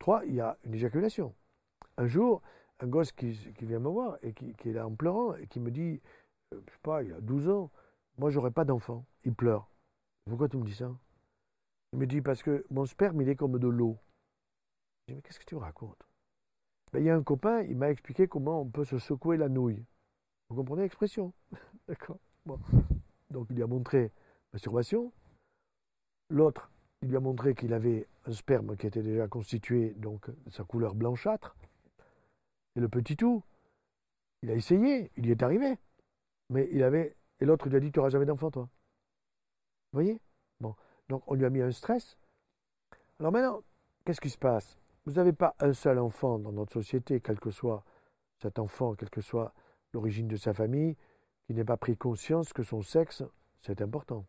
Trois, 0.00 0.24
il 0.26 0.34
y 0.34 0.40
a 0.40 0.58
une 0.64 0.74
éjaculation. 0.74 1.32
Un 1.96 2.06
jour, 2.06 2.42
un 2.80 2.88
gosse 2.88 3.12
qui, 3.12 3.30
vient 3.60 3.78
me 3.78 3.88
voir 3.88 4.18
et 4.22 4.32
qui, 4.32 4.52
est 4.64 4.72
là 4.72 4.86
en 4.86 4.94
pleurant 4.94 5.36
et 5.36 5.46
qui 5.46 5.60
me 5.60 5.70
dit, 5.70 6.00
je 6.50 6.56
euh, 6.56 6.62
je 6.66 6.72
sais 6.72 6.78
pas, 6.82 7.02
il 7.04 7.12
a 7.12 7.20
12 7.20 7.48
ans, 7.48 7.70
moi, 8.18 8.30
j'aurais 8.30 8.50
pas 8.50 8.64
d'enfant. 8.64 9.04
Il 9.24 9.34
pleure. 9.34 9.68
Pourquoi 10.24 10.48
tu 10.48 10.56
me 10.56 10.64
dis 10.64 10.74
ça? 10.74 10.90
Il 11.92 12.00
me 12.00 12.06
dit, 12.06 12.20
parce 12.20 12.42
que 12.42 12.66
mon 12.70 12.84
sperme, 12.84 13.20
il 13.22 13.28
est 13.28 13.36
comme 13.36 13.58
de 13.58 13.68
l'eau. 13.68 13.96
Je 15.06 15.12
dis, 15.12 15.16
mais 15.16 15.22
qu'est-ce 15.22 15.38
que 15.38 15.44
tu 15.44 15.54
me 15.54 15.60
racontes? 15.60 16.04
Ben, 16.92 17.00
il 17.00 17.06
y 17.06 17.10
a 17.10 17.16
un 17.16 17.22
copain, 17.22 17.62
il 17.62 17.76
m'a 17.76 17.90
expliqué 17.90 18.28
comment 18.28 18.60
on 18.60 18.68
peut 18.68 18.84
se 18.84 18.98
secouer 18.98 19.36
la 19.36 19.48
nouille. 19.48 19.84
Vous 20.48 20.56
comprenez 20.56 20.82
l'expression? 20.82 21.32
D'accord 21.88 22.18
Donc 23.30 23.46
il 23.50 23.56
lui 23.56 23.62
a 23.62 23.66
montré 23.66 24.12
masturbation. 24.52 25.12
L'autre, 26.28 26.70
il 27.00 27.08
lui 27.08 27.16
a 27.16 27.20
montré 27.20 27.54
qu'il 27.54 27.72
avait 27.72 28.06
un 28.26 28.32
sperme 28.32 28.76
qui 28.76 28.86
était 28.86 29.02
déjà 29.02 29.26
constitué, 29.28 29.94
donc 29.94 30.30
sa 30.50 30.64
couleur 30.64 30.94
blanchâtre. 30.94 31.56
Et 32.76 32.80
le 32.80 32.88
petit 32.88 33.16
tout, 33.16 33.42
il 34.42 34.50
a 34.50 34.54
essayé, 34.54 35.10
il 35.16 35.26
y 35.26 35.30
est 35.30 35.42
arrivé. 35.42 35.78
Mais 36.50 36.68
il 36.72 36.82
avait. 36.82 37.16
Et 37.40 37.44
l'autre, 37.44 37.68
lui 37.68 37.76
a 37.76 37.80
dit 37.80 37.90
Tu 37.90 37.98
n'auras 37.98 38.10
jamais 38.10 38.26
d'enfant, 38.26 38.50
toi. 38.50 38.68
Vous 39.92 39.96
voyez? 39.96 40.20
Bon. 40.60 40.74
Donc 41.08 41.22
on 41.26 41.34
lui 41.34 41.44
a 41.44 41.50
mis 41.50 41.60
un 41.60 41.70
stress. 41.70 42.16
Alors 43.18 43.32
maintenant, 43.32 43.62
qu'est-ce 44.04 44.20
qui 44.20 44.30
se 44.30 44.38
passe? 44.38 44.78
Vous 45.04 45.12
n'avez 45.12 45.32
pas 45.32 45.54
un 45.58 45.72
seul 45.72 45.98
enfant 45.98 46.38
dans 46.38 46.52
notre 46.52 46.72
société, 46.72 47.20
quel 47.20 47.40
que 47.40 47.50
soit 47.50 47.84
cet 48.38 48.58
enfant, 48.58 48.94
quelle 48.94 49.10
que 49.10 49.20
soit 49.20 49.52
l'origine 49.92 50.28
de 50.28 50.36
sa 50.36 50.52
famille, 50.52 50.96
qui 51.46 51.54
n'ait 51.54 51.64
pas 51.64 51.76
pris 51.76 51.96
conscience 51.96 52.52
que 52.52 52.62
son 52.62 52.82
sexe, 52.82 53.22
c'est 53.60 53.82
important. 53.82 54.26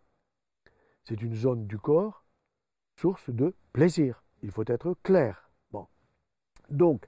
C'est 1.03 1.21
une 1.21 1.36
zone 1.36 1.67
du 1.67 1.78
corps, 1.78 2.26
source 2.95 3.30
de 3.30 3.55
plaisir. 3.71 4.24
Il 4.41 4.51
faut 4.51 4.65
être 4.67 4.95
clair. 5.03 5.49
Bon. 5.71 5.88
Donc, 6.69 7.07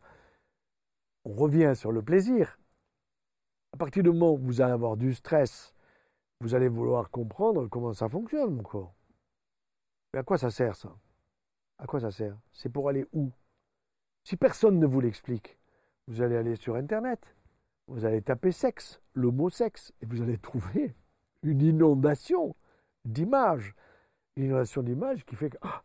on 1.24 1.34
revient 1.34 1.74
sur 1.76 1.91
le 1.91 2.01
plaisir. 2.01 2.59
À 3.74 3.78
partir 3.78 4.03
du 4.03 4.09
moment 4.09 4.34
où 4.34 4.38
vous 4.38 4.61
allez 4.61 4.74
avoir 4.74 4.95
du 4.95 5.13
stress, 5.13 5.74
vous 6.39 6.55
allez 6.55 6.68
vouloir 6.68 7.09
comprendre 7.09 7.68
comment 7.68 7.93
ça 7.93 8.07
fonctionne, 8.07 8.55
mon 8.55 8.63
corps. 8.63 8.93
Mais 10.13 10.20
à 10.20 10.24
quoi 10.24 10.38
ça 10.38 10.49
sert, 10.49 10.76
ça? 10.76 10.95
À 11.78 11.86
quoi 11.86 11.99
ça 11.99 12.11
sert? 12.11 12.38
C'est 12.51 12.70
pour 12.70 12.88
aller 12.89 13.05
où? 13.11 13.32
Si 14.26 14.38
personne 14.38 14.80
ne 14.80 14.88
vous 14.88 14.99
l'explique, 14.99 15.59
vous 16.07 16.21
allez 16.23 16.36
aller 16.36 16.55
sur 16.55 16.76
Internet, 16.76 17.36
vous 17.88 18.05
allez 18.05 18.23
taper 18.23 18.51
sexe, 18.51 18.99
le 19.13 19.30
mot 19.30 19.51
sexe, 19.51 19.93
et 20.01 20.07
vous 20.07 20.21
allez 20.21 20.39
trouver 20.39 20.95
une 21.43 21.61
inondation 21.61 22.55
d'images. 23.05 23.76
Une 24.36 24.45
inondation 24.45 24.82
d'images 24.82 25.23
qui 25.26 25.36
fait 25.36 25.51
que 25.51 25.57
ah, 25.61 25.84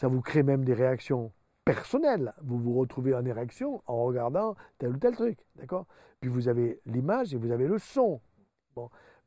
ça 0.00 0.08
vous 0.08 0.20
crée 0.20 0.42
même 0.42 0.64
des 0.64 0.74
réactions 0.74 1.32
personnelles. 1.64 2.34
Vous 2.42 2.58
vous 2.58 2.74
retrouvez 2.74 3.14
en 3.14 3.24
érection 3.24 3.80
en 3.86 4.04
regardant 4.04 4.56
tel 4.78 4.90
ou 4.90 4.96
tel 4.98 5.14
truc. 5.14 5.38
D'accord? 5.54 5.86
Puis 6.20 6.28
vous 6.28 6.48
avez 6.48 6.80
l'image 6.84 7.32
et 7.32 7.36
vous 7.36 7.52
avez 7.52 7.68
le 7.68 7.78
son. 7.78 8.20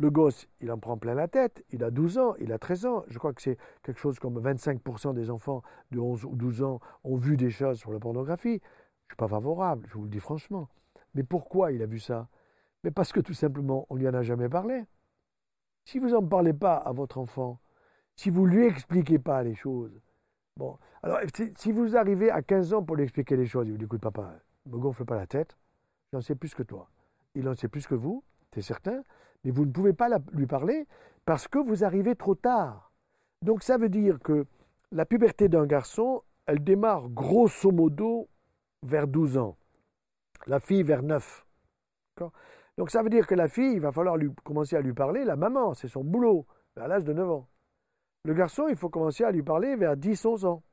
Le 0.01 0.09
gosse, 0.09 0.47
il 0.61 0.71
en 0.71 0.77
prend 0.77 0.97
plein 0.97 1.13
la 1.13 1.27
tête, 1.27 1.65
il 1.71 1.83
a 1.83 1.91
12 1.91 2.17
ans, 2.19 2.33
il 2.39 2.53
a 2.53 2.57
13 2.57 2.85
ans. 2.85 3.03
Je 3.09 3.19
crois 3.19 3.33
que 3.33 3.41
c'est 3.41 3.57
quelque 3.83 3.99
chose 3.99 4.17
comme 4.17 4.39
25% 4.39 5.13
des 5.13 5.29
enfants 5.29 5.61
de 5.91 5.99
11 5.99 6.23
ou 6.23 6.35
12 6.37 6.63
ans 6.63 6.79
ont 7.03 7.17
vu 7.17 7.35
des 7.35 7.49
choses 7.49 7.79
sur 7.79 7.91
la 7.91 7.99
pornographie. 7.99 8.47
Je 8.49 8.55
ne 8.55 9.09
suis 9.09 9.17
pas 9.17 9.27
favorable, 9.27 9.85
je 9.89 9.95
vous 9.95 10.03
le 10.03 10.09
dis 10.09 10.19
franchement. 10.19 10.69
Mais 11.15 11.23
pourquoi 11.23 11.73
il 11.73 11.81
a 11.81 11.85
vu 11.85 11.99
ça? 11.99 12.29
Mais 12.85 12.91
parce 12.91 13.11
que 13.11 13.19
tout 13.19 13.33
simplement, 13.33 13.85
on 13.89 13.95
ne 13.95 13.99
lui 13.99 14.07
en 14.07 14.13
a 14.13 14.21
jamais 14.21 14.47
parlé. 14.47 14.85
Si 15.83 15.99
vous 15.99 16.11
n'en 16.11 16.25
parlez 16.25 16.53
pas 16.53 16.75
à 16.77 16.93
votre 16.93 17.17
enfant, 17.17 17.59
si 18.15 18.29
vous 18.29 18.47
ne 18.47 18.51
lui 18.51 18.65
expliquez 18.67 19.19
pas 19.19 19.43
les 19.43 19.55
choses, 19.55 19.99
bon, 20.55 20.77
alors 21.03 21.19
si 21.57 21.71
vous 21.73 21.97
arrivez 21.97 22.31
à 22.31 22.41
15 22.41 22.73
ans 22.73 22.83
pour 22.83 22.95
lui 22.95 23.03
expliquer 23.03 23.35
les 23.35 23.47
choses, 23.47 23.67
il 23.67 23.71
vous 23.71 23.77
dit 23.77 23.85
écoute 23.85 23.99
papa, 23.99 24.39
ne 24.65 24.71
me 24.71 24.77
gonfle 24.77 25.03
pas 25.03 25.17
la 25.17 25.27
tête, 25.27 25.57
j'en 26.13 26.21
sais 26.21 26.35
plus 26.35 26.55
que 26.55 26.63
toi. 26.63 26.89
Il 27.35 27.49
en 27.49 27.53
sait 27.53 27.67
plus 27.67 27.85
que 27.85 27.95
vous, 27.95 28.23
c'est 28.53 28.61
certain, 28.61 29.03
mais 29.43 29.51
vous 29.51 29.65
ne 29.65 29.71
pouvez 29.71 29.93
pas 29.93 30.09
lui 30.33 30.47
parler 30.47 30.87
parce 31.25 31.47
que 31.47 31.59
vous 31.59 31.83
arrivez 31.83 32.15
trop 32.15 32.35
tard. 32.35 32.91
Donc 33.41 33.63
ça 33.63 33.77
veut 33.77 33.89
dire 33.89 34.19
que 34.19 34.45
la 34.91 35.05
puberté 35.05 35.49
d'un 35.49 35.65
garçon, 35.65 36.23
elle 36.45 36.63
démarre 36.63 37.09
grosso 37.09 37.71
modo 37.71 38.27
vers 38.83 39.07
12 39.07 39.37
ans. 39.37 39.57
La 40.47 40.59
fille 40.59 40.83
vers 40.83 41.03
9. 41.03 41.45
Donc 42.77 42.91
ça 42.91 43.03
veut 43.03 43.09
dire 43.09 43.27
que 43.27 43.35
la 43.35 43.47
fille, 43.47 43.73
il 43.73 43.81
va 43.81 43.91
falloir 43.91 44.17
lui, 44.17 44.31
commencer 44.43 44.75
à 44.75 44.81
lui 44.81 44.93
parler, 44.93 45.25
la 45.25 45.35
maman, 45.35 45.73
c'est 45.73 45.87
son 45.87 46.03
boulot, 46.03 46.45
à 46.75 46.87
l'âge 46.87 47.03
de 47.03 47.13
9 47.13 47.29
ans. 47.29 47.47
Le 48.23 48.33
garçon, 48.33 48.67
il 48.69 48.75
faut 48.75 48.89
commencer 48.89 49.23
à 49.23 49.31
lui 49.31 49.43
parler 49.43 49.75
vers 49.75 49.95
10-11 49.95 50.45
ans. 50.45 50.63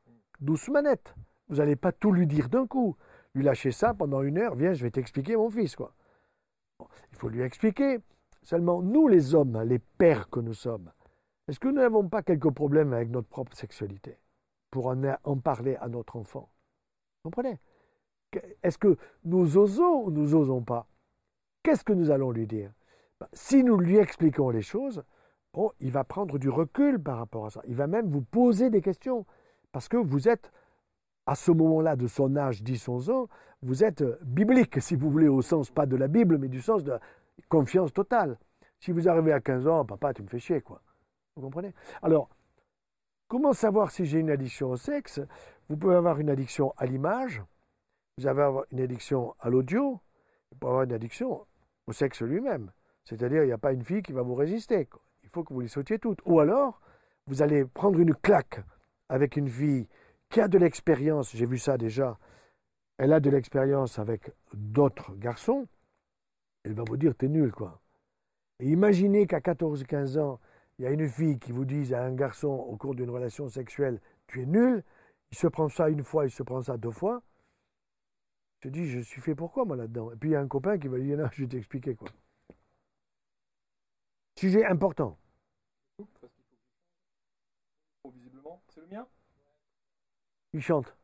Douce 0.41 0.69
manette. 0.69 1.15
Vous 1.49 1.57
n'allez 1.57 1.77
pas 1.77 1.93
tout 1.93 2.13
lui 2.13 2.27
dire 2.27 2.49
d'un 2.49 2.67
coup. 2.67 2.97
Lui 3.35 3.45
lâcher 3.45 3.73
ça 3.73 3.93
pendant 3.93 4.23
une 4.23 4.39
heure, 4.39 4.55
viens, 4.55 4.73
je 4.73 4.83
vais 4.83 4.91
t'expliquer 4.91 5.37
mon 5.37 5.51
fils. 5.51 5.77
quoi. 5.77 5.96
Il 7.17 7.17
faut 7.17 7.29
lui 7.29 7.43
expliquer. 7.43 7.99
Seulement, 8.43 8.83
nous 8.83 9.09
les 9.09 9.35
hommes, 9.35 9.61
les 9.63 9.79
pères 9.79 10.29
que 10.29 10.41
nous 10.41 10.55
sommes, 10.55 10.93
est-ce 11.49 11.59
que 11.59 11.69
nous 11.69 11.75
n'avons 11.75 12.09
pas 12.09 12.23
quelques 12.23 12.51
problèmes 12.51 12.93
avec 12.93 13.11
notre 13.11 13.29
propre 13.29 13.57
sexualité 13.57 14.19
pour 14.71 14.89
en, 14.89 15.39
parler 15.39 15.77
à 15.77 15.89
notre 15.89 16.17
enfant? 16.17 16.51
Vous 17.25 17.31
comprenez? 17.31 17.59
Est-ce 18.63 18.79
que 18.79 18.97
nous 19.25 19.57
osons 19.57 20.05
ou 20.05 20.11
nous 20.11 20.35
osons 20.35 20.63
pas? 20.63 20.87
Qu'est-ce 21.63 21.85
que 21.85 21.93
nous 21.93 22.11
allons 22.11 22.31
lui 22.31 22.47
dire? 22.47 22.71
Ben, 23.19 23.29
Si 23.33 23.65
nous 23.65 23.79
lui 23.79 23.97
expliquons 23.97 24.51
les 24.51 24.63
choses, 24.63 25.03
bon, 25.55 25.73
il 25.81 25.91
va 25.91 26.05
prendre 26.05 26.39
du 26.39 26.49
recul 26.49 27.01
par 27.01 27.19
rapport 27.19 27.47
à 27.47 27.51
ça. 27.51 27.63
Il 27.67 27.75
va 27.75 27.87
même 27.87 28.09
vous 28.09 28.23
poser 28.23 28.69
des 28.71 28.83
questions. 28.83 29.25
Parce 29.73 29.89
que 29.89 29.97
vous 29.97 30.29
êtes 30.29 30.53
à 31.27 31.35
ce 31.35 31.51
moment-là 31.51 31.97
de 31.97 32.07
son 32.07 32.37
âge, 32.37 32.63
10-11 32.63 33.11
ans, 33.11 33.29
vous 33.63 33.85
êtes 33.85 34.05
biblique, 34.23 34.81
si 34.81 34.97
vous 34.97 35.11
voulez, 35.11 35.29
au 35.29 35.43
sens 35.43 35.71
pas 35.71 35.87
de 35.87 35.97
la 35.97 36.09
Bible, 36.09 36.39
mais 36.39 36.49
du 36.49 36.63
sens 36.63 36.85
de 36.85 36.99
confiance 37.49 37.93
totale. 37.93 38.39
Si 38.79 38.93
vous 38.93 39.09
arrivez 39.09 39.33
à 39.33 39.41
15 39.41 39.67
ans, 39.67 39.85
papa, 39.85 40.15
tu 40.15 40.23
me 40.23 40.29
fais 40.29 40.39
chier, 40.39 40.61
quoi. 40.61 40.83
Vous 41.35 41.43
comprenez? 41.43 41.75
Alors, 42.03 42.29
comment 43.29 43.53
savoir 43.53 43.91
si 43.91 44.05
j'ai 44.07 44.21
une 44.21 44.31
addiction 44.31 44.71
au 44.71 44.77
sexe? 44.77 45.21
Vous 45.69 45.77
pouvez 45.77 45.97
avoir 45.97 46.21
une 46.21 46.31
addiction 46.31 46.73
à 46.77 46.87
l'image, 46.87 47.43
vous 48.19 48.27
avez 48.27 48.49
une 48.71 48.81
addiction 48.81 49.35
à 49.41 49.51
l'audio, 49.51 50.01
vous 50.51 50.59
pouvez 50.59 50.71
avoir 50.71 50.85
une 50.85 50.93
addiction 50.93 51.47
au 51.87 51.93
sexe 51.93 52.23
lui-même. 52.23 52.71
C'est-à-dire, 53.05 53.43
il 53.43 53.47
n'y 53.47 53.53
a 53.53 53.59
pas 53.59 53.73
une 53.73 53.85
fille 53.85 54.03
qui 54.03 54.13
va 54.13 54.23
vous 54.23 54.35
résister. 54.35 54.89
Il 55.23 55.29
faut 55.31 55.45
que 55.45 55.53
vous 55.53 55.61
les 55.61 55.69
sautiez 55.69 55.99
toutes. 55.99 56.21
Ou 56.25 56.41
alors, 56.41 56.81
vous 57.27 57.43
allez 57.43 57.65
prendre 57.65 57.99
une 57.99 58.15
claque 58.15 58.61
avec 59.09 59.37
une 59.37 59.49
fille 59.49 59.89
qui 60.29 60.41
a 60.41 60.49
de 60.49 60.59
l'expérience, 60.59 61.35
j'ai 61.35 61.47
vu 61.47 61.59
ça 61.59 61.79
déjà, 61.79 62.19
elle 62.99 63.13
a 63.13 63.21
de 63.21 63.31
l'expérience 63.31 63.99
avec 63.99 64.33
d'autres 64.53 65.15
garçons, 65.17 65.69
elle 66.65 66.75
va 66.75 66.85
vous 66.87 66.97
dire 66.97 67.15
t'es 67.15 67.29
nul 67.29 67.53
quoi. 67.53 67.81
Et 68.59 68.69
imaginez 68.69 69.27
qu'à 69.27 69.41
14-15 69.41 70.19
ans, 70.19 70.41
il 70.79 70.85
y 70.85 70.89
a 70.89 70.91
une 70.91 71.09
fille 71.09 71.39
qui 71.39 71.53
vous 71.53 71.65
dise 71.65 71.93
à 71.93 72.03
un 72.03 72.15
garçon 72.15 72.49
au 72.49 72.77
cours 72.77 72.95
d'une 72.95 73.11
relation 73.11 73.49
sexuelle 73.49 74.01
tu 74.27 74.43
es 74.43 74.47
nul, 74.47 74.83
il 75.31 75.39
se 75.39 75.47
prend 75.47 75.69
ça 75.69 75.89
une 75.89 76.05
fois, 76.05 76.27
il 76.27 76.31
se 76.31 76.43
prend 76.43 76.63
ça 76.63 76.77
deux 76.77 76.91
fois. 76.91 77.23
Je 78.63 78.69
dis 78.69 78.87
je 78.87 79.01
suis 79.01 79.21
fait 79.21 79.35
pourquoi 79.35 79.65
moi 79.65 79.77
là-dedans? 79.77 80.13
Et 80.13 80.17
puis 80.17 80.31
il 80.31 80.33
y 80.33 80.37
a 80.37 80.41
un 80.41 80.49
copain 80.49 80.79
qui 80.79 80.89
va 80.89 80.99
lui 80.99 81.07
dire 81.07 81.19
non, 81.19 81.29
je 81.33 81.43
vais 81.43 81.49
t'expliquer 81.49 81.95
quoi. 81.95 82.09
Sujet 84.39 84.65
important. 84.65 85.19
Visiblement, 88.13 88.63
c'est 88.69 88.81
le 88.81 88.87
mien? 88.87 89.07
Il 90.57 90.63
chante. 90.63 90.97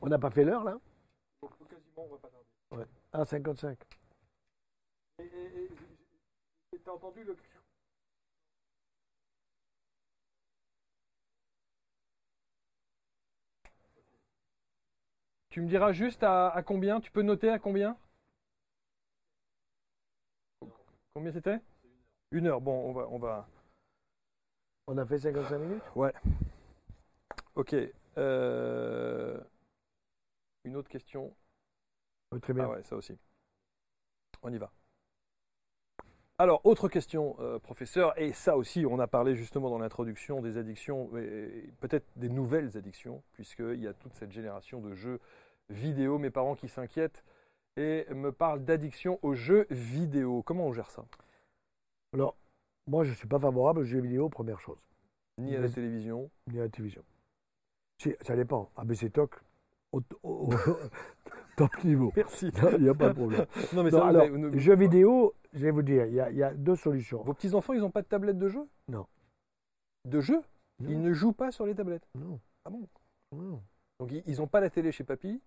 On 0.00 0.08
n'a 0.08 0.18
pas 0.18 0.30
fait 0.30 0.44
l'heure 0.44 0.64
là 0.64 0.78
Quasiment, 1.40 2.04
on 2.04 2.08
va 2.08 2.18
pas 2.18 2.28
tarder. 2.28 2.46
Ouais. 2.70 2.84
Ah, 3.12 3.24
55. 3.24 3.78
Et, 5.18 5.22
et, 5.22 5.70
et 6.74 6.78
t'as 6.80 6.92
entendu 6.92 7.24
le 7.24 7.34
Tu 15.48 15.60
me 15.60 15.68
diras 15.68 15.92
juste 15.92 16.22
à, 16.24 16.48
à 16.48 16.62
combien? 16.62 17.00
Tu 17.00 17.10
peux 17.10 17.22
noter 17.22 17.48
à 17.48 17.58
combien? 17.58 17.96
Combien 21.14 21.30
c'était? 21.30 21.60
Une 22.32 22.48
heure. 22.48 22.60
Bon, 22.60 22.72
on 22.88 22.92
va, 22.92 23.06
on 23.08 23.18
va. 23.18 23.46
On 24.88 24.98
a 24.98 25.06
fait 25.06 25.20
55 25.20 25.58
minutes? 25.58 25.82
Ouais. 25.94 26.12
Ok. 27.54 27.76
Euh, 28.18 29.40
une 30.64 30.74
autre 30.74 30.88
question. 30.88 31.32
très 32.42 32.52
bien. 32.52 32.64
Ah 32.64 32.70
ouais, 32.70 32.82
ça 32.82 32.96
aussi. 32.96 33.16
On 34.42 34.52
y 34.52 34.58
va. 34.58 34.72
Alors, 36.38 36.66
autre 36.66 36.88
question, 36.88 37.36
euh, 37.38 37.60
professeur, 37.60 38.18
et 38.18 38.32
ça 38.32 38.56
aussi, 38.56 38.84
on 38.84 38.98
a 38.98 39.06
parlé 39.06 39.36
justement 39.36 39.70
dans 39.70 39.78
l'introduction 39.78 40.42
des 40.42 40.58
addictions, 40.58 41.06
peut-être 41.78 42.06
des 42.16 42.28
nouvelles 42.28 42.76
addictions, 42.76 43.22
puisqu'il 43.34 43.80
y 43.80 43.86
a 43.86 43.94
toute 43.94 44.14
cette 44.14 44.32
génération 44.32 44.80
de 44.80 44.94
jeux 44.94 45.20
vidéo, 45.68 46.18
mes 46.18 46.30
parents 46.30 46.56
qui 46.56 46.66
s'inquiètent 46.66 47.22
et 47.76 48.06
me 48.14 48.30
parle 48.30 48.64
d'addiction 48.64 49.18
aux 49.22 49.34
jeux 49.34 49.66
vidéo. 49.70 50.42
Comment 50.42 50.66
on 50.66 50.72
gère 50.72 50.90
ça? 50.90 51.04
Alors, 52.12 52.36
moi, 52.86 53.04
je 53.04 53.10
ne 53.10 53.14
suis 53.14 53.28
pas 53.28 53.38
favorable 53.38 53.80
aux 53.80 53.84
jeux 53.84 54.00
vidéo, 54.00 54.28
première 54.28 54.60
chose. 54.60 54.78
Ni 55.38 55.56
à 55.56 55.60
la 55.60 55.68
télévision 55.68 56.30
Ni 56.52 56.60
à 56.60 56.64
la 56.64 56.68
télévision. 56.68 57.02
ça 58.20 58.36
dépend. 58.36 58.70
ABC 58.76 59.10
Talk, 59.10 59.34
au, 59.92 60.00
top 61.56 61.84
niveau. 61.84 62.12
Merci. 62.16 62.52
Il 62.76 62.82
n'y 62.82 62.88
a 62.88 62.94
pas 62.94 63.08
de 63.08 63.14
problème. 63.14 63.46
non, 63.72 63.82
mais 63.82 63.90
ça, 63.90 64.06
alors, 64.06 64.26
jeux 64.54 64.76
vidéo, 64.76 65.34
je 65.52 65.64
vais 65.64 65.70
vous 65.70 65.82
dire, 65.82 66.06
il 66.06 66.14
y, 66.14 66.42
a, 66.42 66.54
deux 66.54 66.76
solutions. 66.76 67.22
Vos 67.22 67.34
petits-enfants, 67.34 67.72
ils 67.72 67.80
n'ont 67.80 67.90
pas 67.90 68.02
de 68.02 68.06
tablette 68.08 68.38
de 68.38 68.48
jeu 68.48 68.68
Non. 68.88 69.06
De 70.04 70.20
jeu 70.20 70.40
Ils 70.80 71.00
ne 71.00 71.12
jouent 71.12 71.32
pas 71.32 71.50
sur 71.50 71.66
les 71.66 71.74
tablettes? 71.74 72.06
Non. 72.14 72.38
Ah 72.64 72.70
bon? 72.70 72.86
Non. 73.32 73.62
Donc, 73.98 74.12
ils 74.12 74.36
n'ont 74.36 74.46
pas 74.46 74.60
la 74.60 74.70
télé 74.70 74.92
chez 74.92 75.04
papy? 75.04 75.40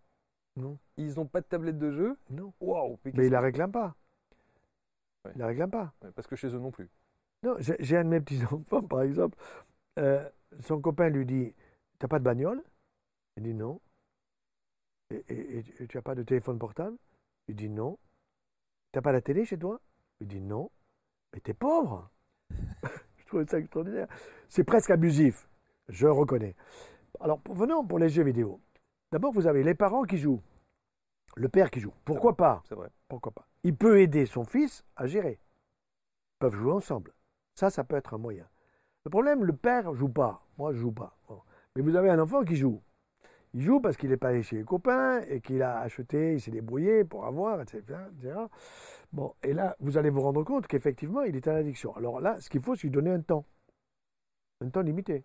Non. 0.57 0.77
Ils 0.97 1.15
n'ont 1.15 1.27
pas 1.27 1.41
de 1.41 1.45
tablette 1.45 1.77
de 1.77 1.91
jeu 1.91 2.17
Non. 2.29 2.53
Waouh 2.59 2.97
Mais, 3.05 3.27
ils 3.27 3.31
la 3.31 3.39
réclament 3.39 3.71
pas. 3.71 3.95
Ils 5.35 5.39
la 5.39 5.47
réclament 5.47 5.71
pas. 5.71 5.93
parce 6.15 6.27
que 6.27 6.35
chez 6.35 6.47
eux 6.47 6.59
non 6.59 6.71
plus. 6.71 6.89
Non, 7.43 7.55
j'ai 7.59 7.97
un 7.97 8.03
de 8.03 8.09
mes 8.09 8.19
petits-enfants, 8.19 8.81
par 8.87 9.03
exemple, 9.03 9.37
euh, 9.99 10.27
son 10.61 10.81
copain 10.81 11.09
lui 11.09 11.25
dit 11.25 11.53
T'as 11.99 12.07
pas 12.07 12.19
de 12.19 12.23
bagnole? 12.23 12.63
Il 13.37 13.43
dit 13.43 13.53
non. 13.53 13.79
Et, 15.11 15.63
tu 15.87 15.97
n'as 15.97 16.01
pas 16.01 16.15
de 16.15 16.23
téléphone 16.23 16.59
portable? 16.59 16.97
Il 17.47 17.55
dit 17.55 17.69
non. 17.69 17.97
T'as 18.91 19.01
pas 19.01 19.11
la 19.11 19.21
télé 19.21 19.45
chez 19.45 19.57
toi? 19.57 19.79
Il 20.19 20.27
dit 20.27 20.41
non. 20.41 20.71
Mais 21.33 21.39
t'es 21.39 21.53
pauvre 21.53 22.09
Je 23.17 23.25
trouvais 23.27 23.45
ça 23.45 23.59
extraordinaire. 23.59 24.07
C'est 24.49 24.63
presque 24.63 24.89
abusif, 24.89 25.47
je 25.89 26.07
reconnais. 26.07 26.55
Alors, 27.19 27.41
venons 27.49 27.85
pour 27.85 27.99
les 27.99 28.09
jeux 28.09 28.23
vidéo. 28.23 28.59
D'abord, 29.11 29.31
vous 29.31 29.47
avez 29.47 29.63
les 29.63 29.75
parents 29.75 30.03
qui 30.03 30.17
jouent, 30.17 30.41
le 31.35 31.49
père 31.49 31.71
qui 31.71 31.79
joue. 31.79 31.93
Pourquoi 32.03 32.35
pas 32.35 32.61
C'est 32.67 32.75
vrai. 32.75 32.89
Pourquoi 33.07 33.31
pas 33.31 33.47
Il 33.63 33.75
peut 33.75 34.01
aider 34.01 34.25
son 34.25 34.43
fils 34.43 34.83
à 34.95 35.07
gérer. 35.07 35.39
Ils 35.39 36.39
peuvent 36.39 36.55
jouer 36.55 36.73
ensemble. 36.73 37.13
Ça, 37.55 37.69
ça 37.69 37.83
peut 37.83 37.95
être 37.95 38.13
un 38.13 38.17
moyen. 38.17 38.47
Le 39.05 39.09
problème, 39.09 39.45
le 39.45 39.53
père 39.53 39.93
joue 39.93 40.09
pas. 40.09 40.45
Moi, 40.57 40.73
je 40.73 40.79
joue 40.79 40.91
pas. 40.91 41.17
Mais 41.75 41.81
vous 41.81 41.95
avez 41.95 42.09
un 42.09 42.19
enfant 42.19 42.43
qui 42.43 42.55
joue. 42.55 42.81
Il 43.53 43.61
joue 43.61 43.79
parce 43.79 43.95
qu'il 43.95 44.09
n'est 44.09 44.17
pas 44.17 44.29
allé 44.29 44.43
chez 44.43 44.57
les 44.57 44.63
copains 44.63 45.21
et 45.21 45.39
qu'il 45.39 45.61
a 45.61 45.79
acheté, 45.79 46.33
il 46.33 46.41
s'est 46.41 46.51
débrouillé 46.51 47.05
pour 47.05 47.25
avoir, 47.25 47.61
etc., 47.61 47.83
Bon, 49.13 49.33
et 49.41 49.53
là, 49.53 49.77
vous 49.79 49.97
allez 49.97 50.09
vous 50.09 50.19
rendre 50.19 50.43
compte 50.43 50.67
qu'effectivement, 50.67 51.21
il 51.21 51.35
est 51.37 51.47
à 51.47 51.53
l'addiction. 51.53 51.95
Alors 51.95 52.19
là, 52.19 52.41
ce 52.41 52.49
qu'il 52.49 52.61
faut, 52.61 52.75
c'est 52.75 52.83
lui 52.83 52.91
donner 52.91 53.11
un 53.11 53.21
temps. 53.21 53.45
Un 54.59 54.69
temps 54.69 54.81
limité 54.81 55.23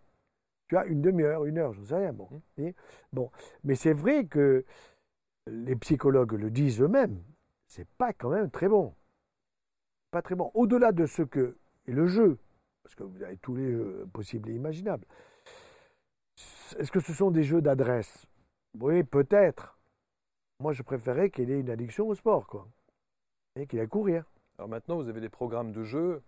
tu 0.73 0.79
as 0.79 0.87
une 0.87 1.03
demi-heure, 1.03 1.45
une 1.45 1.59
heure, 1.59 1.75
je 1.75 1.81
ne 1.81 1.85
sais 1.85 1.97
rien. 1.97 2.15
Bon. 2.15 2.29
Mmh. 2.57 2.71
bon. 3.13 3.31
Mais 3.63 3.75
c'est 3.75 3.93
vrai 3.93 4.25
que 4.25 4.65
les 5.47 5.77
psychologues 5.77 6.33
le 6.33 6.51
disent 6.51 6.81
eux-mêmes, 6.81 7.23
c'est 7.67 7.87
pas 7.99 8.15
quand 8.15 8.31
même 8.31 8.51
très 8.51 8.69
bon. 8.69 8.95
Pas 10.11 10.23
très 10.23 10.35
bon. 10.35 10.51
Au-delà 10.55 10.93
de 10.93 11.05
ce 11.05 11.21
que 11.21 11.59
est 11.87 11.93
le 11.93 12.07
jeu, 12.07 12.39
parce 12.83 12.95
que 12.95 13.03
vous 13.03 13.23
avez 13.23 13.37
tous 13.37 13.55
les 13.55 13.71
jeux 13.71 14.09
possibles 14.15 14.49
et 14.49 14.55
imaginables, 14.55 15.07
Est-ce 16.79 16.91
que 16.91 17.01
ce 17.01 17.13
sont 17.13 17.31
des 17.31 17.45
jeux 17.45 17.61
d'adresse? 17.61 18.25
Oui, 18.81 19.05
peut-être. 19.05 19.79
Moi, 20.59 20.73
je 20.73 20.83
préférais 20.83 21.29
qu'il 21.29 21.51
ait 21.51 21.61
une 21.61 21.69
addiction 21.69 22.09
au 22.09 22.15
sport, 22.15 22.47
quoi. 22.47 22.67
Et 23.57 23.67
qu'il 23.67 23.79
aille 23.79 23.89
courir. 23.89 24.25
Alors 24.57 24.71
maintenant, 24.71 24.97
vous 24.97 25.11
avez 25.11 25.21
des 25.21 25.29
programmes 25.29 25.73
de 25.73 25.83
jeux 25.83 26.23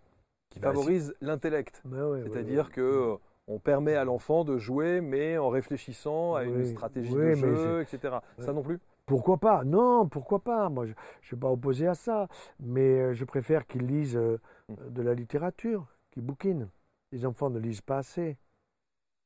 qui 0.50 0.60
bah, 0.60 0.68
favorisent 0.68 1.14
l'intellect. 1.22 1.80
Bah 1.86 2.10
C'est-à-dire 2.24 2.70
que 2.70 2.82
euh, 2.82 3.16
on 3.46 3.58
permet 3.58 3.94
à 3.94 4.04
l'enfant 4.04 4.44
de 4.44 4.58
jouer, 4.58 5.00
mais 5.00 5.36
en 5.38 5.48
réfléchissant 5.48 6.34
à 6.34 6.44
une 6.44 6.64
stratégie 6.64 7.12
de 7.12 7.34
jeu, 7.34 7.82
etc. 7.82 8.16
Ça 8.38 8.52
non 8.52 8.62
plus? 8.62 8.80
Pourquoi 9.06 9.36
pas? 9.36 9.64
Non, 9.64 10.08
pourquoi 10.08 10.38
pas? 10.38 10.68
Moi, 10.70 10.86
je 10.86 10.92
ne 10.92 10.96
suis 11.22 11.36
pas 11.36 11.50
opposé 11.50 11.86
à 11.86 11.94
ça, 11.94 12.26
mais 12.58 13.00
euh, 13.00 13.12
je 13.12 13.24
préfère 13.24 13.66
qu'ils 13.66 13.86
lisent 13.86 14.16
euh, 14.16 14.40
mm. 14.68 14.92
de 14.92 15.02
la 15.02 15.14
littérature, 15.14 15.86
qu'ils 16.10 16.22
bouquinent. 16.22 16.70
Les 17.12 17.26
enfants 17.26 17.50
ne 17.50 17.58
lisent 17.58 17.82
pas 17.82 17.98
assez. 17.98 18.38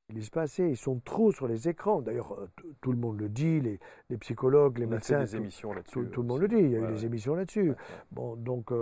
Ils 0.08 0.16
lisent 0.16 0.30
pas 0.30 0.42
assez. 0.42 0.68
Ils 0.68 0.76
sont 0.76 0.98
trop 1.04 1.30
sur 1.30 1.46
les 1.46 1.68
écrans. 1.68 2.02
D'ailleurs, 2.02 2.32
euh, 2.32 2.50
tout 2.80 2.90
le 2.90 2.98
monde 2.98 3.20
le 3.20 3.28
dit, 3.28 3.60
les, 3.60 4.18
psychologues, 4.18 4.78
les 4.78 4.86
médecins. 4.86 5.20
des 5.20 5.36
émissions 5.36 5.72
là-dessus. 5.72 6.08
Tout, 6.10 6.22
le 6.22 6.28
monde 6.28 6.40
le 6.40 6.48
dit. 6.48 6.56
Il 6.56 6.70
y 6.70 6.76
a 6.76 6.80
eu 6.80 6.92
des 6.94 7.06
émissions 7.06 7.36
là-dessus. 7.36 7.72
Bon, 8.10 8.34
donc, 8.34 8.72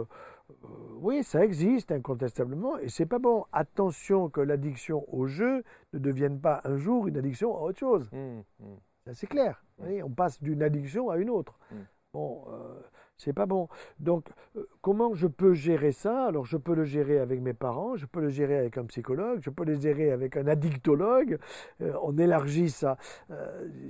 oui, 1.00 1.22
ça 1.22 1.44
existe 1.44 1.92
incontestablement, 1.92 2.78
et 2.78 2.88
c'est 2.88 3.06
pas 3.06 3.18
bon. 3.18 3.44
Attention 3.52 4.28
que 4.28 4.40
l'addiction 4.40 5.04
au 5.12 5.26
jeu 5.26 5.62
ne 5.92 5.98
devienne 5.98 6.40
pas 6.40 6.60
un 6.64 6.76
jour 6.76 7.06
une 7.06 7.16
addiction 7.16 7.56
à 7.56 7.60
autre 7.60 7.78
chose. 7.78 8.08
Mmh, 8.12 8.40
mmh. 8.60 9.12
C'est 9.12 9.26
clair. 9.26 9.62
Mm. 9.78 10.02
on 10.04 10.10
passe 10.10 10.42
d'une 10.42 10.62
addiction 10.62 11.10
à 11.10 11.18
une 11.18 11.30
autre. 11.30 11.58
Mm. 11.70 11.76
Bon, 12.12 12.44
euh, 12.48 12.80
c'est 13.16 13.32
pas 13.32 13.46
bon. 13.46 13.68
Donc, 13.98 14.28
euh, 14.56 14.68
comment 14.82 15.14
je 15.14 15.26
peux 15.26 15.54
gérer 15.54 15.92
ça? 15.92 16.26
Alors, 16.26 16.44
je 16.44 16.56
peux 16.56 16.74
le 16.74 16.84
gérer 16.84 17.18
avec 17.18 17.40
mes 17.40 17.54
parents, 17.54 17.96
je 17.96 18.06
peux 18.06 18.20
le 18.20 18.28
gérer 18.28 18.56
avec 18.58 18.78
un 18.78 18.84
psychologue, 18.84 19.40
je 19.42 19.50
peux 19.50 19.64
le 19.64 19.74
gérer 19.74 20.10
avec 20.10 20.36
un 20.36 20.46
addictologue. 20.46 21.38
Euh, 21.80 21.92
on 22.02 22.16
élargit 22.18 22.70
ça, 22.70 22.96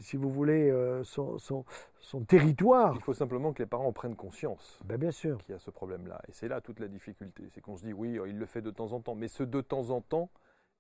si 0.00 0.16
vous 0.16 0.30
voulez, 0.30 0.72
son, 1.02 1.38
son, 1.38 1.64
territoire. 2.26 2.94
Il 2.94 3.02
faut 3.02 3.14
simplement 3.14 3.52
que 3.52 3.62
les 3.62 3.68
parents 3.68 3.92
prennent 3.92 4.16
conscience 4.16 4.80
ben, 4.84 4.96
bien 4.96 5.10
sûr. 5.10 5.38
qu'il 5.44 5.52
y 5.52 5.56
a 5.56 5.58
ce 5.58 5.70
problème-là. 5.70 6.20
Et 6.28 6.32
c'est 6.32 6.48
là 6.48 6.60
toute 6.60 6.80
la 6.80 6.88
difficulté. 6.88 7.44
C'est 7.52 7.60
qu'on 7.60 7.76
se 7.76 7.82
dit, 7.82 7.92
oui, 7.92 8.18
il 8.26 8.38
le 8.38 8.46
fait 8.46 8.62
de 8.62 8.70
temps 8.70 8.92
en 8.92 9.00
temps. 9.00 9.14
Mais 9.14 9.28
ce 9.28 9.42
de 9.42 9.60
temps 9.60 9.90
en 9.90 10.00
temps, 10.00 10.30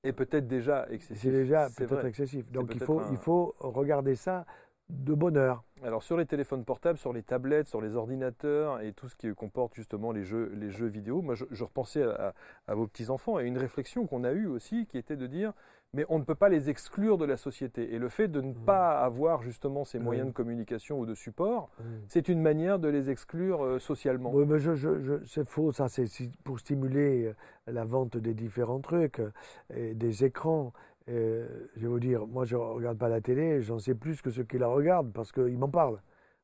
est 0.06 0.12
peut-être 0.12 0.46
déjà 0.46 0.86
excessif. 0.90 1.22
C'est 1.22 1.30
déjà 1.30 1.68
peut-être 1.76 2.04
excessif. 2.04 2.50
Donc 2.50 2.74
il 2.74 2.80
faut, 2.80 3.02
il 3.10 3.16
faut 3.16 3.54
regarder 3.58 4.14
ça 4.14 4.46
de 4.88 5.14
bonheur. 5.14 5.64
Alors 5.82 6.02
sur 6.02 6.16
les 6.16 6.26
téléphones 6.26 6.64
portables, 6.64 6.98
sur 6.98 7.12
les 7.12 7.22
tablettes, 7.22 7.68
sur 7.68 7.80
les 7.80 7.96
ordinateurs 7.96 8.80
et 8.80 8.92
tout 8.92 9.08
ce 9.08 9.16
qui 9.16 9.32
comporte 9.34 9.74
justement 9.74 10.12
les 10.12 10.24
jeux, 10.24 10.52
les 10.54 10.70
jeux 10.70 10.86
vidéo, 10.86 11.22
moi 11.22 11.34
je, 11.34 11.64
repensais 11.64 12.02
à, 12.02 12.34
à 12.66 12.74
vos 12.74 12.86
petits-enfants 12.86 13.38
et 13.38 13.44
une 13.44 13.58
réflexion 13.58 14.06
qu'on 14.06 14.24
a 14.24 14.32
eue 14.32 14.46
aussi 14.46 14.86
qui 14.86 14.96
était 14.96 15.16
de 15.16 15.26
dire 15.26 15.52
mais 15.96 16.04
on 16.08 16.18
ne 16.18 16.24
peut 16.24 16.34
pas 16.34 16.48
les 16.48 16.68
exclure 16.68 17.16
de 17.16 17.24
la 17.24 17.36
société. 17.36 17.94
Et 17.94 17.98
le 17.98 18.08
fait 18.08 18.28
de 18.28 18.40
ne 18.40 18.52
mmh. 18.52 18.64
pas 18.66 19.00
avoir 19.00 19.42
justement 19.42 19.84
ces 19.84 19.98
moyens 19.98 20.28
de 20.28 20.32
communication 20.32 21.00
ou 21.00 21.06
de 21.06 21.14
support, 21.14 21.70
mmh. 21.78 21.84
c'est 22.08 22.28
une 22.28 22.42
manière 22.42 22.78
de 22.78 22.88
les 22.88 23.08
exclure 23.10 23.64
euh, 23.64 23.78
socialement. 23.78 24.30
Oui, 24.32 24.44
mais 24.46 24.58
je, 24.58 25.20
c'est 25.26 25.48
faux, 25.48 25.72
ça, 25.72 25.88
c'est 25.88 26.06
pour 26.44 26.58
stimuler 26.58 27.26
euh, 27.26 27.72
la 27.72 27.84
vente 27.84 28.16
des 28.16 28.34
différents 28.34 28.80
trucs, 28.80 29.20
euh, 29.20 29.30
et 29.74 29.94
des 29.94 30.24
écrans. 30.24 30.72
Je 31.08 31.80
vais 31.80 31.88
vous 31.88 32.00
dire, 32.00 32.26
moi 32.26 32.44
je 32.44 32.56
ne 32.56 32.60
regarde 32.60 32.98
pas 32.98 33.08
la 33.08 33.20
télé, 33.20 33.62
j'en 33.62 33.78
sais 33.78 33.94
plus 33.94 34.22
que 34.22 34.30
ceux 34.30 34.44
qui 34.44 34.58
la 34.58 34.68
regardent 34.68 35.12
parce 35.12 35.32
qu'ils 35.32 35.58
m'en 35.58 35.68
parlent. 35.68 36.00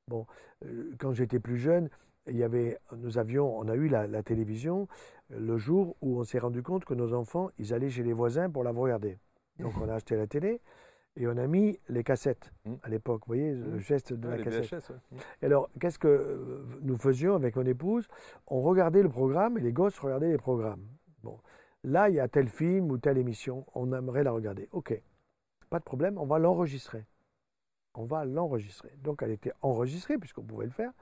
Bon, 0.09 0.27
quand 0.99 1.13
j'étais 1.13 1.39
plus 1.41 1.59
jeune, 1.59 1.89
il 2.29 2.37
y 2.37 2.45
avait, 2.45 2.79
nous 2.97 3.19
avions, 3.19 3.59
on 3.59 3.69
a 3.69 3.75
eu 3.75 3.89
la, 3.89 4.07
la 4.07 4.23
télévision 4.23 4.87
le 5.31 5.57
jour 5.57 5.97
où 6.01 6.19
on 6.19 6.25
s'est 6.25 6.39
rendu 6.39 6.63
compte 6.63 6.85
que 6.85 6.95
nos 6.95 7.15
enfants, 7.15 7.51
ils 7.59 7.73
allaient 7.73 7.91
chez 7.91 8.03
les 8.03 8.13
voisins 8.13 8.51
pour 8.51 8.65
la 8.65 8.71
regarder. 8.71 9.19
Donc 9.59 9.73
on 9.81 9.89
a 9.89 9.95
acheté 9.95 10.17
la 10.17 10.27
télé 10.27 10.61
et 11.17 11.27
on 11.27 11.37
a 11.37 11.47
mis 11.47 11.79
les 11.89 12.03
cassettes 12.03 12.53
mmh. 12.65 12.73
à 12.83 12.89
l'époque, 12.89 13.23
vous 13.27 13.35
voyez, 13.35 13.53
le 13.53 13.77
mmh. 13.77 13.81
geste 13.81 14.13
de 14.13 14.29
la 14.29 14.39
cassette. 14.39 14.91
Mmh. 14.91 15.17
alors, 15.43 15.69
qu'est-ce 15.79 15.99
que 15.99 16.09
euh, 16.09 16.65
nous 16.83 16.97
faisions 16.97 17.35
avec 17.35 17.57
mon 17.57 17.67
épouse? 17.67 18.09
On 18.47 18.63
regardait 18.63 19.03
le 19.03 19.11
programme 19.11 19.59
et 19.59 19.61
les 19.61 19.73
gosses 19.73 19.99
regardaient 19.99 20.31
les 20.31 20.39
programmes. 20.39 20.87
Bon, 21.23 21.39
là, 21.85 22.09
il 22.09 22.17
y 22.17 22.21
a 22.21 22.29
tel 22.29 22.49
film 22.49 22.91
ou 22.91 22.99
telle 22.99 23.19
émission, 23.19 23.67
on 23.75 23.93
aimerait 23.93 24.25
la 24.25 24.33
regarder. 24.33 24.69
Ok, 24.73 25.01
pas 25.71 25.79
de 25.79 25.85
problème, 25.85 26.19
on 26.19 26.27
va 26.27 26.39
l'enregistrer. 26.39 27.07
On 27.95 28.05
va 28.05 28.25
l'enregistrer. 28.25 28.93
Donc, 29.03 29.23
elle 29.23 29.33
était 29.33 29.53
enregistrée 29.61 30.19
puisqu'on 30.19 30.43
pouvait 30.43 30.65
le 30.65 30.73
faire. 30.73 30.93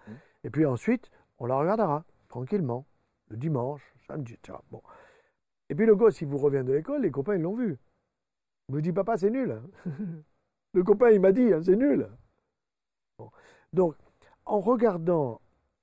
Et 0.43 0.51
puis 0.51 0.67
ensuite, 0.67 1.11
on 1.39 1.47
la 1.47 1.57
regardera 1.57 2.05
tranquillement, 2.29 2.85
le 3.29 3.37
dimanche, 3.37 3.95
samedi, 4.07 4.35
etc. 4.35 4.59
Bon. 4.71 4.83
Et 5.69 5.75
puis 5.75 5.87
le 5.87 5.95
gosse, 5.95 6.21
il 6.21 6.27
vous 6.27 6.39
revient 6.39 6.65
de 6.65 6.73
l'école, 6.73 7.03
les 7.03 7.11
copains, 7.11 7.37
ils 7.37 7.43
l'ont 7.43 7.55
vu. 7.55 7.79
Il 8.69 8.75
me 8.75 8.83
dit, 8.83 8.93
papa, 8.93 9.17
c'est 9.17 9.31
nul. 9.31 9.61
Le 10.73 10.85
copain, 10.85 11.11
il 11.11 11.21
m'a 11.21 11.33
dit, 11.33 11.53
hein, 11.53 11.61
c'est 11.61 11.75
nul. 11.75 12.09
Donc, 13.73 13.97
en 14.45 14.61
regardant 14.61 15.41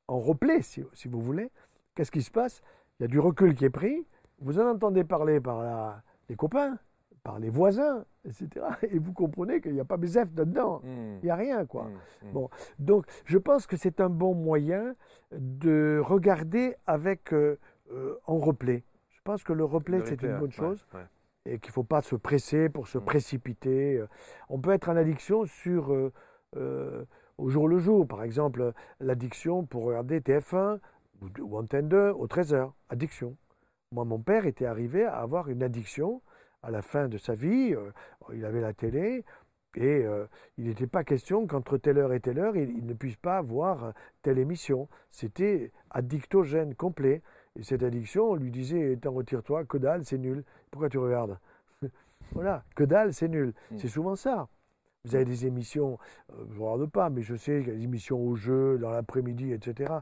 en 0.07 0.19
replay, 0.19 0.61
si, 0.61 0.85
vous 1.05 1.21
voulez, 1.21 1.51
qu'est-ce 1.95 2.11
qui 2.11 2.21
se 2.21 2.31
passe? 2.31 2.61
Il 2.99 3.03
y 3.03 3.05
a 3.05 3.07
du 3.07 3.19
recul 3.19 3.55
qui 3.55 3.65
est 3.65 3.69
pris. 3.69 4.05
Vous 4.39 4.59
en 4.59 4.69
entendez 4.69 5.03
parler 5.03 5.39
par 5.39 6.01
les 6.29 6.35
copains, 6.35 6.77
par 7.23 7.39
les 7.39 7.49
voisins, 7.49 8.05
etc. 8.25 8.65
Et 8.83 8.99
vous 8.99 9.13
comprenez 9.13 9.61
qu'il 9.61 9.73
n'y 9.73 9.79
a 9.79 9.85
pas 9.85 9.97
BZF 9.97 10.31
dedans. 10.33 10.81
Hmm. 10.83 11.17
Il 11.21 11.25
n'y 11.25 11.31
a 11.31 11.35
rien, 11.35 11.65
quoi. 11.65 11.85
Hmm, 11.85 12.27
hmm. 12.27 12.31
Bon, 12.33 12.49
donc, 12.79 13.05
je 13.25 13.37
pense 13.37 13.67
que 13.67 13.77
c'est 13.77 13.99
un 13.99 14.09
bon 14.09 14.35
moyen 14.35 14.95
de 15.31 16.01
regarder 16.03 16.75
avec 16.85 17.33
euh, 17.33 17.59
euh, 17.91 18.17
en 18.27 18.37
replay. 18.37 18.83
Je 19.09 19.21
pense 19.23 19.43
que 19.43 19.53
le 19.53 19.65
replay, 19.65 20.01
c'est 20.05 20.21
une 20.21 20.37
bonne 20.37 20.51
chose 20.51 20.85
et 21.47 21.59
qu'il 21.59 21.69
ne 21.69 21.73
faut 21.73 21.83
pas 21.83 22.01
se 22.01 22.15
presser 22.15 22.69
pour 22.69 22.87
se 22.87 22.97
précipiter. 22.97 23.97
Euh, 23.97 24.07
on 24.49 24.59
peut 24.59 24.71
être 24.71 24.89
en 24.89 24.95
addiction 24.95 25.45
sur, 25.45 25.93
euh, 25.93 26.11
euh, 26.55 27.05
au 27.37 27.49
jour 27.49 27.67
le 27.67 27.79
jour. 27.79 28.07
Par 28.07 28.23
exemple, 28.23 28.73
l'addiction 28.99 29.65
pour 29.65 29.83
regarder 29.85 30.19
TF1 30.19 30.79
ou, 31.41 31.57
Antenne 31.57 31.87
2 31.87 32.11
au 32.11 32.27
13h. 32.27 32.71
Addiction. 32.89 33.35
Moi, 33.91 34.05
mon 34.05 34.19
père 34.19 34.45
était 34.45 34.65
arrivé 34.65 35.05
à 35.05 35.17
avoir 35.17 35.49
une 35.49 35.63
addiction 35.63 36.21
à 36.63 36.71
la 36.71 36.81
fin 36.81 37.07
de 37.07 37.17
sa 37.17 37.33
vie. 37.33 37.73
il 38.33 38.45
avait 38.45 38.61
la 38.61 38.73
télé. 38.73 39.23
Et 39.75 40.05
il 40.57 40.65
n'était 40.65 40.87
pas 40.87 41.03
question 41.03 41.45
qu'entre 41.45 41.77
telle 41.77 41.99
heure 41.99 42.11
et 42.11 42.19
telle 42.19 42.39
heure, 42.39 42.57
il, 42.57 42.69
il 42.71 42.85
ne 42.85 42.93
puisse 42.93 43.15
pas 43.15 43.41
voir 43.41 43.93
telle 44.23 44.39
émission. 44.39 44.89
C'était 45.11 45.71
addictogène 45.91 46.73
complet. 46.73 47.21
Et 47.57 47.63
cette 47.63 47.83
addiction, 47.83 48.31
on 48.31 48.35
lui 48.35 48.51
disait 48.51 48.97
T'en 49.01 49.11
retire-toi, 49.13 49.65
que 49.65 49.77
dalle, 49.77 50.05
c'est 50.05 50.17
nul. 50.17 50.43
Pourquoi 50.71 50.89
tu 50.89 50.97
regardes? 50.97 51.37
Voilà, 52.31 52.63
que 52.75 52.83
dalle, 52.83 53.13
c'est 53.13 53.29
nul. 53.29 53.53
Hmm. 53.71 53.77
C'est 53.77 53.87
souvent 53.87 54.15
ça. 54.15 54.49
Vous 55.05 55.15
avez 55.15 55.23
des 55.23 55.45
émissions, 55.45 55.97
euh, 56.33 56.43
je 56.49 56.59
ne 56.59 56.63
regarde 56.63 56.91
pas, 56.91 57.09
mais 57.09 57.21
je 57.21 57.35
sais 57.35 57.61
des 57.61 57.83
émissions 57.83 58.19
au 58.19 58.35
jeu, 58.35 58.77
dans 58.77 58.89
l'après-midi, 58.89 59.53
etc. 59.53 59.93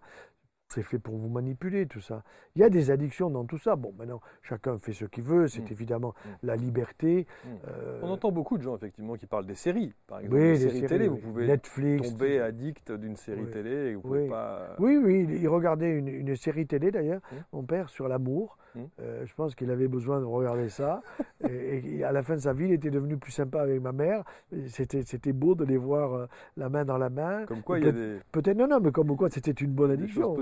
C'est 0.70 0.82
fait 0.82 1.00
pour 1.00 1.16
vous 1.16 1.30
manipuler, 1.30 1.86
tout 1.86 2.02
ça. 2.02 2.24
Il 2.56 2.62
y 2.62 2.64
a 2.64 2.70
des 2.70 2.90
addictions 2.90 3.30
dans 3.30 3.46
tout 3.46 3.58
ça. 3.58 3.76
Bon, 3.76 3.94
maintenant, 3.98 4.20
chacun 4.42 4.78
fait 4.80 4.94
ce 4.94 5.06
qu'il 5.06 5.24
veut. 5.24 5.48
C'est 5.48 5.62
mm. 5.62 5.74
évidemment 5.74 6.14
mm. 6.26 6.30
la 6.44 6.56
liberté. 6.56 7.28
Mm. 7.46 7.50
Euh, 7.68 8.00
On 8.02 8.10
entend 8.10 8.32
beaucoup 8.32 8.58
de 8.58 8.64
gens, 8.64 8.76
effectivement, 8.76 9.16
qui 9.16 9.28
parlent 9.28 9.46
des 9.46 9.56
séries. 9.56 9.94
Par 10.08 10.20
exemple, 10.20 10.38
des, 10.38 10.58
séries, 10.58 10.86
télé. 10.86 11.08
Vous 11.08 11.18
pouvez 11.18 11.48
Netflix, 11.48 12.10
tomber 12.10 12.40
addict 12.40 12.92
d'une 12.92 13.16
série 13.16 13.50
télé. 13.50 13.92
Et 13.92 13.96
vous 13.96 14.02
oui. 14.06 14.20
Pouvez 14.20 14.30
pas... 14.30 14.76
oui, 14.80 14.98
oui. 14.98 15.28
Il 15.40 15.48
regardait 15.48 15.92
une, 15.92 16.08
une 16.08 16.36
série 16.36 16.66
télé, 16.66 16.92
d'ailleurs, 16.92 17.22
mon 17.54 17.64
père, 17.64 17.90
sur 17.90 18.08
l'amour. 18.08 18.58
Euh, 19.00 19.26
je 19.26 19.34
pense 19.34 19.56
qu'il 19.56 19.70
avait 19.72 19.88
besoin 19.88 20.20
de 20.20 20.26
regarder 20.26 20.70
ça. 20.70 21.02
et, 21.50 22.04
à 22.04 22.12
la 22.12 22.24
fin 22.24 22.36
de 22.36 22.42
sa 22.42 22.54
vie, 22.54 22.66
il 22.66 22.72
était 22.72 22.92
devenu 22.92 23.18
plus 23.18 23.32
sympa 23.32 23.62
avec 23.62 23.82
ma 23.82 23.92
mère. 23.92 24.24
C'était 24.68 25.34
beau 25.34 25.56
de 25.56 25.66
les 25.66 25.78
voir 25.78 26.14
euh, 26.14 26.28
la 26.58 26.70
main 26.70 26.86
dans 26.86 26.98
la 26.98 27.10
main. 27.10 27.46
Comme 27.46 27.62
quoi, 27.62 27.80
il 27.80 27.86
y 27.86 27.90
a 27.90 27.92
des... 27.92 28.20
Peut-être, 28.32 28.58
non, 28.58 28.68
non, 28.68 28.80
mais 28.80 28.92
comme 28.92 29.16
quoi, 29.16 29.30
c'était 29.30 29.52
une 29.52 29.72
bonne 29.72 29.92
addiction. 29.92 30.38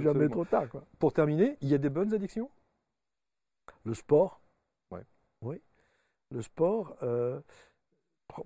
Jamais 0.00 0.28
trop 0.28 0.44
tard. 0.44 0.68
Quoi. 0.68 0.84
Pour 0.98 1.12
terminer, 1.12 1.56
il 1.60 1.68
y 1.68 1.74
a 1.74 1.78
des 1.78 1.90
bonnes 1.90 2.12
addictions? 2.14 2.50
Le 3.84 3.94
sport? 3.94 4.40
Ouais. 4.90 5.04
Oui. 5.42 5.60
Le 6.30 6.42
sport. 6.42 6.96
Euh, 7.02 7.40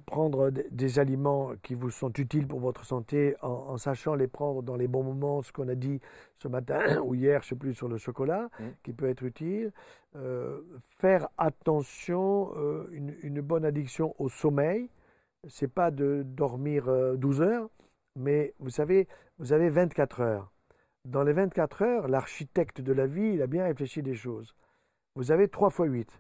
prendre 0.07 0.51
des 0.51 0.99
aliments 0.99 1.53
qui 1.63 1.75
vous 1.75 1.91
sont 1.91 2.13
utiles 2.13 2.47
pour 2.47 2.61
votre 2.61 2.85
santé 2.85 3.35
en, 3.43 3.77
sachant 3.77 4.15
les 4.15 4.29
prendre 4.29 4.63
dans 4.63 4.77
les 4.77 4.87
bons 4.87 5.03
moments, 5.03 5.43
ce 5.43 5.53
qu'on 5.53 5.69
a 5.69 5.75
dit 5.75 6.01
ce 6.39 6.49
matin 6.49 7.01
ou 7.05 7.15
hier, 7.15 7.43
je 7.43 7.47
ne 7.47 7.49
sais 7.51 7.57
plus, 7.57 7.75
sur 7.75 7.89
le 7.89 7.99
chocolat, 7.99 8.49
mmh. 8.59 8.65
qui 8.85 8.93
peut 8.93 9.09
être 9.09 9.25
utile. 9.25 9.73
Euh, 10.15 10.61
faire 10.99 11.29
attention, 11.37 12.53
euh, 12.57 12.89
une, 12.93 13.41
bonne 13.41 13.65
addiction 13.65 14.15
au 14.19 14.29
sommeil, 14.29 14.89
c'est 15.49 15.73
pas 15.73 15.91
de 15.91 16.23
dormir 16.25 16.87
12 17.17 17.43
heures, 17.43 17.69
mais 18.17 18.55
vous 18.61 18.71
savez, 18.71 19.09
vous 19.39 19.53
avez 19.53 19.69
24 19.69 20.21
heures. 20.21 20.53
Dans 21.05 21.23
les 21.23 21.33
24 21.33 21.83
heures, 21.83 22.09
l'architecte 22.09 22.81
de 22.81 22.93
la 22.93 23.07
vie, 23.07 23.35
il 23.35 23.43
a 23.43 23.47
bien 23.47 23.65
réfléchi 23.65 24.03
des 24.03 24.15
choses. 24.15 24.55
Vous 25.15 25.31
avez 25.31 25.49
3 25.49 25.71
fois 25.71 25.87
8. 25.87 26.19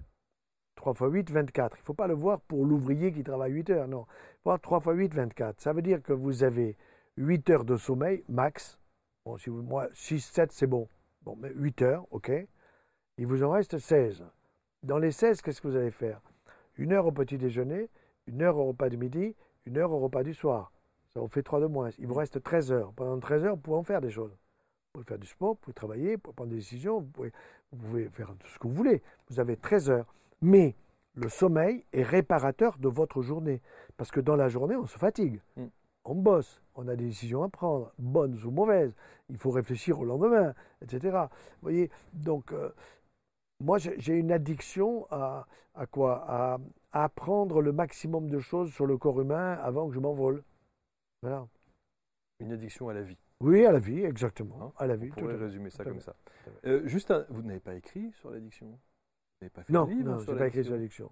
3 0.76 0.94
fois 0.94 1.08
8, 1.08 1.30
24. 1.30 1.76
Il 1.76 1.80
ne 1.80 1.84
faut 1.84 1.94
pas 1.94 2.06
le 2.06 2.14
voir 2.14 2.40
pour 2.40 2.64
l'ouvrier 2.64 3.12
qui 3.12 3.24
travaille 3.24 3.52
8 3.52 3.70
heures, 3.70 3.88
non. 3.88 4.06
Voir 4.44 4.60
3 4.60 4.80
fois 4.80 4.94
8, 4.94 5.14
24. 5.14 5.60
Ça 5.60 5.72
veut 5.72 5.82
dire 5.82 6.02
que 6.02 6.12
vous 6.12 6.44
avez 6.44 6.76
8 7.16 7.50
heures 7.50 7.64
de 7.64 7.76
sommeil 7.76 8.22
max. 8.28 8.78
Bon, 9.24 9.36
si 9.36 9.50
vous, 9.50 9.62
moi, 9.62 9.88
6, 9.92 10.20
7, 10.20 10.52
c'est 10.52 10.66
bon. 10.66 10.88
Bon, 11.22 11.36
mais 11.40 11.50
8 11.54 11.82
heures, 11.82 12.06
ok. 12.12 12.30
Il 13.18 13.26
vous 13.26 13.42
en 13.42 13.50
reste 13.50 13.78
16. 13.78 14.24
Dans 14.82 14.98
les 14.98 15.10
16, 15.10 15.42
qu'est-ce 15.42 15.60
que 15.60 15.68
vous 15.68 15.76
allez 15.76 15.90
faire? 15.90 16.20
Une 16.76 16.92
heure 16.92 17.06
au 17.06 17.12
petit 17.12 17.38
déjeuner, 17.38 17.90
une 18.26 18.42
heure 18.42 18.58
au 18.58 18.66
repas 18.66 18.88
du 18.88 18.98
midi, 18.98 19.34
une 19.64 19.78
heure 19.78 19.90
au 19.90 19.98
repas 19.98 20.22
du 20.22 20.34
soir. 20.34 20.70
Ça 21.08 21.20
vous 21.20 21.28
fait 21.28 21.42
trois 21.42 21.60
de 21.60 21.66
moins. 21.66 21.88
Il 21.98 22.06
vous 22.06 22.14
reste 22.14 22.42
13 22.42 22.72
heures. 22.72 22.92
Pendant 22.92 23.18
13 23.18 23.44
heures, 23.44 23.54
vous 23.54 23.62
pouvez 23.62 23.78
en 23.78 23.82
faire 23.82 24.02
des 24.02 24.10
choses. 24.10 24.30
Vous 24.30 24.92
pouvez 24.92 25.04
faire 25.06 25.18
du 25.18 25.26
sport, 25.26 25.54
vous 25.54 25.56
pouvez 25.56 25.74
travailler, 25.74 26.16
vous 26.16 26.20
pouvez 26.20 26.34
prendre 26.34 26.50
des 26.50 26.56
décisions, 26.56 27.00
vous 27.00 27.06
pouvez, 27.06 27.32
vous 27.72 27.78
pouvez 27.78 28.08
faire 28.10 28.34
tout 28.38 28.48
ce 28.48 28.58
que 28.58 28.68
vous 28.68 28.74
voulez. 28.74 29.02
Vous 29.30 29.40
avez 29.40 29.56
13 29.56 29.90
heures. 29.90 30.14
Mais 30.42 30.74
le 31.14 31.28
sommeil 31.28 31.84
est 31.92 32.02
réparateur 32.02 32.78
de 32.78 32.88
votre 32.88 33.22
journée. 33.22 33.60
Parce 33.96 34.10
que 34.10 34.20
dans 34.20 34.36
la 34.36 34.48
journée, 34.48 34.76
on 34.76 34.86
se 34.86 34.98
fatigue. 34.98 35.40
Mm. 35.56 35.66
On 36.04 36.14
bosse, 36.14 36.62
on 36.76 36.86
a 36.86 36.94
des 36.94 37.06
décisions 37.06 37.42
à 37.42 37.48
prendre, 37.48 37.92
bonnes 37.98 38.38
ou 38.44 38.50
mauvaises. 38.50 38.94
Il 39.28 39.38
faut 39.38 39.50
réfléchir 39.50 39.98
au 39.98 40.04
lendemain, 40.04 40.54
etc. 40.80 41.16
Vous 41.18 41.62
voyez, 41.62 41.90
donc, 42.12 42.52
euh, 42.52 42.70
moi, 43.58 43.78
j'ai 43.78 44.14
une 44.14 44.30
addiction 44.30 45.06
à, 45.10 45.46
à 45.74 45.86
quoi? 45.86 46.24
À, 46.28 46.58
apprendre 46.92 47.60
le 47.60 47.72
maximum 47.72 48.30
de 48.30 48.38
choses 48.38 48.72
sur 48.72 48.86
le 48.86 48.96
corps 48.96 49.20
humain 49.20 49.58
avant 49.62 49.88
que 49.88 49.94
je 49.94 50.00
m'envole. 50.00 50.42
Voilà. 51.22 51.46
Une 52.40 52.52
addiction 52.52 52.88
à 52.88 52.94
la 52.94 53.02
vie. 53.02 53.18
Oui, 53.40 53.66
à 53.66 53.72
la 53.72 53.78
vie, 53.78 54.02
exactement. 54.02 54.56
Hein? 54.62 54.72
À 54.78 54.86
la 54.86 54.96
vie. 54.96 55.10
On 55.16 55.20
pourrait 55.20 55.36
résumer 55.36 55.70
ça 55.70 55.84
comme 55.84 56.00
ça. 56.00 56.14
Euh, 56.64 56.86
juste, 56.86 57.12
vous 57.28 57.42
n'avez 57.42 57.60
pas 57.60 57.74
écrit 57.74 58.12
sur 58.12 58.30
l'addiction? 58.30 58.78
Pas 59.52 59.62
fait 59.62 59.72
non, 59.72 59.86
je 59.86 60.30
n'ai 60.30 60.38
pas 60.38 60.46
écrit 60.46 60.64
sur 60.64 60.74
l'addiction. 60.74 61.10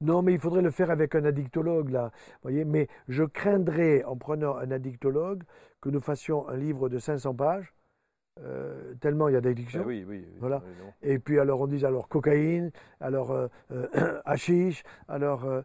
Non, 0.00 0.22
mais 0.22 0.32
il 0.32 0.38
faudrait 0.38 0.62
le 0.62 0.70
faire 0.70 0.90
avec 0.90 1.14
un 1.14 1.24
addictologue, 1.24 1.90
là. 1.90 2.10
Voyez 2.42 2.64
mais 2.64 2.88
je 3.08 3.24
craindrais, 3.24 4.02
en 4.04 4.16
prenant 4.16 4.56
un 4.56 4.70
addictologue, 4.70 5.42
que 5.80 5.90
nous 5.90 6.00
fassions 6.00 6.48
un 6.48 6.56
livre 6.56 6.88
de 6.88 6.98
500 6.98 7.34
pages 7.34 7.74
euh, 8.42 8.94
tellement 9.00 9.28
il 9.28 9.34
y 9.34 9.36
a 9.36 9.40
d'addiction. 9.40 9.82
Ah 9.84 9.86
oui, 9.86 10.04
oui, 10.06 10.26
voilà. 10.38 10.62
Et 11.02 11.18
puis 11.18 11.38
alors 11.38 11.60
on 11.60 11.66
dit 11.66 11.84
alors 11.84 12.08
cocaïne, 12.08 12.70
alors 13.00 13.32
euh, 13.32 13.48
euh 13.72 14.20
hashish, 14.24 14.82
alors 15.08 15.44
euh, 15.44 15.62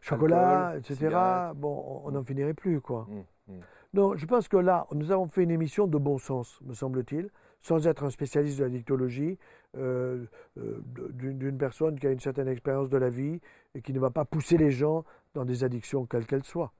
chocolat, 0.00 0.74
etc. 0.76 1.16
Bon, 1.56 2.02
on 2.04 2.10
n'en 2.12 2.22
finirait 2.22 2.54
plus, 2.54 2.80
quoi. 2.80 3.06
Mmh, 3.08 3.52
mmh. 3.52 3.60
Non, 3.94 4.16
je 4.16 4.26
pense 4.26 4.48
que 4.48 4.58
là, 4.58 4.86
nous 4.92 5.10
avons 5.10 5.26
fait 5.28 5.42
une 5.42 5.50
émission 5.50 5.86
de 5.86 5.98
bon 5.98 6.18
sens, 6.18 6.60
me 6.62 6.74
semble-t-il, 6.74 7.30
sans 7.60 7.86
être 7.86 8.04
un 8.04 8.10
spécialiste 8.10 8.58
de 8.58 8.64
la 8.64 8.70
dictologie, 8.70 9.38
d'une 9.74 11.58
personne 11.58 11.98
qui 11.98 12.06
a 12.06 12.10
une 12.10 12.20
certaine 12.20 12.48
expérience 12.48 12.88
de 12.88 12.96
la 12.96 13.10
vie 13.10 13.40
et 13.74 13.82
qui 13.82 13.92
ne 13.92 14.00
va 14.00 14.10
pas 14.10 14.24
pousser 14.24 14.56
les 14.56 14.70
gens 14.70 15.04
dans 15.34 15.44
des 15.44 15.64
addictions 15.64 16.06
quelles 16.06 16.26
qu'elles 16.26 16.44
soient. 16.44 16.72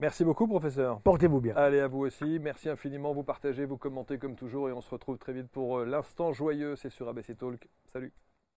Merci 0.00 0.24
beaucoup, 0.24 0.48
professeur. 0.48 1.00
Portez-vous 1.02 1.40
bien. 1.40 1.54
Allez, 1.54 1.78
à 1.78 1.86
vous 1.86 2.00
aussi. 2.00 2.38
Merci 2.40 2.68
infiniment. 2.68 3.14
Vous 3.14 3.22
partagez, 3.22 3.64
vous 3.64 3.78
commentez 3.78 4.18
comme 4.18 4.34
toujours 4.34 4.68
et 4.68 4.72
on 4.72 4.80
se 4.80 4.90
retrouve 4.90 5.18
très 5.18 5.32
vite 5.32 5.48
pour 5.48 5.78
euh, 5.78 5.84
l'instant 5.84 6.32
joyeux. 6.32 6.74
C'est 6.76 6.90
sur 6.90 7.08
ABC 7.08 7.34
Talk. 7.36 7.68
Salut. 7.86 8.12